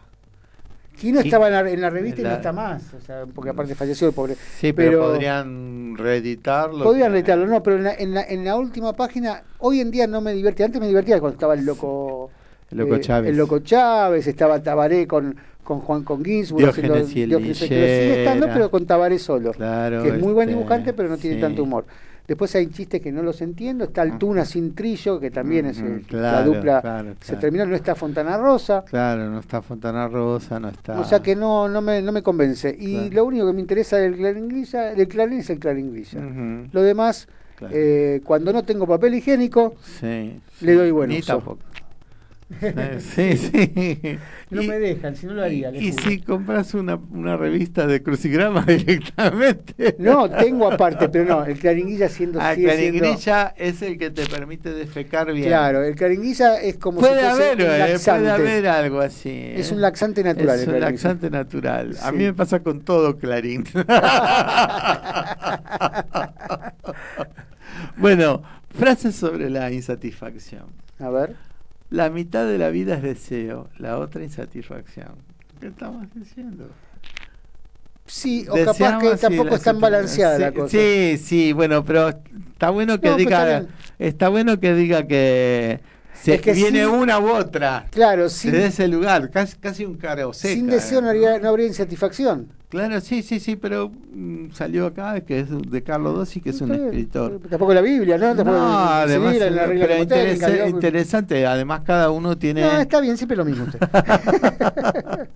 Quino 0.98 1.20
estaba 1.20 1.48
en 1.48 1.52
la, 1.52 1.70
en 1.70 1.80
la 1.80 1.90
revista 1.90 2.20
y 2.20 2.24
La- 2.24 2.30
no 2.30 2.36
está 2.36 2.52
más, 2.52 2.94
o 2.94 3.00
sea, 3.00 3.24
porque 3.26 3.50
aparte 3.50 3.74
falleció 3.74 4.06
el 4.08 4.14
pobre. 4.14 4.36
Sí, 4.58 4.72
pero, 4.72 5.00
podrían 5.00 5.96
reeditarlo. 5.96 6.84
Podrían 6.84 7.10
reeditarlo, 7.10 7.46
no, 7.46 7.62
pero 7.62 7.76
en 7.78 7.84
la, 7.84 7.94
en, 7.94 8.14
la, 8.14 8.22
en 8.22 8.44
la 8.44 8.56
última 8.56 8.92
página, 8.92 9.42
hoy 9.58 9.80
en 9.80 9.90
día 9.90 10.06
no 10.06 10.20
me 10.20 10.32
divertía. 10.32 10.66
Antes 10.66 10.80
me 10.80 10.86
divertía 10.86 11.18
cuando 11.18 11.34
estaba 11.34 11.54
el 11.54 11.64
loco. 11.64 12.30
eh, 12.30 12.66
El 12.70 12.78
loco 12.78 12.98
Chávez. 12.98 13.30
El 13.30 13.36
loco 13.36 13.58
Chávez, 13.58 14.26
estaba 14.26 14.62
Tabaré 14.62 15.06
con, 15.08 15.36
con 15.64 15.80
Juan 15.80 16.04
con 16.04 16.24
Ginsburg. 16.24 16.68
Haciendo- 16.68 16.94
Diógenes, 17.04 17.58
sigue 17.58 18.22
estando, 18.24 18.46
pero 18.46 18.70
con 18.70 18.86
Tabaré 18.86 19.18
solo. 19.18 19.52
Claro, 19.52 20.02
que 20.02 20.10
es 20.10 20.20
muy 20.20 20.32
buen 20.32 20.48
este, 20.48 20.58
dibujante, 20.58 20.92
pero 20.92 21.08
no 21.08 21.16
tiene 21.16 21.36
sí. 21.36 21.42
tanto 21.42 21.62
humor. 21.64 21.84
Después 22.26 22.54
hay 22.54 22.68
chistes 22.68 23.02
que 23.02 23.12
no 23.12 23.22
los 23.22 23.42
entiendo. 23.42 23.84
Está 23.84 24.00
Altuna 24.00 24.46
sin 24.46 24.74
trillo, 24.74 25.20
que 25.20 25.30
también 25.30 25.66
es 25.66 25.78
eh, 25.80 26.02
la 26.08 26.42
dupla. 26.42 26.80
claro, 26.80 27.14
Se 27.20 27.36
terminó, 27.36 27.66
no 27.66 27.74
está 27.76 27.94
Fontana 27.94 28.38
Rosa. 28.38 28.82
Claro, 28.88 29.28
no 29.28 29.40
está 29.40 29.60
Fontana 29.60 30.08
Rosa, 30.08 30.58
no 30.58 30.68
está. 30.68 30.98
O 30.98 31.04
sea 31.04 31.20
que 31.20 31.36
no, 31.36 31.68
no, 31.68 31.82
me, 31.82 32.00
no 32.00 32.12
me 32.12 32.22
convence. 32.22 32.74
Y 32.78 33.10
lo 33.10 33.26
único 33.26 33.46
que 33.46 33.52
me 33.52 33.60
interesa 33.60 33.98
del 33.98 34.16
clarín 34.16 34.48
grilla, 34.48 34.94
del 34.94 35.06
clarín 35.08 35.40
es 35.40 35.50
el 35.50 35.58
clarín 35.58 35.92
grilla. 35.92 36.18
Ujú. 36.20 36.68
Lo 36.72 36.80
demás, 36.80 37.28
eh, 37.70 38.22
cuando 38.24 38.54
no 38.54 38.62
tengo 38.62 38.86
papel 38.86 39.14
higiénico, 39.16 39.74
Sí, 39.82 40.40
le 40.62 40.72
doy 40.72 40.90
buen 40.92 41.10
Ni 41.10 41.18
uso. 41.18 41.34
tampoco. 41.34 41.58
Eh, 42.60 42.98
sí, 43.00 43.36
sí. 43.38 44.18
no 44.50 44.62
Y- 44.62 44.68
me 44.68 44.78
dejan, 44.78 45.16
si 45.16 45.26
no 45.26 45.32
lo 45.34 45.42
haría. 45.42 45.70
Y 45.74 45.92
si 45.92 46.20
compras 46.20 46.74
una, 46.74 46.96
una 46.96 47.36
revista 47.38 47.86
de 47.86 48.02
crucigrama 48.02 48.62
directamente. 48.66 49.96
No, 49.98 50.28
tengo 50.30 50.70
aparte, 50.70 51.08
pero 51.08 51.24
no, 51.24 51.44
el 51.44 51.58
claringuilla 51.58 52.08
siendo 52.08 52.38
Ah, 52.40 52.54
sigue 52.54 52.70
siendo- 52.76 52.98
claringrilla 53.00 53.54
es 53.56 53.80
el 53.82 53.98
que 53.98 54.10
te 54.10 54.26
permite 54.26 54.72
defecar 54.74 55.32
bien. 55.32 55.48
Claro, 55.48 55.82
el 55.82 55.94
claringuilla 55.96 56.60
es 56.60 56.76
como 56.76 57.00
Puede 57.00 57.20
si 57.20 57.26
haber, 57.26 57.54
un 57.56 57.62
eh, 57.62 57.96
puede 58.04 58.30
haber 58.30 58.68
algo 58.68 59.00
así. 59.00 59.30
eh. 59.30 59.58
Es 59.60 59.72
un 59.72 59.80
laxante 59.80 60.22
natural. 60.22 60.56
Es 60.58 60.62
el 60.62 60.68
un 60.68 60.74
claringuilla. 60.76 60.90
laxante 60.90 61.30
natural. 61.30 61.96
A 62.02 62.12
mí 62.12 62.24
me 62.24 62.34
pasa 62.34 62.60
con 62.62 62.82
todo 62.82 63.16
Clarín. 63.16 63.64
bueno, 67.96 68.42
frases 68.70 69.14
sobre 69.16 69.50
la 69.50 69.70
insatisfacción. 69.72 70.66
A 71.00 71.08
ver. 71.08 71.34
La 71.94 72.10
mitad 72.10 72.44
de 72.44 72.58
la 72.58 72.70
vida 72.70 72.96
es 72.96 73.02
deseo, 73.04 73.68
la 73.78 74.00
otra 74.00 74.24
insatisfacción. 74.24 75.14
¿Qué 75.60 75.68
estamos 75.68 76.04
diciendo? 76.12 76.68
Sí, 78.04 78.46
o 78.50 78.64
capaz 78.64 78.98
que 78.98 79.16
sí, 79.16 79.20
tampoco 79.20 79.50
la 79.50 79.54
es 79.54 79.62
tan 79.62 79.80
balanceada 79.80 80.34
sí, 80.34 80.42
la 80.42 80.52
cosa. 80.52 80.68
Sí, 80.68 81.18
sí, 81.18 81.52
bueno, 81.52 81.84
pero 81.84 82.08
está 82.08 82.70
bueno 82.70 83.00
que 83.00 83.10
No, 83.10 83.16
diga, 83.16 83.66
está, 84.00 84.28
bueno 84.28 84.58
que 84.58 84.74
diga 84.74 85.06
que 85.06 85.78
se 86.24 86.34
Es 86.36 86.40
que 86.40 86.52
viene 86.54 86.84
sin- 86.84 86.94
una 86.94 87.18
u 87.18 87.28
otra 87.30 87.86
Claro, 87.90 88.22
desde 88.24 88.66
ese 88.66 88.88
lugar, 88.88 89.30
casi, 89.30 89.56
casi 89.58 89.84
un 89.84 89.94
caro 89.96 90.32
seca. 90.32 90.54
sin 90.54 90.66
deseo 90.68 91.02
no, 91.02 91.10
haría- 91.10 91.38
no 91.38 91.48
habría 91.50 91.66
insatisfacción. 91.66 92.48
Claro, 92.70 93.00
sí, 93.02 93.22
sí, 93.22 93.38
sí, 93.40 93.56
pero 93.56 93.90
mm, 93.90 94.50
salió 94.52 94.86
acá 94.86 95.20
que 95.20 95.40
es 95.40 95.48
de 95.70 95.82
Carlos 95.82 96.16
Dossi, 96.16 96.40
que 96.40 96.50
es 96.50 96.60
un 96.60 96.72
escritor. 96.72 97.38
Tampoco 97.48 97.72
la 97.74 97.82
Biblia, 97.82 98.16
¿no? 98.18 98.34
Tampoco 98.34 98.56
No, 98.58 98.78
además, 98.78 99.36
en 99.36 99.54
la 99.54 99.66
regla 99.66 99.86
pero 99.86 99.94
mnemotécnica, 99.96 100.32
interesa- 100.32 100.50
digamos. 100.52 100.70
interesante, 100.74 101.46
además 101.46 101.82
cada 101.84 102.10
uno 102.10 102.36
tiene... 102.38 102.62
No, 102.62 102.80
está 102.80 103.00
bien, 103.00 103.16
siempre 103.16 103.36
lo 103.36 103.44
mismo 103.44 103.64
usted. 103.64 103.78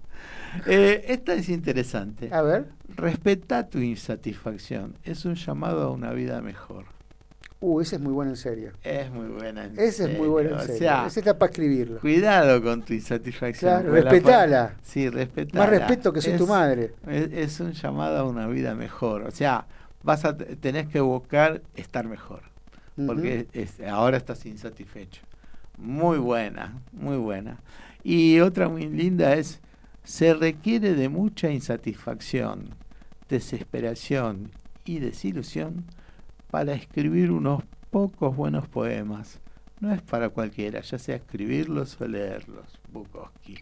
Eh, 0.66 1.04
esta 1.08 1.34
es 1.34 1.48
interesante. 1.50 2.30
A 2.32 2.42
ver. 2.42 2.64
Respeta 2.96 3.68
tu 3.68 3.78
insatisfacción, 3.78 4.94
es 5.04 5.24
un 5.24 5.34
llamado 5.36 5.82
a 5.82 5.90
una 5.92 6.10
vida 6.12 6.40
mejor. 6.42 6.84
Uh, 7.60 7.80
ese 7.80 7.96
es 7.96 8.02
muy 8.02 8.12
bueno 8.12 8.30
en 8.30 8.36
serio. 8.36 8.72
Es 8.84 9.10
muy 9.10 9.26
buena. 9.28 9.64
en 9.64 9.72
Ese 9.78 10.12
es 10.12 10.18
muy 10.18 10.28
bueno 10.28 10.50
en 10.50 10.58
serio. 10.60 10.74
serio. 10.74 10.76
O 10.76 10.78
sea, 11.00 11.06
ese 11.08 11.20
está 11.20 11.38
para 11.38 11.50
escribirlo. 11.50 12.00
cuidado 12.00 12.62
con 12.62 12.82
tu 12.84 12.92
insatisfacción. 12.94 13.82
Claro, 13.82 13.92
respetala. 13.92 14.76
Sí, 14.82 15.08
respetala. 15.08 15.64
Más 15.64 15.70
respeto 15.78 16.12
que 16.12 16.20
soy 16.20 16.36
tu 16.36 16.46
madre. 16.46 16.94
Es, 17.08 17.32
es 17.32 17.60
un 17.60 17.72
llamado 17.72 18.18
a 18.18 18.24
una 18.24 18.46
vida 18.46 18.74
mejor. 18.76 19.22
O 19.22 19.32
sea, 19.32 19.66
vas 20.04 20.24
a 20.24 20.36
tenés 20.36 20.86
que 20.86 21.00
buscar 21.00 21.62
estar 21.74 22.06
mejor. 22.06 22.42
Porque 23.06 23.48
es- 23.52 23.80
ahora 23.88 24.16
estás 24.16 24.46
insatisfecho. 24.46 25.22
Muy 25.76 26.18
buena, 26.18 26.80
muy 26.92 27.16
buena. 27.16 27.58
Y 28.04 28.38
otra 28.40 28.68
muy 28.68 28.86
linda 28.86 29.34
es, 29.34 29.60
se 30.04 30.32
requiere 30.34 30.94
de 30.94 31.08
mucha 31.08 31.50
insatisfacción, 31.50 32.70
desesperación 33.28 34.50
y 34.84 34.98
desilusión 35.00 35.84
para 36.50 36.72
escribir 36.74 37.30
unos 37.30 37.62
pocos 37.90 38.34
buenos 38.36 38.68
poemas. 38.68 39.38
No 39.80 39.92
es 39.94 40.02
para 40.02 40.28
cualquiera, 40.30 40.80
ya 40.80 40.98
sea 40.98 41.16
escribirlos 41.16 42.00
o 42.00 42.06
leerlos, 42.08 42.64
Bukowski. 42.92 43.56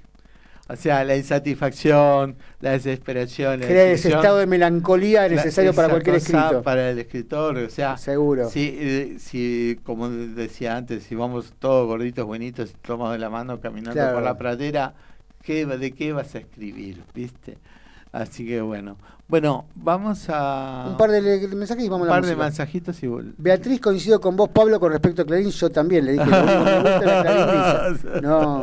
O 0.68 0.74
sea, 0.74 1.04
la 1.04 1.16
insatisfacción, 1.16 2.34
la 2.60 2.70
desesperación, 2.72 3.60
la 3.60 3.66
Crea 3.66 3.92
ese 3.92 4.08
estado 4.08 4.38
de 4.38 4.46
melancolía 4.46 5.22
la- 5.22 5.36
necesario 5.36 5.72
para 5.74 5.88
cualquier 5.88 6.16
cosa 6.16 6.26
escrito. 6.48 6.62
Para 6.62 6.90
el 6.90 6.98
escritor, 6.98 7.56
o 7.58 7.70
sea, 7.70 7.96
Seguro. 7.98 8.48
si, 8.50 8.76
eh, 8.80 9.16
si, 9.20 9.78
como 9.84 10.08
decía 10.08 10.76
antes, 10.76 11.04
si 11.04 11.14
vamos 11.14 11.52
todos 11.60 11.86
gorditos, 11.86 12.26
buenitos, 12.26 12.72
tomados 12.82 13.12
de 13.12 13.18
la 13.20 13.30
mano 13.30 13.60
caminando 13.60 13.92
Claro. 13.92 14.14
por 14.14 14.24
la 14.24 14.36
pradera, 14.36 14.94
¿qué, 15.42 15.66
¿de 15.66 15.92
qué 15.92 16.12
vas 16.12 16.34
a 16.34 16.38
escribir? 16.38 17.00
¿Viste? 17.14 17.58
Así 18.12 18.46
que 18.46 18.60
bueno. 18.60 18.96
Bueno, 19.28 19.66
vamos 19.74 20.26
a. 20.28 20.86
Un 20.90 20.96
par 20.96 21.10
de, 21.10 21.20
mensajes 21.48 21.84
y 21.84 21.88
vamos 21.88 22.06
un 22.06 22.12
a 22.12 22.14
la 22.16 22.20
par 22.22 22.30
de 22.30 22.36
mensajitos 22.36 23.02
y 23.02 23.08
vol- 23.08 23.34
Beatriz, 23.36 23.80
coincido 23.80 24.20
con 24.20 24.36
vos, 24.36 24.48
Pablo, 24.50 24.78
con 24.78 24.92
respecto 24.92 25.22
a 25.22 25.24
Clarín. 25.24 25.50
Yo 25.50 25.68
también 25.68 26.06
le 26.06 26.12
dije 26.12 26.24
lo 26.24 26.36
único 26.42 26.64
que 26.64 26.70
me 26.70 26.76
gusta 26.78 27.00
de 27.00 27.06
la 27.06 27.22
Clarín. 27.22 28.22
No. 28.22 28.62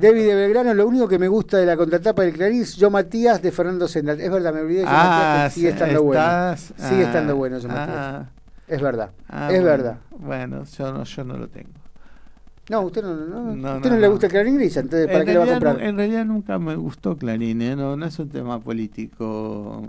David 0.00 0.26
de 0.26 0.34
Belgrano, 0.34 0.74
lo 0.74 0.88
único 0.88 1.06
que 1.06 1.20
me 1.20 1.28
gusta 1.28 1.56
de 1.58 1.66
la 1.66 1.76
contratapa 1.76 2.22
del 2.22 2.32
Clarín 2.32 2.62
es 2.62 2.74
Yo 2.76 2.90
Matías 2.90 3.40
de 3.42 3.52
Fernando 3.52 3.86
Sendal. 3.86 4.20
Es 4.20 4.30
verdad, 4.30 4.52
me 4.52 4.60
olvidé 4.62 4.80
de 4.80 4.84
Yo 4.86 4.90
Ah, 4.92 5.04
Matías, 5.44 5.54
que 5.54 5.60
sigue 5.60 5.68
estando 5.70 6.02
bueno. 6.02 6.56
Sigue 6.56 6.74
ah, 6.80 7.06
estando 7.06 7.36
bueno 7.36 7.58
Yo 7.58 7.68
Matías. 7.68 7.96
ah. 7.96 8.24
Es 8.66 8.80
verdad, 8.80 9.10
Ah, 9.28 9.44
es 9.52 9.60
bueno, 9.62 9.64
verdad. 9.66 9.96
Bueno, 10.18 10.64
yo 10.64 10.92
no, 10.92 11.04
yo 11.04 11.24
no 11.24 11.36
lo 11.36 11.48
tengo. 11.48 11.70
No, 12.70 12.82
usted 12.82 13.02
no, 13.02 13.14
no, 13.16 13.56
No, 13.56 13.76
usted 13.76 13.90
no, 13.90 13.96
no, 13.96 14.00
le 14.00 14.08
gusta 14.08 14.26
el 14.26 14.32
Clarín 14.32 14.56
Grilla, 14.56 14.80
entonces 14.80 15.06
¿para 15.08 15.18
en, 15.20 15.26
qué 15.26 15.32
le 15.32 15.38
va 15.38 15.44
a 15.44 15.48
comprar? 15.48 15.82
en 15.82 15.96
realidad 15.96 16.24
nunca 16.24 16.58
me 16.58 16.76
gustó 16.76 17.16
Clarín, 17.16 17.60
¿eh? 17.62 17.74
no, 17.74 17.96
no 17.96 18.06
es 18.06 18.18
un 18.18 18.28
tema 18.28 18.60
político. 18.60 19.88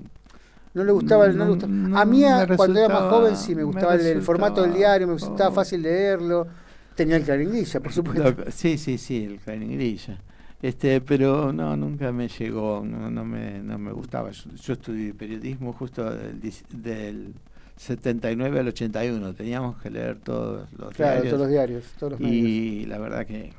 No 0.73 0.83
le 0.83 0.91
gustaba, 0.91 1.25
el- 1.25 1.37
no, 1.37 1.45
le 1.45 1.51
gustaba. 1.51 2.01
a 2.01 2.05
mí, 2.05 2.23
cuando 2.57 2.79
era 2.79 2.89
más 2.89 3.09
joven, 3.11 3.35
sí 3.35 3.55
me 3.55 3.63
gustaba 3.63 3.93
el, 3.95 4.01
el 4.05 4.21
formato 4.21 4.63
del 4.63 4.73
diario, 4.73 5.07
me 5.07 5.15
estaba 5.15 5.51
fácil 5.51 5.83
leerlo. 5.83 6.47
Tenía 6.95 7.17
el 7.17 7.23
Clarín 7.23 7.51
Grilla, 7.51 7.79
por 7.79 7.93
supuesto. 7.93 8.35
Sí, 8.51 8.77
sí, 8.77 8.97
sí, 8.97 9.25
el 9.25 9.39
Clarín 9.39 9.71
Grilla. 9.73 10.17
Este, 10.61 11.01
pero 11.01 11.51
no, 11.51 11.75
nunca 11.75 12.11
me 12.11 12.27
llegó, 12.27 12.83
no, 12.85 13.09
no 13.09 13.25
me, 13.25 13.59
no 13.59 13.77
me 13.79 13.91
gustaba. 13.91 14.29
Yo, 14.31 14.49
yo 14.51 14.73
estudié 14.73 15.13
periodismo 15.13 15.73
justo 15.73 16.03
del, 16.13 16.39
del 16.71 17.33
79 17.81 18.59
al 18.59 18.67
81. 18.67 19.33
Teníamos 19.33 19.81
que 19.81 19.89
leer 19.89 20.19
todos 20.19 20.71
los 20.73 20.93
Claro, 20.93 21.13
diarios. 21.21 21.29
todos 21.31 21.39
los 21.41 21.49
diarios, 21.49 21.83
todos 21.97 22.11
los 22.13 22.21
y 22.21 22.85
la 22.85 22.99
verdad 22.99 23.25
que 23.25 23.53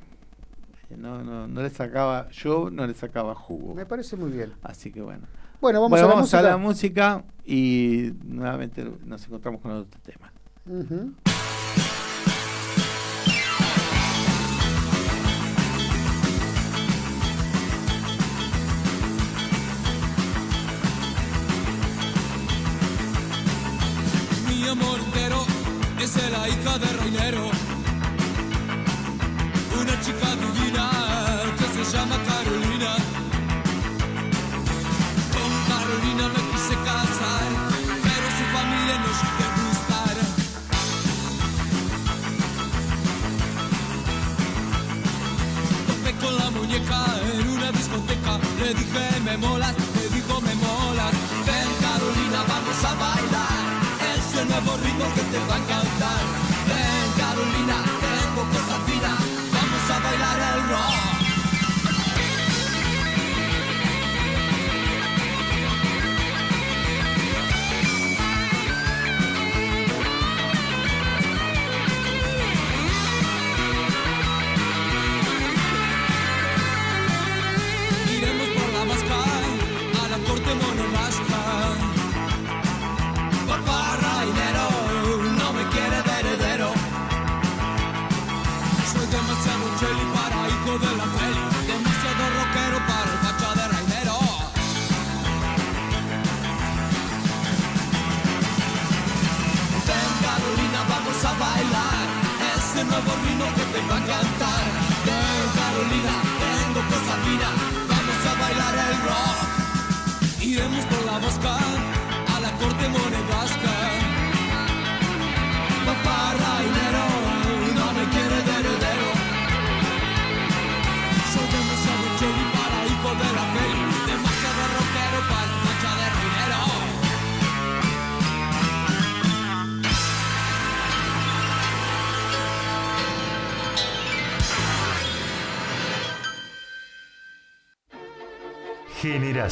no, 0.97 1.23
no, 1.25 1.49
no 1.49 1.63
le 1.63 1.71
sacaba, 1.71 2.29
yo 2.31 2.71
no 2.71 2.87
le 2.87 2.95
sacaba 2.95 3.35
jugo. 3.35 3.75
Me 3.75 3.87
parece 3.87 4.17
muy 4.17 4.31
bien. 4.31 4.53
Así 4.63 4.93
que 4.93 5.01
bueno. 5.01 5.27
Bueno, 5.61 5.81
vamos 5.81 6.01
a 6.01 6.07
la 6.07 6.17
música. 6.17 6.43
la 6.43 6.57
música 6.57 7.25
y 7.45 8.13
nuevamente 8.25 8.85
nos 9.05 9.25
encontramos 9.25 9.61
con 9.61 9.71
otro 9.73 10.01
tema. 10.05 10.33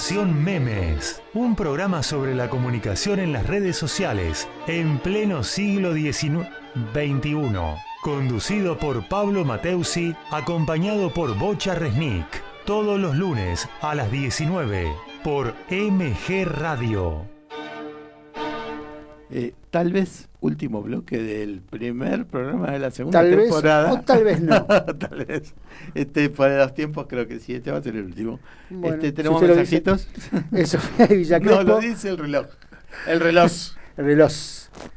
Memes, 0.09 1.23
un 1.35 1.55
programa 1.55 2.03
sobre 2.03 2.35
la 2.35 2.49
comunicación 2.49 3.21
en 3.21 3.33
las 3.33 3.47
redes 3.47 3.77
sociales 3.77 4.49
en 4.67 4.99
pleno 4.99 5.45
siglo 5.45 5.93
XIX 5.93 6.49
XXI, 6.95 7.37
conducido 8.03 8.79
por 8.79 9.07
Pablo 9.09 9.45
Mateusi, 9.45 10.17
acompañado 10.31 11.13
por 11.13 11.39
Bocha 11.39 11.75
Resnick, 11.75 12.43
todos 12.65 12.99
los 12.99 13.15
lunes 13.15 13.69
a 13.83 13.95
las 13.95 14.11
19 14.11 14.91
por 15.23 15.55
MG 15.71 16.47
Radio. 16.47 17.40
Tal 19.71 19.93
vez 19.93 20.29
último 20.41 20.83
bloque 20.83 21.19
del 21.23 21.61
primer 21.61 22.27
programa 22.27 22.73
de 22.73 22.79
la 22.79 22.91
segunda 22.91 23.21
Tal 23.21 23.31
vez, 23.37 23.45
temporada. 23.45 23.93
o 23.93 24.01
tal 24.01 24.25
vez 24.25 24.41
no. 24.41 24.65
tal 24.99 25.25
vez. 25.25 25.55
Este, 25.95 26.29
por 26.31 26.51
los 26.51 26.75
tiempos 26.75 27.07
creo 27.09 27.27
que 27.29 27.39
sí, 27.39 27.55
este 27.55 27.71
va 27.71 27.79
a 27.79 27.83
ser 27.83 27.95
el 27.95 28.05
último. 28.05 28.41
Bueno, 28.69 28.97
este, 28.97 29.09
si 29.09 29.13
¿Tenemos 29.13 29.41
dice. 29.41 29.55
mensajitos? 29.55 30.09
Es 30.53 30.71
Sofía 30.71 31.07
de 31.07 31.17
Villacrespo. 31.17 31.57
No, 31.63 31.63
lo 31.63 31.81
dice 31.81 32.09
el 32.09 32.19
reloj. 32.19 32.47
El 33.07 33.21
reloj. 33.21 33.53
reloj. 33.97 34.33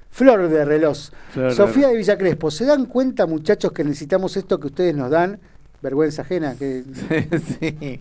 Flor 0.10 0.48
de 0.50 0.66
reloj. 0.66 0.98
Flor 1.32 1.54
Sofía 1.54 1.90
de 1.90 1.98
Villacrespo, 1.98 2.50
¿se 2.50 2.66
dan 2.66 2.86
cuenta, 2.86 3.26
muchachos, 3.26 3.72
que 3.74 3.84
necesitamos 3.84 4.38
esto 4.38 4.60
que 4.60 4.68
ustedes 4.68 4.96
nos 4.96 5.12
dan? 5.12 5.40
Vergüenza 5.82 6.22
ajena. 6.22 6.56
Que... 6.56 6.84
sí. 7.60 8.00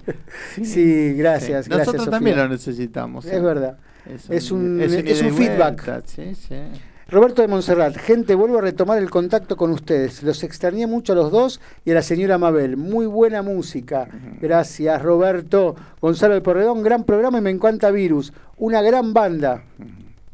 Sí, 0.64 1.14
gracias. 1.14 1.64
Sí. 1.66 1.70
Nosotros 1.70 2.08
también 2.08 2.36
lo 2.36 2.48
necesitamos. 2.48 3.24
Es 3.24 3.42
verdad. 3.42 3.76
Es 4.06 4.28
Es 4.30 4.50
un- 4.50 4.80
es 4.80 4.92
un 4.92 5.06
es 5.08 5.34
feedback. 5.36 5.84
vuelta, 5.84 6.02
sí, 6.06 6.34
sí. 6.34 6.54
Roberto 7.08 7.42
de 7.42 7.48
Montserrat, 7.48 7.94
gente, 7.98 8.34
vuelvo 8.34 8.58
a 8.58 8.62
retomar 8.62 8.96
el 8.96 9.10
contacto 9.10 9.54
con 9.56 9.70
ustedes. 9.70 10.22
Los 10.22 10.42
extrañé 10.44 10.86
mucho 10.86 11.12
a 11.12 11.16
los 11.16 11.30
dos 11.30 11.60
y 11.84 11.90
a 11.90 11.94
la 11.94 12.02
señora 12.02 12.38
Mabel. 12.38 12.78
Muy 12.78 13.04
buena 13.04 13.42
música. 13.42 14.08
Gracias, 14.40 15.02
Roberto. 15.02 15.76
Gonzalo 16.00 16.32
del 16.34 16.42
Porredón, 16.42 16.82
gran 16.82 17.04
programa 17.04 17.36
y 17.38 17.42
me 17.42 17.50
encanta 17.50 17.90
Virus. 17.90 18.32
Una 18.56 18.80
gran 18.80 19.12
banda. 19.12 19.62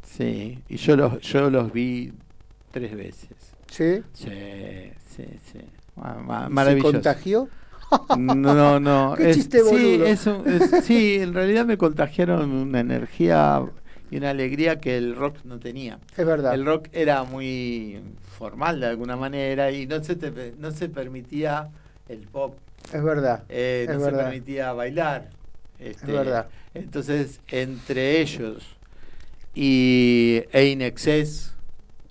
Sí, 0.03 0.59
y 0.69 0.77
yo 0.77 0.95
los, 0.95 1.19
yo 1.19 1.49
los 1.49 1.71
vi 1.73 2.13
tres 2.71 2.95
veces. 2.95 3.29
¿Sí? 3.69 4.01
Sí, 4.13 4.91
sí, 5.15 5.25
sí. 5.51 5.59
Ma- 5.95 6.15
ma- 6.15 6.43
¿Se 6.47 6.53
Maravilloso. 6.53 6.91
contagió? 6.93 7.49
No, 8.17 8.79
no. 8.79 9.13
Qué 9.17 9.29
es- 9.31 9.37
chiste 9.37 9.61
sí, 9.63 10.01
es 10.05 10.25
un- 10.27 10.47
es- 10.47 10.85
sí, 10.85 11.15
en 11.19 11.33
realidad 11.33 11.65
me 11.65 11.77
contagiaron 11.77 12.51
una 12.51 12.79
energía 12.79 13.61
y 14.11 14.17
una 14.17 14.31
alegría 14.31 14.79
que 14.79 14.97
el 14.97 15.15
rock 15.15 15.37
no 15.43 15.59
tenía. 15.59 15.99
Es 16.17 16.25
verdad. 16.25 16.53
El 16.53 16.65
rock 16.65 16.87
era 16.93 17.23
muy 17.23 18.01
formal 18.37 18.79
de 18.79 18.87
alguna 18.87 19.15
manera 19.15 19.71
y 19.71 19.85
no 19.85 20.03
se, 20.03 20.15
te- 20.15 20.53
no 20.57 20.71
se 20.71 20.89
permitía 20.89 21.69
el 22.07 22.19
pop. 22.19 22.55
Es 22.93 23.03
verdad. 23.03 23.43
Eh, 23.49 23.85
es 23.87 23.93
no 23.93 23.99
se 23.99 24.05
verdad. 24.11 24.23
permitía 24.25 24.73
bailar. 24.73 25.29
Este, 25.79 26.11
verdad. 26.11 26.47
Entonces, 26.73 27.39
entre 27.49 28.19
ellos 28.21 28.63
y 29.55 30.43
In 30.53 30.81
Excess, 30.81 31.53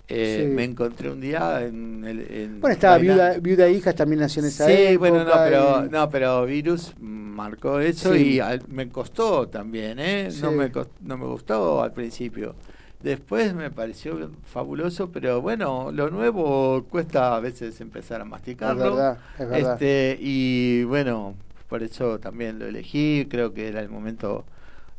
eh, 0.09 0.45
Sí. 0.47 0.55
me 0.55 0.63
encontré 0.63 1.09
un 1.11 1.21
día 1.21 1.63
en 1.65 2.03
el. 2.05 2.19
en 2.31 2.61
Bueno, 2.61 2.73
estaba 2.73 2.97
viuda, 2.97 3.37
viuda 3.39 3.67
e 3.67 3.73
hija 3.73 3.93
también 3.93 4.21
nació 4.21 4.41
en 4.41 4.47
esa 4.49 4.65
Sí, 4.65 4.71
época. 4.73 4.97
bueno, 4.99 5.23
no, 5.23 5.31
pero, 5.43 5.85
y- 5.85 5.89
no, 5.89 6.09
pero 6.09 6.45
Virus 6.45 6.93
marcó 6.99 7.79
eso 7.79 8.13
Sí. 8.13 8.35
y 8.35 8.39
al- 8.39 8.63
me 8.67 8.89
costó 8.89 9.47
también, 9.47 9.99
¿eh? 9.99 10.29
No, 10.41 10.49
Sí. 10.49 10.55
me 10.55 10.71
cos- 10.71 10.87
no 11.01 11.17
me 11.17 11.25
gustó 11.25 11.81
al 11.83 11.93
principio. 11.93 12.55
Después 13.01 13.53
me 13.53 13.71
pareció 13.71 14.29
fabuloso, 14.51 15.09
pero 15.09 15.41
bueno, 15.41 15.89
lo 15.93 16.09
nuevo 16.09 16.83
cuesta 16.89 17.35
a 17.35 17.39
veces 17.39 17.79
empezar 17.79 18.19
a 18.19 18.25
masticarlo. 18.25 18.83
Es 18.85 18.91
verdad, 18.91 19.17
es 19.39 19.49
verdad. 19.49 19.73
Este, 19.73 20.17
y 20.19 20.83
bueno, 20.83 21.35
por 21.69 21.81
eso 21.81 22.19
también 22.19 22.59
lo 22.59 22.65
elegí, 22.65 23.25
creo 23.29 23.53
que 23.53 23.67
era 23.69 23.79
el 23.79 23.87
momento 23.89 24.43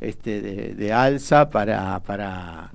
este 0.00 0.40
de, 0.40 0.74
de 0.74 0.92
alza 0.94 1.50
para 1.50 2.00
para 2.00 2.70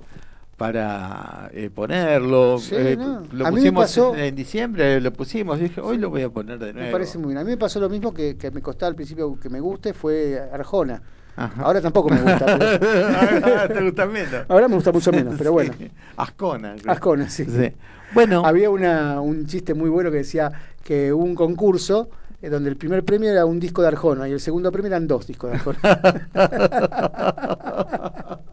para 0.56 1.50
eh, 1.52 1.70
ponerlo. 1.74 2.58
Sí, 2.58 2.74
Eh, 2.76 2.96
no. 2.98 3.22
Lo 3.32 3.50
pusimos 3.50 3.84
pasó- 3.84 4.14
en, 4.14 4.20
en 4.20 4.34
diciembre, 4.34 5.00
lo 5.00 5.12
pusimos, 5.12 5.58
dije, 5.60 5.80
hoy 5.80 5.98
lo 5.98 6.10
voy 6.10 6.22
a 6.22 6.30
poner 6.30 6.58
de 6.58 6.72
nuevo. 6.72 6.86
Me 6.86 6.92
parece 6.92 7.18
muy 7.18 7.28
bien. 7.28 7.38
A 7.38 7.44
mí 7.44 7.50
me 7.50 7.56
pasó 7.56 7.78
lo 7.80 7.88
mismo 7.88 8.12
que, 8.14 8.36
que 8.36 8.50
me 8.50 8.62
costaba 8.62 8.88
al 8.88 8.94
principio 8.96 9.38
que 9.38 9.48
me 9.50 9.60
guste, 9.60 9.92
fue 9.92 10.40
Arjona. 10.52 11.02
Ajá. 11.36 11.62
Ahora 11.64 11.82
tampoco 11.82 12.08
me 12.08 12.22
gusta. 12.22 12.46
pero- 12.80 13.46
Ahora 13.46 13.68
te 13.68 13.82
gusta 13.82 14.06
menos. 14.06 14.34
Ahora 14.48 14.68
me 14.68 14.74
gusta 14.76 14.92
mucho 14.92 15.12
menos, 15.12 15.34
pero 15.36 15.52
bueno. 15.52 15.74
Sí. 15.78 15.90
Ascona. 16.16 16.74
creo. 16.80 16.92
Ascona, 16.92 17.28
sí. 17.28 17.44
Sí. 17.44 17.72
Bueno. 18.14 18.42
Había 18.46 18.70
una, 18.70 19.20
un 19.20 19.46
chiste 19.46 19.74
muy 19.74 19.90
bueno 19.90 20.10
que 20.10 20.18
decía 20.18 20.50
que 20.82 21.12
hubo 21.12 21.22
un 21.24 21.34
concurso 21.34 22.08
eh, 22.42 22.48
donde 22.48 22.70
el 22.70 22.76
primer 22.76 23.04
premio 23.04 23.30
era 23.30 23.44
un 23.44 23.60
disco 23.60 23.82
de 23.82 23.88
Arjona 23.88 24.28
y 24.28 24.32
el 24.32 24.40
segundo 24.40 24.72
premio 24.72 24.88
eran 24.88 25.06
dos 25.06 25.26
discos 25.26 25.50
de 25.50 25.56
Arjona. 25.56 26.00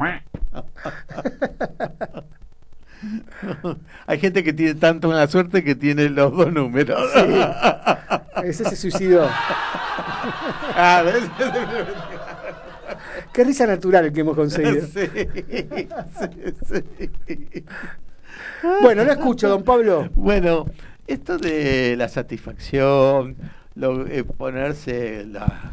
Hay 4.08 4.20
gente 4.20 4.44
que 4.44 4.54
tiene 4.54 4.76
tanto 4.76 5.10
mala 5.10 5.28
suerte 5.28 5.64
que 5.64 5.76
tiene 5.76 6.10
los 6.10 6.36
dos 6.36 6.52
números. 6.52 7.00
Ese 8.44 8.66
se 8.66 8.76
suicidó. 8.76 9.30
Ah, 10.76 11.04
¿ves? 11.04 11.24
Qué 13.34 13.44
risa 13.44 13.68
natural 13.68 14.12
que 14.14 14.22
hemos 14.22 14.36
conseguido. 14.36 14.88
Sí, 14.94 15.08
sí, 16.68 17.10
sí. 17.28 17.66
Bueno, 18.82 19.04
lo 19.04 19.12
escucho, 19.12 19.50
don 19.50 19.64
Pablo. 19.64 20.10
Bueno, 20.16 20.66
esto 21.08 21.38
de 21.38 21.96
la 21.98 22.08
satisfacción, 22.08 23.36
lo, 23.76 24.06
eh, 24.08 24.24
ponerse 24.24 25.26
la, 25.26 25.72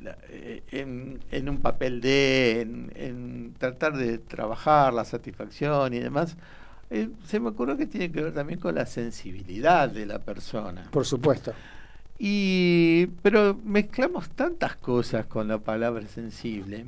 la- 0.00 0.16
eh, 0.28 0.62
en, 0.70 1.20
en 1.30 1.48
un 1.48 1.58
papel 1.58 2.00
de, 2.00 2.60
en, 2.62 2.92
en 2.96 3.54
tratar 3.58 3.96
de 3.96 4.18
trabajar 4.18 4.92
la 4.92 5.04
satisfacción 5.04 5.94
y 5.94 6.00
demás, 6.00 6.36
eh, 6.90 7.08
se 7.26 7.40
me 7.40 7.50
ocurrió 7.50 7.76
que 7.76 7.86
tiene 7.86 8.10
que 8.12 8.22
ver 8.22 8.34
también 8.34 8.58
con 8.60 8.74
la 8.74 8.86
sensibilidad 8.86 9.88
de 9.88 10.06
la 10.06 10.18
persona. 10.18 10.88
Por 10.90 11.06
supuesto. 11.06 11.52
Y, 12.18 13.06
pero 13.22 13.58
mezclamos 13.64 14.28
tantas 14.30 14.76
cosas 14.76 15.26
con 15.26 15.48
la 15.48 15.58
palabra 15.58 16.06
sensible, 16.06 16.84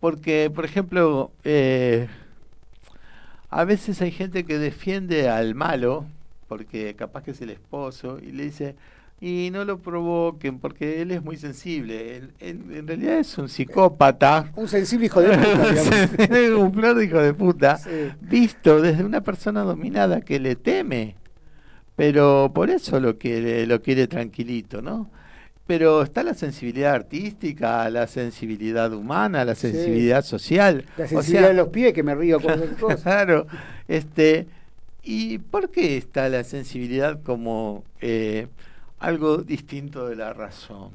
porque, 0.00 0.50
por 0.54 0.64
ejemplo, 0.64 1.30
a 3.50 3.64
veces 3.64 4.00
hay 4.02 4.10
gente 4.10 4.44
que 4.44 4.58
defiende 4.58 5.28
al 5.28 5.54
malo, 5.54 6.04
porque 6.48 6.94
capaz 6.94 7.22
que 7.22 7.30
es 7.30 7.40
el 7.40 7.50
esposo, 7.50 8.18
y 8.18 8.32
le 8.32 8.44
dice, 8.44 8.74
y 9.20 9.50
no 9.52 9.64
lo 9.66 9.78
provoquen, 9.80 10.58
porque 10.60 11.02
él 11.02 11.10
es 11.10 11.22
muy 11.22 11.36
sensible. 11.36 12.16
Él- 12.16 12.32
él 12.40 12.60
en 12.72 12.86
realidad 12.86 13.18
es 13.18 13.36
un 13.36 13.48
psicópata. 13.50 14.50
Un 14.56 14.66
sensible 14.68 15.06
hijo 15.06 15.20
de 15.20 15.28
puta, 15.36 15.70
digamos. 15.70 16.58
un 16.60 16.72
flor 16.72 16.94
de 16.96 17.04
hijo 17.04 17.18
de 17.18 17.34
puta, 17.34 17.76
Sí. 17.76 17.90
visto 18.22 18.80
desde 18.80 19.04
una 19.04 19.20
persona 19.20 19.60
dominada 19.62 20.22
que 20.22 20.40
le 20.40 20.56
teme, 20.56 21.16
pero 21.96 22.50
por 22.54 22.70
eso 22.70 22.98
lo 23.00 23.18
quiere, 23.18 23.66
lo 23.66 23.82
quiere 23.82 24.06
tranquilito, 24.06 24.80
¿no? 24.80 25.10
Pero 25.66 26.02
está 26.02 26.22
la 26.22 26.34
sensibilidad 26.34 26.94
artística, 26.94 27.88
la 27.90 28.06
sensibilidad 28.06 28.92
humana, 28.92 29.44
la 29.44 29.54
Sí. 29.54 29.70
sensibilidad 29.70 30.24
social. 30.24 30.84
La 30.96 31.04
O 31.04 31.08
sensibilidad 31.08 31.40
sea, 31.42 31.48
de 31.48 31.54
los 31.54 31.68
pies, 31.68 31.92
que 31.92 32.02
me 32.02 32.14
río 32.14 32.40
con 32.40 32.54
cualquier 32.56 32.76
cosa. 32.80 33.02
Claro, 33.02 33.46
este, 33.86 34.46
¿y 35.04 35.38
por 35.38 35.70
qué 35.70 35.96
está 35.98 36.28
la 36.28 36.42
sensibilidad 36.42 37.22
como 37.22 37.84
eh, 38.00 38.48
algo 39.00 39.38
distinto 39.38 40.06
de 40.08 40.16
la 40.16 40.32
razón? 40.32 40.90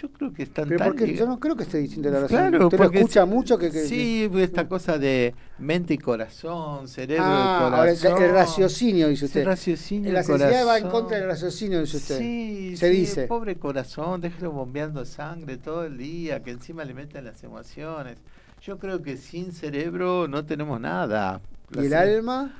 Yo 0.00 0.08
creo 0.12 0.32
que 0.32 0.44
están 0.44 0.68
Pero 0.68 0.78
tan 0.78 0.88
porque 0.88 1.16
yo 1.16 1.26
no 1.26 1.40
creo 1.40 1.56
que 1.56 1.64
esté 1.64 1.78
diciendo 1.78 2.08
la 2.10 2.20
razón. 2.20 2.28
Claro, 2.50 2.66
Usted 2.66 2.78
lo 2.78 2.84
escucha 2.92 3.24
mucho 3.26 3.58
que, 3.58 3.68
que- 3.72 3.84
sí, 3.86 4.30
esta 4.36 4.68
cosa 4.68 4.96
de 4.96 5.34
mente 5.58 5.94
y 5.94 5.98
corazón, 5.98 6.86
cerebro 6.86 7.24
Ah, 7.26 7.58
y 7.60 7.64
ahora 7.64 7.76
corazón. 7.94 8.22
el 8.22 8.30
raciocinio, 8.30 9.08
dice 9.08 9.24
usted. 9.24 9.40
El 9.40 9.46
raciocinio, 9.46 10.12
La 10.12 10.20
el 10.20 10.24
sensibilidad 10.26 10.66
va 10.68 10.76
en 10.76 10.82
corazón. 10.84 11.00
contra 11.00 11.18
del 11.18 11.26
raciocinio, 11.26 11.80
dice 11.80 11.96
usted. 11.96 12.18
Sí, 12.18 12.76
Se 12.76 12.90
sí, 12.92 12.96
dice. 13.00 13.26
pobre 13.26 13.56
corazón, 13.56 14.20
déjelo 14.20 14.52
bombeando 14.52 15.04
sangre 15.04 15.56
todo 15.56 15.84
el 15.84 15.98
día, 15.98 16.44
que 16.44 16.52
encima 16.52 16.84
le 16.84 16.94
meten 16.94 17.24
las 17.24 17.42
emociones. 17.42 18.18
Yo 18.62 18.78
creo 18.78 19.02
que 19.02 19.16
sin 19.16 19.50
cerebro 19.52 20.28
no 20.28 20.44
tenemos 20.44 20.80
nada. 20.80 21.40
¿Y 21.74 21.86
el 21.86 21.94
alma? 21.94 22.52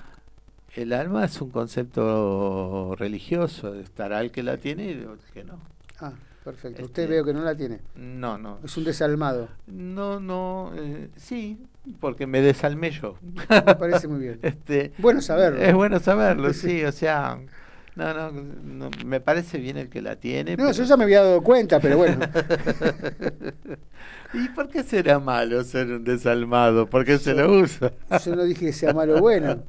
El 0.79 0.93
alma 0.93 1.25
es 1.25 1.41
un 1.41 1.51
concepto 1.51 2.95
religioso, 2.97 3.75
estará 3.75 4.21
el 4.21 4.31
que 4.31 4.45
la 4.45 4.59
tiene 4.59 4.85
y 4.85 4.91
el 4.91 5.09
que 5.35 5.43
no. 5.43 5.59
Ah, 5.99 6.13
perfecto. 6.45 6.83
Este- 6.83 6.85
Usted 6.85 7.09
veo 7.09 7.25
que 7.25 7.35
no 7.35 7.43
la 7.43 7.57
tiene. 7.57 7.81
No, 7.97 8.39
no. 8.39 8.61
Es 8.65 8.77
un 8.77 8.85
desalmado. 8.85 9.49
No, 9.67 10.21
no, 10.21 10.71
eh, 10.77 11.09
sí, 11.17 11.59
porque 11.99 12.29
me 12.29 12.41
desalmé 12.43 12.93
yo. 12.93 13.17
Me 13.49 13.75
parece 13.75 14.07
muy 14.07 14.21
bien. 14.21 14.39
Este, 14.43 14.93
Bueno 14.99 15.21
saberlo. 15.21 15.61
Es 15.61 15.75
bueno 15.75 15.99
saberlo, 15.99 16.53
sí, 16.53 16.85
o 16.85 16.93
sea, 16.93 17.41
no, 17.97 18.15
no, 18.15 18.31
no, 18.31 18.91
me 19.05 19.21
parece 19.21 19.59
bien 19.59 19.79
el 19.79 19.89
que 19.89 20.01
la 20.01 20.15
tiene. 20.15 20.53
No, 20.53 20.59
pero- 20.59 20.71
yo 20.71 20.85
ya 20.85 20.97
me 20.97 21.03
había 21.03 21.25
dado 21.25 21.43
cuenta, 21.43 21.81
pero 21.81 21.97
bueno. 21.97 22.25
¿Y 24.33 24.47
por 24.51 24.69
qué 24.69 24.85
será 24.85 25.19
malo 25.19 25.65
ser 25.65 25.89
un 25.91 26.05
desalmado? 26.05 26.89
Porque 26.89 27.19
se 27.19 27.35
lo 27.35 27.51
usa. 27.51 27.91
Yo 28.25 28.37
no 28.37 28.45
dije 28.45 28.67
que 28.67 28.73
sea 28.73 28.93
malo 28.93 29.17
o 29.17 29.21
bueno. 29.21 29.65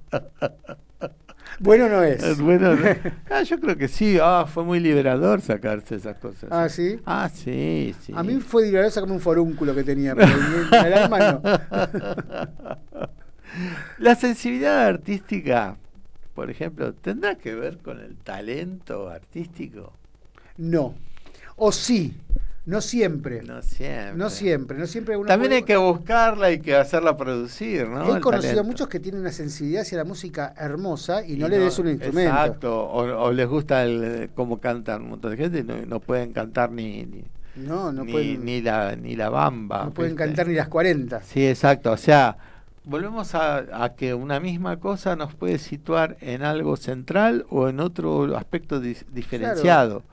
Bueno 1.59 1.89
no 1.89 2.03
es. 2.03 2.39
Bueno, 2.39 2.75
¿no? 2.75 2.85
Ah, 3.29 3.43
yo 3.43 3.59
creo 3.59 3.77
que 3.77 3.87
sí. 3.87 4.17
Ah, 4.21 4.45
fue 4.51 4.63
muy 4.63 4.79
liberador 4.79 5.41
sacarse 5.41 5.95
esas 5.95 6.17
cosas. 6.17 6.49
Ah, 6.51 6.69
¿sí? 6.69 6.99
Ah, 7.05 7.29
sí, 7.33 7.93
sí. 8.01 8.13
A 8.15 8.23
mí 8.23 8.37
fue 8.39 8.63
divertido 8.63 8.91
sacarme 8.91 9.15
un 9.15 9.21
forúnculo 9.21 9.75
que 9.75 9.83
tenía, 9.83 10.15
pero 10.15 10.27
el, 10.31 10.85
el 10.85 10.93
alma 10.93 11.19
no. 11.19 11.41
La 13.97 14.15
sensibilidad 14.15 14.85
artística, 14.85 15.77
por 16.33 16.49
ejemplo, 16.49 16.93
¿tendrá 16.93 17.35
que 17.35 17.53
ver 17.55 17.79
con 17.79 17.99
el 17.99 18.15
talento 18.17 19.09
artístico? 19.09 19.93
No. 20.57 20.95
O 21.55 21.71
sí. 21.71 22.13
No 22.69 22.81
siempre. 22.81 23.41
No 23.41 23.61
siempre. 23.63 24.13
No 24.15 24.29
siempre. 24.29 24.77
No 24.77 24.85
siempre 24.85 25.17
uno 25.17 25.25
También 25.27 25.49
puede- 25.49 25.55
hay 25.57 25.63
que 25.63 25.77
buscarla 25.77 26.51
y 26.51 26.59
que 26.59 26.75
hacerla 26.75 27.17
producir, 27.17 27.87
¿no? 27.87 28.07
He 28.13 28.17
El 28.17 28.21
conocido 28.21 28.59
a 28.59 28.63
muchos 28.63 28.87
que 28.87 28.99
tienen 28.99 29.21
una 29.21 29.31
sensibilidad 29.31 29.81
hacia 29.81 29.97
la 29.97 30.03
música 30.03 30.53
hermosa 30.55 31.25
y 31.25 31.35
no 31.37 31.47
Y 31.47 31.49
le 31.49 31.57
des 31.59 31.79
un 31.79 31.87
instrumento. 31.89 32.29
Exacto, 32.31 32.79
o, 32.85 33.23
o 33.23 33.31
les 33.31 33.47
gusta 33.47 33.83
el, 33.83 34.29
cómo 34.35 34.59
cantan 34.59 35.01
un 35.01 35.09
montón 35.09 35.31
de 35.31 35.37
gente 35.37 35.59
y 35.59 35.63
no, 35.63 35.83
no 35.87 35.99
pueden 35.99 36.31
cantar 36.31 36.71
ni, 36.71 37.05
ni, 37.05 37.23
No, 37.55 37.91
no 37.91 38.03
ni, 38.05 38.11
pueden, 38.11 38.45
ni 38.45 38.61
la, 38.61 38.95
ni 38.95 39.15
la 39.15 39.29
bamba. 39.29 39.85
no 39.85 39.91
pueden 39.91 40.11
¿viste? 40.15 40.25
cantar 40.27 40.47
ni 40.47 40.53
las 40.53 40.67
40. 40.67 41.23
Sí, 41.23 41.47
exacto. 41.47 41.91
O 41.91 41.97
sea, 41.97 42.37
volvemos 42.83 43.33
a, 43.33 43.83
a 43.83 43.95
que 43.95 44.13
una 44.13 44.39
misma 44.39 44.77
cosa 44.79 45.15
nos 45.15 45.33
puede 45.33 45.57
situar 45.57 46.17
en 46.21 46.43
algo 46.43 46.77
central 46.77 47.47
o 47.49 47.67
en 47.67 47.79
otro 47.79 48.37
aspecto 48.37 48.79
diferenciado. 48.79 50.03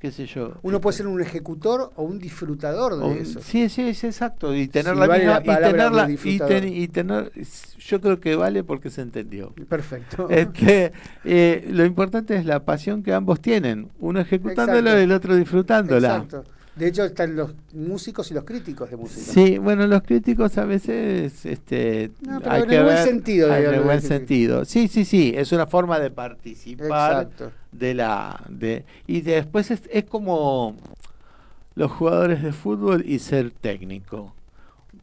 ¿Qué 0.00 0.10
sé 0.10 0.24
yo? 0.24 0.54
Uno 0.62 0.80
puede 0.80 0.96
ser 0.96 1.06
un 1.06 1.20
ejecutor 1.20 1.92
o 1.94 2.02
un 2.04 2.18
disfrutador 2.18 2.96
de 2.96 3.04
O- 3.04 3.12
eso. 3.12 3.40
Sí, 3.42 3.68
sí, 3.68 3.92
sí, 3.92 4.06
exacto. 4.06 4.54
Y 4.54 4.66
tener 4.66 4.96
la 4.96 5.06
vale 5.06 5.24
misma. 5.26 5.40
la 5.44 5.60
y 5.60 5.62
tenerla. 5.72 6.04
Y, 6.04 6.12
disfrutador. 6.12 6.48
ten- 6.48 6.72
y 6.74 6.88
tener. 6.88 7.32
Yo 7.78 8.00
creo 8.00 8.18
que 8.18 8.34
vale 8.34 8.64
porque 8.64 8.88
se 8.88 9.02
entendió. 9.02 9.52
Perfecto. 9.68 10.26
Este, 10.30 10.92
eh, 11.24 11.68
lo 11.70 11.84
importante 11.84 12.34
es 12.36 12.46
la 12.46 12.64
pasión 12.64 13.02
que 13.02 13.12
ambos 13.12 13.40
tienen. 13.42 13.90
Uno 13.98 14.20
ejecutándola 14.20 14.78
Exacto. 14.78 15.00
y 15.00 15.02
el 15.04 15.12
otro 15.12 15.36
disfrutándola. 15.36 16.08
Exacto. 16.24 16.44
De 16.76 16.86
hecho, 16.88 17.04
están 17.04 17.36
los 17.36 17.52
músicos 17.74 18.30
y 18.30 18.34
los 18.34 18.44
críticos 18.44 18.90
de 18.90 18.96
música. 18.96 19.32
Sí, 19.32 19.58
bueno, 19.58 19.86
los 19.86 20.02
críticos 20.02 20.56
a 20.56 20.64
veces, 20.64 21.44
este, 21.44 22.10
No, 22.22 22.38
pero 22.40 22.52
hay 22.52 22.62
en 22.62 22.68
que 22.68 22.76
el 22.76 22.82
buen 22.84 22.94
ver- 22.94 23.04
sentido, 23.04 23.54
en 23.54 23.74
el 23.74 23.80
buen 23.82 24.00
sentido. 24.02 24.64
Sí, 24.64 24.88
sí, 24.88 25.04
sí, 25.04 25.32
es 25.36 25.52
una 25.52 25.66
forma 25.66 25.98
de 25.98 26.10
participar 26.10 27.24
Exacto. 27.24 27.52
de 27.72 27.94
la, 27.94 28.42
de 28.48 28.84
y 29.06 29.20
después 29.20 29.70
es, 29.70 29.82
es 29.92 30.04
como 30.04 30.76
los 31.74 31.90
jugadores 31.90 32.42
de 32.42 32.52
fútbol 32.52 33.04
y 33.06 33.18
ser 33.18 33.50
técnico. 33.50 34.32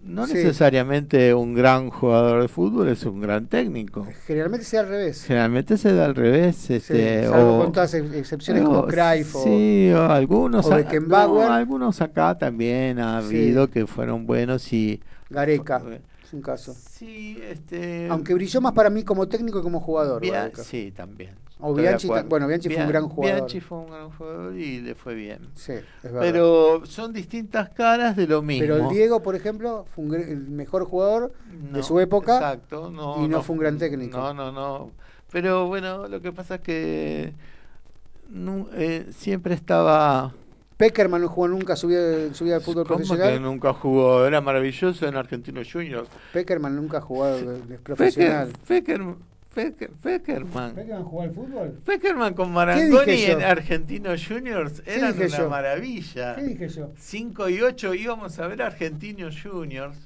No 0.02 0.26
Sí. 0.26 0.36
necesariamente 0.36 1.34
un 1.34 1.53
gran 1.53 1.90
jugador 1.90 2.41
de 2.41 2.48
fútbol 2.48 2.88
es 2.88 3.03
un 3.03 3.19
gran 3.19 3.48
técnico. 3.48 4.07
Generalmente 4.26 4.65
sea 4.65 4.82
al 4.82 4.88
revés. 4.90 5.24
Generalmente 5.26 5.78
se 5.78 5.94
da 5.94 6.06
al 6.06 6.15
revés, 6.15 6.56
Sí, 6.56 6.76
este, 6.76 7.26
salvo 7.28 7.57
o- 7.57 7.64
con 7.64 7.72
todas 7.74 7.94
ex- 7.94 8.14
excepciones 8.14 8.64
o- 8.64 8.65
como 8.68 8.88
Cruyff 8.88 9.36
o- 9.36 9.44
sí, 9.44 9.91
o 9.94 10.03
algunos, 10.03 10.65
o 10.65 10.74
a- 10.74 10.78
Beckenbauer. 10.78 11.48
no, 11.48 11.53
algunos 11.53 11.99
acá 12.02 12.38
también 12.38 12.99
ha 12.99 13.22
Sí. 13.22 13.28
habido 13.28 13.69
que 13.69 13.86
fueron 13.86 14.26
buenos 14.26 14.72
y 14.72 15.02
Gareca. 15.30 15.82
Es 16.28 16.34
un 16.34 16.41
caso. 16.41 16.74
Sí, 16.74 17.40
este 17.41 18.10
Aunque 18.10 18.34
brilló 18.34 18.60
más 18.60 18.74
para 18.74 18.90
mí 18.90 19.04
como 19.04 19.30
técnico 19.30 19.60
que 19.60 19.64
como 19.64 19.80
jugador. 19.80 20.22
Bia- 20.22 20.52
sí, 20.56 20.91
también. 20.91 21.36
O 21.62 21.74
Bianchi, 21.74 22.10
bueno, 22.28 22.48
Bianchi 22.48 22.68
fue 22.68 22.84
un 22.84 22.90
gran 22.90 23.08
jugador. 23.08 23.38
Bianchi 23.38 23.60
fue 23.62 23.78
un 23.78 23.88
gran 23.88 24.10
jugador 24.12 24.56
y 24.58 24.82
le 24.82 24.94
fue 24.94 25.16
bien. 25.16 25.40
Sí, 25.56 25.72
es 25.72 26.04
verdad. 26.04 26.20
Pero 26.20 26.86
son 26.86 27.14
distintas 27.14 27.70
caras 27.70 28.18
de 28.18 28.28
lo 28.28 28.41
mismo. 28.41 28.60
Pero 28.60 28.76
el 28.76 28.90
Diego, 28.90 29.22
por 29.24 29.36
ejemplo, 29.36 29.86
fue 29.95 30.04
un 30.04 30.16
el 30.16 30.38
mejor 30.49 30.84
jugador 30.84 31.32
de 31.72 31.82
su 31.82 31.98
época 32.02 32.36
exacto, 32.36 32.91
no, 32.91 33.24
y 33.24 33.30
no, 33.30 33.41
fue 33.41 33.54
un 33.54 33.62
gran 33.62 33.78
técnico. 33.78 34.18
No, 34.18 34.34
no, 34.34 34.52
no. 34.52 34.91
Pero 35.32 35.68
bueno, 35.68 36.10
lo 36.10 36.22
que 36.22 36.34
pasa 36.34 36.56
es 36.56 36.62
que 36.62 37.34
eh, 38.74 39.08
siempre 39.12 39.54
estaba. 39.54 40.34
Peckerman 40.78 41.22
no 41.22 41.28
jugó 41.28 41.48
nunca 41.48 41.76
su 41.76 41.88
vida, 41.88 42.24
en 42.24 42.36
su 42.36 42.44
vida 42.44 42.56
de 42.56 42.60
fútbol 42.62 42.86
¿Cómo 42.86 42.99
que 42.99 43.06
profesional. 43.08 43.41
nunca 43.41 43.74
jugó? 43.74 44.26
Era 44.26 44.41
maravilloso 44.41 45.08
en 45.08 45.16
Argentino 45.16 45.62
Juniors. 45.70 46.08
Peckerman 46.34 46.76
nunca 46.76 46.99
ha 46.99 47.02
jugado 47.02 47.38
de, 47.41 47.62
de 47.64 47.80
profesional. 47.80 48.52
Fecker, 48.64 49.02
Feckerman. 49.49 50.76
¿Peckerman 50.76 51.04
jugó 51.04 51.22
al 51.24 51.32
fútbol? 51.32 51.80
Feckerman 51.84 52.34
con 52.36 52.49
¿Qué 52.49 52.54
Marangoni 52.54 53.24
en 53.24 53.41
Argentino 53.41 54.12
Juniors 54.12 54.82
¿Qué 54.82 54.95
eran 54.98 55.16
una 55.16 55.26
yo? 55.28 55.49
maravilla. 55.49 56.36
¿Qué 56.36 56.44
dije 56.44 56.70
yo? 56.70 56.91
5 56.95 57.49
y 57.49 57.62
8 57.62 57.94
íbamos 57.95 58.38
a 58.38 58.48
ver 58.48 58.62
Argentinos 58.62 59.36
Juniors. 59.41 59.98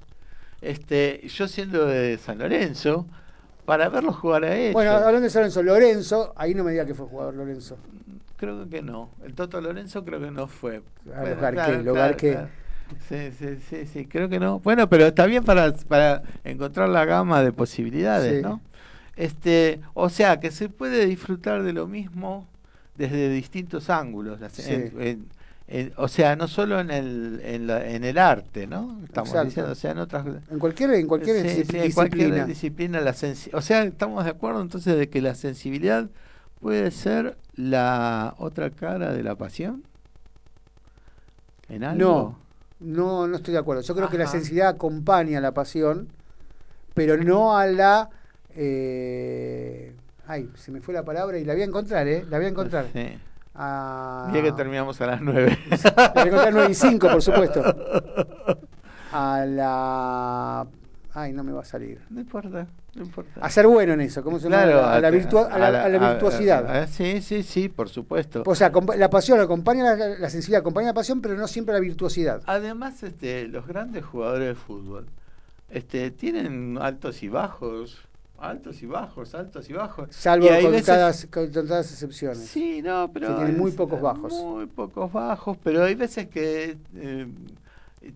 Este, 0.62 1.28
yo 1.28 1.50
siendo 1.50 1.86
de 1.86 2.18
San 2.18 2.38
Lorenzo, 2.40 3.08
para 3.66 3.90
verlos 3.90 4.16
jugar 4.16 4.46
a 4.46 4.56
ellos. 4.56 4.74
Bueno, 4.74 4.92
hablando 4.92 5.22
de 5.22 5.30
San 5.30 5.42
Lorenzo, 5.42 5.64
Lorenzo, 5.64 6.34
ahí 6.38 6.54
no 6.54 6.64
me 6.64 6.72
diga 6.72 6.86
que 6.86 6.94
fue 6.94 7.08
jugador 7.08 7.34
Lorenzo. 7.34 7.78
Creo 8.42 8.68
que 8.70 8.82
no. 8.82 9.10
El 9.24 9.34
Toto 9.36 9.62
Lorenzo 9.62 10.04
creo 10.04 10.20
que 10.20 10.32
no 10.32 10.48
fue. 10.48 10.82
Ah, 11.14 11.22
Bueno, 11.22 11.30
los 11.30 11.40
Garqué, 11.42 11.84
los 11.84 11.96
Garqué. 11.96 12.38
Sí, 13.08 13.32
sí, 13.40 13.48
sí, 13.70 13.86
sí, 13.86 14.06
creo 14.06 14.28
que 14.28 14.38
no. 14.40 14.60
Bueno, 14.60 14.90
pero 14.90 15.06
está 15.08 15.26
bien 15.26 15.46
para, 15.46 15.72
para 15.74 16.24
encontrar 16.44 16.90
la 16.90 17.06
gama 17.06 17.42
de 17.42 17.54
posibilidades, 17.54 18.38
Sí. 18.38 18.42
¿no? 18.44 18.60
Este, 19.16 19.80
o 19.94 20.10
sea, 20.10 20.40
que 20.42 20.52
se 20.52 20.68
puede 20.68 21.06
disfrutar 21.06 21.64
de 21.64 21.72
lo 21.74 21.88
mismo 21.88 22.48
desde 22.98 23.30
distintos 23.30 23.90
ángulos. 23.90 24.40
Sí. 24.52 24.64
en- 24.74 24.94
en- 25.00 25.26
en- 25.68 25.94
o 25.96 26.10
sea, 26.10 26.36
no 26.36 26.50
solo 26.50 26.82
en 26.82 26.92
el, 26.92 27.40
en, 27.46 27.66
la- 27.68 27.88
en 27.90 28.04
el 28.04 28.18
arte, 28.18 28.68
¿no? 28.68 29.00
Estamos 29.06 29.30
Exacto. 29.30 29.46
diciendo, 29.46 29.72
o 29.72 29.76
sea, 29.76 29.92
en 29.92 29.98
otras 30.00 30.26
En 30.50 30.60
cualquier, 30.60 30.92
en 30.96 31.08
cualquier 31.08 31.38
Sí, 31.50 31.62
disci- 31.62 31.72
sí, 31.72 31.78
en 31.78 31.92
cualquier 31.94 32.26
disciplina. 32.46 32.46
disciplina 32.46 33.00
la 33.00 33.16
o 33.54 33.62
sea, 33.62 33.84
estamos 33.84 34.26
de 34.26 34.32
acuerdo 34.32 34.62
entonces 34.62 34.98
de 34.98 35.08
que 35.10 35.22
la 35.22 35.34
sensibilidad 35.36 36.10
puede 36.62 36.92
ser 36.92 37.38
la 37.56 38.36
otra 38.38 38.70
cara 38.70 39.12
de 39.14 39.24
la 39.24 39.36
pasión. 39.36 39.84
¿En 41.68 41.84
algo? 41.84 42.00
No, 42.00 42.40
no, 42.80 43.28
no 43.28 43.36
estoy 43.38 43.54
de 43.54 43.60
acuerdo. 43.60 43.82
Yo 43.82 43.96
creo 43.96 44.10
que 44.10 44.18
la 44.18 44.28
sensibilidad 44.28 44.70
acompaña 44.70 45.40
a 45.40 45.42
la 45.42 45.54
pasión, 45.54 46.10
pero 46.94 47.18
no 47.18 47.58
a 47.58 47.66
la... 47.68 48.10
eh, 48.56 49.96
ay, 50.28 50.50
se 50.56 50.72
me 50.72 50.82
fue 50.82 50.94
la 50.94 51.04
palabra 51.04 51.38
y 51.38 51.46
la 51.46 51.54
voy 51.54 51.64
a 51.64 51.66
encontrar, 51.66 52.08
¿eh? 52.08 52.26
La 52.30 52.38
voy 52.38 52.46
a 52.46 52.50
encontrar. 52.50 52.86
Sí. 52.94 53.18
A... 53.54 54.30
Mira 54.32 54.44
que 54.44 54.52
terminamos 54.54 55.02
a 55.02 55.08
las 55.08 55.22
nueve. 55.22 55.58
La 55.96 56.12
voy 56.14 56.24
a 56.24 56.26
encontrar 56.26 56.54
9 56.54 56.68
y 56.72 56.74
5, 56.74 57.08
por 57.10 57.22
supuesto. 57.22 57.62
A 59.12 59.46
la... 59.46 60.68
Ay, 61.14 61.34
no 61.34 61.44
me 61.44 61.52
va 61.52 61.62
a 61.62 61.66
salir. 61.66 62.00
No 62.10 62.22
importa, 62.22 62.68
no 62.96 63.02
importa. 63.04 63.42
A 63.42 63.50
ser 63.50 63.68
bueno 63.68 63.94
en 63.94 64.02
eso, 64.02 64.24
¿cómo 64.24 64.40
se 64.40 64.50
llama? 64.50 64.64
Claro, 64.64 64.86
a, 64.86 65.00
la 65.00 65.08
a- 65.10 65.12
virtua- 65.12 65.48
a 65.52 65.60
la- 65.60 65.68
a 65.68 65.72
la- 65.72 65.84
a 65.86 65.90
la 65.90 66.08
a- 66.08 66.12
virtuosidad. 66.12 66.88
sí, 66.90 67.22
sí, 67.22 67.44
sí, 67.44 67.68
por 67.68 67.90
supuesto. 67.90 68.44
O 68.46 68.56
sea, 68.56 68.72
la 68.98 69.10
pasión 69.10 69.40
acompaña 69.42 69.96
la, 69.96 70.08
la 70.18 70.30
sensibilidad, 70.30 70.62
acompaña 70.62 70.88
la 70.88 70.94
pasión, 70.94 71.20
pero 71.22 71.36
no 71.36 71.48
siempre 71.48 71.74
la 71.74 71.82
virtuosidad. 71.82 72.42
Además, 72.46 73.04
este, 73.04 73.48
los 73.50 73.68
grandes 73.68 74.06
jugadores 74.06 74.48
de 74.48 74.56
fútbol 74.56 75.06
este, 75.70 76.12
tienen 76.12 76.78
altos 76.82 77.24
y 77.24 77.28
bajos, 77.28 78.00
altos 78.40 78.82
y 78.82 78.86
bajos, 78.86 79.36
altos 79.36 79.70
y 79.70 79.74
bajos. 79.74 80.08
Salvo 80.12 80.46
Y 80.46 80.50
con 80.50 80.72
veces- 80.72 80.74
contadas, 80.88 81.28
contadas 81.30 81.92
excepciones. 81.92 82.40
Sí, 82.48 82.82
no, 82.82 83.12
pero 83.14 83.36
tienen 83.36 83.58
muy 83.58 83.72
pocos 83.72 84.00
bajos. 84.02 84.32
Muy 84.34 84.66
pocos 84.66 85.12
bajos, 85.12 85.58
pero 85.62 85.84
hay 85.84 85.96
veces 85.96 86.28
que 86.28 86.78
eh, 86.96 87.28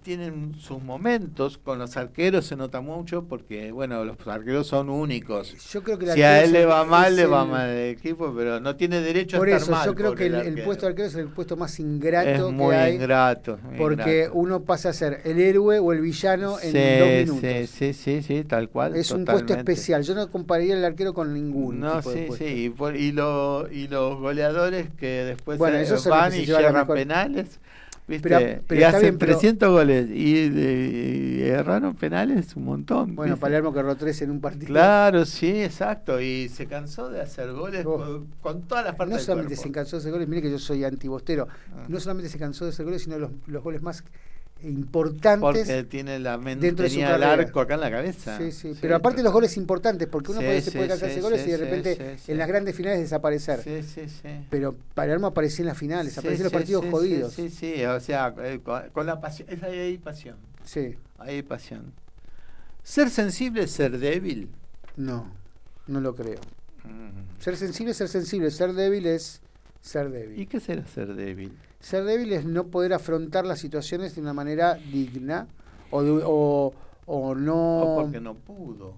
tienen 0.04 0.56
sus 0.60 0.82
momentos. 0.82 1.58
Con 1.60 1.78
los 1.80 1.96
arqueros 1.96 2.46
se 2.46 2.56
nota 2.56 2.82
mucho 2.82 3.24
porque, 3.26 3.72
bueno, 3.72 4.04
los 4.04 4.18
arqueros 4.28 4.68
son 4.68 4.90
únicos. 4.90 5.56
Yo 5.72 5.84
creo 5.84 6.00
que 6.00 6.12
si 6.12 6.24
a 6.24 6.44
él 6.44 6.54
le 6.54 6.66
va 6.66 6.84
mal, 6.86 7.16
le 7.16 7.26
va 7.28 7.46
mal 7.46 7.70
el 7.70 7.90
equipo, 7.96 8.34
pero 8.36 8.60
no 8.60 8.76
tiene 8.76 9.00
derecho 9.02 9.38
Por 9.38 9.48
a 9.50 9.52
estar 9.58 9.62
eso, 9.64 9.72
mal. 9.72 9.86
yo 9.86 9.96
creo 9.96 10.16
que 10.16 10.26
el, 10.26 10.64
puesto 10.64 10.86
de 10.86 10.90
arquero 10.92 11.08
es 11.08 11.16
el 11.16 11.28
puesto 11.28 11.56
más 11.56 11.80
ingrato 11.80 12.50
Es 12.50 12.56
que 12.56 12.76
hay. 12.76 12.96
ingrato, 12.96 13.60
muy 13.64 13.78
porque 13.78 14.18
ingrato. 14.22 14.34
uno 14.36 14.64
pasa 14.64 14.90
a 14.90 14.94
ser 14.94 15.22
el 15.24 15.40
héroe 15.40 15.78
o 15.80 15.94
el 15.94 16.02
villano 16.02 16.58
en 16.62 17.28
dos 17.28 17.36
minutos. 17.40 17.70
sí, 17.70 17.94
sí, 17.94 17.94
sí, 17.94 18.22
sí, 18.24 18.44
tal 18.44 18.70
cual. 18.70 18.96
es 18.96 19.12
un 19.12 19.24
puesto 19.26 19.54
especial. 19.54 20.02
Yo 20.04 20.16
no 20.16 20.30
compararía 20.32 20.76
el 20.76 20.84
arquero 20.84 21.14
con 21.14 21.34
ningún 21.34 21.80
No, 21.80 21.98
tipo 21.98 22.10
de 22.12 22.18
sí, 22.22 22.26
puesto. 22.28 22.46
sí. 22.46 22.52
Y, 22.66 22.70
por- 22.70 22.96
y, 22.96 23.12
lo- 23.12 23.68
y 23.72 23.88
los 23.88 24.20
goleadores 24.20 24.88
que 24.98 25.26
después 25.26 25.58
Bueno, 25.60 25.78
eh, 25.78 25.88
los 25.88 26.06
van 26.08 26.32
se 26.32 26.42
y 26.42 26.46
cierran 26.46 26.88
penales. 26.88 27.60
¿Viste? 28.08 28.30
Pero- 28.30 28.62
pero 28.68 28.82
y 28.82 28.84
hacen 28.84 29.02
bien, 29.02 29.18
pero- 29.18 29.32
300 29.34 29.70
goles 29.70 30.08
y, 30.12 30.50
de- 30.50 31.38
y 31.38 31.42
erraron 31.50 31.96
penales 31.96 32.56
un 32.56 32.66
montón. 32.66 33.16
Bueno, 33.16 33.34
¿viste? 33.34 33.42
Palermo 33.42 33.74
que 33.74 33.80
erró 33.80 33.96
tres 33.96 34.22
en 34.22 34.32
un 34.32 34.42
partido. 34.42 34.68
Claro, 34.68 35.26
sí, 35.26 35.64
exacto. 35.64 36.20
Y 36.22 36.50
se 36.50 36.66
cansó 36.68 37.10
de 37.10 37.22
hacer 37.22 37.52
goles 37.54 37.86
Oh. 37.86 37.98
con, 37.98 38.28
con 38.42 38.62
todas 38.64 38.86
las 38.86 38.96
partes 38.96 39.16
No 39.18 39.22
solamente 39.22 39.56
se 39.56 39.72
cansó 39.72 39.96
de 39.98 40.02
hacer 40.02 40.12
goles, 40.12 40.28
mire 40.28 40.42
que 40.42 40.52
yo 40.52 40.60
soy 40.60 40.84
antibostero. 40.84 41.48
Ah. 41.76 41.86
No 41.88 42.00
solamente 42.00 42.30
se 42.30 42.38
cansó 42.38 42.66
de 42.66 42.72
hacer 42.72 42.86
goles, 42.86 43.04
sino 43.04 43.18
los, 43.18 43.32
los 43.48 43.64
goles 43.64 43.82
más 43.82 44.04
importantes. 44.62 45.40
Porque 45.40 45.84
tiene 45.84 46.20
la 46.20 46.38
mente, 46.38 46.66
dentro 46.66 46.84
de 46.84 46.90
su 46.90 47.00
el 47.00 47.24
arco 47.24 47.60
acá 47.60 47.76
en 47.76 47.82
la 47.82 47.92
cabeza. 47.92 48.38
Sí, 48.38 48.52
sí, 48.52 48.74
pero 48.82 48.96
aparte 48.96 49.22
los 49.22 49.34
goles 49.34 49.56
importantes, 49.58 50.08
porque 50.08 50.32
uno 50.32 50.42
Sí, 50.42 50.46
puede, 50.46 50.62
se 50.62 50.72
puede 50.72 51.22
goles 51.22 51.48
y 51.48 51.52
de 51.52 51.58
repente 51.58 52.18
en 52.28 52.38
las 52.38 52.48
grandes 52.48 52.76
finales 52.76 53.00
desaparecer. 53.00 53.62
Sí, 53.62 53.84
sí, 53.84 54.10
sí. 54.10 54.30
Pero 54.50 54.76
Palermo 54.94 55.28
aparecía 55.28 55.64
en 55.64 55.68
las 55.68 55.78
finales, 55.78 56.14
Sí, 56.14 56.20
aparecía 56.20 56.42
en 56.42 56.44
los 56.46 56.54
partidos 56.54 56.86
jodidos. 56.90 57.34
Sí, 57.34 57.50
sí, 57.50 57.76
sí, 57.76 57.86
o 57.86 58.00
sea, 58.00 58.34
eh, 58.40 58.60
con, 58.64 58.90
con 58.90 59.06
la 59.06 59.20
pasión. 59.20 59.50
Es 59.50 59.62
ahí 59.64 59.78
hay 59.78 59.98
pasión. 59.98 60.38
Sí. 60.64 60.96
Ahí 61.18 61.36
hay 61.36 61.44
pasión. 61.44 61.94
Ser 62.84 63.10
sensible 63.10 63.64
es 63.64 63.72
ser 63.72 63.98
débil. 63.98 64.50
No, 64.96 65.32
no 65.88 66.00
lo 66.00 66.16
creo. 66.16 66.40
Mm. 66.84 67.42
Ser 67.42 67.58
sensible 67.58 67.92
es 67.92 67.98
ser 67.98 68.08
sensible, 68.08 68.52
ser 68.52 68.74
débil 68.74 69.06
es 69.08 69.42
ser 69.82 70.10
débil. 70.10 70.40
¿Y 70.40 70.46
qué 70.46 70.60
será 70.60 70.86
ser 70.86 71.14
débil? 71.16 71.52
Ser 71.86 72.04
débil 72.04 72.34
es 72.34 72.46
no 72.46 72.66
poder 72.68 72.94
afrontar 72.94 73.46
las 73.46 73.60
situaciones 73.60 74.16
de 74.16 74.22
una 74.22 74.34
manera 74.34 74.74
digna 74.74 75.46
o, 75.92 76.02
de- 76.02 76.22
o, 76.26 76.74
o 77.06 77.36
no... 77.36 77.80
O 77.82 78.02
porque 78.02 78.20
no 78.20 78.34
pudo. 78.34 78.96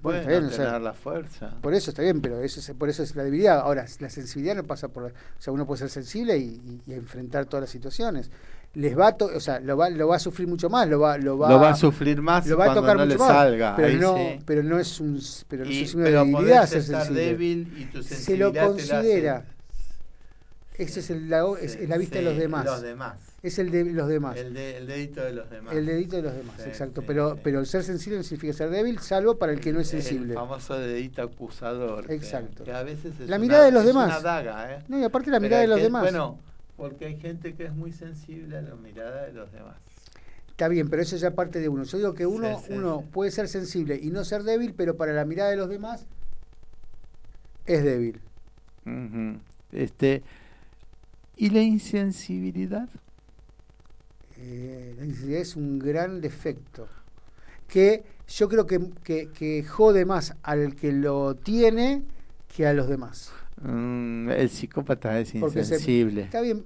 Bueno, 0.00 0.20
o 0.20 0.24
tener 0.24 0.50
sea, 0.50 0.78
la 0.78 0.94
fuerza. 0.94 1.50
Por 1.60 1.74
eso 1.74 1.90
está 1.90 2.00
bien, 2.00 2.22
pero 2.22 2.40
eso 2.40 2.60
es, 2.60 2.70
por 2.78 2.88
eso 2.88 3.02
es 3.02 3.14
la 3.14 3.24
debilidad. 3.24 3.58
Ahora, 3.58 3.84
la 3.98 4.08
sensibilidad 4.08 4.54
no 4.56 4.64
pasa 4.64 4.88
por... 4.88 5.02
O 5.04 5.10
sea, 5.38 5.52
uno 5.52 5.66
puede 5.66 5.80
ser 5.80 5.90
sensible 5.90 6.38
y, 6.38 6.44
y- 6.86 6.90
y 6.90 6.94
enfrentar 6.94 7.44
todas 7.44 7.64
las 7.64 7.70
situaciones. 7.70 8.30
Les 8.72 8.98
va 8.98 9.08
a 9.08 9.16
to- 9.18 9.30
o 9.36 9.40
sea, 9.40 9.60
lo 9.60 9.76
va, 9.76 9.90
lo 9.90 10.08
va 10.08 10.16
a 10.16 10.20
sufrir 10.20 10.48
mucho 10.48 10.70
más, 10.70 10.88
lo 10.88 10.98
va, 11.00 11.18
lo 11.18 11.36
va, 11.36 11.50
Lo 11.50 11.58
va 11.60 11.70
a 11.70 11.74
sufrir 11.74 12.22
más 12.22 12.46
lo 12.46 12.56
va 12.56 12.64
a 12.64 12.66
cuando 12.68 12.80
tocar 12.82 12.96
no 12.96 13.04
mucho 13.04 13.14
le 13.14 13.18
más, 13.18 13.28
salga. 13.28 13.76
Pero 13.76 13.88
ahí 13.88 13.96
no, 13.96 14.16
sí. 14.16 14.38
pero 14.46 14.62
no 14.62 14.78
es 14.78 14.98
un, 15.00 15.20
pero 15.46 15.64
no 15.66 15.70
Y- 15.70 15.74
es 15.74 15.80
un 15.82 15.88
signo 15.88 16.04
pero 16.04 16.24
de 16.24 16.30
debilidad 16.30 16.66
ser 16.66 16.82
sensible. 16.84 17.20
débil 17.20 17.74
y 17.76 17.84
tu 17.86 18.02
Se 18.02 18.36
lo 18.38 18.50
te 18.52 18.60
considera. 18.60 19.44
Ese 20.80 21.00
es, 21.00 21.10
el, 21.10 21.28
la, 21.28 21.44
es, 21.60 21.78
la 21.88 21.98
vista 21.98 22.16
de 22.18 22.24
los 22.24 22.36
demás. 22.38 22.64
Los 22.64 22.80
demás. 22.82 23.18
Es 23.42 23.58
el 23.58 23.70
de 23.70 23.84
los 23.84 24.08
demás. 24.08 24.36
El, 24.38 24.54
de- 24.54 24.78
el 24.78 24.86
dedito 24.86 25.22
de 25.22 25.32
los 25.34 25.50
demás. 25.50 25.74
El 25.74 25.84
dedito 25.86 26.16
de 26.16 26.22
los 26.22 26.34
demás, 26.34 26.56
Sí, 26.56 26.68
exacto. 26.68 27.00
sí, 27.02 27.06
pero, 27.06 27.34
sí. 27.34 27.40
pero 27.44 27.60
el 27.60 27.66
ser 27.66 27.84
sensible 27.84 28.16
no 28.18 28.22
significa 28.22 28.52
ser 28.54 28.70
débil, 28.70 28.98
salvo 28.98 29.36
para 29.38 29.52
el 29.52 29.60
que 29.60 29.72
no 29.72 29.80
es 29.80 29.92
El 29.92 30.02
sensible. 30.02 30.34
famoso 30.34 30.78
dedito 30.78 31.22
acusador. 31.22 32.10
Exacto. 32.10 32.64
Que, 32.64 32.72
a 32.72 32.82
veces 32.82 33.12
es 33.20 33.28
La 33.28 33.36
una- 33.36 33.38
mirada 33.38 33.64
de 33.66 33.72
los 33.72 33.80
es 33.82 33.86
demás. 33.88 34.06
Una 34.08 34.20
daga, 34.20 34.74
¿eh? 34.74 34.84
No, 34.88 34.98
y 34.98 35.04
aparte 35.04 35.30
la 35.30 35.36
Pero 35.38 35.42
mirada 35.48 35.62
de 35.62 35.68
los 35.68 35.76
que- 35.78 35.82
demás. 35.84 36.02
Bueno, 36.02 36.38
porque 36.76 37.04
hay 37.06 37.16
gente 37.20 37.54
que 37.54 37.64
es 37.66 37.72
muy 37.74 37.92
sensible 37.92 38.56
a 38.56 38.62
la 38.62 38.74
mirada 38.76 39.26
de 39.26 39.32
los 39.34 39.52
demás. 39.52 39.76
Está 40.48 40.68
bien, 40.68 40.88
pero 40.88 41.02
eso 41.02 41.16
ya 41.16 41.30
parte 41.32 41.58
de 41.60 41.68
uno. 41.68 41.84
Yo 41.84 41.98
digo 41.98 42.14
que 42.14 42.24
uno, 42.26 42.58
Sí, 42.58 42.64
sí, 42.68 42.72
uno 42.74 43.04
puede 43.12 43.30
ser 43.30 43.48
sensible 43.48 43.98
y 44.02 44.10
no 44.10 44.24
ser 44.24 44.42
débil, 44.44 44.72
pero 44.74 44.96
para 44.96 45.12
la 45.12 45.24
mirada 45.26 45.50
de 45.50 45.56
los 45.56 45.68
demás 45.68 46.06
es 47.66 47.84
débil. 47.84 48.20
Este, 49.72 50.22
¿Y 51.40 51.48
la 51.48 51.62
insensibilidad? 51.62 52.86
Eh, 54.36 54.94
la 54.98 55.04
insensibilidad 55.06 55.40
es 55.40 55.56
un 55.56 55.78
gran 55.78 56.20
defecto 56.20 56.86
que 57.66 58.04
yo 58.28 58.46
creo 58.50 58.66
que, 58.66 58.78
que, 59.02 59.30
que 59.30 59.64
jode 59.64 60.04
más 60.04 60.34
al 60.42 60.74
que 60.76 60.92
lo 60.92 61.36
tiene 61.36 62.02
que 62.54 62.66
a 62.66 62.74
los 62.74 62.88
demás. 62.88 63.32
Mm, 63.62 64.28
el 64.28 64.50
psicópata 64.50 65.18
es 65.18 65.32
Porque 65.40 65.64
se- 65.64 65.76
insensible. 65.76 66.22
está 66.24 66.42
bien, 66.42 66.62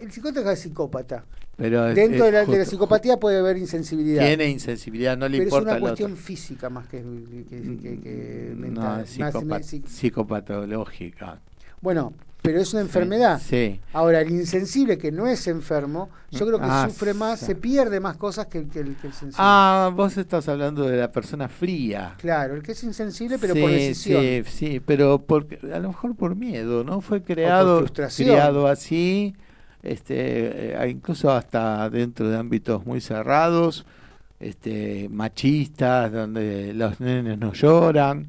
el 0.00 0.10
psicópata 0.10 0.52
es 0.52 0.58
psicópata. 0.58 1.24
Pero 1.56 1.86
es- 1.86 1.94
Dentro 1.94 2.24
es 2.26 2.32
de 2.32 2.32
la, 2.32 2.38
de 2.40 2.46
la 2.46 2.54
justo- 2.58 2.70
psicopatía 2.70 3.16
puede 3.18 3.38
haber 3.38 3.58
insensibilidad. 3.58 4.26
Tiene 4.26 4.48
insensibilidad, 4.48 5.16
no 5.16 5.28
le 5.28 5.38
pero 5.38 5.42
es 5.42 5.52
importa 5.52 5.68
una 5.70 5.74
al 5.76 5.80
cuestión 5.82 6.12
otro. 6.12 6.24
física 6.24 6.68
más 6.68 6.88
que, 6.88 6.98
que, 6.98 7.76
que- 7.80 8.00
que 8.00 8.52
No, 8.54 8.60
mental. 8.60 9.04
es 9.04 9.44
Más- 9.44 9.66
sí- 9.66 9.82
psicopatológica. 9.86 11.40
Bueno, 11.80 12.12
pero 12.42 12.60
es 12.60 12.72
una 12.72 12.82
enfermedad. 12.82 13.40
Sí. 13.44 13.80
Ahora, 13.92 14.20
el 14.20 14.30
insensible 14.30 14.96
que 14.96 15.10
no 15.12 15.26
es 15.26 15.46
enfermo, 15.48 16.08
yo 16.30 16.46
creo 16.46 16.58
que 16.58 16.66
Ah, 16.68 16.86
sufre 16.88 17.12
más, 17.12 17.40
sí. 17.40 17.46
se 17.46 17.54
pierde 17.56 18.00
más 18.00 18.16
cosas 18.16 18.46
que 18.46 18.58
el, 18.58 18.68
que 18.68 18.80
el, 18.80 18.96
que 18.96 19.08
el 19.08 19.12
sensible. 19.12 19.36
Ah, 19.38 19.90
vos 19.94 20.16
estás 20.16 20.48
hablando 20.48 20.84
de 20.84 20.96
la 20.96 21.10
persona 21.10 21.48
fría. 21.48 22.14
Claro, 22.18 22.54
el 22.54 22.62
que 22.62 22.72
es 22.72 22.82
insensible, 22.84 23.38
pero 23.38 23.54
sí, 23.54 23.60
por 23.60 23.70
decisión. 23.70 24.22
Sí, 24.22 24.42
sí, 24.46 24.80
pero 24.84 25.18
porque, 25.18 25.58
a 25.72 25.78
lo 25.78 25.88
mejor 25.88 26.14
por 26.14 26.36
miedo, 26.36 26.84
¿no? 26.84 27.00
Fue 27.00 27.22
creado, 27.22 27.84
criado 28.16 28.66
así, 28.68 29.34
este, 29.82 30.74
eh, 30.82 30.88
incluso 30.90 31.30
hasta 31.30 31.88
dentro 31.90 32.28
de 32.30 32.36
ámbitos 32.38 32.86
muy 32.86 33.00
cerrados, 33.00 33.84
este, 34.40 35.08
machistas, 35.10 36.12
donde 36.12 36.72
los 36.72 37.00
nenes 37.00 37.38
no 37.38 37.52
lloran. 37.52 38.28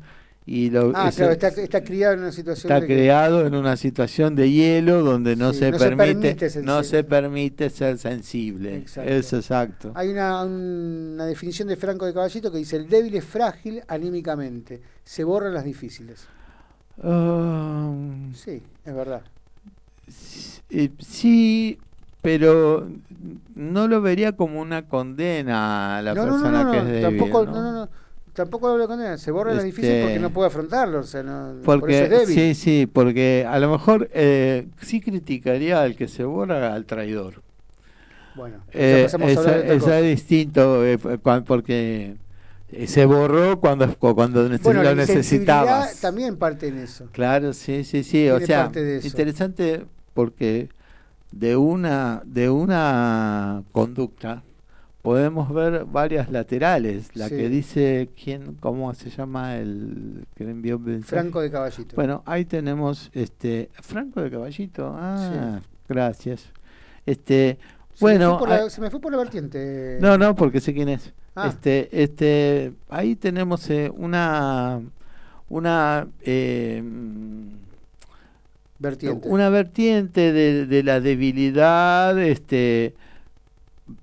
Y 0.52 0.72
lo, 0.72 0.92
Ah, 0.96 1.12
claro, 1.16 1.32
está, 1.34 1.50
está 1.50 1.84
criado 1.84 2.16
en 2.16 2.22
una 2.22 2.32
situación 2.32 2.72
está 2.72 2.82
de 2.82 2.88
que- 2.88 2.96
creado 2.96 3.46
en 3.46 3.54
una 3.54 3.78
situación 3.78 4.36
de 4.36 4.50
hielo 4.50 5.04
donde 5.04 5.36
no, 5.36 5.54
Sí, 5.54 5.60
se, 5.60 5.70
no 5.70 5.78
se 5.78 5.86
permite, 5.96 6.06
permite 6.22 6.50
ser 6.50 6.64
no 6.64 6.78
sensible. 6.78 6.98
se 6.98 7.04
permite 7.04 7.70
ser 7.70 7.98
sensible. 8.00 8.78
Exacto. 8.78 9.12
Es 9.12 9.34
exacto. 9.34 9.92
Hay 9.94 10.10
una, 10.10 10.44
una 10.44 11.26
definición 11.28 11.68
de 11.68 11.76
Franco 11.76 12.08
de 12.08 12.16
Caballito 12.16 12.52
que 12.52 12.58
dice, 12.58 12.78
el 12.78 12.90
débil 12.90 13.14
es 13.14 13.26
frágil 13.26 13.84
anímicamente, 13.88 14.82
se 15.04 15.24
borran 15.24 15.54
las 15.54 15.66
difíciles. 15.66 16.26
Ah, 17.04 17.92
Sí, 18.34 18.64
es 18.86 18.96
verdad. 18.96 19.22
Eh, 20.72 20.90
sí, 21.00 21.78
pero 22.24 22.90
no 23.56 23.88
lo 23.88 24.02
vería 24.02 24.32
como 24.32 24.60
una 24.62 24.88
condena 24.88 25.98
a 25.98 26.02
la 26.02 26.16
no, 26.16 26.26
no, 26.26 26.28
no, 26.28 26.34
persona 26.34 26.64
no, 26.64 26.72
que 26.72 26.78
es 26.80 26.86
débil. 26.86 27.02
tampoco, 27.20 27.46
¿no? 27.46 27.52
no, 27.52 27.72
no, 27.72 27.90
Tampoco 28.40 28.78
lo 28.78 28.88
condena, 28.88 29.18
se 29.18 29.32
borra 29.32 29.54
la 29.54 29.62
difícil 29.62 29.92
Este, 29.92 30.02
porque 30.04 30.20
no 30.20 30.30
puede 30.30 30.48
afrontarlo, 30.48 31.00
o 31.02 31.04
sea, 31.04 31.24
no, 31.24 31.56
por 31.56 31.58
eso 31.60 31.64
Porque, 31.66 32.04
es 32.04 32.10
débil. 32.10 32.36
sí, 32.36 32.56
sí, 32.56 32.86
porque 32.86 33.46
a 33.46 33.60
lo 33.60 33.70
mejor 33.70 34.10
eh, 34.14 34.70
sí 34.82 35.02
criticaría 35.02 35.82
al 35.82 35.98
que 35.98 36.08
se 36.08 36.24
borra 36.24 36.74
al 36.74 36.86
traidor. 36.86 37.42
Bueno, 38.36 38.64
Eh, 38.72 39.04
esa 39.08 39.18
cosa. 39.20 40.00
es 40.00 40.06
distinto, 40.06 40.86
eh, 40.86 40.98
porque 41.46 42.16
eh, 42.72 42.88
se 42.88 43.04
borró 43.06 43.60
cuando, 43.60 43.94
cuando 43.98 44.48
Bueno, 44.64 44.84
lo 44.84 44.96
necesitabas. 44.96 46.00
también 46.00 46.38
parte 46.38 46.70
en 46.70 46.78
eso. 46.78 47.08
Claro, 47.12 47.52
sí, 47.52 47.84
sí, 47.84 48.04
sí. 48.06 48.30
O 48.30 48.40
sea, 48.40 48.72
eso. 48.74 49.06
interesante 49.06 49.86
porque 50.14 50.70
de 51.34 51.58
una, 51.58 52.22
de 52.26 52.50
una 52.50 53.64
conducta 53.74 54.44
podemos 55.10 55.52
ver 55.52 55.86
varias 55.86 56.30
laterales. 56.30 57.16
La 57.16 57.30
Sí. 57.30 57.36
que 57.36 57.50
dice, 57.50 58.10
¿quién, 58.24 58.54
cómo 58.60 58.94
se 58.94 59.10
llama 59.10 59.56
el 59.58 60.24
que 60.36 60.44
le 60.44 60.52
envió 60.52 60.78
mensaje? 60.78 61.16
Franco 61.24 61.42
de 61.42 61.50
Caballito. 61.50 61.96
Bueno, 61.96 62.22
ahí 62.28 62.46
tenemos, 62.46 63.10
este, 63.16 63.72
Franco 63.82 64.22
de 64.22 64.30
Caballito. 64.30 64.94
Ah, 64.96 65.62
gracias. 65.88 66.52
Este, 67.08 67.58
Se 67.96 68.06
bueno, 68.06 68.40
la- 68.48 68.66
ah, 68.66 68.70
se 68.70 68.82
me 68.82 68.92
fue 68.92 69.02
por 69.02 69.12
la 69.12 69.18
vertiente. 69.18 69.98
no, 70.00 70.16
no, 70.16 70.36
porque 70.36 70.62
sé 70.62 70.76
quién 70.76 70.90
es. 70.90 71.12
Ah. 71.36 71.48
Este, 71.48 71.90
este, 72.04 72.74
ahí 72.90 73.16
tenemos 73.16 73.68
eh, 73.72 73.92
una, 73.96 74.80
una, 75.50 76.08
eh, 76.22 76.84
Vertiente. 78.78 79.28
una 79.28 79.50
vertiente 79.50 80.32
de, 80.32 80.68
de 80.68 80.84
la 80.84 81.02
debilidad, 81.02 82.18
este, 82.20 82.94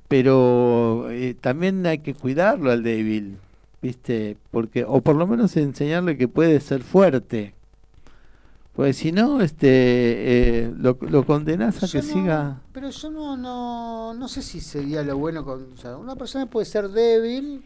pero 0.08 1.08
eh, 1.10 1.34
también 1.40 1.84
hay 1.86 1.98
que 1.98 2.14
cuidarlo 2.14 2.70
al 2.70 2.82
débil, 2.82 3.38
viste, 3.82 4.36
porque 4.50 4.84
o 4.84 5.00
por 5.00 5.16
lo 5.16 5.26
menos 5.26 5.56
enseñarle 5.56 6.16
que 6.16 6.28
puede 6.28 6.60
ser 6.60 6.82
fuerte. 6.82 7.54
Pues 8.74 8.98
si 8.98 9.10
no, 9.10 9.40
este, 9.40 9.68
eh, 10.64 10.72
lo, 10.78 10.98
lo 11.00 11.24
condenás 11.24 11.82
a 11.82 11.86
Yo 11.86 12.00
que 12.00 12.06
no- 12.06 12.12
siga. 12.12 12.60
Pero 12.72 12.90
yo 12.90 13.10
no, 13.10 13.36
no, 13.36 14.12
no 14.12 14.28
sé 14.28 14.42
si 14.42 14.60
sería 14.60 15.02
lo 15.02 15.16
bueno 15.16 15.44
con. 15.44 15.72
O 15.72 15.76
sea, 15.78 15.96
una 15.96 16.14
persona 16.14 16.44
puede 16.44 16.66
ser 16.66 16.90
débil, 16.90 17.62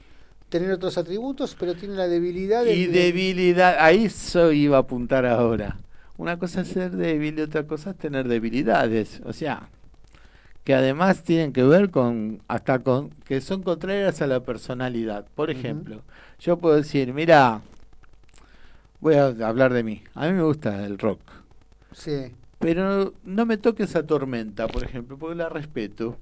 tener 0.49 0.71
otros 0.71 0.97
atributos, 0.99 1.57
pero 1.59 1.75
tiene 1.75 1.97
la 1.97 2.07
debilidad 2.07 2.65
de. 2.65 2.77
Y 2.77 2.87
debilidad, 2.87 3.77
ahí 3.81 4.05
eso 4.05 4.53
iba 4.53 4.77
a 4.77 4.81
apuntar 4.81 5.27
ahora. 5.27 5.79
Una 6.17 6.39
cosa 6.39 6.61
es 6.61 6.69
ser 6.69 6.93
débil 6.93 7.37
y 7.39 7.43
otra 7.43 7.67
cosa 7.67 7.91
es 7.91 7.97
tener 7.97 8.29
debilidades. 8.29 9.21
O 9.25 9.33
sea, 9.33 9.69
que 10.65 10.75
además 10.75 11.23
tienen 11.23 11.53
que 11.53 11.65
ver 11.65 11.91
con, 11.91 12.43
hasta 12.49 12.81
con, 12.81 13.11
que 13.25 13.41
son 13.41 13.63
contrarias 13.63 14.21
a 14.23 14.27
la 14.27 14.41
personalidad. 14.41 15.27
Por 15.35 15.51
ejemplo, 15.51 16.03
yo 16.39 16.59
puedo 16.59 16.77
decir, 16.77 17.15
mira, 17.15 17.63
voy 19.01 19.15
a 19.15 19.27
hablar 19.27 19.73
de 19.73 19.83
mí. 19.83 20.03
A 20.15 20.27
mí 20.27 20.33
me 20.33 20.43
gusta 20.43 20.85
el 20.85 20.99
rock. 20.99 21.21
Sí. 21.93 22.33
Pero 22.59 23.15
no 23.25 23.47
me 23.47 23.57
toques 23.57 23.97
a 23.97 24.07
Tormenta, 24.07 24.69
por 24.69 24.85
ejemplo, 24.85 25.17
porque 25.19 25.35
la 25.37 25.49
respeto. 25.49 26.19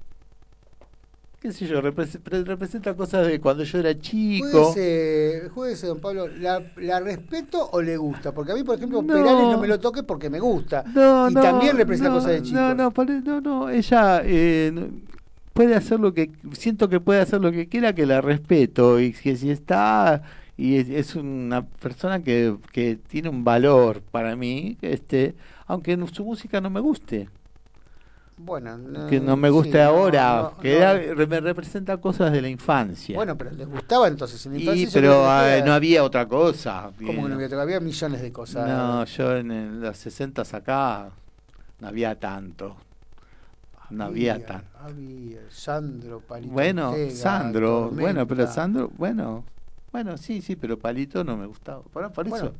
¿Qué 1.41 1.53
sé 1.53 1.67
yo? 1.67 1.81
repres- 1.81 2.19
pre- 2.19 2.43
representa 2.43 2.93
cosas 2.95 3.25
de 3.25 3.39
cuando 3.39 3.63
yo 3.63 3.79
era 3.79 3.97
chico. 3.97 4.73
Jueguese, 5.53 5.87
don 5.87 5.99
Pablo, 5.99 6.27
¿la, 6.27 6.61
¿la 6.75 6.99
respeto 6.99 7.69
o 7.71 7.81
le 7.81 7.95
gusta? 7.95 8.33
Porque 8.33 8.51
a 8.51 8.55
mí, 8.55 8.63
por 8.63 8.75
ejemplo, 8.75 9.01
No. 9.01 9.13
Perales 9.13 9.45
no 9.47 9.57
me 9.57 9.67
lo 9.67 9.79
toque 9.79 10.03
porque 10.03 10.29
me 10.29 10.39
gusta. 10.41 10.83
No, 10.93 11.29
y 11.29 11.33
no, 11.33 11.41
también 11.41 11.77
representa 11.77 12.09
no, 12.09 12.15
cosas 12.15 12.31
de 12.31 12.41
chico. 12.43 12.59
No, 12.59 12.75
no, 12.75 12.91
no, 13.23 13.41
no, 13.41 13.69
ella 13.69 14.21
eh, 14.25 14.89
puede 15.53 15.75
hacer 15.75 16.01
lo 16.01 16.13
que, 16.13 16.29
siento 16.51 16.89
que 16.89 16.99
puede 16.99 17.21
hacer 17.21 17.39
lo 17.39 17.51
que 17.53 17.67
quiera, 17.69 17.93
que 17.93 18.05
la 18.05 18.19
respeto 18.19 18.99
y 18.99 19.13
que 19.13 19.37
si 19.37 19.49
está 19.49 20.21
y 20.57 20.75
es, 20.75 20.89
es 20.89 21.15
una 21.15 21.65
persona 21.65 22.21
que, 22.21 22.57
que 22.73 22.97
tiene 23.07 23.29
un 23.29 23.45
valor 23.45 24.01
para 24.01 24.35
mí, 24.35 24.77
este, 24.81 25.35
aunque 25.67 25.97
su 26.11 26.25
música 26.25 26.59
no 26.59 26.69
me 26.69 26.81
guste, 26.81 27.29
Bueno, 28.41 28.77
no, 28.77 29.07
que 29.07 29.19
no 29.19 29.35
me 29.35 29.49
guste 29.49 29.73
sí, 29.73 29.77
ahora, 29.79 30.53
no, 30.55 30.61
que 30.61 30.71
no. 30.71 30.77
era- 30.77 30.93
re- 31.13 31.27
me 31.27 31.41
representa 31.41 31.97
cosas 31.97 32.31
de 32.31 32.41
la 32.41 32.47
infancia. 32.47 33.17
Bueno, 33.17 33.37
pero 33.37 33.51
les 33.51 33.67
gustaba 33.67 34.07
entonces 34.07 34.45
en 34.45 34.53
la 34.53 34.59
infancia. 34.59 34.83
y, 34.87 34.91
pero 34.93 35.11
que 35.11 35.55
era- 35.57 35.65
no 35.65 35.73
había 35.73 36.03
otra 36.05 36.25
cosa. 36.25 36.89
¿Cómo 37.05 37.23
que 37.23 37.29
no 37.29 37.35
había? 37.35 37.61
Había 37.61 37.79
millones 37.81 38.21
de 38.21 38.31
cosas. 38.31 38.65
No, 38.65 39.03
yo 39.03 39.35
en 39.35 39.51
el- 39.51 39.81
los 39.81 39.97
60 39.97 40.43
acá 40.53 41.09
no 41.81 41.87
había 41.89 42.17
tanto. 42.17 42.77
No 43.89 44.05
había 44.05 44.45
tanto. 44.45 44.67
Había 44.79 45.39
Sandro, 45.49 46.21
Palito. 46.21 46.53
Bueno, 46.53 46.91
Ortega, 46.91 47.11
Sandro, 47.15 47.69
Tormenta. 47.81 48.01
bueno, 48.01 48.27
pero 48.27 48.47
Sandro, 48.47 48.91
bueno, 48.97 49.43
bueno, 49.91 50.15
sí, 50.17 50.41
sí, 50.41 50.55
pero 50.55 50.79
Palito 50.79 51.23
no 51.25 51.35
me 51.35 51.45
gustaba. 51.45 51.81
Por, 51.83 52.09
por 52.13 52.29
Bueno, 52.29 52.45
eso. 52.45 52.55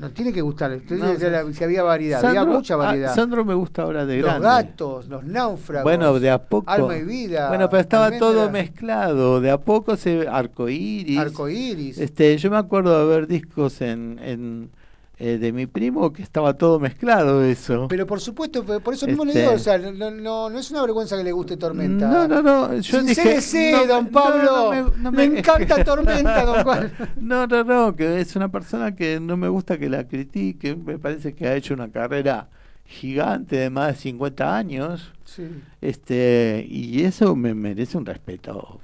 No 0.00 0.10
tiene 0.10 0.32
que 0.32 0.40
gustarle. 0.40 0.78
Usted 0.78 0.96
No, 0.98 1.10
dice 1.12 1.30
la- 1.30 1.52
si 1.52 1.62
había 1.64 1.82
variedad, 1.82 2.24
había 2.24 2.40
Sandro- 2.40 2.54
mucha 2.58 2.74
ah, 2.74 2.76
variedad. 2.78 3.14
Sandro 3.14 3.44
me 3.44 3.54
gusta 3.54 3.82
ahora 3.82 4.06
de 4.06 4.16
los 4.16 4.24
grande. 4.24 4.46
gatos, 4.46 5.08
los 5.08 5.22
náufragos. 5.24 5.84
Bueno, 5.84 6.18
de 6.18 6.30
a 6.30 6.38
poco. 6.42 6.70
Alma 6.70 6.96
y 6.96 7.02
vida. 7.04 7.48
Bueno, 7.48 7.68
pero 7.68 7.80
estaba 7.80 8.06
Almendra, 8.06 8.28
todo 8.28 8.50
mezclado. 8.50 9.40
De 9.40 9.50
a 9.50 9.58
poco 9.58 9.96
se 9.96 10.26
arcoíris. 10.28 11.18
Arcoíris. 11.18 11.98
Este, 11.98 12.36
yo 12.38 12.50
me 12.50 12.56
acuerdo 12.56 12.98
de 13.06 13.14
ver 13.14 13.26
discos 13.26 13.80
en, 13.82 14.18
en 14.22 14.70
eh, 15.18 15.38
de 15.38 15.52
mi 15.52 15.66
primo 15.66 16.12
que 16.12 16.22
estaba 16.22 16.54
todo 16.54 16.80
mezclado 16.80 17.44
eso. 17.44 17.86
Pero 17.88 18.06
por 18.06 18.20
supuesto, 18.20 18.64
por 18.64 18.94
eso 18.94 19.06
mismo 19.06 19.24
Este- 19.24 19.34
le 19.34 19.40
digo, 19.42 19.52
o 19.54 19.58
sea, 19.58 19.78
no, 19.78 20.10
no, 20.10 20.50
no 20.50 20.58
es 20.58 20.70
una 20.70 20.80
vergüenza 20.82 21.16
que 21.16 21.22
le 21.24 21.32
guste 21.32 21.56
Tormenta. 21.56 22.08
No, 22.08 22.26
no, 22.26 22.42
no. 22.42 22.74
Yo 22.80 23.02
dije, 23.02 23.14
Sincérese, 23.14 23.72
no 23.72 23.80
me- 23.82 23.86
don 23.86 24.04
no, 24.06 24.10
Pablo. 24.10 24.52
no 24.52 24.70
me- 24.90 24.96
no 24.98 25.12
me, 25.12 25.28
me- 25.28 25.38
encanta 25.38 25.84
Tormenta, 25.84 26.44
don 26.44 26.62
Juan. 26.64 26.92
No, 27.20 27.46
no, 27.46 27.62
no, 27.62 27.94
que 27.94 28.20
es 28.20 28.34
una 28.36 28.50
persona 28.50 28.96
que 28.96 29.20
no 29.20 29.36
me 29.36 29.48
gusta 29.48 29.78
que 29.78 29.88
la 29.88 30.08
critique, 30.08 30.74
me 30.74 30.98
parece 30.98 31.34
que 31.34 31.46
ha 31.46 31.54
hecho 31.54 31.74
una 31.74 31.90
carrera 31.90 32.48
gigante 32.84 33.56
de 33.56 33.70
más 33.70 33.88
de 33.88 33.94
50 34.00 34.56
años. 34.56 35.12
Sí. 35.24 35.46
Este, 35.80 36.66
y 36.68 37.04
eso 37.04 37.36
me 37.36 37.54
merece 37.54 37.96
un 37.96 38.04
respeto 38.06 38.80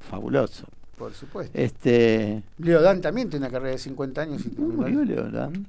fabuloso. 0.00 0.66
Por 1.02 1.14
supuesto. 1.14 1.58
Este, 1.58 2.44
Leodán 2.58 3.00
también 3.00 3.28
tiene 3.28 3.44
una 3.46 3.52
carrera 3.52 3.72
de 3.72 3.78
50 3.78 4.20
años. 4.20 4.46
Y 4.46 4.50
¿cómo 4.50 4.68
murió 4.68 5.04
Leodán? 5.04 5.66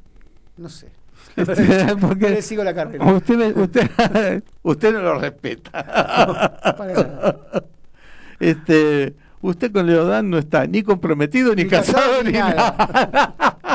No 0.58 0.70
sé. 0.70 0.90
Porque 2.00 2.30
le 2.30 2.44
sigo 2.44 2.64
la 2.64 2.72
carrera. 2.76 3.04
Usted, 3.12 3.36
me- 3.36 3.60
usted, 3.64 3.90
usted 4.62 4.94
no 4.94 5.02
lo 5.02 5.18
respeta. 5.20 5.72
para 6.78 6.94
nada. 6.94 7.40
Este, 8.40 9.16
usted 9.42 9.72
con 9.72 9.88
Leodán 9.88 10.30
no 10.30 10.38
está 10.38 10.68
ni 10.68 10.84
comprometido, 10.84 11.56
ni, 11.56 11.64
Ni 11.64 11.70
casado, 11.72 11.98
casado, 11.98 12.24
ni 12.26 12.32
ni 12.34 12.38
nada. 12.38 13.74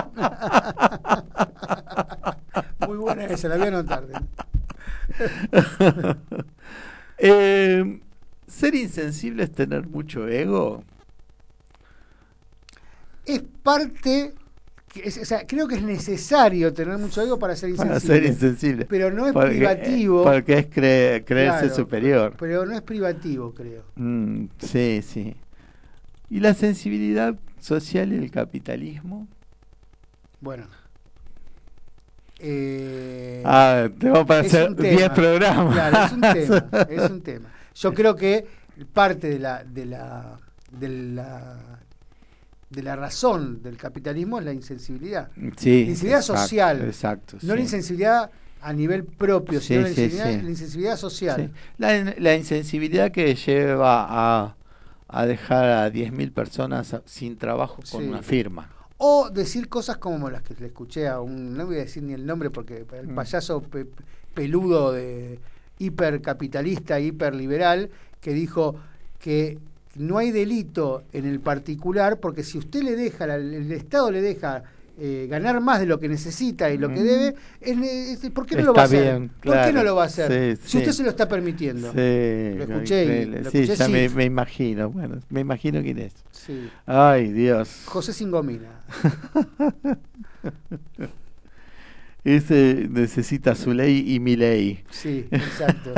Muy 2.87 2.99
buena 2.99 3.25
esa, 3.25 3.49
la 3.49 3.57
voy 3.57 3.65
a 3.65 3.69
anotar. 3.69 4.05
Eh, 7.19 8.01
ser 8.47 8.77
insensible 8.77 9.43
es 9.43 9.51
tener 9.51 9.89
mucho 9.89 10.29
ego. 10.29 10.85
Es 13.29 13.43
parte. 13.63 14.35
es- 14.95 15.19
o 15.19 15.25
sea, 15.25 15.47
creo 15.47 15.69
que 15.69 15.77
es 15.77 15.83
necesario 15.83 16.73
tener 16.73 16.97
mucho 16.99 17.21
ego 17.23 17.39
para 17.39 17.55
ser 17.55 17.75
Para 17.77 17.95
insensible. 17.95 18.17
ser 18.21 18.27
insensible. 18.33 18.85
Pero 18.87 19.11
no 19.13 19.27
es 19.27 19.33
Porque- 19.33 19.51
privativo. 19.57 20.25
Porque 20.25 20.59
es 20.59 20.67
cre- 20.71 21.25
creerse 21.25 21.59
Claro, 21.67 21.75
superior. 21.75 22.35
Pero 22.39 22.65
no 22.67 22.75
es 22.75 22.83
privativo, 22.83 23.53
creo. 23.55 23.85
Mm, 23.97 24.47
sí, 24.59 25.01
sí. 25.03 25.37
¿Y 26.31 26.41
la 26.41 26.55
sensibilidad 26.55 27.37
social 27.61 28.13
y 28.13 28.17
el 28.17 28.31
capitalismo? 28.31 29.29
Bueno. 30.41 30.67
Eh, 32.41 33.43
Ah, 33.45 33.89
tengo 33.99 34.25
para 34.25 34.41
hacer 34.41 34.69
un 34.71 34.77
10 34.77 34.97
tema. 34.97 35.15
programas. 35.15 35.75
Claro, 35.75 36.05
es 36.07 36.13
un 36.13 36.21
tema. 36.71 36.87
Es 36.89 37.11
un 37.11 37.21
tema. 37.23 37.49
Yo 37.75 37.95
creo 37.95 38.15
que 38.17 38.47
parte 38.93 39.29
de 39.29 39.39
la, 39.39 39.65
de 39.65 39.87
la, 39.87 40.39
de 40.71 40.89
la, 40.89 41.81
de 42.71 42.83
la 42.83 42.97
razón 42.97 43.63
del 43.63 43.77
capitalismo 43.77 44.39
es 44.39 44.45
la 44.45 44.53
insensibilidad. 44.53 45.31
Sí, 45.57 45.71
La 45.85 45.91
insensibilidad 45.91 46.21
exacto, 46.21 46.43
social. 46.43 46.85
exacto, 46.85 47.37
No 47.43 47.55
la 47.55 47.61
insensibilidad 47.61 48.31
a 48.61 48.73
nivel 48.73 49.05
propio, 49.05 49.61
sino 49.61 49.83
la 49.83 49.89
insensibilidad, 49.89 50.33
sí. 50.39 50.43
la 50.43 50.51
insensibilidad 50.51 50.97
social. 50.97 51.51
La, 51.79 52.15
la 52.19 52.35
insensibilidad 52.37 53.11
que 53.11 53.35
lleva 53.35 54.07
a, 54.09 54.57
a 55.09 55.27
dejar 55.27 55.65
a 55.71 55.89
10.000 55.93 56.33
personas 56.33 56.95
sin 57.07 57.37
trabajo 57.39 57.83
con 57.91 58.07
una 58.09 58.23
firma. 58.23 58.69
O 58.99 59.31
decir 59.31 59.69
cosas 59.69 59.97
como 59.99 60.29
las 60.29 60.43
que 60.43 60.55
le 60.59 60.67
escuché 60.67 61.07
a 61.07 61.21
un, 61.21 61.57
no 61.57 61.67
voy 61.67 61.77
a 61.77 61.81
decir 61.81 62.03
ni 62.03 62.13
el 62.15 62.27
nombre 62.27 62.51
porque 62.51 62.85
el 62.93 63.07
Mm. 63.07 63.15
payaso 63.15 63.63
pe- 63.63 63.87
peludo 64.35 64.93
de 64.93 65.39
hipercapitalista, 65.79 66.99
hiperliberal, 67.01 67.91
que 68.21 68.33
dijo 68.33 68.77
que 69.21 69.59
no 69.99 70.19
hay 70.19 70.31
delito 70.31 71.03
en 71.13 71.27
el 71.27 71.41
particular 71.41 72.19
porque 72.21 72.43
si 72.43 72.59
usted 72.59 72.83
le 72.83 72.97
deja, 72.97 73.25
el 73.35 73.71
Estado 73.73 74.11
le 74.11 74.21
deja 74.23 74.63
eh, 75.01 75.29
ganar 75.31 75.61
más 75.61 75.79
de 75.79 75.87
lo 75.87 76.01
que 76.01 76.09
necesita 76.09 76.71
y 76.71 76.79
lo 76.79 76.89
que 76.89 77.03
debe, 77.05 77.35
¿por 78.33 78.47
qué 78.47 78.57
no 78.57 78.63
lo 78.65 78.75
va 78.75 78.83
a 78.83 78.85
Está 78.87 78.97
hacer? 78.97 79.03
bien, 79.19 79.29
¿Por 79.29 79.53
qué 79.53 79.67
no 79.67 79.71
claro. 79.71 79.83
lo 79.85 79.95
va 79.95 80.03
a 80.03 80.07
hacer? 80.07 80.57
Sí, 80.57 80.63
si 80.65 80.71
sí. 80.71 80.79
usted 80.79 80.93
se 80.93 81.03
lo 81.05 81.11
está 81.11 81.29
permitiendo. 81.29 81.93
Sí, 81.93 81.97
Lo 82.57 82.65
escuché 82.65 83.23
y- 83.23 83.27
lo 83.27 83.39
escuché, 83.39 83.77
ya 83.77 83.89
me 83.89 84.25
imagino. 84.25 84.91
Bueno, 84.91 85.19
me 85.31 85.41
imagino 85.41 85.81
quién 85.83 85.99
es. 85.99 86.15
Sí. 86.33 86.69
Ay, 86.87 87.31
Dios. 87.33 87.83
José 87.85 88.13
Singomina. 88.13 88.81
Ese 92.25 92.89
necesita 92.91 93.55
su 93.55 93.73
ley 93.73 94.15
y 94.15 94.21
mi 94.21 94.37
ley. 94.37 94.85
Sí, 94.91 95.27
exacto. 95.31 95.95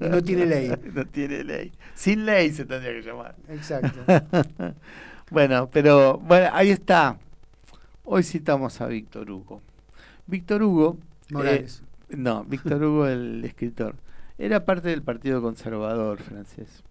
No 0.00 0.22
tiene 0.22 0.46
ley. 0.46 0.72
no 0.92 1.06
tiene 1.06 1.44
ley. 1.44 1.72
Sin 1.94 2.26
ley 2.26 2.50
se 2.52 2.64
tendría 2.64 2.92
que 2.92 3.02
llamar. 3.02 3.36
Exacto. 3.48 4.00
bueno, 5.30 5.70
pero 5.72 6.18
bueno, 6.18 6.48
ahí 6.52 6.70
está. 6.70 7.18
Hoy 8.04 8.22
citamos 8.22 8.80
a 8.80 8.86
Víctor 8.86 9.30
Hugo. 9.30 9.62
Víctor 10.26 10.62
Hugo. 10.62 10.98
Morales. 11.30 11.82
eh, 12.10 12.16
no, 12.16 12.44
Víctor 12.44 12.82
Hugo, 12.82 13.06
el 13.06 13.44
escritor. 13.44 13.94
Era 14.38 14.64
parte 14.64 14.88
del 14.88 15.02
Partido 15.02 15.40
Conservador 15.40 16.20
francés. 16.20 16.82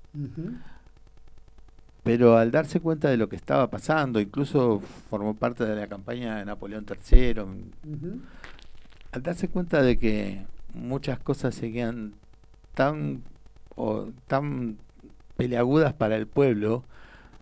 Pero 2.03 2.38
al 2.38 2.52
darse 2.52 2.80
cuenta 2.80 3.10
de 3.10 3.18
lo 3.18 3.30
que 3.30 3.35
estaba 3.35 3.69
pasando, 3.69 4.19
incluso 4.19 4.81
formó 5.10 5.35
parte 5.35 5.65
de 5.65 5.76
la 5.76 5.88
campaña 5.88 6.38
de 6.38 6.45
Napoleón 6.45 6.85
III. 6.88 7.35
Al 9.14 9.23
darse 9.23 9.48
cuenta 9.48 9.81
de 9.81 9.98
que 9.98 10.41
muchas 10.73 11.19
cosas 11.19 11.53
seguían 11.56 12.14
tan 12.73 13.22
o 13.76 14.10
tan 14.27 14.77
peleagudas 15.38 15.94
para 15.94 16.15
el 16.15 16.27
pueblo, 16.27 16.84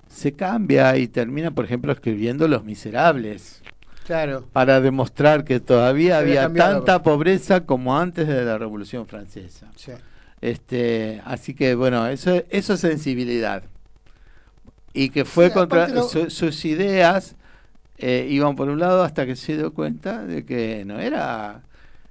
se 0.07 0.34
cambia 0.34 0.98
y 0.98 1.07
termina, 1.07 1.52
por 1.52 1.65
ejemplo, 1.65 1.91
escribiendo 1.91 2.48
Los 2.48 2.64
Miserables 2.65 3.61
Claro. 4.06 4.45
para 4.52 4.81
demostrar 4.81 5.43
que 5.45 5.60
todavía 5.60 6.15
Se 6.19 6.39
había 6.39 6.53
tanta 6.53 7.02
pobreza 7.03 7.65
como 7.65 7.98
antes 7.98 8.27
de 8.27 8.43
la 8.43 8.57
Revolución 8.57 9.06
Francesa. 9.07 9.68
Sí. 9.76 9.91
Este, 10.41 11.22
así 11.23 11.53
que 11.53 11.76
bueno, 11.76 12.07
eso, 12.07 12.41
eso 12.49 12.73
es 12.73 12.80
sensibilidad. 12.80 13.64
Y 14.93 15.10
que 15.10 15.23
fue 15.23 15.48
Sí, 15.48 15.53
contra 15.53 15.84
aparte 15.85 15.95
lo- 15.95 16.07
su- 16.10 16.30
sus 16.30 16.65
ideas 16.65 17.35
eh, 18.02 18.28
iban 18.30 18.56
por 18.56 18.68
un 18.69 18.80
lado 18.80 19.03
hasta 19.03 19.26
que 19.26 19.36
se 19.36 19.56
dio 19.56 19.73
cuenta 19.73 20.26
de 20.26 20.44
que 20.45 20.84
no 20.86 20.99
era 20.99 21.61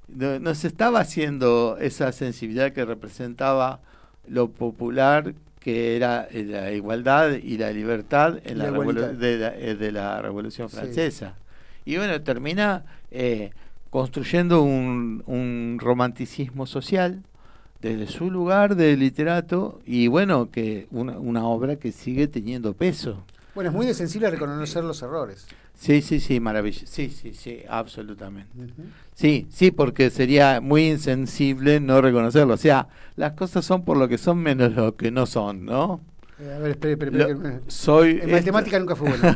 no, 0.09 0.39
no 0.39 0.55
se 0.55 0.67
estaba 0.69 1.01
haciendo 1.01 1.77
esa 1.81 2.13
sensibilidad 2.13 2.73
que 2.73 2.85
representaba 2.85 3.81
lo 4.29 4.51
popular 4.51 5.35
que 5.61 5.97
era 5.97 6.27
eh, 6.31 6.45
la 6.45 6.73
igualdad 6.73 7.33
y 7.33 7.59
la 7.59 7.71
libertad 7.71 8.39
en 8.45 8.59
La 8.59 8.71
la, 8.71 9.09
de, 9.13 9.71
eh, 9.71 9.75
de 9.75 9.93
la 9.93 10.23
Revolución 10.23 10.69
Sí. 10.69 10.77
Francesa. 10.77 11.35
Y 11.85 11.97
bueno, 11.97 12.21
termina 12.23 12.85
eh, 13.11 13.51
construyendo 13.91 14.63
un, 14.63 15.23
un 15.27 15.77
romanticismo 15.79 16.67
social 16.67 17.23
desde 17.83 18.07
su 18.07 18.31
lugar 18.31 18.77
de 18.77 18.97
literato 18.97 19.81
y 19.85 20.07
bueno, 20.09 20.51
que 20.51 20.87
una, 20.91 21.19
una 21.19 21.45
obra 21.47 21.77
que 21.77 21.93
sigue 21.93 22.27
teniendo 22.27 22.73
peso. 22.75 23.25
Bueno, 23.55 23.71
es 23.71 23.77
muy 23.77 23.93
sensible 23.95 24.31
reconocer 24.31 24.85
los 24.85 25.03
errores. 25.03 25.47
Sí, 25.81 26.03
sí, 26.03 26.21
sí, 26.21 26.41
maravilloso. 26.41 26.85
Sí, 26.87 27.09
sí, 27.09 27.33
sí, 27.33 27.63
absolutamente. 27.67 28.51
Sí, 29.15 29.47
sí, 29.51 29.71
porque 29.71 30.11
sería 30.11 30.61
muy 30.61 30.89
insensible 30.91 31.81
no 31.81 32.03
reconocerlo. 32.03 32.53
O 32.53 32.59
sea, 32.59 32.89
las 33.17 33.33
cosas 33.33 33.65
son 33.65 33.83
por 33.83 33.97
lo 33.97 34.07
que 34.07 34.19
son 34.19 34.37
menos 34.39 34.75
lo 34.75 34.95
que 34.95 35.11
no 35.11 35.25
son, 35.25 35.65
¿no? 35.65 36.03
Eh, 36.39 36.53
a 36.55 36.59
ver, 36.59 36.73
espere, 36.73 36.93
espere, 36.93 37.11
Lo- 37.13 37.29
espere, 37.29 37.61
que- 37.61 37.71
soy 37.71 38.21
En 38.23 38.31
matemática 38.31 38.79
nunca 38.79 38.95
fue 38.95 39.09
bueno. 39.19 39.35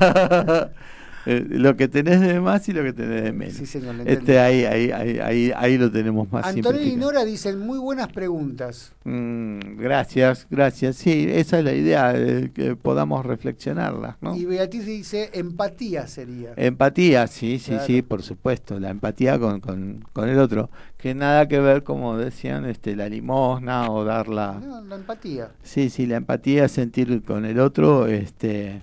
Eh, 1.26 1.44
lo 1.48 1.76
que 1.76 1.88
tenés 1.88 2.20
de 2.20 2.40
más 2.40 2.68
y 2.68 2.72
lo 2.72 2.82
que 2.82 2.92
tenés 2.92 3.24
de 3.24 3.32
menos. 3.32 3.54
Sí, 3.54 3.66
señor, 3.66 3.96
este, 4.04 4.38
ahí, 4.38 4.64
ahí, 4.64 4.90
ahí, 4.90 5.52
ahí, 5.56 5.78
lo 5.78 5.90
tenemos 5.90 6.30
más 6.30 6.44
Antonella 6.46 6.84
y. 6.84 6.96
Nora 6.96 7.24
dicen 7.24 7.58
muy 7.60 7.78
buenas 7.78 8.08
preguntas. 8.08 8.92
Mm, 9.04 9.76
gracias, 9.78 10.46
gracias. 10.50 10.96
Sí, 10.96 11.26
esa 11.30 11.58
es 11.58 11.64
la 11.64 11.72
idea, 11.72 12.12
de 12.12 12.50
que 12.50 12.76
podamos 12.76 13.24
reflexionarlas, 13.24 14.16
¿no? 14.20 14.36
Y 14.36 14.44
Beatriz 14.44 14.86
dice 14.86 15.30
empatía 15.32 16.06
sería. 16.06 16.52
Empatía, 16.56 17.26
sí, 17.26 17.58
sí, 17.58 17.70
Claro. 17.70 17.86
sí, 17.86 18.02
por 18.02 18.22
supuesto, 18.22 18.78
la 18.78 18.90
empatía 18.90 19.38
con, 19.38 19.60
con, 19.60 20.04
con 20.12 20.28
el 20.28 20.38
otro, 20.38 20.70
que 20.98 21.14
nada 21.14 21.48
que 21.48 21.58
ver, 21.60 21.82
como 21.82 22.16
decían, 22.16 22.64
este, 22.64 22.96
la 22.96 23.08
limosna 23.08 23.90
o 23.90 24.04
dar 24.04 24.28
la... 24.28 24.54
No, 24.54 24.80
la 24.82 24.96
empatía. 24.96 25.50
Sí, 25.62 25.90
sí, 25.90 26.06
la 26.06 26.16
empatía, 26.16 26.68
sentir 26.68 27.22
con 27.22 27.44
el 27.44 27.60
otro, 27.60 28.06
este, 28.06 28.82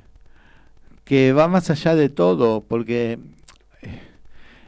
que 1.12 1.34
va 1.34 1.50
más 1.50 1.70
allá 1.70 1.94
de 1.94 2.08
todo, 2.08 2.62
porque 2.62 3.20
eh, 3.82 4.00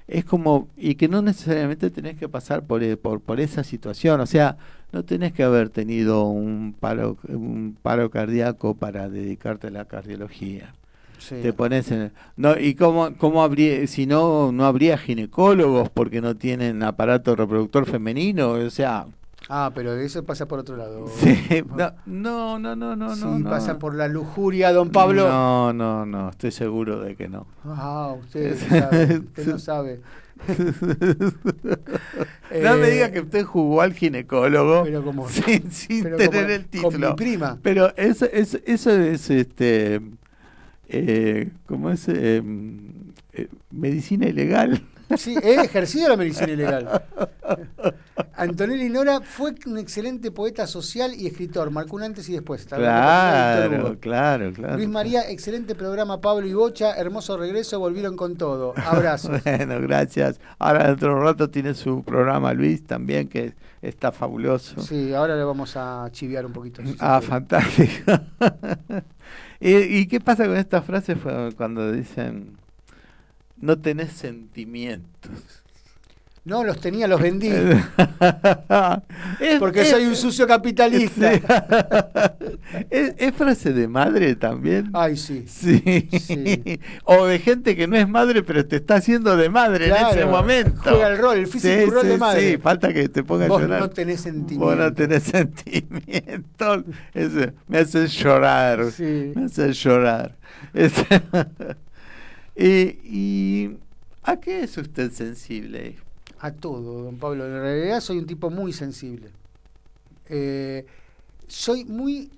es 0.10 0.26
como, 0.26 0.68
y 0.76 0.96
que 0.96 1.08
no 1.08 1.22
necesariamente 1.22 1.90
tenés 1.90 2.18
que 2.18 2.28
pasar 2.28 2.64
por, 2.64 2.84
e- 2.84 2.98
por, 2.98 3.22
por 3.22 3.40
esa 3.40 3.64
situación, 3.64 4.20
o 4.20 4.26
sea, 4.26 4.58
no 4.92 5.06
tenés 5.06 5.32
que 5.32 5.44
haber 5.44 5.70
tenido 5.70 6.26
un 6.26 6.76
paro, 6.78 7.16
un 7.30 7.78
paro 7.82 8.10
cardíaco 8.10 8.74
para 8.76 9.08
dedicarte 9.08 9.68
a 9.68 9.72
la 9.72 9.86
cardiología. 9.86 10.74
Sí. 11.18 11.36
Te 11.42 11.54
pones 11.54 11.90
en, 11.92 12.12
no 12.36 12.60
y 12.60 12.76
cómo 12.76 13.16
cómo 13.18 13.42
habría 13.42 13.88
si 13.88 14.06
no 14.06 14.52
no 14.52 14.66
habría 14.66 14.98
ginecólogos 14.98 15.88
porque 15.92 16.20
no 16.20 16.36
tienen 16.36 16.84
aparato 16.84 17.38
reproductor 17.38 17.86
femenino 17.86 18.50
o 18.50 18.70
sea 18.70 19.06
Ah, 19.50 19.72
pero 19.76 19.94
eso 19.94 20.24
pasa 20.24 20.48
por 20.48 20.60
otro 20.60 20.78
lado. 20.78 21.06
sí, 21.20 21.64
no 21.76 21.94
no 22.06 22.60
no 22.60 22.76
no 22.76 22.96
no 22.96 23.16
Sí, 23.16 23.22
no, 23.26 23.40
no. 23.40 23.50
pasa 23.50 23.78
por 23.78 23.94
la 23.96 24.08
lujuria, 24.08 24.72
don 24.72 24.90
Pablo. 24.90 25.28
no 25.28 25.74
no 25.74 26.06
no 26.06 26.30
estoy 26.30 26.52
seguro 26.52 27.02
de 27.02 27.16
que 27.16 27.28
no 27.28 27.46
Ah, 27.66 28.16
usted 28.20 28.56
no 28.70 28.70
sabe. 28.80 29.18
Usted 29.20 29.48
no 29.48 29.60
sabe. 29.60 30.02
no 32.62 32.78
me 32.78 32.88
Eh, 32.88 32.92
diga 32.92 33.12
que 33.12 33.22
usted 33.22 33.44
jugó 33.44 33.82
al 33.82 33.94
ginecólogo 33.94 34.84
Pero 34.84 35.04
como- 35.04 35.30
sin, 35.30 35.72
sin 35.72 36.04
pero 36.04 36.18
tener 36.18 36.32
como- 36.44 36.48
el 36.54 36.62
con 36.62 36.70
título 36.70 37.10
mi 37.12 37.16
prima. 37.16 37.58
pero 37.62 37.96
eso 37.96 38.26
eso, 38.32 38.58
eso 38.66 38.92
es 38.92 39.30
este 39.30 40.02
eh, 40.90 41.50
cómo 41.66 41.90
es 41.90 42.08
Eh, 42.10 42.42
eh, 43.34 43.48
medicina 43.72 44.28
ilegal 44.28 44.82
Sí, 45.18 45.36
he 45.42 45.56
ejercido 45.62 46.10
la 46.10 46.18
medicina 46.18 46.52
ilegal. 46.52 47.04
Antonella 48.36 48.90
Nora 48.90 49.22
fue 49.22 49.54
un 49.66 49.78
excelente 49.78 50.32
poeta 50.32 50.68
social 50.68 51.14
y 51.16 51.28
escritor. 51.28 51.72
Marcó 51.72 51.96
un 51.96 52.04
antes 52.04 52.28
y 52.30 52.34
después. 52.34 52.66
Claro, 52.66 53.98
claro, 54.00 54.52
claro. 54.54 54.76
Luis 54.78 54.90
María, 54.90 55.30
excelente 55.30 55.76
programa 55.76 56.20
Pablo 56.20 56.46
y 56.48 56.54
Bocha, 56.54 56.96
hermoso 56.96 57.38
regreso, 57.38 57.80
volvieron 57.80 58.16
con 58.16 58.36
todo. 58.36 58.74
Abrazos. 58.78 59.42
Bueno, 59.54 59.80
gracias. 59.82 60.40
Ahora 60.58 60.88
dentro 60.88 61.10
de 61.10 61.16
un 61.16 61.22
rato 61.22 61.50
tiene 61.50 61.74
su 61.74 62.04
programa 62.04 62.54
Luis 62.54 62.84
también, 62.84 63.28
que 63.28 63.54
está 63.82 64.12
fabuloso. 64.12 64.82
Sí, 64.82 65.14
ahora 65.14 65.36
le 65.36 65.44
vamos 65.44 65.76
a 65.76 66.08
chiviar 66.12 66.46
un 66.46 66.54
poquito. 66.54 66.82
si 66.84 66.96
Ah, 67.00 67.22
fantástico. 67.22 68.12
¿Y, 69.60 69.76
y 69.76 70.08
qué 70.08 70.20
pasa 70.20 70.46
con 70.46 70.58
esta 70.58 70.82
frase 70.82 71.16
fue 71.16 71.52
cuando 71.56 71.92
dicen 71.92 72.58
no 73.64 73.78
tenés 73.80 74.12
sentimientos? 74.14 75.32
No, 76.46 76.66
los 76.66 76.82
tenía, 76.82 77.08
los 77.08 77.22
vendí. 77.22 77.48
Es- 79.40 79.60
Porque 79.60 79.84
es- 79.84 79.90
soy 79.92 80.06
un 80.06 80.16
sucio 80.18 80.46
capitalista. 80.46 81.32
¿Es, 82.90 83.14
es 83.18 83.34
frase 83.34 83.72
de 83.72 83.88
madre 83.88 84.36
también? 84.36 84.90
Ay, 84.92 85.16
sí. 85.16 85.46
Sí. 85.48 85.82
Sí. 86.20 86.82
O 87.06 87.26
de 87.28 87.40
gente 87.40 87.78
que 87.78 87.88
no 87.88 87.96
es 87.96 88.10
madre, 88.10 88.44
pero 88.44 88.66
te 88.66 88.76
está 88.76 88.96
haciendo 88.96 89.38
de 89.38 89.50
madre 89.50 89.88
en 89.88 89.94
ese 89.94 90.26
momento. 90.26 90.82
juega 90.84 91.08
el 91.08 91.18
rol, 91.18 91.38
el 91.38 91.48
físico 91.48 91.92
rol 91.92 92.08
de 92.10 92.18
madre. 92.18 92.52
Sí, 92.52 92.58
falta 92.58 92.92
que 92.94 93.08
te 93.08 93.24
ponga 93.24 93.46
a 93.46 93.48
Vos 93.48 93.62
llorar. 93.62 93.80
no 93.80 93.90
tenés 93.90 94.20
sentimientos. 94.20 94.68
Vos 94.68 94.78
no 94.78 94.94
tenés 94.94 95.24
sentimientos. 95.24 96.84
Eso, 97.14 97.54
me 97.70 97.78
hace 97.78 98.06
llorar. 98.08 98.92
Sí. 98.92 99.32
Me 99.34 99.46
hace 99.46 99.72
llorar. 99.72 100.36
Y, 102.56 102.66
y 103.04 103.78
¿a 104.24 104.40
qué 104.40 104.64
es 104.64 104.78
usted 104.78 105.12
sensible? 105.12 105.96
A 106.40 106.52
todo, 106.52 107.04
don 107.04 107.18
Pablo. 107.18 107.46
En 107.46 107.54
realidad 107.54 108.02
soy 108.02 108.18
un 108.18 108.28
tipo 108.28 108.50
muy 108.50 108.74
sensible. 108.74 109.30
Eh, 110.28 110.86
soy 111.48 111.86
muy 111.86 112.32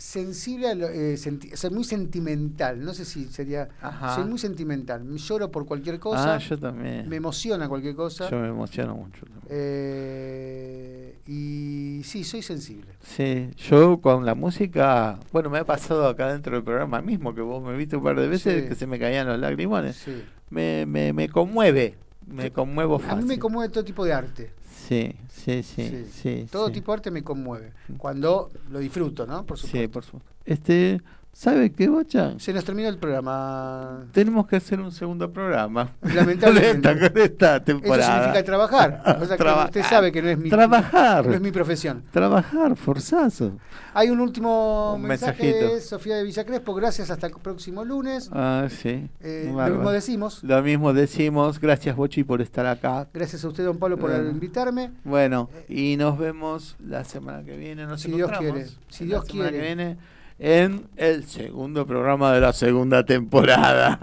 sensible, 0.00 0.68
a 0.70 0.74
lo- 0.74 0.88
eh, 0.88 1.16
senti- 1.18 1.54
soy 1.54 1.70
muy 1.70 1.84
sentimental. 1.84 2.82
No 2.82 2.94
sé 2.94 3.04
si 3.04 3.26
sería. 3.26 3.68
Ajá. 3.82 4.14
Soy 4.14 4.24
muy 4.24 4.38
sentimental. 4.38 5.04
Me 5.04 5.18
Lloro 5.18 5.50
por 5.50 5.66
cualquier 5.66 5.98
cosa. 5.98 6.34
Ah, 6.34 6.38
yo 6.38 6.58
también. 6.58 7.08
Me 7.08 7.16
emociona 7.16 7.68
cualquier 7.68 7.94
cosa. 7.94 8.30
Yo 8.30 8.38
me 8.38 8.48
emociono 8.48 8.94
mucho. 8.96 9.26
también. 9.26 9.42
Eh, 9.50 11.18
y 11.26 12.02
sí, 12.04 12.24
soy 12.24 12.42
sensible. 12.42 12.92
Sí, 13.02 13.50
yo 13.56 14.00
con 14.00 14.24
la 14.24 14.34
música, 14.34 15.18
bueno, 15.32 15.50
me 15.50 15.58
ha 15.58 15.64
pasado 15.64 16.08
acá 16.08 16.32
dentro 16.32 16.54
del 16.54 16.64
programa 16.64 17.00
mismo, 17.02 17.34
que 17.34 17.40
vos 17.42 17.62
me 17.62 17.76
viste 17.76 17.96
un 17.96 18.02
par 18.02 18.18
de 18.18 18.26
veces 18.28 18.62
Sí. 18.62 18.68
que 18.68 18.74
se 18.74 18.86
me 18.86 18.98
caían 18.98 19.26
los 19.26 19.38
lagrimones. 19.38 19.96
Sí. 19.96 20.22
Me, 20.50 20.86
me, 20.86 21.12
me 21.12 21.28
conmueve, 21.28 21.96
me 22.26 22.50
conmuevo 22.50 22.96
A 22.96 23.00
fácil. 23.00 23.18
mí 23.22 23.24
me 23.28 23.38
conmueve 23.38 23.72
todo 23.72 23.84
tipo 23.84 24.04
de 24.04 24.12
arte. 24.12 24.52
Sí, 24.90 25.14
sí, 25.28 25.62
sí, 25.62 26.04
sí. 26.12 26.46
Todo 26.50 26.72
tipo 26.72 26.90
de 26.90 26.96
arte 26.96 27.10
me 27.12 27.22
conmueve. 27.22 27.72
Cuando 27.96 28.50
lo 28.70 28.80
disfruto, 28.80 29.24
¿no? 29.24 29.46
Por 29.46 29.56
supuesto. 29.56 29.78
Sí, 29.78 29.86
por 29.86 30.04
supuesto. 30.04 30.32
Este, 30.44 31.00
¿Sabe 31.32 31.72
qué, 31.72 31.88
Bocha? 31.88 32.34
Se 32.38 32.52
nos 32.52 32.64
terminó 32.64 32.88
el 32.88 32.98
programa. 32.98 34.04
Tenemos 34.12 34.46
que 34.46 34.56
hacer 34.56 34.78
un 34.78 34.92
segundo 34.92 35.32
programa. 35.32 35.90
Lamentablemente. 36.02 36.94
De 36.94 37.04
esta, 37.06 37.22
esta 37.24 37.56
Eso 37.56 37.64
temporada. 37.64 38.14
significa 38.18 38.44
trabajar. 38.44 39.02
O 39.20 39.24
sea 39.24 39.36
que 39.36 39.42
Trabajar. 39.42 39.66
usted 39.66 39.82
sabe 39.84 40.12
que 40.12 40.20
no 40.20 40.28
es 40.28 40.36
mi, 40.38 40.50
Trabajar. 40.50 41.26
no 41.26 41.32
es 41.32 41.40
mi 41.40 41.50
profesión. 41.50 42.02
Trabajar, 42.10 42.76
forzazo. 42.76 43.56
Hay 43.94 44.10
un 44.10 44.20
último 44.20 44.94
Un 44.96 45.02
mensaje 45.02 45.42
mensajito. 45.44 45.74
de 45.74 45.80
Sofía 45.80 46.16
de 46.16 46.24
Villa 46.24 46.44
Crespo. 46.44 46.74
Gracias, 46.74 47.10
hasta 47.10 47.28
el 47.28 47.32
próximo 47.32 47.84
lunes. 47.86 48.28
Ah, 48.32 48.66
sí. 48.68 49.08
Eh, 49.20 49.50
lo 49.54 49.66
mismo 49.66 49.90
decimos. 49.92 50.42
Lo 50.44 50.62
mismo 50.62 50.92
decimos. 50.92 51.58
Gracias, 51.58 51.96
Bochi, 51.96 52.22
por 52.22 52.42
estar 52.42 52.66
acá. 52.66 53.08
Gracias 53.14 53.44
a 53.44 53.48
usted, 53.48 53.64
don 53.64 53.78
Pablo, 53.78 53.96
por 53.96 54.10
Bueno. 54.10 54.28
invitarme. 54.28 54.90
Bueno, 55.04 55.48
y 55.68 55.96
nos 55.96 56.18
vemos 56.18 56.76
la 56.86 57.04
semana 57.04 57.42
que 57.44 57.56
viene. 57.56 57.86
Nos 57.86 58.02
Si 58.02 58.10
Dios 58.12 58.30
quiere, 58.38 58.66
si 58.90 59.04
la 59.04 59.08
Dios 59.08 59.26
semana 59.26 59.50
quiere. 59.50 59.56
que 59.58 59.74
viene 59.74 59.96
en 60.40 60.88
el 60.96 61.24
segundo 61.24 61.86
programa 61.86 62.32
de 62.32 62.40
la 62.40 62.54
segunda 62.54 63.04
temporada 63.04 63.98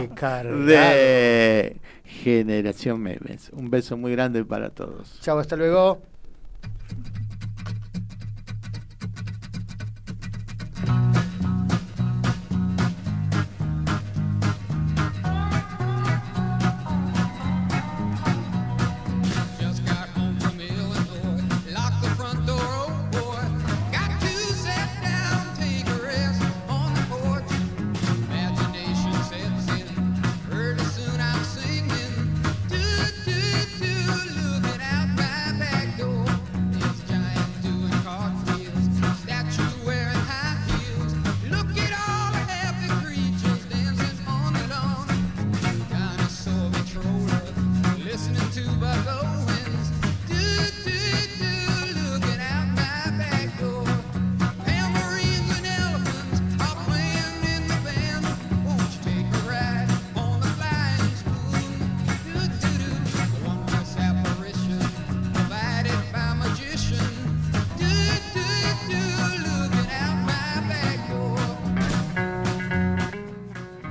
Recargado. 0.00 0.64
de 0.64 1.76
Generación 2.04 3.02
Memes. 3.02 3.50
Un 3.52 3.68
beso 3.68 3.98
muy 3.98 4.12
grande 4.12 4.44
para 4.46 4.70
todos. 4.70 5.20
Chao, 5.20 5.38
hasta 5.38 5.56
luego. 5.56 6.00